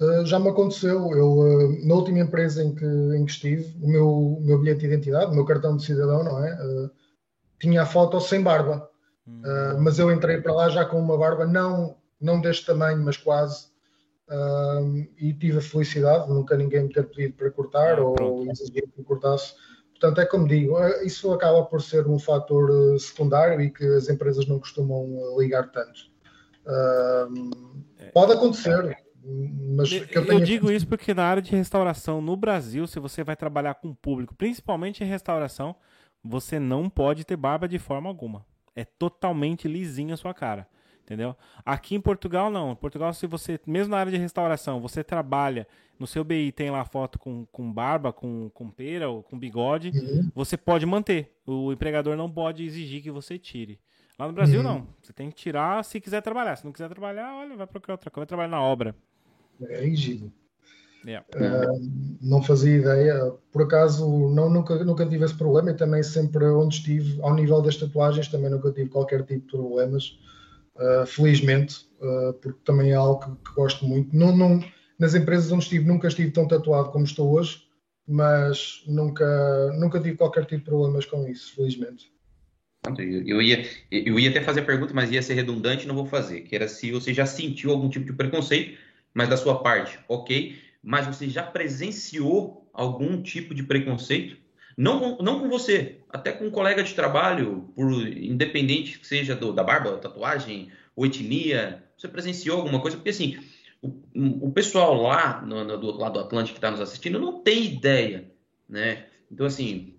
Uh, 0.00 0.24
já 0.24 0.38
me 0.38 0.48
aconteceu. 0.48 1.10
Eu, 1.12 1.32
uh, 1.32 1.86
na 1.86 1.94
última 1.94 2.20
empresa 2.20 2.62
em 2.62 2.74
que, 2.74 2.84
em 2.84 3.24
que 3.24 3.32
estive, 3.32 3.76
o 3.82 3.88
meu, 3.88 4.38
meu 4.42 4.58
bilhete 4.58 4.80
de 4.80 4.86
identidade, 4.86 5.32
o 5.32 5.34
meu 5.34 5.44
cartão 5.44 5.76
de 5.76 5.84
cidadão, 5.84 6.22
não 6.22 6.44
é? 6.44 6.54
Uh, 6.54 6.90
tinha 7.58 7.82
a 7.82 7.86
foto 7.86 8.20
sem 8.20 8.42
barba. 8.42 8.88
Uh, 9.26 9.80
mas 9.80 9.98
eu 9.98 10.10
entrei 10.10 10.40
para 10.40 10.52
lá 10.52 10.68
já 10.68 10.84
com 10.84 10.98
uma 10.98 11.16
barba, 11.16 11.46
não, 11.46 11.96
não 12.20 12.40
deste 12.40 12.66
tamanho, 12.66 13.02
mas 13.02 13.16
quase. 13.16 13.69
Uh, 14.30 15.08
e 15.18 15.34
tive 15.34 15.58
a 15.58 15.60
felicidade, 15.60 16.28
nunca 16.28 16.56
ninguém 16.56 16.84
me 16.84 16.92
ter 16.92 17.02
pedido 17.02 17.34
para 17.34 17.50
cortar 17.50 17.98
ah, 17.98 18.04
ou 18.04 18.48
exigir 18.48 18.88
que 18.94 19.02
cortasse. 19.02 19.54
Portanto, 20.00 20.20
é 20.22 20.24
como 20.24 20.48
digo, 20.48 20.78
eh, 20.78 21.04
isso 21.04 21.30
acaba 21.30 21.62
por 21.64 21.82
ser 21.82 22.06
um 22.08 22.18
fator 22.18 22.70
eh, 22.70 22.98
secundário 22.98 23.60
e 23.60 23.70
que 23.70 23.84
as 23.84 24.08
empresas 24.08 24.46
não 24.46 24.58
costumam 24.58 25.04
eh, 25.04 25.42
ligar 25.42 25.70
tanto. 25.70 26.08
Uh, 26.64 27.82
pode 28.14 28.32
acontecer, 28.32 28.96
mas 29.22 29.92
eu, 29.92 30.24
eu 30.24 30.40
digo 30.40 30.70
isso 30.70 30.86
porque 30.86 31.12
na 31.12 31.24
área 31.24 31.42
de 31.42 31.54
restauração 31.54 32.22
no 32.22 32.34
Brasil, 32.34 32.86
se 32.86 32.98
você 32.98 33.22
vai 33.22 33.36
trabalhar 33.36 33.74
com 33.74 33.94
público, 33.94 34.34
principalmente 34.34 35.04
em 35.04 35.06
restauração, 35.06 35.76
você 36.24 36.58
não 36.58 36.88
pode 36.88 37.24
ter 37.24 37.36
barba 37.36 37.68
de 37.68 37.78
forma 37.78 38.08
alguma. 38.08 38.46
É 38.74 38.84
totalmente 38.84 39.68
lisinha 39.68 40.14
a 40.14 40.16
sua 40.16 40.32
cara. 40.32 40.66
Entendeu? 41.10 41.34
Aqui 41.66 41.96
em 41.96 42.00
Portugal, 42.00 42.52
não. 42.52 42.70
Em 42.70 42.76
Portugal, 42.76 43.12
se 43.12 43.26
você, 43.26 43.58
mesmo 43.66 43.90
na 43.90 43.98
área 43.98 44.12
de 44.12 44.16
restauração, 44.16 44.80
você 44.80 45.02
trabalha, 45.02 45.66
no 45.98 46.06
seu 46.06 46.22
BI 46.22 46.52
tem 46.52 46.70
lá 46.70 46.84
foto 46.84 47.18
com, 47.18 47.44
com 47.46 47.72
barba, 47.72 48.12
com, 48.12 48.48
com 48.54 48.70
pera 48.70 49.08
ou 49.08 49.20
com 49.20 49.36
bigode, 49.36 49.90
uhum. 49.92 50.30
você 50.32 50.56
pode 50.56 50.86
manter. 50.86 51.34
O 51.44 51.72
empregador 51.72 52.16
não 52.16 52.30
pode 52.30 52.64
exigir 52.64 53.02
que 53.02 53.10
você 53.10 53.40
tire. 53.40 53.80
Lá 54.16 54.28
no 54.28 54.32
Brasil, 54.32 54.60
uhum. 54.60 54.64
não. 54.64 54.86
Você 55.02 55.12
tem 55.12 55.28
que 55.30 55.34
tirar 55.34 55.84
se 55.84 56.00
quiser 56.00 56.22
trabalhar. 56.22 56.54
Se 56.54 56.64
não 56.64 56.70
quiser 56.70 56.88
trabalhar, 56.88 57.34
olha, 57.34 57.56
vai 57.56 57.66
procurar 57.66 57.94
outra 57.94 58.08
coisa, 58.08 58.20
vai 58.20 58.28
trabalhar 58.28 58.50
na 58.50 58.62
obra. 58.62 58.94
É 59.68 59.84
rígido. 59.84 60.32
Yeah. 61.04 61.26
Uh, 61.34 61.90
não 62.22 62.40
fazia 62.40 62.76
ideia. 62.76 63.32
Por 63.50 63.62
acaso, 63.62 64.06
não, 64.28 64.48
nunca, 64.48 64.84
nunca 64.84 65.04
tive 65.04 65.24
esse 65.24 65.34
problema 65.34 65.72
e 65.72 65.74
também 65.74 66.04
sempre 66.04 66.44
onde 66.44 66.76
estive, 66.76 67.20
ao 67.20 67.34
nível 67.34 67.60
das 67.60 67.74
tatuagens, 67.74 68.28
também 68.28 68.48
nunca 68.48 68.70
tive 68.70 68.88
qualquer 68.88 69.24
tipo 69.24 69.44
de 69.44 69.50
problemas 69.50 70.20
uh, 70.80 71.06
felizmente, 71.06 71.86
uh, 72.00 72.32
porque 72.34 72.58
também 72.64 72.90
é 72.92 72.94
algo 72.94 73.20
que, 73.20 73.50
que 73.50 73.54
gosto 73.54 73.84
muito. 73.84 74.14
Não, 74.16 74.36
não, 74.36 74.64
nas 74.98 75.14
empresas 75.14 75.52
onde 75.52 75.64
estive, 75.64 75.86
nunca 75.86 76.08
estive 76.08 76.30
tão 76.30 76.48
tatuado 76.48 76.90
como 76.90 77.04
estou 77.04 77.32
hoje, 77.32 77.62
mas 78.06 78.82
nunca, 78.86 79.72
nunca 79.78 80.00
tive 80.00 80.16
qualquer 80.16 80.44
tipo 80.44 80.58
de 80.58 80.64
problemas 80.64 81.04
com 81.06 81.28
isso, 81.28 81.54
felizmente. 81.54 82.10
Eu 82.98 83.42
ia, 83.42 83.66
eu 83.90 84.18
ia 84.18 84.30
até 84.30 84.40
fazer 84.40 84.60
a 84.60 84.64
pergunta, 84.64 84.94
mas 84.94 85.10
ia 85.10 85.20
ser 85.20 85.34
redundante, 85.34 85.86
não 85.86 85.94
vou 85.94 86.06
fazer. 86.06 86.40
Que 86.40 86.56
era 86.56 86.66
se 86.66 86.90
você 86.90 87.12
já 87.12 87.26
sentiu 87.26 87.70
algum 87.70 87.90
tipo 87.90 88.06
de 88.06 88.12
preconceito, 88.14 88.78
mas 89.12 89.28
da 89.28 89.36
sua 89.36 89.62
parte, 89.62 89.98
ok. 90.08 90.56
Mas 90.82 91.06
você 91.06 91.28
já 91.28 91.42
presenciou 91.42 92.70
algum 92.72 93.20
tipo 93.22 93.54
de 93.54 93.62
preconceito? 93.62 94.38
Não, 94.80 95.18
não 95.18 95.40
com 95.40 95.48
você, 95.50 95.98
até 96.08 96.32
com 96.32 96.46
um 96.46 96.50
colega 96.50 96.82
de 96.82 96.94
trabalho, 96.94 97.70
por 97.76 97.92
independente 97.92 98.98
que 98.98 99.06
seja 99.06 99.36
do, 99.36 99.52
da 99.52 99.62
barba, 99.62 99.98
tatuagem 99.98 100.72
ou 100.96 101.04
etnia, 101.04 101.84
você 101.98 102.08
presenciou 102.08 102.56
alguma 102.56 102.80
coisa? 102.80 102.96
Porque 102.96 103.10
assim, 103.10 103.38
o, 103.82 103.92
o 104.46 104.50
pessoal 104.50 104.94
lá 104.94 105.42
no, 105.42 105.64
no, 105.64 105.76
do 105.76 105.90
lado 105.98 106.14
do 106.14 106.20
Atlântico 106.20 106.54
que 106.54 106.58
está 106.58 106.70
nos 106.70 106.80
assistindo 106.80 107.20
não 107.20 107.42
tem 107.42 107.66
ideia, 107.66 108.32
né? 108.66 109.04
Então 109.30 109.44
assim, 109.44 109.92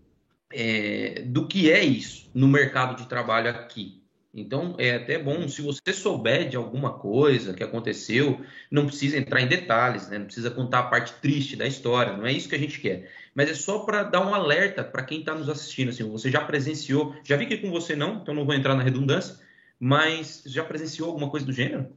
é, 0.51 1.21
do 1.27 1.47
que 1.47 1.71
é 1.71 1.83
isso 1.83 2.31
no 2.33 2.47
mercado 2.47 2.99
de 2.99 3.07
trabalho 3.07 3.51
aqui. 3.51 4.01
Então 4.33 4.75
é 4.79 4.95
até 4.95 5.19
bom 5.19 5.47
se 5.47 5.61
você 5.61 5.93
souber 5.93 6.49
de 6.49 6.57
alguma 6.57 6.93
coisa 6.93 7.53
que 7.53 7.63
aconteceu, 7.63 8.41
não 8.71 8.87
precisa 8.87 9.15
entrar 9.15 9.41
em 9.41 9.47
detalhes, 9.47 10.09
né? 10.09 10.17
não 10.17 10.25
precisa 10.25 10.49
contar 10.49 10.79
a 10.79 10.83
parte 10.83 11.13
triste 11.21 11.55
da 11.55 11.67
história, 11.67 12.17
não 12.17 12.25
é 12.25 12.31
isso 12.31 12.49
que 12.49 12.55
a 12.55 12.59
gente 12.59 12.79
quer. 12.79 13.11
Mas 13.33 13.49
é 13.49 13.53
só 13.53 13.79
para 13.79 14.03
dar 14.03 14.25
um 14.25 14.33
alerta 14.33 14.83
para 14.83 15.03
quem 15.03 15.19
está 15.19 15.33
nos 15.33 15.47
assistindo. 15.47 15.89
Assim, 15.89 16.09
você 16.09 16.29
já 16.29 16.43
presenciou, 16.43 17.15
já 17.23 17.37
vi 17.37 17.45
que 17.45 17.57
com 17.57 17.71
você 17.71 17.95
não, 17.95 18.15
então 18.15 18.33
não 18.33 18.45
vou 18.45 18.53
entrar 18.53 18.75
na 18.75 18.83
redundância, 18.83 19.37
mas 19.79 20.43
já 20.45 20.63
presenciou 20.63 21.09
alguma 21.09 21.29
coisa 21.29 21.45
do 21.45 21.53
gênero? 21.53 21.87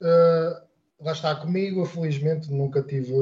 Uh, 0.00 0.70
lá 1.00 1.12
está 1.12 1.34
comigo, 1.34 1.84
felizmente 1.84 2.50
nunca 2.50 2.82
tive 2.82 3.12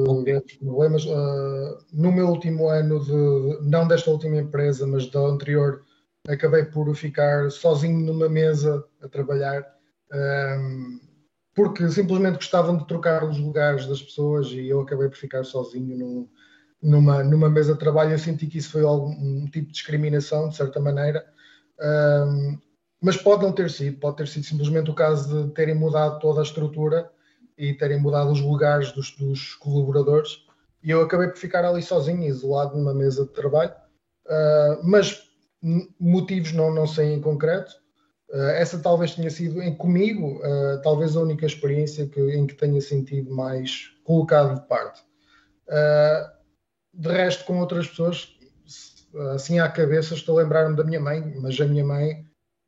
problemas. 0.59 1.05
Uh, 1.05 1.77
no 1.91 2.11
meu 2.11 2.27
último 2.29 2.69
ano, 2.69 3.03
de, 3.03 3.69
não 3.69 3.87
desta 3.87 4.09
última 4.09 4.37
empresa, 4.37 4.87
mas 4.87 5.09
da 5.09 5.19
anterior 5.19 5.83
acabei 6.27 6.65
por 6.65 6.93
ficar 6.95 7.49
sozinho 7.51 7.99
numa 7.99 8.29
mesa 8.29 8.83
a 9.01 9.07
trabalhar, 9.07 9.65
um, 10.13 10.99
porque 11.55 11.87
simplesmente 11.89 12.35
gostavam 12.35 12.77
de 12.77 12.87
trocar 12.87 13.23
os 13.23 13.37
lugares 13.37 13.85
das 13.85 14.01
pessoas 14.01 14.47
e 14.47 14.67
eu 14.67 14.81
acabei 14.81 15.07
por 15.09 15.17
ficar 15.17 15.43
sozinho 15.43 15.97
no, 15.97 16.29
numa, 16.81 17.23
numa 17.23 17.49
mesa 17.49 17.73
de 17.73 17.79
trabalho. 17.79 18.11
Eu 18.11 18.19
senti 18.19 18.47
que 18.47 18.57
isso 18.57 18.71
foi 18.71 18.83
algum 18.83 19.11
um 19.11 19.45
tipo 19.45 19.67
de 19.67 19.73
discriminação, 19.73 20.49
de 20.49 20.55
certa 20.55 20.79
maneira. 20.79 21.25
Um, 21.79 22.57
mas 23.01 23.15
pode 23.15 23.43
não 23.43 23.53
ter 23.53 23.69
sido, 23.69 23.97
pode 23.99 24.17
ter 24.17 24.27
sido 24.27 24.45
simplesmente 24.45 24.89
o 24.89 24.95
caso 24.95 25.45
de 25.45 25.53
terem 25.53 25.75
mudado 25.75 26.19
toda 26.19 26.41
a 26.41 26.43
estrutura 26.43 27.09
e 27.57 27.73
terem 27.73 27.99
mudado 27.99 28.31
os 28.31 28.41
lugares 28.41 28.91
dos, 28.91 29.15
dos 29.15 29.55
colaboradores 29.55 30.49
e 30.83 30.91
eu 30.91 31.01
acabei 31.01 31.27
por 31.27 31.37
ficar 31.37 31.65
ali 31.65 31.81
sozinho, 31.81 32.23
isolado 32.23 32.77
numa 32.77 32.93
mesa 32.93 33.25
de 33.25 33.31
trabalho. 33.31 33.73
Uh, 34.25 34.79
mas 34.83 35.23
motivos 35.99 36.53
não, 36.53 36.73
não 36.73 36.87
sei 36.87 37.13
em 37.13 37.21
concreto. 37.21 37.71
Uh, 38.29 38.51
essa 38.51 38.79
talvez 38.79 39.15
tenha 39.15 39.29
sido, 39.29 39.61
em, 39.61 39.75
comigo, 39.75 40.37
uh, 40.37 40.81
talvez 40.81 41.15
a 41.15 41.21
única 41.21 41.45
experiência 41.45 42.07
que, 42.07 42.21
em 42.21 42.47
que 42.47 42.53
tenha 42.53 42.79
sentido 42.79 43.33
mais 43.35 43.91
colocado 44.03 44.61
de 44.61 44.67
parte. 44.67 45.01
Uh, 45.67 46.38
de 46.99 47.07
resto, 47.07 47.45
com 47.45 47.59
outras 47.59 47.87
pessoas, 47.87 48.35
assim 49.33 49.57
à 49.57 49.69
cabeça, 49.69 50.13
estou 50.13 50.37
a 50.37 50.43
lembrar-me 50.43 50.75
da 50.75 50.83
minha 50.83 50.99
mãe, 50.99 51.33
mas 51.41 51.59
a 51.61 51.65
minha 51.65 51.85
mãe 51.85 52.25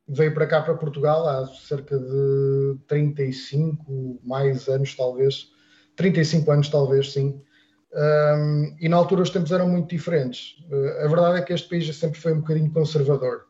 veio 0.08 0.32
para 0.32 0.46
cá, 0.46 0.62
para 0.62 0.74
Portugal, 0.74 1.28
há 1.28 1.46
cerca 1.48 1.98
de 1.98 2.78
35, 2.88 4.20
mais 4.24 4.68
anos 4.68 4.96
talvez, 4.96 5.48
35 5.96 6.50
anos 6.50 6.68
talvez, 6.70 7.12
sim, 7.12 7.42
um, 7.94 8.74
e 8.80 8.88
na 8.88 8.96
altura 8.96 9.20
os 9.20 9.28
tempos 9.28 9.52
eram 9.52 9.68
muito 9.68 9.90
diferentes. 9.90 10.56
Uh, 10.70 11.04
a 11.04 11.08
verdade 11.08 11.38
é 11.38 11.42
que 11.42 11.52
este 11.52 11.68
país 11.68 11.94
sempre 11.94 12.18
foi 12.18 12.32
um 12.32 12.40
bocadinho 12.40 12.72
conservador, 12.72 13.42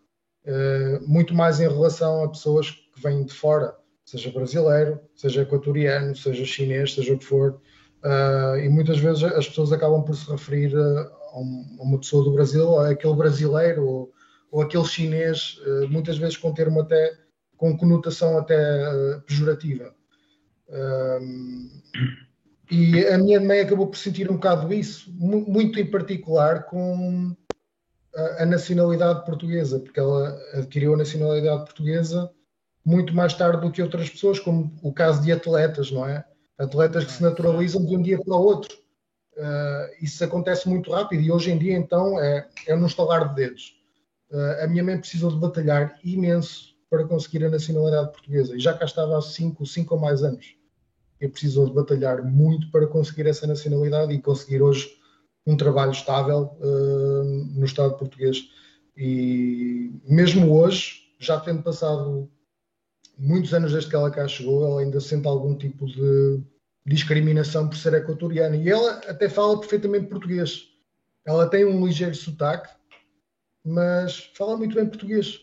uh, 0.45 1.09
muito 1.09 1.33
mais 1.33 1.61
em 1.61 1.69
relação 1.69 2.25
a 2.25 2.29
pessoas 2.29 2.71
que 2.71 3.01
vêm 3.01 3.25
de 3.25 3.33
fora, 3.33 3.73
seja 4.05 4.33
brasileiro, 4.33 5.01
seja 5.15 5.43
equatoriano, 5.43 6.17
seja 6.17 6.45
chinês, 6.45 6.95
seja 6.95 7.15
o 7.15 7.19
que 7.19 7.25
for. 7.25 7.61
Uh, 8.05 8.57
e 8.59 8.69
muitas 8.69 8.99
vezes 8.99 9.23
as 9.23 9.49
pessoas 9.49 9.73
acabam 9.73 10.03
por 10.03 10.17
se 10.17 10.29
referir 10.31 10.77
a, 10.77 11.39
um, 11.39 11.77
a 11.79 11.83
uma 11.83 11.99
pessoa 11.99 12.25
do 12.25 12.33
Brasil, 12.33 12.79
a 12.79 12.91
aquele 12.91 13.15
brasileiro 13.15 13.87
ou, 13.87 14.13
ou 14.51 14.63
aquele 14.63 14.85
chinês, 14.85 15.61
muitas 15.89 16.19
vezes 16.19 16.37
com 16.37 16.53
termo 16.53 16.81
até 16.81 17.17
com 17.57 17.77
conotação 17.77 18.37
até 18.37 18.85
pejorativa. 19.25 19.95
E 22.71 23.07
a 23.07 23.19
minha 23.19 23.39
mãe 23.39 23.61
acabou 23.61 23.87
por 23.87 23.99
sentir 23.99 24.31
um 24.31 24.35
bocado 24.35 24.73
isso, 24.73 25.13
muito 25.19 25.79
em 25.79 25.91
particular 25.91 26.65
com 26.65 27.37
a, 28.39 28.47
nacionalidade 28.47 29.25
portuguesa, 29.25 29.79
porque 29.79 30.01
ela 30.01 30.39
adquiriu 30.55 30.95
a 30.95 30.97
nacionalidade 30.97 31.65
portuguesa 31.65 32.31
muito 32.85 33.15
mais 33.15 33.35
tarde 33.35 33.61
do 33.61 33.71
que 33.71 33.83
outras 33.83 34.09
pessoas, 34.09 34.41
como 34.41 34.75
o 34.83 34.93
caso 34.93 35.23
de 35.23 35.31
atletas, 35.31 35.91
não 35.91 36.07
é? 36.07 36.25
Atletas 36.59 37.05
que 37.05 37.13
se 37.13 37.23
naturalizam 37.23 37.85
de 37.85 37.97
um 37.97 38.03
dia 38.03 38.21
para 38.23 38.35
o 38.35 38.43
outro. 38.43 38.77
Uh, 39.37 40.05
isso 40.05 40.23
acontece 40.23 40.69
muito 40.69 40.91
rápido 40.93 41.23
e 41.23 41.33
hoje 41.33 41.51
em 41.51 41.59
dia, 41.59 41.75
então, 41.75 42.21
é, 42.21 42.49
é 42.67 42.77
no 42.77 42.87
estalar 42.87 43.31
de 43.31 43.35
dedos. 43.35 43.75
Uh, 44.31 44.65
a 44.65 44.67
minha 44.67 44.85
mãe 44.85 44.99
precisou 44.99 45.31
de 45.31 45.39
batalhar 45.39 45.99
imenso 46.05 46.75
para 46.91 47.05
conseguir 47.05 47.45
a 47.45 47.51
nacionalidade 47.51 48.13
portuguesa 48.13 48.55
e 48.55 48.61
já 48.61 48.75
cá 48.75 48.85
estava 48.85 49.17
há 49.17 49.23
5 49.23 49.65
ou 49.91 49.99
mais 49.99 50.23
anos 50.23 50.55
e 51.19 51.29
precisou 51.29 51.67
de 51.67 51.73
batalhar 51.73 52.23
muito 52.23 52.71
para 52.71 52.87
conseguir 52.87 53.27
essa 53.27 53.47
nacionalidade 53.47 54.13
e 54.13 54.21
conseguir 54.21 54.61
hoje 54.61 54.91
um 55.47 55.57
trabalho 55.57 55.93
estável 55.93 56.57
uh, 56.61 57.25
no 57.55 57.65
Estado 57.65 57.97
português. 57.97 58.51
E 58.97 59.93
mesmo 60.05 60.53
hoje, 60.55 61.15
já 61.19 61.41
tendo 61.41 61.63
passado 61.63 62.29
muitos 63.23 63.55
anos 63.55 63.73
desde 63.73 63.89
que 63.89 63.97
ela 63.97 64.11
cá 64.11 64.27
chegou, 64.27 64.67
ela 64.67 64.81
ainda 64.81 65.01
sente 65.01 65.29
algum 65.29 65.57
tipo 65.57 65.87
de 65.87 66.43
discriminação 66.85 67.69
por 67.69 67.77
ser 67.77 67.95
equatoriana. 67.95 68.57
E 68.57 68.69
ela 68.69 68.95
até 69.09 69.29
fala 69.29 69.59
perfeitamente 69.61 70.09
português. 70.09 70.69
Ela 71.25 71.49
tem 71.49 71.65
um 71.65 71.87
ligeiro 71.87 72.15
sotaque, 72.15 72.69
mas 73.65 74.31
fala 74.35 74.57
muito 74.57 74.75
bem 74.75 74.87
português. 74.87 75.41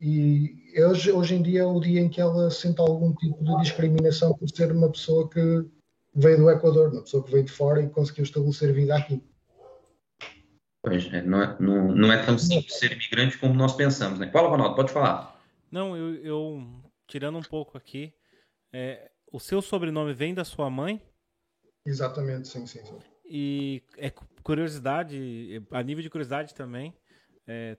E 0.00 0.72
hoje, 0.78 1.10
hoje 1.10 1.34
em 1.34 1.42
dia 1.42 1.62
é 1.62 1.66
o 1.66 1.80
dia 1.80 2.00
em 2.00 2.08
que 2.08 2.20
ela 2.20 2.50
sente 2.52 2.80
algum 2.80 3.12
tipo 3.12 3.42
de 3.44 3.62
discriminação 3.62 4.32
por 4.32 4.48
ser 4.48 4.70
uma 4.70 4.88
pessoa 4.88 5.28
que 5.28 5.66
veio 6.14 6.38
do 6.38 6.50
Equador, 6.50 6.92
uma 6.92 7.02
pessoa 7.02 7.24
que 7.24 7.32
veio 7.32 7.44
de 7.44 7.50
fora 7.50 7.82
e 7.82 7.88
conseguiu 7.88 8.22
estabelecer 8.22 8.72
vida 8.72 8.96
aqui. 8.96 9.20
Pois 10.80 11.12
é, 11.12 11.22
não 11.22 11.42
é, 11.42 11.56
não, 11.58 11.88
não 11.88 12.12
é 12.12 12.24
tão 12.24 12.38
simples 12.38 12.78
ser 12.78 12.92
imigrante 12.92 13.36
como 13.38 13.54
nós 13.54 13.74
pensamos, 13.74 14.20
né? 14.20 14.30
Fala, 14.30 14.48
Ronaldo, 14.48 14.76
pode 14.76 14.92
falar. 14.92 15.36
Não, 15.70 15.96
eu, 15.96 16.14
eu 16.24 16.62
tirando 17.08 17.38
um 17.38 17.42
pouco 17.42 17.76
aqui, 17.76 18.14
é, 18.72 19.10
o 19.32 19.40
seu 19.40 19.60
sobrenome 19.60 20.12
vem 20.12 20.34
da 20.34 20.44
sua 20.44 20.70
mãe? 20.70 21.02
Exatamente, 21.84 22.46
sim, 22.46 22.66
sim, 22.66 22.84
sim. 22.84 22.98
E 23.24 23.82
é 23.96 24.10
curiosidade, 24.42 25.62
a 25.70 25.82
nível 25.82 26.02
de 26.02 26.10
curiosidade 26.10 26.54
também, 26.54 26.94
é, 27.46 27.76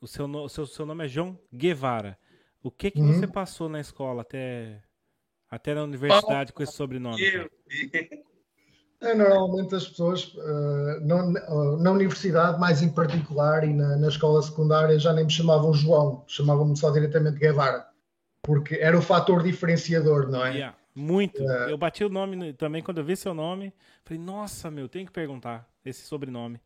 o 0.00 0.06
seu, 0.06 0.26
o 0.26 0.48
seu, 0.48 0.66
seu 0.66 0.84
nome 0.84 1.04
é 1.04 1.08
João 1.08 1.38
Guevara. 1.52 2.18
O 2.62 2.70
que 2.70 2.90
que 2.90 3.00
uhum. 3.00 3.12
você 3.12 3.26
passou 3.26 3.68
na 3.68 3.80
escola 3.80 4.22
até, 4.22 4.82
até 5.48 5.74
na 5.74 5.84
universidade 5.84 6.50
oh, 6.52 6.56
com 6.56 6.62
esse 6.62 6.72
sobrenome? 6.72 7.20
É, 9.00 9.14
normalmente 9.16 9.74
as 9.74 9.88
pessoas, 9.88 10.32
uh, 10.34 11.00
não, 11.00 11.32
uh, 11.32 11.76
na 11.76 11.90
universidade 11.90 12.60
mais 12.60 12.82
em 12.82 12.88
particular 12.88 13.64
e 13.64 13.74
na, 13.74 13.96
na, 13.96 14.06
escola 14.06 14.40
secundária 14.40 14.96
já 14.96 15.12
nem 15.12 15.24
me 15.24 15.30
chamavam 15.30 15.74
João, 15.74 16.24
chamavam-me 16.28 16.76
só 16.76 16.88
diretamente 16.90 17.36
Guevara, 17.36 17.84
porque 18.42 18.74
era 18.74 18.98
o 18.98 19.02
fator 19.02 19.42
diferenciador, 19.42 20.28
não 20.28 20.44
é? 20.44 20.52
Yeah, 20.52 20.76
muito. 20.94 21.42
Uh, 21.42 21.70
eu 21.70 21.78
bati 21.78 22.04
o 22.04 22.08
nome 22.08 22.52
também 22.54 22.82
quando 22.82 22.98
eu 22.98 23.04
vi 23.04 23.16
seu 23.16 23.32
nome, 23.32 23.72
falei, 24.04 24.22
nossa, 24.22 24.70
meu, 24.70 24.88
tem 24.88 25.06
que 25.06 25.12
perguntar 25.12 25.68
esse 25.84 26.02
sobrenome. 26.02 26.60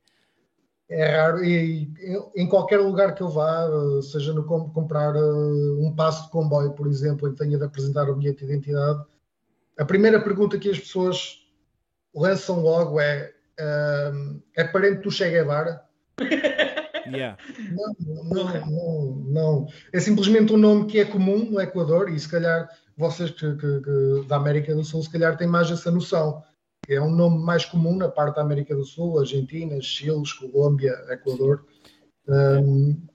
É 0.88 1.16
raro, 1.16 1.44
e, 1.44 1.92
em 2.36 2.48
qualquer 2.48 2.78
lugar 2.78 3.14
que 3.14 3.22
eu 3.22 3.28
vá, 3.28 3.68
seja 4.02 4.32
no 4.32 4.44
comprar 4.44 5.16
um 5.16 5.92
passo 5.96 6.24
de 6.24 6.30
comboio, 6.30 6.72
por 6.74 6.86
exemplo, 6.86 7.28
em 7.28 7.32
que 7.32 7.38
tenha 7.38 7.58
de 7.58 7.64
apresentar 7.64 8.08
o 8.08 8.14
bilhete 8.14 8.46
de 8.46 8.52
identidade, 8.52 9.04
a 9.76 9.84
primeira 9.84 10.20
pergunta 10.20 10.58
que 10.58 10.70
as 10.70 10.78
pessoas 10.78 11.44
lançam 12.14 12.60
logo 12.60 13.00
é 13.00 13.32
um, 14.14 14.40
é 14.56 14.64
parente 14.64 15.02
do 15.02 15.10
Che 15.10 15.28
Guevara? 15.28 15.84
Yeah. 17.14 17.36
Não, 17.70 17.94
não, 18.24 18.66
não, 18.66 19.16
não, 19.26 19.66
É 19.92 20.00
simplesmente 20.00 20.52
um 20.52 20.56
nome 20.56 20.86
que 20.86 20.98
é 20.98 21.04
comum 21.04 21.50
no 21.50 21.60
Equador 21.60 22.08
e 22.08 22.18
se 22.18 22.28
calhar 22.28 22.68
vocês 22.96 23.30
que, 23.30 23.54
que, 23.56 23.80
que, 23.80 24.24
da 24.26 24.36
América 24.36 24.74
do 24.74 24.84
Sul 24.84 25.02
se 25.02 25.10
calhar 25.10 25.36
têm 25.36 25.46
mais 25.46 25.70
essa 25.70 25.90
noção. 25.90 26.42
É 26.88 27.00
um 27.00 27.10
nome 27.10 27.38
mais 27.44 27.64
comum 27.64 27.96
na 27.96 28.08
parte 28.08 28.36
da 28.36 28.42
América 28.42 28.74
do 28.74 28.84
Sul, 28.84 29.18
Argentina, 29.18 29.80
Chile, 29.80 30.22
Colômbia, 30.38 30.92
Equador. 31.10 31.66
Um, 32.28 33.06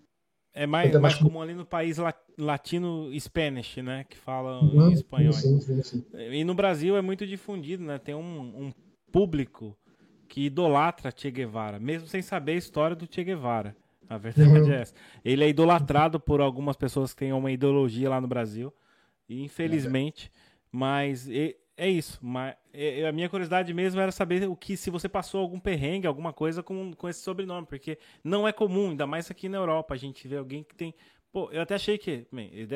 é 0.54 0.68
mais, 0.68 0.94
mais 1.00 1.16
comum 1.16 1.42
ali 1.42 1.54
no 1.54 1.66
país 1.66 1.98
latino 2.38 3.10
Spanish, 3.18 3.78
né? 3.78 4.06
Que 4.10 4.18
fala 4.18 4.62
uhum, 4.62 4.90
em 4.90 4.94
espanhol. 4.94 5.34
Sim, 5.34 5.62
sim, 5.62 5.82
sim. 5.82 6.06
E 6.14 6.44
no 6.44 6.54
Brasil 6.54 6.98
é 6.98 7.02
muito 7.02 7.26
difundido, 7.26 7.84
né? 7.84 7.98
Tem 7.98 8.14
um, 8.14 8.66
um 8.66 8.72
público 9.12 9.78
que 10.28 10.46
idolatra 10.46 11.14
Che 11.16 11.32
Guevara, 11.32 11.80
mesmo 11.80 12.08
sem 12.08 12.22
saber 12.22 12.54
a 12.54 12.58
história 12.58 12.96
do 12.96 13.08
Che 13.10 13.24
Guevara. 13.24 13.76
A 14.12 14.18
verdade 14.18 14.70
é 14.70 14.82
essa. 14.82 14.94
Ele 15.24 15.42
é 15.42 15.48
idolatrado 15.48 16.20
por 16.20 16.42
algumas 16.42 16.76
pessoas 16.76 17.14
que 17.14 17.20
têm 17.20 17.32
uma 17.32 17.50
ideologia 17.50 18.10
lá 18.10 18.20
no 18.20 18.28
Brasil. 18.28 18.74
Infelizmente, 19.30 20.30
mas 20.70 21.30
é 21.30 21.90
isso. 21.90 22.20
Mas 22.22 22.56
a 23.08 23.12
minha 23.14 23.30
curiosidade 23.30 23.74
mesmo 23.74 24.02
era 24.02 24.12
saber 24.12 24.50
o 24.50 24.56
que 24.56 24.76
se 24.76 24.90
você 24.90 25.08
passou 25.08 25.40
algum 25.40 25.62
perrengue, 25.62 26.08
alguma 26.08 26.34
coisa 26.34 26.62
com, 26.62 26.92
com 26.92 27.08
esse 27.08 27.22
sobrenome, 27.22 27.66
porque 27.66 27.98
não 28.22 28.46
é 28.46 28.52
comum, 28.52 28.90
ainda 28.90 29.08
mais 29.08 29.32
aqui 29.32 29.48
na 29.48 29.58
Europa, 29.58 29.94
a 29.94 29.98
gente 29.98 30.28
vê 30.28 30.36
alguém 30.36 30.62
que 30.62 30.76
tem. 30.76 30.94
Pô, 31.32 31.50
eu 31.50 31.62
até 31.62 31.76
achei 31.76 31.98
que 31.98 32.28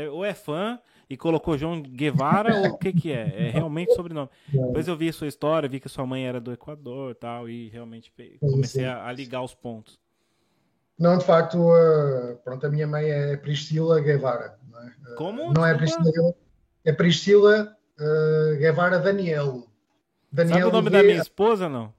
ou 0.10 0.24
é 0.24 0.34
fã 0.34 0.80
e 1.10 1.18
colocou 1.18 1.58
João 1.58 1.82
Guevara, 1.82 2.56
ou 2.56 2.68
o 2.68 2.78
que 2.78 2.94
que 2.94 3.12
é? 3.12 3.48
É 3.48 3.50
realmente 3.50 3.94
sobrenome. 3.94 4.30
Depois 4.48 4.88
eu 4.88 4.96
vi 4.96 5.10
a 5.10 5.14
sua 5.14 5.28
história, 5.28 5.68
vi 5.68 5.82
que 5.82 5.90
sua 5.90 6.06
mãe 6.06 6.26
era 6.26 6.40
do 6.40 6.54
Equador 6.54 7.12
e 7.12 7.16
tal, 7.16 7.50
e 7.50 7.68
realmente 7.68 8.14
comecei 8.40 8.86
a, 8.86 9.06
a, 9.06 9.12
ligar 9.12 9.42
os 9.42 9.54
pontos. 9.54 10.00
Não, 10.98 11.18
de 11.18 11.26
facto, 11.26 11.58
uh, 11.58 12.38
pronto, 12.44 12.66
a 12.66 12.70
minha 12.70 12.88
mãe 12.88 13.10
é 13.10 13.36
Priscila 13.36 14.00
Guevara. 14.00 14.58
Não 14.72 14.80
é, 14.80 14.86
uh, 14.86 15.16
Como? 15.18 15.54
Não 15.54 15.66
é 15.66 15.76
Priscila, 15.76 16.34
é 16.86 16.94
Priscila 16.94 17.78
uh, 18.00 18.58
Guevara 18.58 19.00
Daniel. 19.00 19.68
Daniel 20.32 20.58
Sabe 20.58 20.70
o 20.70 20.72
nome 20.72 20.90
da 20.90 21.04
minha 21.04 21.22
esposa, 21.22 21.70
não? 21.70 21.94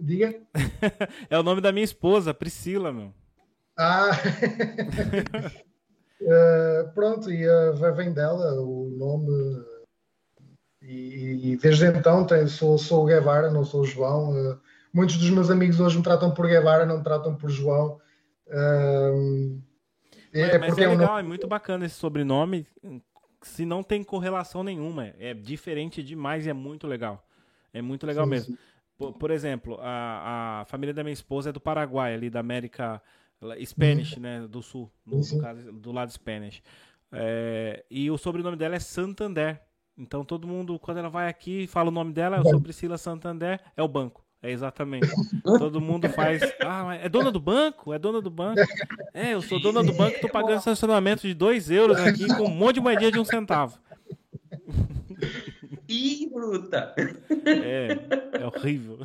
diga? 0.00 0.34
é 1.28 1.38
o 1.38 1.42
nome 1.42 1.60
da 1.60 1.70
minha 1.70 1.84
esposa, 1.84 2.32
Priscila, 2.32 2.90
meu. 2.90 3.12
Ah! 3.76 4.10
Uh, 6.20 6.88
pronto, 6.94 7.30
e 7.30 7.46
uh, 7.46 7.94
vem 7.94 8.12
dela 8.12 8.54
o 8.60 8.90
nome. 8.96 9.64
E, 10.80 11.52
e 11.52 11.56
desde 11.58 11.86
então 11.86 12.26
tenho, 12.26 12.48
sou, 12.48 12.78
sou 12.78 13.02
o 13.02 13.06
Guevara, 13.06 13.50
não 13.50 13.64
sou 13.64 13.82
o 13.82 13.86
João. 13.86 14.58
Muitos 14.92 15.16
dos 15.16 15.30
meus 15.30 15.50
amigos 15.50 15.80
hoje 15.80 15.96
me 15.96 16.02
tratam 16.02 16.32
por 16.32 16.46
Guevara, 16.46 16.86
não 16.86 16.98
me 16.98 17.04
tratam 17.04 17.34
por 17.34 17.50
João. 17.50 18.00
É, 18.46 19.12
é, 20.32 20.58
porque 20.58 20.82
é, 20.82 20.88
legal, 20.88 21.08
nome... 21.08 21.20
é 21.20 21.22
muito 21.22 21.46
bacana 21.46 21.86
esse 21.86 21.94
sobrenome. 21.94 22.66
Se 23.42 23.64
não 23.64 23.82
tem 23.82 24.02
correlação 24.02 24.62
nenhuma, 24.64 25.12
é 25.18 25.32
diferente 25.32 26.02
demais 26.02 26.46
e 26.46 26.50
é 26.50 26.52
muito 26.52 26.86
legal. 26.86 27.26
É 27.72 27.80
muito 27.80 28.06
legal 28.06 28.24
sim, 28.24 28.30
mesmo. 28.30 28.56
Sim. 28.56 28.58
Por, 28.96 29.12
por, 29.12 29.30
exemplo, 29.30 29.78
a, 29.80 30.60
a 30.60 30.64
família 30.64 30.92
da 30.92 31.04
minha 31.04 31.12
esposa 31.12 31.50
é 31.50 31.52
do 31.52 31.60
Paraguai, 31.60 32.14
ali 32.14 32.28
da 32.28 32.40
América 32.40 33.00
Spanish, 33.64 34.14
uhum. 34.14 34.22
né? 34.22 34.46
Do 34.48 34.62
sul, 34.62 34.90
no, 35.06 35.20
no 35.20 35.40
caso, 35.40 35.72
do 35.72 35.92
lado 35.92 36.10
Spanish. 36.10 36.62
É, 37.12 37.84
e 37.90 38.10
o 38.10 38.18
sobrenome 38.18 38.56
dela 38.56 38.74
é 38.74 38.80
Santander. 38.80 39.60
Então 39.96 40.24
todo 40.24 40.46
mundo, 40.46 40.78
quando 40.78 40.98
ela 40.98 41.08
vai 41.08 41.28
aqui 41.28 41.66
fala 41.66 41.88
o 41.88 41.92
nome 41.92 42.12
dela, 42.12 42.36
eu 42.36 42.44
sou 42.44 42.60
Priscila 42.60 42.98
Santander, 42.98 43.60
é 43.76 43.82
o 43.82 43.88
banco. 43.88 44.24
É 44.42 44.50
exatamente. 44.52 45.08
Todo 45.42 45.80
mundo 45.80 46.08
faz. 46.08 46.40
Ah, 46.64 46.94
é 46.94 47.08
dona 47.08 47.30
do 47.30 47.40
banco? 47.40 47.92
É 47.92 47.98
dona 47.98 48.20
do 48.20 48.30
banco? 48.30 48.60
É, 49.12 49.34
eu 49.34 49.42
sou 49.42 49.60
dona 49.60 49.82
do 49.82 49.92
banco, 49.92 50.20
tô 50.20 50.28
pagando 50.28 50.58
estacionamento 50.58 51.26
de 51.26 51.34
2 51.34 51.70
euros 51.70 51.98
aqui 51.98 52.26
com 52.28 52.44
um 52.44 52.50
monte 52.50 52.74
de 52.74 52.80
moedinha 52.80 53.10
de 53.10 53.18
um 53.18 53.24
centavo. 53.24 53.78
Ih, 55.88 56.30
bruta! 56.32 56.94
É, 57.46 58.40
é 58.40 58.46
horrível. 58.46 59.00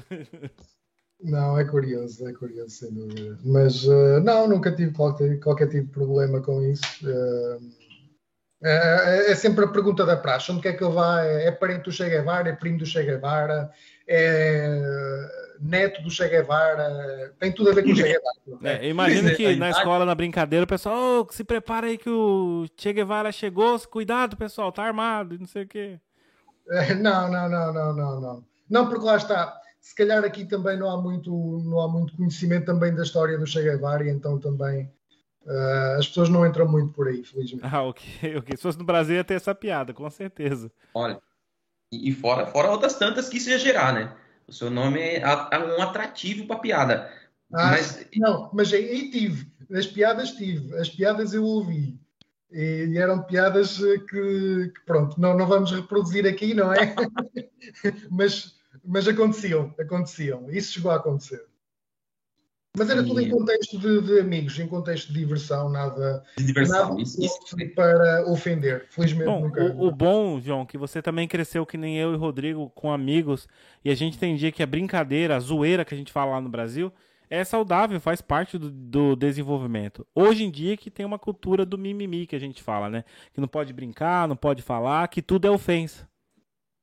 Não, 1.24 1.58
é 1.58 1.64
curioso, 1.64 2.28
é 2.28 2.34
curioso, 2.34 2.70
sem 2.70 2.94
dúvida. 2.94 3.40
Mas 3.46 3.86
uh, 3.86 4.20
não, 4.22 4.48
nunca 4.48 4.76
tive 4.76 4.92
qualquer, 4.92 5.40
qualquer 5.40 5.70
tipo 5.70 5.86
de 5.86 5.94
problema 5.94 6.42
com 6.42 6.62
isso. 6.62 6.84
Uh, 7.02 7.84
é, 8.62 9.32
é, 9.32 9.36
sempre 9.36 9.66
a 9.66 9.68
pergunta 9.70 10.06
da 10.06 10.16
praxe: 10.18 10.52
onde 10.52 10.62
quer 10.62 10.74
que 10.74 10.84
ele 10.84 10.94
vá? 10.94 11.24
É, 11.26 11.48
é 11.48 11.52
parente 11.52 11.84
do 11.84 11.92
Che 11.92 12.10
Guevara? 12.10 12.50
É 12.50 12.54
primo 12.54 12.78
do 12.78 12.86
Che 12.86 13.04
Guevara? 13.04 13.72
É 14.08 15.44
neto 15.64 16.02
do 16.02 16.12
Che 16.12 16.28
Guevara? 16.28 17.34
Tem 17.40 17.52
tudo 17.52 17.70
a 17.70 17.74
ver 17.74 17.84
com 17.84 17.92
o 17.92 17.96
Che 17.96 18.04
Guevara. 18.04 18.82
É, 18.82 18.88
imagino 18.88 19.34
que 19.36 19.56
na 19.56 19.70
escola, 19.70 20.06
na 20.06 20.14
brincadeira, 20.14 20.66
o 20.66 20.68
pessoal, 20.68 21.22
oh, 21.22 21.34
se 21.34 21.44
prepara 21.44 21.88
aí 21.88 21.98
que 21.98 22.10
o 22.10 22.66
Che 22.78 22.94
Guevara 22.94 23.32
chegou, 23.32 23.80
cuidado, 23.80 24.36
pessoal, 24.36 24.72
tá 24.72 24.84
armado, 24.84 25.38
não 25.40 25.48
sei 25.48 25.64
o 25.64 25.68
quê. 25.68 26.00
não, 27.00 27.32
não, 27.32 27.50
não, 27.50 27.74
não, 27.74 27.96
não, 27.96 28.22
não. 28.22 28.44
Não, 28.70 28.90
porque 28.90 29.06
lá 29.06 29.18
está 29.18 29.58
se 29.80 29.94
calhar 29.94 30.24
aqui 30.24 30.46
também 30.46 30.78
não 30.78 30.90
há 30.90 30.98
muito, 30.98 31.30
não 31.66 31.82
há 31.82 31.88
muito 31.90 32.16
conhecimento 32.16 32.66
também 32.66 32.96
da 32.96 33.04
história 33.04 33.38
do 33.38 33.46
Che 33.46 33.62
Guevara, 33.62 34.06
e 34.06 34.10
então 34.10 34.40
também 34.40 34.90
uh, 35.46 35.98
as 36.00 36.08
pessoas 36.08 36.30
não 36.30 36.46
entram 36.46 36.68
muito 36.68 36.94
por 36.94 37.08
aí, 37.08 37.24
felizmente. 37.24 37.66
Ah, 37.66 37.84
ok, 37.84 38.38
ok. 38.38 38.56
Se 38.56 38.64
fosse 38.64 38.78
no 38.78 38.86
Brasil 38.86 39.16
ia 39.16 39.24
ter 39.26 39.34
essa 39.34 39.54
piada, 39.54 39.94
com 39.94 40.10
certeza. 40.10 40.72
Olha, 40.94 41.20
e 42.08 42.12
fora, 42.14 42.48
fora 42.48 42.72
outras 42.72 42.96
tantas 42.96 43.30
que 43.30 43.38
isso 43.38 43.50
ia 43.50 43.60
gerar, 43.60 43.94
né? 43.94 44.14
O 44.48 44.54
seu 44.54 44.70
nome 44.70 45.00
é, 45.00 45.22
é 45.22 45.60
um 45.60 45.82
atrativo 45.82 46.46
para 46.46 46.60
piada. 46.60 47.12
Ah, 47.54 47.72
mas... 47.72 48.06
Não, 48.16 48.50
mas 48.54 48.74
aí 48.74 49.10
tive. 49.10 49.48
As 49.72 49.88
piadas 49.88 50.32
tive. 50.32 50.76
As 50.78 50.90
piadas 50.90 51.34
eu 51.34 51.44
ouvi. 51.44 52.00
E 52.52 52.98
eram 52.98 53.24
piadas 53.24 53.78
que, 53.78 54.72
que 54.76 54.82
pronto, 54.86 55.20
não, 55.20 55.36
não 55.36 55.48
vamos 55.48 55.72
reproduzir 55.72 56.28
aqui, 56.28 56.54
não 56.54 56.72
é? 56.72 56.94
mas 58.12 58.54
mas 58.84 59.08
aconteciam, 59.08 59.74
aconteciam. 59.80 60.50
Isso 60.50 60.74
chegou 60.74 60.92
a 60.92 60.96
acontecer. 60.96 61.46
Mas 62.76 62.90
era 62.90 63.04
tudo 63.04 63.22
em 63.22 63.30
contexto 63.30 63.78
de, 63.78 64.02
de, 64.02 64.20
amigos, 64.20 64.58
em 64.58 64.68
contexto 64.68 65.14
de 65.14 65.20
diversão, 65.20 65.70
nada, 65.70 66.24
de 66.36 66.44
diversão. 66.44 66.90
nada 66.90 67.02
isso, 67.02 67.24
isso. 67.24 67.40
para 67.76 68.26
ofender. 68.28 68.88
Felizmente 68.90 69.26
bom, 69.26 69.42
nunca. 69.42 69.64
O, 69.64 69.88
o, 69.88 69.92
bom, 69.92 70.42
João, 70.42 70.66
que 70.66 70.76
você 70.76 71.00
também 71.00 71.28
cresceu 71.28 71.68
que 71.68 71.78
nem 71.78 72.00
eu 72.00 72.14
e 72.14 72.18
Rodrigo 72.18 72.72
com 72.72 72.92
amigos, 72.92 73.48
e 73.86 73.92
a 73.92 73.96
gente 73.96 74.18
entendia 74.18 74.52
que 74.52 74.64
a 74.64 74.68
brincadeira, 74.68 75.36
a 75.36 75.40
zoeira 75.40 75.86
que 75.86 75.94
a 75.94 75.98
gente 75.98 76.12
fala 76.12 76.32
lá 76.32 76.42
no 76.42 76.50
Brasil, 76.50 76.92
é 77.30 77.44
saudável, 77.44 78.00
faz 78.00 78.22
parte 78.22 78.58
do, 78.58 78.72
do, 78.72 79.16
desenvolvimento. 79.16 80.06
Hoje 80.16 80.44
em 80.44 80.50
dia 80.50 80.76
que 80.76 80.90
tem 80.90 81.06
uma 81.06 81.20
cultura 81.20 81.66
do 81.66 81.78
mimimi 81.78 82.26
que 82.26 82.36
a 82.36 82.40
gente 82.40 82.64
fala, 82.64 82.90
né? 82.90 83.04
Que 83.34 83.40
não 83.40 83.48
pode 83.48 83.72
brincar, 83.72 84.28
não 84.28 84.36
pode 84.36 84.64
falar, 84.64 85.08
que 85.10 85.22
tudo 85.22 85.48
é 85.48 85.52
ofensa. 85.52 86.10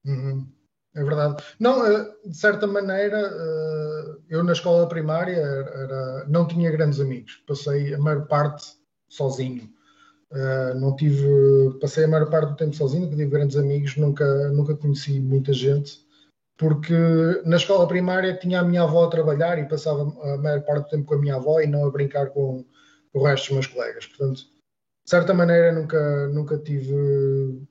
Uhum. 0.05 0.47
É 0.95 1.05
verdade. 1.05 1.43
Não, 1.59 1.87
eh, 1.87 2.11
de 2.27 2.37
certa 2.37 2.67
maneira, 2.67 3.19
eh, 3.19 4.17
eu 4.29 4.43
na 4.43 4.53
escola 4.53 4.89
primária 4.89 5.37
era, 5.37 6.25
não 6.29 6.47
tinha 6.47 6.71
grandes 6.71 7.01
amigos. 7.01 7.43
Passei 7.47 7.95
a 7.95 7.99
maior 7.99 8.27
parte 8.27 8.73
sozinho. 9.09 9.71
Eh, 10.33 10.75
não 10.75 10.95
tive, 10.97 11.79
passei 11.81 12.05
a 12.05 12.09
maior 12.09 12.31
parte 12.31 12.51
do 12.51 12.57
tempo 12.57 12.75
sozinho, 12.75 13.03
não 13.03 13.11
tive 13.11 13.27
grandes 13.27 13.57
amigos, 13.57 13.97
nunca, 13.97 14.49
nunca 14.51 14.77
conheci 14.77 15.21
muita 15.21 15.53
gente, 15.53 16.01
porque 16.57 16.95
na 17.45 17.57
escola 17.57 17.87
primária 17.89 18.37
tinha 18.37 18.61
a 18.61 18.65
minha 18.65 18.83
avó 18.83 19.05
a 19.05 19.11
trabalhar 19.11 19.59
e 19.59 19.69
passava 19.69 20.03
a 20.03 20.37
maior 20.39 20.63
parte 20.63 20.85
do 20.85 20.91
tempo 20.91 21.07
com 21.07 21.15
a 21.15 21.19
minha 21.19 21.37
avó 21.37 21.61
e 21.61 21.67
não 21.67 21.85
a 21.85 21.91
brincar 21.91 22.31
com 22.31 22.65
o 23.13 23.25
resto 23.25 23.47
dos 23.47 23.55
meus 23.55 23.67
colegas. 23.69 24.07
Portanto, 24.07 24.43
de 25.05 25.11
certa 25.11 25.35
maneira, 25.35 25.73
nunca, 25.73 26.29
nunca 26.29 26.59
tive 26.59 27.67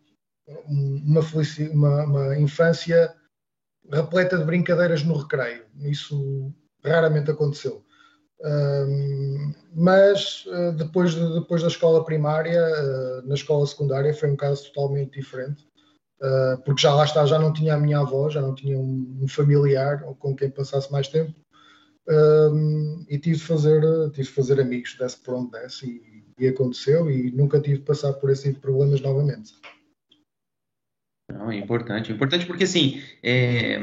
uma, 0.67 1.21
uma, 1.73 2.03
uma 2.03 2.37
infância 2.37 3.13
repleta 3.91 4.37
de 4.37 4.45
brincadeiras 4.45 5.03
no 5.03 5.17
recreio. 5.17 5.65
Isso 5.81 6.53
raramente 6.83 7.31
aconteceu. 7.31 7.83
Um, 8.41 9.53
mas 9.73 10.45
uh, 10.45 10.71
depois, 10.73 11.13
de, 11.13 11.33
depois 11.33 11.61
da 11.61 11.67
escola 11.67 12.05
primária, 12.05 12.61
uh, 12.61 13.27
na 13.27 13.35
escola 13.35 13.67
secundária, 13.67 14.13
foi 14.13 14.31
um 14.31 14.35
caso 14.35 14.71
totalmente 14.71 15.19
diferente, 15.19 15.67
uh, 16.21 16.61
porque 16.63 16.81
já 16.81 16.93
lá 16.93 17.03
está, 17.03 17.25
já 17.25 17.37
não 17.37 17.51
tinha 17.51 17.73
a 17.73 17.79
minha 17.79 17.99
avó, 17.99 18.29
já 18.29 18.41
não 18.41 18.55
tinha 18.55 18.79
um, 18.79 19.19
um 19.21 19.27
familiar 19.27 20.03
com 20.19 20.33
quem 20.35 20.49
passasse 20.49 20.89
mais 20.89 21.09
tempo, 21.09 21.35
um, 22.07 23.05
e 23.09 23.19
tive 23.19 23.37
de 23.37 23.43
fazer, 23.43 23.81
tive 24.11 24.27
de 24.27 24.33
fazer 24.33 24.59
amigos, 24.61 24.95
desse 24.97 25.17
por 25.17 25.33
onde 25.33 25.51
desse, 25.51 25.85
e, 25.87 26.43
e 26.45 26.47
aconteceu, 26.47 27.11
e 27.11 27.31
nunca 27.31 27.59
tive 27.59 27.79
de 27.79 27.83
passar 27.83 28.13
por 28.13 28.29
esse 28.29 28.43
tipo 28.43 28.55
de 28.55 28.61
problemas 28.61 29.01
novamente. 29.01 29.53
Não, 31.31 31.51
é 31.51 31.57
importante, 31.57 32.11
é 32.11 32.15
importante 32.15 32.45
porque 32.45 32.63
assim, 32.63 33.01
é, 33.21 33.77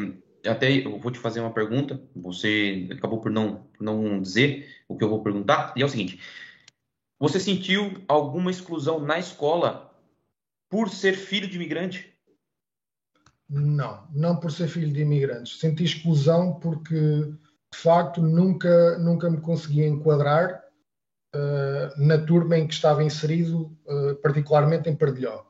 até 0.46 0.70
eu 0.84 0.98
vou 0.98 1.12
te 1.12 1.18
fazer 1.18 1.40
uma 1.40 1.52
pergunta, 1.52 2.00
você 2.14 2.88
acabou 2.92 3.20
por 3.20 3.30
não, 3.30 3.68
por 3.72 3.84
não 3.84 4.20
dizer 4.20 4.68
o 4.88 4.96
que 4.96 5.04
eu 5.04 5.08
vou 5.08 5.22
perguntar, 5.22 5.72
e 5.76 5.82
é 5.82 5.84
o 5.84 5.88
seguinte: 5.88 6.20
você 7.18 7.38
sentiu 7.38 7.92
alguma 8.08 8.50
exclusão 8.50 9.00
na 9.00 9.18
escola 9.18 9.94
por 10.68 10.88
ser 10.88 11.14
filho 11.14 11.48
de 11.48 11.56
imigrante? 11.56 12.12
Não, 13.48 14.08
não 14.12 14.36
por 14.36 14.50
ser 14.50 14.68
filho 14.68 14.92
de 14.92 15.02
imigrantes. 15.02 15.60
Senti 15.60 15.84
exclusão 15.84 16.58
porque, 16.58 17.32
de 17.72 17.78
facto, 17.78 18.20
nunca, 18.20 18.98
nunca 18.98 19.30
me 19.30 19.40
conseguia 19.40 19.86
enquadrar 19.86 20.64
uh, 21.34 22.04
na 22.04 22.18
turma 22.18 22.58
em 22.58 22.66
que 22.66 22.74
estava 22.74 23.04
inserido, 23.04 23.76
uh, 23.86 24.16
particularmente 24.16 24.88
em 24.88 24.96
Pardilhó. 24.96 25.44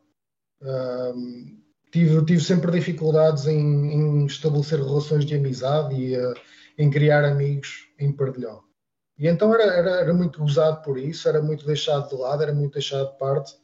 Uh, 0.60 1.56
tive, 1.90 2.24
tive 2.24 2.40
sempre 2.40 2.70
dificuldades 2.70 3.46
em, 3.46 3.58
em 3.58 4.26
estabelecer 4.26 4.78
relações 4.78 5.24
de 5.24 5.34
amizade 5.34 5.94
e 5.94 6.16
uh, 6.16 6.34
em 6.78 6.90
criar 6.90 7.24
amigos 7.24 7.88
em 7.98 8.12
Pardilhão. 8.12 8.62
E 9.18 9.26
então 9.26 9.54
era, 9.54 9.64
era, 9.64 9.90
era, 10.00 10.14
muito 10.14 10.42
usado 10.44 10.82
por 10.82 10.98
isso, 10.98 11.28
era 11.28 11.40
muito 11.40 11.66
deixado 11.66 12.08
de 12.08 12.14
lado, 12.16 12.42
era 12.42 12.52
muito 12.52 12.74
deixado 12.74 13.12
de 13.12 13.18
parte. 13.18 13.54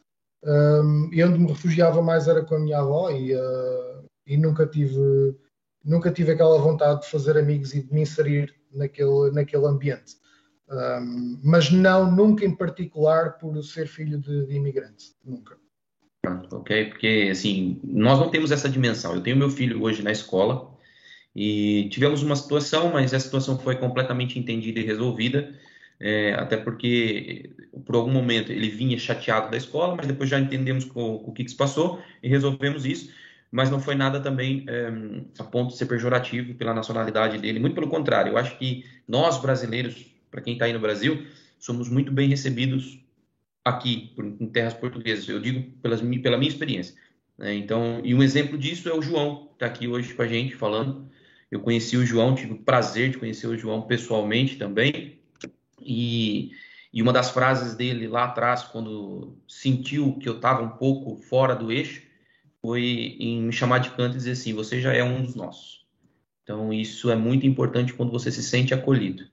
Um, 0.44 1.10
e 1.12 1.22
onde 1.22 1.38
me 1.38 1.48
refugiava 1.48 2.02
mais 2.02 2.26
era 2.26 2.42
com 2.44 2.56
a 2.56 2.58
minha 2.58 2.78
avó 2.78 3.10
e, 3.10 3.34
uh, 3.34 4.04
e 4.26 4.36
nunca 4.36 4.66
tive 4.66 5.36
nunca 5.84 6.10
tive 6.10 6.32
aquela 6.32 6.58
vontade 6.58 7.02
de 7.02 7.10
fazer 7.10 7.36
amigos 7.36 7.74
e 7.74 7.82
de 7.82 7.92
me 7.92 8.02
inserir 8.02 8.54
naquele, 8.72 9.30
naquele 9.32 9.66
ambiente. 9.66 10.16
Um, 10.68 11.40
mas 11.42 11.70
não, 11.70 12.10
nunca 12.10 12.44
em 12.44 12.54
particular 12.54 13.36
por 13.38 13.62
ser 13.62 13.86
filho 13.86 14.18
de, 14.18 14.46
de 14.46 14.58
nunca 15.24 15.61
ok? 16.50 16.86
Porque, 16.86 17.28
assim, 17.30 17.80
nós 17.84 18.18
não 18.18 18.30
temos 18.30 18.50
essa 18.50 18.68
dimensão. 18.68 19.14
Eu 19.14 19.20
tenho 19.20 19.36
meu 19.36 19.50
filho 19.50 19.82
hoje 19.82 20.02
na 20.02 20.12
escola 20.12 20.72
e 21.34 21.88
tivemos 21.90 22.22
uma 22.22 22.36
situação, 22.36 22.92
mas 22.92 23.12
essa 23.12 23.24
situação 23.24 23.58
foi 23.58 23.76
completamente 23.76 24.38
entendida 24.38 24.80
e 24.80 24.84
resolvida, 24.84 25.54
é, 25.98 26.34
até 26.34 26.56
porque 26.56 27.50
por 27.86 27.94
algum 27.94 28.10
momento 28.10 28.52
ele 28.52 28.68
vinha 28.68 28.98
chateado 28.98 29.50
da 29.50 29.56
escola, 29.56 29.96
mas 29.96 30.06
depois 30.06 30.28
já 30.28 30.38
entendemos 30.38 30.88
o, 30.94 31.28
o 31.28 31.32
que, 31.32 31.44
que 31.44 31.50
se 31.50 31.56
passou 31.56 32.02
e 32.22 32.28
resolvemos 32.28 32.84
isso. 32.84 33.10
Mas 33.50 33.70
não 33.70 33.80
foi 33.80 33.94
nada 33.94 34.18
também 34.18 34.64
é, 34.66 34.90
a 35.38 35.44
ponto 35.44 35.72
de 35.72 35.76
ser 35.76 35.86
pejorativo 35.86 36.54
pela 36.54 36.72
nacionalidade 36.72 37.38
dele, 37.38 37.58
muito 37.58 37.74
pelo 37.74 37.88
contrário. 37.88 38.32
Eu 38.32 38.38
acho 38.38 38.56
que 38.58 38.84
nós 39.06 39.38
brasileiros, 39.38 40.06
para 40.30 40.40
quem 40.40 40.54
está 40.54 40.64
aí 40.64 40.72
no 40.72 40.80
Brasil, 40.80 41.26
somos 41.58 41.88
muito 41.88 42.10
bem 42.10 42.28
recebidos 42.30 43.01
aqui, 43.64 44.12
em 44.18 44.46
terras 44.46 44.74
portuguesas. 44.74 45.28
Eu 45.28 45.40
digo 45.40 45.70
pelas, 45.80 46.00
pela 46.00 46.36
minha 46.36 46.50
experiência. 46.50 46.94
Né? 47.38 47.54
Então, 47.54 48.00
e 48.04 48.14
um 48.14 48.22
exemplo 48.22 48.58
disso 48.58 48.88
é 48.88 48.94
o 48.94 49.02
João, 49.02 49.46
que 49.46 49.52
está 49.54 49.66
aqui 49.66 49.88
hoje 49.88 50.14
com 50.14 50.22
a 50.22 50.26
gente 50.26 50.54
falando. 50.54 51.10
Eu 51.50 51.60
conheci 51.60 51.96
o 51.96 52.06
João, 52.06 52.34
tive 52.34 52.54
o 52.54 52.58
prazer 52.58 53.10
de 53.10 53.18
conhecer 53.18 53.46
o 53.46 53.58
João 53.58 53.82
pessoalmente 53.82 54.56
também. 54.56 55.18
E, 55.80 56.52
e 56.92 57.02
uma 57.02 57.12
das 57.12 57.30
frases 57.30 57.74
dele 57.74 58.06
lá 58.06 58.24
atrás, 58.24 58.62
quando 58.62 59.36
sentiu 59.46 60.14
que 60.18 60.28
eu 60.28 60.36
estava 60.36 60.62
um 60.62 60.70
pouco 60.70 61.16
fora 61.16 61.54
do 61.54 61.70
eixo, 61.70 62.02
foi 62.60 63.16
em 63.18 63.42
me 63.42 63.52
chamar 63.52 63.78
de 63.78 63.90
canto 63.90 64.14
e 64.14 64.18
dizer 64.18 64.32
assim: 64.32 64.54
Você 64.54 64.80
já 64.80 64.92
é 64.92 65.02
um 65.02 65.22
dos 65.22 65.34
nossos. 65.34 65.84
Então, 66.42 66.72
isso 66.72 67.10
é 67.10 67.16
muito 67.16 67.46
importante 67.46 67.92
quando 67.92 68.10
você 68.10 68.30
se 68.30 68.42
sente 68.42 68.72
acolhido. 68.72 69.24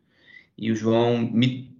E 0.58 0.72
o 0.72 0.76
João 0.76 1.18
me 1.18 1.76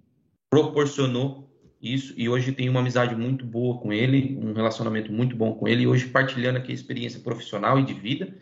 proporcionou 0.48 1.49
isso 1.80 2.12
e 2.16 2.28
hoje 2.28 2.52
tenho 2.52 2.70
uma 2.70 2.80
amizade 2.80 3.14
muito 3.14 3.44
boa 3.44 3.78
com 3.78 3.92
ele, 3.92 4.36
um 4.40 4.52
relacionamento 4.52 5.10
muito 5.12 5.34
bom 5.34 5.54
com 5.54 5.66
ele, 5.66 5.82
e 5.82 5.86
hoje 5.86 6.08
partilhando 6.08 6.58
aqui 6.58 6.72
a 6.72 6.74
experiência 6.74 7.20
profissional 7.20 7.78
e 7.78 7.84
de 7.84 7.94
vida. 7.94 8.36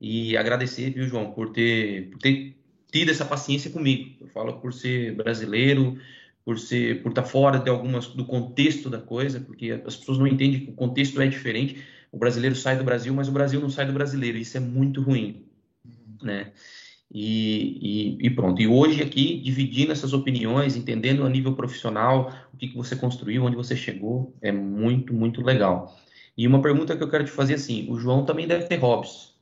E 0.00 0.36
agradecer, 0.36 0.90
viu, 0.90 1.06
João, 1.06 1.32
por 1.32 1.50
ter, 1.50 2.10
por 2.10 2.18
ter 2.18 2.56
tido 2.90 3.10
essa 3.10 3.24
paciência 3.24 3.70
comigo. 3.70 4.16
Eu 4.20 4.28
falo 4.28 4.54
por 4.54 4.72
ser 4.72 5.14
brasileiro, 5.14 5.98
por 6.44 6.58
ser 6.58 7.02
por 7.02 7.10
estar 7.10 7.24
fora 7.24 7.58
de 7.58 7.70
algumas 7.70 8.08
do 8.08 8.24
contexto 8.24 8.90
da 8.90 8.98
coisa, 8.98 9.38
porque 9.40 9.70
as 9.84 9.96
pessoas 9.96 10.18
não 10.18 10.26
entendem 10.26 10.60
que 10.60 10.70
o 10.70 10.74
contexto 10.74 11.20
é 11.20 11.26
diferente. 11.26 11.82
O 12.10 12.18
brasileiro 12.18 12.56
sai 12.56 12.76
do 12.76 12.84
Brasil, 12.84 13.14
mas 13.14 13.28
o 13.28 13.32
Brasil 13.32 13.60
não 13.60 13.70
sai 13.70 13.86
do 13.86 13.92
brasileiro. 13.92 14.38
Isso 14.38 14.56
é 14.56 14.60
muito 14.60 15.00
ruim, 15.00 15.44
né? 16.22 16.52
E, 17.14 18.16
e, 18.22 18.26
e, 18.26 18.30
pronto. 18.30 18.62
E 18.62 18.66
hoje 18.66 19.02
aqui, 19.02 19.38
dividindo 19.38 19.92
essas 19.92 20.14
opiniões, 20.14 20.76
entendendo 20.76 21.24
a 21.24 21.28
nível 21.28 21.54
profissional, 21.54 22.32
o 22.54 22.56
que, 22.56 22.68
que 22.68 22.76
você 22.76 22.96
construiu, 22.96 23.44
onde 23.44 23.54
você 23.54 23.76
chegou, 23.76 24.34
é 24.40 24.50
muito, 24.50 25.12
muito 25.12 25.42
legal. 25.42 25.94
E 26.36 26.46
uma 26.46 26.62
pergunta 26.62 26.96
que 26.96 27.02
eu 27.02 27.10
quero 27.10 27.24
te 27.24 27.30
fazer 27.30 27.54
assim, 27.54 27.86
o 27.90 27.98
João 27.98 28.24
também 28.24 28.46
deve 28.48 28.64
ter 28.64 28.76
hobbies. 28.76 29.34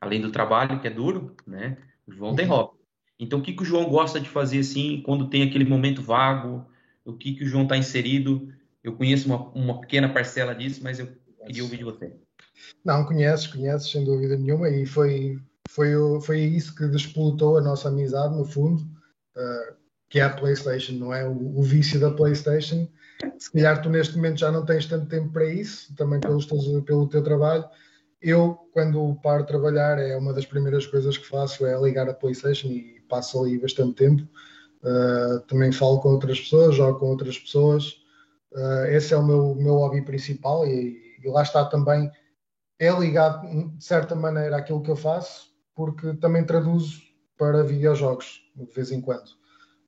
Além 0.00 0.22
do 0.22 0.30
trabalho, 0.30 0.80
que 0.80 0.86
é 0.86 0.90
duro, 0.90 1.36
né? 1.46 1.76
O 2.06 2.12
João 2.12 2.34
tem 2.34 2.46
uhum. 2.46 2.52
hobby. 2.52 2.78
Então, 3.20 3.40
o 3.40 3.42
que, 3.42 3.52
que 3.52 3.62
o 3.62 3.66
João 3.66 3.90
gosta 3.90 4.18
de 4.18 4.28
fazer 4.28 4.60
assim, 4.60 5.02
quando 5.04 5.28
tem 5.28 5.42
aquele 5.42 5.64
momento 5.66 6.00
vago? 6.00 6.64
O 7.04 7.12
que, 7.12 7.34
que 7.34 7.44
o 7.44 7.46
João 7.46 7.64
está 7.64 7.76
inserido? 7.76 8.48
Eu 8.82 8.94
conheço 8.94 9.26
uma, 9.26 9.48
uma 9.50 9.80
pequena 9.80 10.08
parcela 10.08 10.54
disso, 10.54 10.80
mas 10.82 10.98
eu 10.98 11.08
queria 11.44 11.62
ouvir 11.62 11.78
de 11.78 11.84
você. 11.84 12.16
Não, 12.84 13.04
conheces, 13.04 13.46
conheces, 13.48 13.90
sem 13.90 14.04
dúvida 14.04 14.36
nenhuma, 14.36 14.70
e 14.70 14.86
foi, 14.86 15.38
foi, 15.68 15.92
foi 16.22 16.40
isso 16.40 16.74
que 16.74 16.86
despolutou 16.86 17.58
a 17.58 17.60
nossa 17.60 17.88
amizade, 17.88 18.34
no 18.34 18.44
fundo, 18.44 18.82
uh, 19.36 19.74
que 20.08 20.18
é 20.18 20.22
a 20.22 20.30
PlayStation, 20.30 20.92
não 20.94 21.12
é? 21.12 21.26
O, 21.26 21.58
o, 21.58 21.62
vício 21.62 22.00
da 22.00 22.10
PlayStation. 22.10 22.88
Se 23.38 23.52
calhar 23.52 23.82
tu 23.82 23.90
neste 23.90 24.16
momento 24.16 24.40
já 24.40 24.50
não 24.50 24.64
tens 24.64 24.86
tanto 24.86 25.06
tempo 25.06 25.30
para 25.32 25.44
isso, 25.44 25.94
também 25.94 26.20
pelos 26.20 26.46
teus, 26.46 26.64
pelo 26.84 27.08
teu 27.08 27.22
trabalho. 27.22 27.64
Eu, 28.20 28.58
quando 28.72 29.14
paro 29.22 29.42
de 29.42 29.48
trabalhar, 29.48 29.98
é 29.98 30.16
uma 30.16 30.32
das 30.32 30.46
primeiras 30.46 30.86
coisas 30.86 31.16
que 31.18 31.28
faço 31.28 31.66
é 31.66 31.78
ligar 31.80 32.08
a 32.08 32.14
PlayStation 32.14 32.68
e 32.68 33.00
passo 33.08 33.42
ali 33.44 33.58
bastante 33.58 33.94
tempo. 33.94 34.22
Uh, 34.82 35.40
também 35.46 35.70
falo 35.70 36.00
com 36.00 36.08
outras 36.10 36.40
pessoas, 36.40 36.74
jogo 36.74 36.98
com 36.98 37.06
outras 37.06 37.38
pessoas. 37.38 38.00
Uh, 38.52 38.86
esse 38.88 39.12
é 39.12 39.16
o 39.16 39.24
meu, 39.24 39.54
meu 39.54 39.74
hobby 39.74 40.02
principal 40.02 40.66
e, 40.66 41.18
e 41.22 41.28
lá 41.28 41.42
está 41.42 41.64
também 41.64 42.10
é 42.78 42.90
ligado 42.90 43.46
de 43.76 43.84
certa 43.84 44.14
maneira 44.14 44.56
àquilo 44.56 44.82
que 44.82 44.90
eu 44.90 44.96
faço, 44.96 45.47
porque 45.78 46.12
também 46.14 46.44
traduzo 46.44 47.00
para 47.38 47.62
videojogos 47.62 48.42
de 48.56 48.64
vez 48.74 48.90
em 48.90 49.00
quando. 49.00 49.28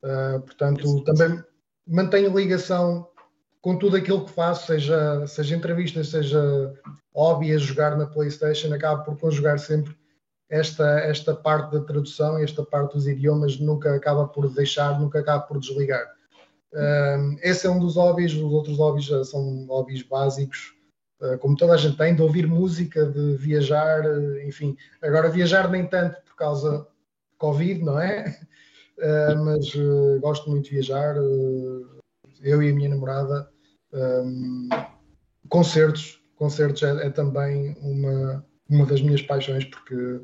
Uh, 0.04 0.40
portanto, 0.40 1.02
também 1.02 1.42
mantenho 1.84 2.32
ligação 2.32 3.08
com 3.60 3.76
tudo 3.76 3.96
aquilo 3.96 4.24
que 4.24 4.30
faço, 4.30 4.68
seja, 4.68 5.26
seja 5.26 5.56
entrevistas, 5.56 6.10
seja 6.10 6.72
hobby 7.12 7.52
a 7.52 7.58
jogar 7.58 7.98
na 7.98 8.06
PlayStation, 8.06 8.72
acabo 8.72 9.02
por 9.02 9.18
conjugar 9.18 9.58
sempre 9.58 9.92
esta, 10.48 11.00
esta 11.00 11.34
parte 11.34 11.72
da 11.72 11.80
tradução, 11.80 12.38
esta 12.38 12.62
parte 12.64 12.94
dos 12.94 13.08
idiomas, 13.08 13.58
nunca 13.58 13.92
acaba 13.92 14.28
por 14.28 14.48
deixar, 14.48 15.00
nunca 15.00 15.18
acaba 15.18 15.42
por 15.42 15.58
desligar. 15.58 16.06
Uh, 16.72 17.36
esse 17.42 17.66
é 17.66 17.70
um 17.70 17.80
dos 17.80 17.96
hobbies, 17.96 18.32
os 18.32 18.52
outros 18.52 18.78
hobbies 18.78 19.08
são 19.28 19.66
hobbies 19.66 20.04
básicos 20.04 20.72
como 21.40 21.56
toda 21.56 21.74
a 21.74 21.76
gente 21.76 21.96
tem, 21.96 22.14
de 22.14 22.22
ouvir 22.22 22.46
música, 22.46 23.04
de 23.04 23.36
viajar, 23.36 24.04
eh, 24.04 24.46
enfim. 24.46 24.76
Agora, 25.02 25.28
viajar 25.28 25.70
nem 25.70 25.86
tanto 25.86 26.20
por 26.22 26.34
causa 26.34 26.86
de 27.30 27.36
Covid, 27.36 27.82
não 27.82 28.00
é? 28.00 28.40
Uh, 28.98 29.36
mas 29.44 30.20
gosto 30.20 30.48
muito 30.50 30.64
de 30.64 30.70
viajar. 30.70 31.16
Eu 32.42 32.62
e 32.62 32.70
a 32.70 32.74
minha 32.74 32.88
namorada. 32.88 33.50
Um, 33.92 34.68
concertos. 35.48 36.18
Concertos 36.36 36.82
é, 36.82 37.06
é, 37.06 37.10
também 37.10 37.76
uma, 37.82 38.46
uma 38.66 38.86
das 38.86 39.02
minhas 39.02 39.20
paixões, 39.20 39.66
porque 39.66 40.22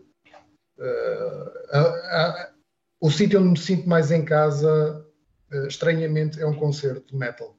a, 1.73 1.79
a, 1.79 2.51
o 3.03 3.11
sítio 3.11 3.39
onde 3.39 3.51
me 3.51 3.59
sinto 3.59 3.87
mais 3.87 4.11
em 4.11 4.25
casa, 4.25 5.05
estranhamente, 5.69 6.41
é 6.41 6.47
um 6.47 6.57
concerto 6.57 7.13
de 7.13 7.17
metal 7.17 7.55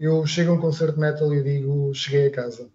eu 0.00 0.26
chego 0.26 0.52
a 0.52 0.54
um 0.54 0.60
concerto 0.60 0.94
de 0.94 1.00
metal 1.00 1.32
e 1.34 1.42
digo 1.42 1.92
cheguei 1.94 2.28
a 2.28 2.30
casa. 2.30 2.70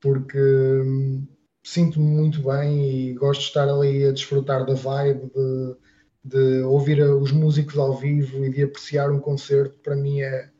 Porque 0.00 0.38
hum, 0.38 1.26
sinto-me 1.62 2.06
muito 2.06 2.42
bem 2.42 3.10
e 3.10 3.14
gosto 3.14 3.40
de 3.40 3.46
estar 3.48 3.68
ali 3.68 4.06
a 4.06 4.12
desfrutar 4.12 4.64
da 4.64 4.74
vibe 4.74 5.30
de, 5.34 5.76
de, 6.24 6.62
ouvir 6.62 7.02
os 7.02 7.32
músicos 7.32 7.76
ao 7.76 7.94
vivo 7.94 8.44
e 8.44 8.50
de 8.50 8.62
apreciar 8.62 9.10
um 9.10 9.20
concerto 9.20 9.78
para 9.82 9.94
mim 9.94 10.22
é, 10.22 10.50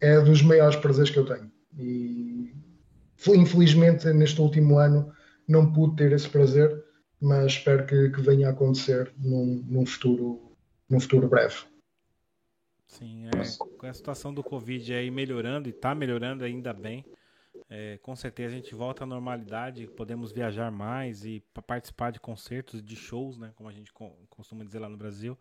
é 0.00 0.20
dos 0.20 0.42
maiores 0.42 0.76
prazeres 0.76 1.10
que 1.10 1.18
eu 1.18 1.24
tenho. 1.24 1.50
E 1.78 2.52
infelizmente 3.28 4.12
neste 4.12 4.40
último 4.40 4.78
ano 4.78 5.10
não 5.48 5.72
pude 5.72 5.96
ter 5.96 6.12
esse 6.12 6.28
prazer 6.28 6.84
mas 7.20 7.52
espero 7.52 7.86
que, 7.86 8.10
que 8.10 8.20
venha 8.20 8.48
a 8.48 8.50
acontecer 8.50 9.12
num, 9.16 9.64
num 9.66 9.86
futuro 9.86 10.52
num 10.90 10.98
futuro 10.98 11.28
breve 11.28 11.71
Sim, 12.92 13.24
é, 13.26 13.30
com 13.78 13.86
a 13.86 13.92
situação 13.92 14.34
do 14.34 14.44
Covid 14.44 14.92
aí 14.92 15.10
melhorando, 15.10 15.66
e 15.66 15.70
está 15.70 15.94
melhorando 15.94 16.44
ainda 16.44 16.74
bem, 16.74 17.02
é, 17.70 17.96
com 18.02 18.14
certeza 18.14 18.52
a 18.52 18.56
gente 18.56 18.74
volta 18.74 19.04
à 19.04 19.06
normalidade, 19.06 19.86
podemos 19.86 20.30
viajar 20.30 20.70
mais 20.70 21.24
e 21.24 21.42
participar 21.66 22.12
de 22.12 22.20
concertos, 22.20 22.82
de 22.82 22.94
shows, 22.94 23.38
né, 23.38 23.50
como 23.56 23.66
a 23.66 23.72
gente 23.72 23.90
costuma 24.28 24.62
dizer 24.62 24.78
lá 24.78 24.90
no 24.90 24.96
Brasil. 24.98 25.38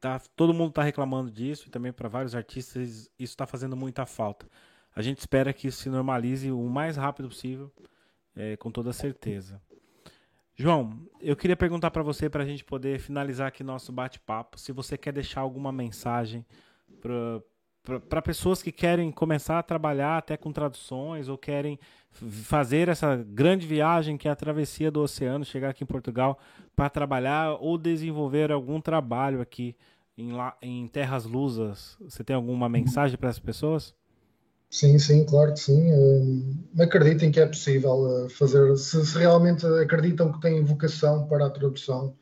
Tá, 0.00 0.18
todo 0.34 0.54
mundo 0.54 0.70
está 0.70 0.82
reclamando 0.82 1.30
disso 1.30 1.68
e 1.68 1.70
também 1.70 1.92
para 1.92 2.08
vários 2.08 2.34
artistas 2.34 3.10
isso 3.18 3.32
está 3.34 3.46
fazendo 3.46 3.76
muita 3.76 4.06
falta. 4.06 4.48
A 4.96 5.02
gente 5.02 5.18
espera 5.18 5.52
que 5.52 5.68
isso 5.68 5.82
se 5.82 5.90
normalize 5.90 6.50
o 6.50 6.62
mais 6.70 6.96
rápido 6.96 7.28
possível, 7.28 7.70
é, 8.34 8.56
com 8.56 8.70
toda 8.70 8.94
certeza. 8.94 9.60
João, 10.56 11.06
eu 11.20 11.36
queria 11.36 11.56
perguntar 11.56 11.90
para 11.90 12.02
você, 12.02 12.30
para 12.30 12.44
a 12.44 12.46
gente 12.46 12.64
poder 12.64 12.98
finalizar 12.98 13.48
aqui 13.48 13.62
nosso 13.62 13.92
bate-papo, 13.92 14.58
se 14.58 14.72
você 14.72 14.96
quer 14.96 15.12
deixar 15.12 15.42
alguma 15.42 15.70
mensagem 15.70 16.46
para 16.98 18.22
pessoas 18.22 18.62
que 18.62 18.72
querem 18.72 19.10
começar 19.10 19.58
a 19.58 19.62
trabalhar 19.62 20.18
até 20.18 20.36
com 20.36 20.52
traduções 20.52 21.28
ou 21.28 21.38
querem 21.38 21.78
fazer 22.10 22.88
essa 22.88 23.16
grande 23.16 23.66
viagem 23.66 24.16
que 24.16 24.28
é 24.28 24.30
a 24.30 24.36
travessia 24.36 24.90
do 24.90 25.00
oceano, 25.00 25.44
chegar 25.44 25.70
aqui 25.70 25.84
em 25.84 25.86
Portugal 25.86 26.38
para 26.74 26.90
trabalhar 26.90 27.56
ou 27.60 27.78
desenvolver 27.78 28.50
algum 28.50 28.80
trabalho 28.80 29.40
aqui 29.40 29.76
em, 30.16 30.32
em 30.60 30.88
terras 30.88 31.24
lusas. 31.24 31.96
Você 32.00 32.24
tem 32.24 32.34
alguma 32.34 32.68
mensagem 32.68 33.16
para 33.16 33.30
essas 33.30 33.42
pessoas? 33.42 33.94
Sim, 34.70 34.98
sim, 34.98 35.24
claro 35.24 35.54
que 35.54 35.60
sim. 35.60 35.92
Uh, 35.92 36.82
acreditem 36.82 37.30
que 37.30 37.40
é 37.40 37.46
possível 37.46 38.26
uh, 38.26 38.28
fazer. 38.28 38.76
Se, 38.76 39.04
se, 39.06 39.18
realmente 39.18 39.64
acreditam 39.64 40.30
que 40.30 40.40
têm 40.40 40.62
vocação 40.62 41.26
para 41.26 41.46
a 41.46 41.50
tradução, 41.50 42.14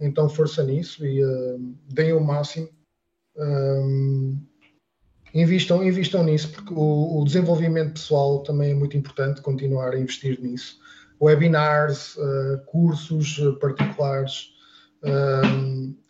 então 0.00 0.28
força 0.28 0.64
nisso 0.64 1.06
e 1.06 1.24
uh, 1.24 1.76
deem 1.92 2.12
o 2.12 2.20
máximo. 2.20 2.68
Invistam, 5.34 5.82
invistam 5.82 6.24
nisso, 6.24 6.50
porque 6.52 6.72
o, 6.72 7.20
o, 7.20 7.24
desenvolvimento 7.24 7.94
pessoal 7.94 8.42
também 8.42 8.72
é 8.72 8.74
muito 8.74 8.96
importante 8.96 9.42
continuar 9.42 9.94
a 9.94 9.98
investir 9.98 10.40
nisso. 10.40 10.78
Webinars, 11.20 12.16
cursos 12.66 13.40
particulares. 13.60 14.52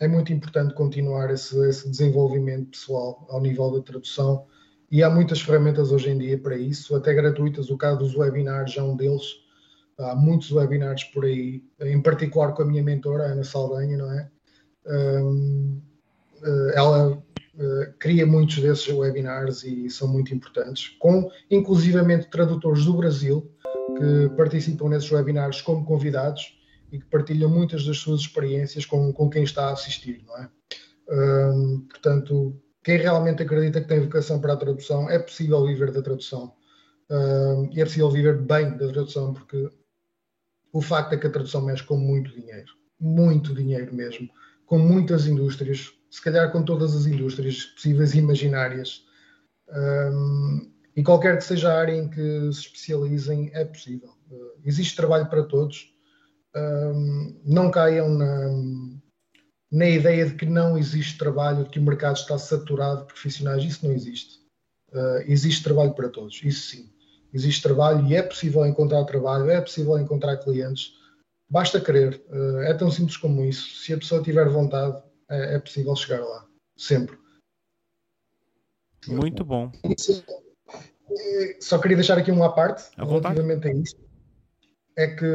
é 0.00 0.08
muito 0.08 0.32
importante 0.32 0.74
continuar 0.74 1.30
esse, 1.30 1.56
esse 1.68 1.88
desenvolvimento 1.90 2.70
pessoal 2.70 3.26
ao 3.30 3.40
nível 3.40 3.70
da 3.70 3.82
tradução 3.82 4.46
e 4.94 5.02
há 5.02 5.10
muitas 5.10 5.40
ferramentas 5.40 5.90
hoje 5.90 6.10
em 6.10 6.18
dia 6.18 6.38
para 6.38 6.56
isso, 6.56 6.94
até 6.94 7.12
gratuitas. 7.12 7.68
O 7.68 7.76
caso 7.76 7.98
dos 7.98 8.16
webinars 8.16 8.76
é 8.76 8.82
um 8.82 8.96
deles. 8.96 9.24
Há 9.98 10.14
muitos 10.14 10.52
webinars 10.52 11.02
por 11.02 11.24
aí, 11.24 11.64
em 11.80 12.00
particular 12.00 12.52
com 12.52 12.62
a 12.62 12.64
minha 12.64 12.80
mentora, 12.80 13.24
Ana 13.24 13.42
Saldanha, 13.42 13.96
não 13.96 14.12
é? 14.12 14.30
Um, 14.86 15.82
ela 16.74 17.10
uh, 17.12 17.94
cria 17.98 18.26
muitos 18.26 18.58
desses 18.58 18.88
webinars 18.88 19.64
e 19.64 19.88
são 19.90 20.08
muito 20.08 20.34
importantes, 20.34 20.96
com 20.98 21.30
inclusivamente 21.50 22.30
tradutores 22.30 22.84
do 22.84 22.94
Brasil 22.94 23.50
que 23.96 24.34
participam 24.36 24.88
nesses 24.88 25.10
webinars 25.10 25.60
como 25.60 25.84
convidados 25.84 26.58
e 26.90 26.98
que 26.98 27.06
partilham 27.06 27.50
muitas 27.50 27.84
das 27.84 27.98
suas 27.98 28.20
experiências 28.20 28.86
com, 28.86 29.12
com 29.12 29.28
quem 29.28 29.44
está 29.44 29.68
a 29.68 29.72
assistir, 29.72 30.22
não 30.26 30.36
é? 30.38 30.48
Um, 31.10 31.80
portanto, 31.88 32.60
quem 32.82 32.98
realmente 32.98 33.42
acredita 33.42 33.80
que 33.80 33.88
tem 33.88 34.00
vocação 34.00 34.40
para 34.40 34.52
a 34.52 34.56
tradução, 34.56 35.08
é 35.08 35.18
possível 35.18 35.64
viver 35.66 35.90
da 35.90 36.02
tradução. 36.02 36.54
Uh, 37.10 37.68
e 37.72 37.80
é 37.80 37.84
possível 37.84 38.10
viver 38.10 38.38
bem 38.40 38.70
da 38.76 38.88
tradução, 38.88 39.34
porque 39.34 39.68
o 40.72 40.80
facto 40.80 41.12
é 41.14 41.16
que 41.16 41.26
a 41.26 41.30
tradução 41.30 41.62
mexe 41.62 41.82
com 41.82 41.96
muito 41.96 42.30
dinheiro. 42.30 42.72
Muito 42.98 43.54
dinheiro 43.54 43.94
mesmo. 43.94 44.28
Com 44.66 44.78
muitas 44.78 45.26
indústrias, 45.26 45.92
se 46.14 46.22
calhar 46.22 46.52
com 46.52 46.62
todas 46.62 46.94
as 46.94 47.06
indústrias 47.06 47.64
possíveis 47.64 48.14
e 48.14 48.18
imaginárias. 48.18 49.04
Um, 49.68 50.70
e 50.94 51.02
qualquer 51.02 51.36
que 51.36 51.42
seja 51.42 51.72
a 51.72 51.76
área 51.76 51.92
em 51.92 52.08
que 52.08 52.52
se 52.52 52.60
especializem, 52.60 53.50
é 53.52 53.64
possível. 53.64 54.10
Uh, 54.30 54.52
existe 54.64 54.94
trabalho 54.94 55.28
para 55.28 55.42
todos. 55.42 55.92
Um, 56.54 57.40
não 57.44 57.68
caiam 57.68 58.08
na, 58.08 58.48
na 59.72 59.88
ideia 59.88 60.24
de 60.26 60.36
que 60.36 60.46
não 60.46 60.78
existe 60.78 61.18
trabalho, 61.18 61.64
de 61.64 61.70
que 61.70 61.80
o 61.80 61.82
mercado 61.82 62.14
está 62.14 62.38
saturado 62.38 63.00
de 63.00 63.06
profissionais. 63.06 63.64
Isso 63.64 63.84
não 63.84 63.92
existe. 63.92 64.38
Uh, 64.92 65.18
existe 65.26 65.64
trabalho 65.64 65.94
para 65.94 66.08
todos, 66.08 66.40
isso 66.44 66.70
sim. 66.70 66.92
Existe 67.32 67.60
trabalho 67.60 68.06
e 68.06 68.14
é 68.14 68.22
possível 68.22 68.64
encontrar 68.64 69.02
trabalho, 69.02 69.50
é 69.50 69.60
possível 69.60 69.98
encontrar 69.98 70.36
clientes. 70.36 70.92
Basta 71.50 71.80
querer. 71.80 72.24
Uh, 72.30 72.60
é 72.60 72.72
tão 72.72 72.88
simples 72.88 73.16
como 73.16 73.44
isso. 73.44 73.82
Se 73.82 73.92
a 73.92 73.98
pessoa 73.98 74.22
tiver 74.22 74.48
vontade, 74.48 75.02
é, 75.30 75.56
é 75.56 75.58
possível 75.58 75.94
chegar 75.96 76.20
lá. 76.20 76.46
Sempre. 76.76 77.18
Muito 79.06 79.44
bom. 79.44 79.70
Só 81.60 81.78
queria 81.78 81.96
deixar 81.96 82.18
aqui 82.18 82.30
uma 82.30 82.54
parte 82.54 82.90
relativamente 82.96 83.68
a 83.68 83.72
isso. 83.72 83.96
É 84.96 85.08
que 85.08 85.26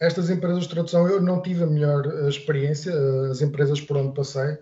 estas 0.00 0.30
empresas 0.30 0.64
de 0.64 0.70
tradução 0.70 1.08
eu 1.08 1.20
não 1.20 1.42
tive 1.42 1.62
a 1.62 1.66
melhor 1.66 2.06
eh, 2.06 2.28
experiência, 2.28 2.90
eh, 2.90 3.30
as 3.30 3.42
empresas 3.42 3.80
por 3.80 3.96
onde 3.96 4.14
passei, 4.14 4.58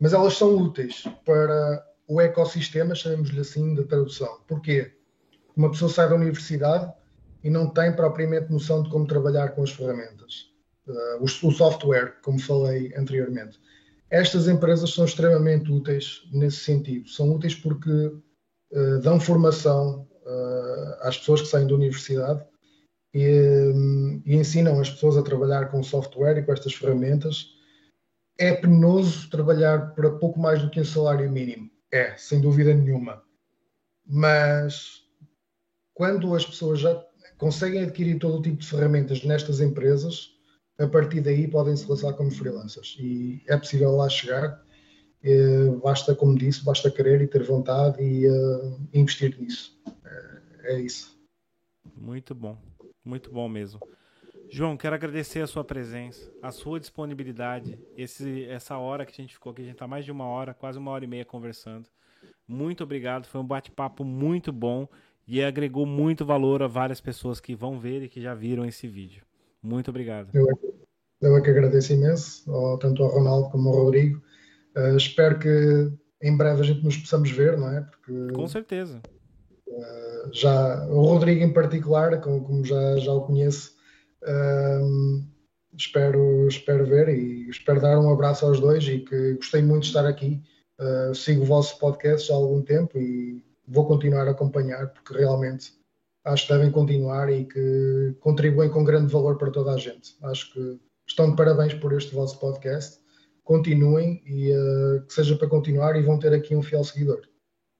mas 0.00 0.12
elas 0.12 0.34
são 0.34 0.56
úteis 0.56 1.04
para 1.24 1.84
o 2.08 2.20
ecossistema, 2.20 2.94
chamemos-lhe 2.94 3.40
assim, 3.40 3.74
da 3.74 3.84
tradução. 3.84 4.40
Porquê? 4.46 4.92
Uma 5.56 5.70
pessoa 5.70 5.90
sai 5.90 6.08
da 6.08 6.14
universidade 6.14 6.92
e 7.44 7.50
não 7.50 7.68
tem 7.68 7.94
propriamente 7.94 8.50
noção 8.50 8.82
de 8.82 8.90
como 8.90 9.06
trabalhar 9.06 9.50
com 9.50 9.62
as 9.62 9.70
ferramentas, 9.70 10.50
o, 11.20 11.50
software, 11.50 12.16
como 12.22 12.38
falei 12.38 12.92
anteriormente. 12.96 13.58
Estas 14.10 14.46
empresas 14.46 14.94
são 14.94 15.04
extremamente 15.04 15.70
úteis 15.70 16.22
nesse 16.32 16.58
sentido. 16.58 17.08
São 17.08 17.32
úteis 17.32 17.54
porque 17.54 17.90
uh, 17.90 19.00
dão 19.02 19.18
formação 19.18 20.08
uh, 20.24 20.96
às 21.00 21.18
pessoas 21.18 21.42
que 21.42 21.48
saem 21.48 21.66
da 21.66 21.74
universidade 21.74 22.44
e, 23.12 23.72
e 24.24 24.36
ensinam 24.36 24.78
as 24.78 24.90
pessoas 24.90 25.16
a 25.16 25.22
trabalhar 25.22 25.70
com 25.70 25.82
software 25.82 26.38
e 26.38 26.42
com 26.42 26.52
estas 26.52 26.74
ferramentas. 26.74 27.54
É 28.38 28.52
penoso 28.54 29.28
trabalhar 29.30 29.94
para 29.94 30.10
pouco 30.18 30.38
mais 30.38 30.62
do 30.62 30.70
que 30.70 30.80
um 30.80 30.84
salário 30.84 31.30
mínimo. 31.30 31.70
É, 31.90 32.16
sem 32.16 32.40
dúvida 32.40 32.74
nenhuma. 32.74 33.22
Mas 34.06 35.02
quando 35.94 36.34
as 36.34 36.44
pessoas 36.44 36.78
já 36.80 37.02
conseguem 37.38 37.82
adquirir 37.82 38.18
todo 38.18 38.38
o 38.38 38.42
tipo 38.42 38.58
de 38.58 38.68
ferramentas 38.68 39.24
nestas 39.24 39.60
empresas, 39.60 40.35
a 40.78 40.86
partir 40.86 41.20
daí 41.20 41.48
podem 41.48 41.76
se 41.76 41.88
lançar 41.88 42.12
como 42.14 42.30
freelancers. 42.30 42.96
E 43.00 43.42
é 43.46 43.56
possível 43.56 43.92
lá 43.96 44.08
chegar. 44.08 44.62
E 45.22 45.70
basta, 45.82 46.14
como 46.14 46.36
disse, 46.36 46.64
basta 46.64 46.90
querer 46.90 47.20
e 47.20 47.26
ter 47.26 47.42
vontade 47.42 48.02
e 48.02 48.28
uh, 48.28 48.78
investir 48.92 49.36
nisso. 49.40 49.78
É, 50.04 50.74
é 50.74 50.80
isso. 50.80 51.18
Muito 51.96 52.34
bom. 52.34 52.56
Muito 53.04 53.30
bom 53.30 53.48
mesmo. 53.48 53.80
João, 54.48 54.76
quero 54.76 54.94
agradecer 54.94 55.40
a 55.40 55.46
sua 55.46 55.64
presença, 55.64 56.32
a 56.40 56.52
sua 56.52 56.78
disponibilidade, 56.78 57.78
esse, 57.96 58.44
essa 58.44 58.78
hora 58.78 59.04
que 59.04 59.12
a 59.12 59.22
gente 59.22 59.34
ficou 59.34 59.50
aqui, 59.50 59.62
a 59.62 59.64
gente 59.64 59.74
está 59.74 59.88
mais 59.88 60.04
de 60.04 60.12
uma 60.12 60.24
hora, 60.24 60.54
quase 60.54 60.78
uma 60.78 60.92
hora 60.92 61.04
e 61.04 61.08
meia 61.08 61.24
conversando. 61.24 61.88
Muito 62.46 62.84
obrigado, 62.84 63.26
foi 63.26 63.40
um 63.40 63.46
bate-papo 63.46 64.04
muito 64.04 64.52
bom 64.52 64.88
e 65.26 65.42
agregou 65.42 65.84
muito 65.84 66.24
valor 66.24 66.62
a 66.62 66.68
várias 66.68 67.00
pessoas 67.00 67.40
que 67.40 67.56
vão 67.56 67.78
ver 67.78 68.04
e 68.04 68.08
que 68.08 68.20
já 68.20 68.34
viram 68.34 68.64
esse 68.64 68.86
vídeo. 68.86 69.24
Muito 69.60 69.88
obrigado. 69.88 70.30
Eu, 70.32 70.46
eu 71.20 71.36
é 71.36 71.40
que 71.40 71.50
agradeço 71.50 71.92
imenso, 71.92 72.44
tanto 72.78 73.02
ao 73.02 73.10
Ronaldo 73.10 73.50
como 73.50 73.68
ao 73.68 73.84
Rodrigo. 73.84 74.22
Uh, 74.76 74.96
espero 74.96 75.38
que 75.38 75.90
em 76.22 76.36
breve 76.36 76.60
a 76.60 76.64
gente 76.64 76.84
nos 76.84 76.96
possamos 76.96 77.30
ver, 77.30 77.56
não 77.56 77.70
é? 77.70 77.80
Porque, 77.80 78.32
Com 78.32 78.46
certeza. 78.46 79.00
Uh, 79.66 80.32
já 80.32 80.86
o 80.86 81.02
Rodrigo 81.02 81.42
em 81.42 81.52
particular, 81.52 82.20
como, 82.20 82.44
como 82.44 82.64
já, 82.64 82.96
já 82.98 83.12
o 83.12 83.22
conheço, 83.22 83.74
um, 84.26 85.26
espero, 85.76 86.48
espero 86.48 86.86
ver 86.86 87.08
e 87.08 87.48
espero 87.48 87.80
dar 87.80 87.98
um 87.98 88.10
abraço 88.10 88.44
aos 88.44 88.60
dois 88.60 88.84
e 88.84 89.00
que 89.00 89.34
gostei 89.34 89.62
muito 89.62 89.82
de 89.82 89.88
estar 89.88 90.06
aqui. 90.06 90.42
Uh, 90.78 91.14
sigo 91.14 91.42
o 91.42 91.46
vosso 91.46 91.78
podcast 91.78 92.28
já 92.28 92.34
há 92.34 92.36
algum 92.36 92.62
tempo 92.62 92.98
e 92.98 93.42
vou 93.66 93.86
continuar 93.86 94.28
a 94.28 94.32
acompanhar 94.32 94.88
porque 94.88 95.16
realmente 95.16 95.72
acho 96.24 96.46
que 96.46 96.52
devem 96.52 96.70
continuar 96.70 97.32
e 97.32 97.44
que 97.44 98.14
contribuem 98.20 98.70
com 98.70 98.84
grande 98.84 99.12
valor 99.12 99.38
para 99.38 99.50
toda 99.50 99.72
a 99.72 99.76
gente. 99.76 100.16
Acho 100.22 100.52
que 100.52 100.80
estão 101.06 101.30
de 101.30 101.36
parabéns 101.36 101.74
por 101.74 101.92
este 101.92 102.14
vosso 102.14 102.38
podcast. 102.38 103.00
Continuem 103.44 104.22
e 104.26 104.50
uh, 104.50 105.06
que 105.06 105.12
seja 105.12 105.36
para 105.36 105.48
continuar 105.48 105.96
e 105.96 106.02
vão 106.02 106.18
ter 106.18 106.32
aqui 106.32 106.56
um 106.56 106.62
fiel 106.62 106.82
seguidor. 106.82 107.22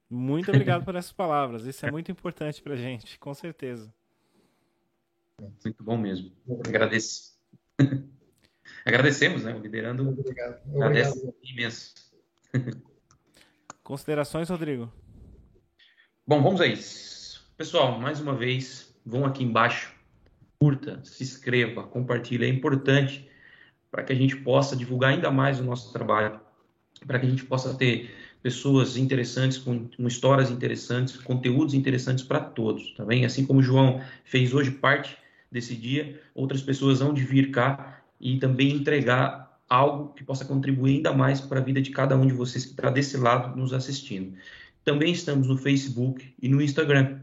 Muito 0.08 0.50
obrigado 0.50 0.84
por 0.84 0.94
essas 0.94 1.12
palavras. 1.12 1.64
Isso 1.64 1.84
é 1.84 1.90
muito 1.90 2.10
importante 2.12 2.62
para 2.62 2.76
gente, 2.76 3.18
com 3.18 3.34
certeza. 3.34 3.92
Muito 5.64 5.82
bom 5.82 5.98
mesmo. 5.98 6.30
Agradeço. 6.66 7.36
Agradecemos, 8.84 9.42
né? 9.42 9.58
Liderando. 9.58 10.08
Obrigado. 10.08 10.60
Agradece 10.76 11.34
imenso. 11.42 11.94
Considerações, 13.82 14.48
Rodrigo? 14.48 14.92
Bom, 16.26 16.42
vamos 16.42 16.60
a 16.60 16.66
isso. 16.66 17.44
Pessoal, 17.56 17.98
mais 17.98 18.20
uma 18.20 18.34
vez, 18.34 18.94
vão 19.04 19.24
aqui 19.24 19.42
embaixo, 19.42 19.95
curta, 20.58 21.00
se 21.04 21.22
inscreva, 21.22 21.82
compartilhe. 21.84 22.44
É 22.44 22.48
importante 22.48 23.28
para 23.90 24.02
que 24.02 24.12
a 24.12 24.16
gente 24.16 24.36
possa 24.36 24.76
divulgar 24.76 25.12
ainda 25.12 25.30
mais 25.30 25.60
o 25.60 25.64
nosso 25.64 25.92
trabalho, 25.92 26.40
para 27.06 27.18
que 27.18 27.26
a 27.26 27.28
gente 27.28 27.44
possa 27.44 27.74
ter 27.74 28.10
pessoas 28.42 28.96
interessantes, 28.96 29.58
com, 29.58 29.88
com 29.88 30.06
histórias 30.06 30.50
interessantes, 30.50 31.16
conteúdos 31.16 31.74
interessantes 31.74 32.22
para 32.22 32.40
todos, 32.40 32.94
tá 32.94 33.04
bem? 33.04 33.24
Assim 33.24 33.44
como 33.44 33.60
o 33.60 33.62
João 33.62 34.00
fez 34.24 34.54
hoje 34.54 34.70
parte 34.70 35.16
desse 35.50 35.74
dia, 35.74 36.20
outras 36.34 36.62
pessoas 36.62 37.00
vão 37.00 37.12
de 37.12 37.22
vir 37.22 37.50
cá 37.50 38.02
e 38.20 38.38
também 38.38 38.70
entregar 38.70 39.58
algo 39.68 40.12
que 40.14 40.22
possa 40.22 40.44
contribuir 40.44 40.96
ainda 40.96 41.12
mais 41.12 41.40
para 41.40 41.58
a 41.58 41.62
vida 41.62 41.80
de 41.80 41.90
cada 41.90 42.16
um 42.16 42.26
de 42.26 42.32
vocês 42.32 42.64
que 42.64 42.70
está 42.72 42.90
desse 42.90 43.16
lado 43.16 43.56
nos 43.56 43.72
assistindo. 43.72 44.36
Também 44.84 45.10
estamos 45.10 45.48
no 45.48 45.56
Facebook 45.56 46.32
e 46.40 46.48
no 46.48 46.62
Instagram. 46.62 47.18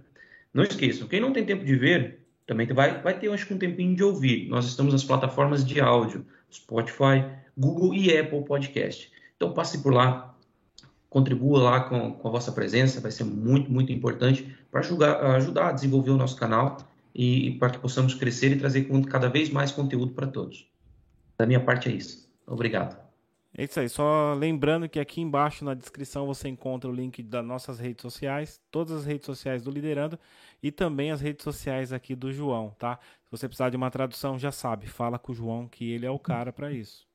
Não 0.54 0.64
esqueçam, 0.64 1.08
quem 1.08 1.22
não 1.22 1.32
tem 1.32 1.46
tempo 1.46 1.64
de 1.64 1.76
ver, 1.76 2.20
também 2.46 2.68
vai, 2.68 3.02
vai 3.02 3.18
ter, 3.18 3.32
acho 3.32 3.46
que, 3.46 3.54
um 3.54 3.58
tempinho 3.58 3.96
de 3.96 4.04
ouvir. 4.04 4.50
Nós 4.50 4.66
estamos 4.66 4.94
nas 4.94 5.04
plataformas 5.04 5.66
de 5.66 5.80
áudio, 5.80 6.26
Spotify, 6.52 7.26
Google 7.58 7.94
e 7.94 8.16
Apple 8.18 8.44
Podcast. 8.44 9.12
Então 9.36 9.54
passe 9.54 9.82
por 9.82 9.94
lá, 9.94 10.36
contribua 11.10 11.62
lá 11.62 11.80
com, 11.82 12.14
com 12.14 12.28
a 12.28 12.32
vossa 12.32 12.52
presença, 12.52 13.00
vai 13.00 13.12
ser 13.12 13.24
muito, 13.24 13.72
muito 13.72 13.92
importante 13.92 14.56
para 14.72 14.82
ajudar, 14.82 15.70
a 15.70 15.72
desenvolver 15.72 16.12
o 16.12 16.18
nosso 16.18 16.36
canal 16.36 16.78
e, 17.14 17.48
e 17.48 17.58
para 17.58 17.70
que 17.70 17.78
possamos 17.78 18.14
crescer 18.14 18.52
e 18.52 18.56
trazer 18.56 18.88
cada 19.10 19.30
vez 19.30 19.50
mais 19.50 19.72
conteúdo 19.72 20.14
para 20.14 20.28
todos. 20.28 20.68
Da 21.38 21.46
minha 21.46 21.60
parte 21.60 21.90
é 21.90 21.92
isso. 21.92 22.30
Obrigado. 22.46 23.03
É 23.56 23.64
isso 23.64 23.80
aí. 23.80 23.88
Só 23.88 24.34
lembrando 24.34 24.90
que 24.90 25.00
aqui 25.00 25.22
embaixo 25.22 25.64
na 25.64 25.74
descrição 25.76 26.26
você 26.26 26.50
encontra 26.50 26.90
o 26.90 26.94
link 26.94 27.22
das 27.22 27.46
nossas 27.46 27.80
redes 27.80 28.02
sociais, 28.02 28.60
todas 28.72 28.92
as 28.94 29.06
redes 29.06 29.26
sociais 29.26 29.62
do 29.62 29.70
Liderando 29.70 30.20
e 30.62 30.72
também 30.72 31.12
as 31.12 31.22
redes 31.22 31.44
sociais 31.44 31.94
aqui 31.94 32.16
do 32.16 32.32
João, 32.32 32.72
tá? 32.80 33.00
Se 33.26 33.32
você 33.32 33.48
precisar 33.48 33.70
de 33.70 33.78
uma 33.78 33.92
tradução, 33.92 34.40
já 34.40 34.52
sabe, 34.52 34.88
fala 34.88 35.20
com 35.20 35.32
o 35.32 35.36
João 35.36 35.68
que 35.68 35.92
ele 35.92 36.06
é 36.06 36.10
o 36.10 36.18
cara 36.18 36.52
para 36.52 36.72
isso. 36.72 37.08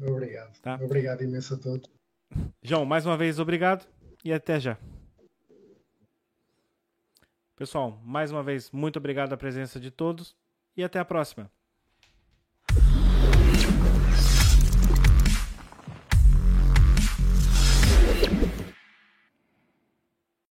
Obrigado. 0.00 0.58
Tá? 0.60 0.78
Obrigado 0.82 1.22
imenso 1.22 1.54
a 1.54 1.58
todos. 1.58 1.90
João, 2.62 2.84
mais 2.84 3.04
uma 3.04 3.16
vez 3.16 3.38
obrigado 3.38 3.86
e 4.24 4.32
até 4.32 4.58
já. 4.58 4.78
Pessoal, 7.54 8.00
mais 8.04 8.30
uma 8.30 8.42
vez 8.42 8.70
muito 8.70 8.98
obrigado 8.98 9.32
a 9.32 9.36
presença 9.36 9.78
de 9.78 9.90
todos 9.90 10.34
e 10.76 10.82
até 10.84 10.98
a 10.98 11.04
próxima. 11.04 11.50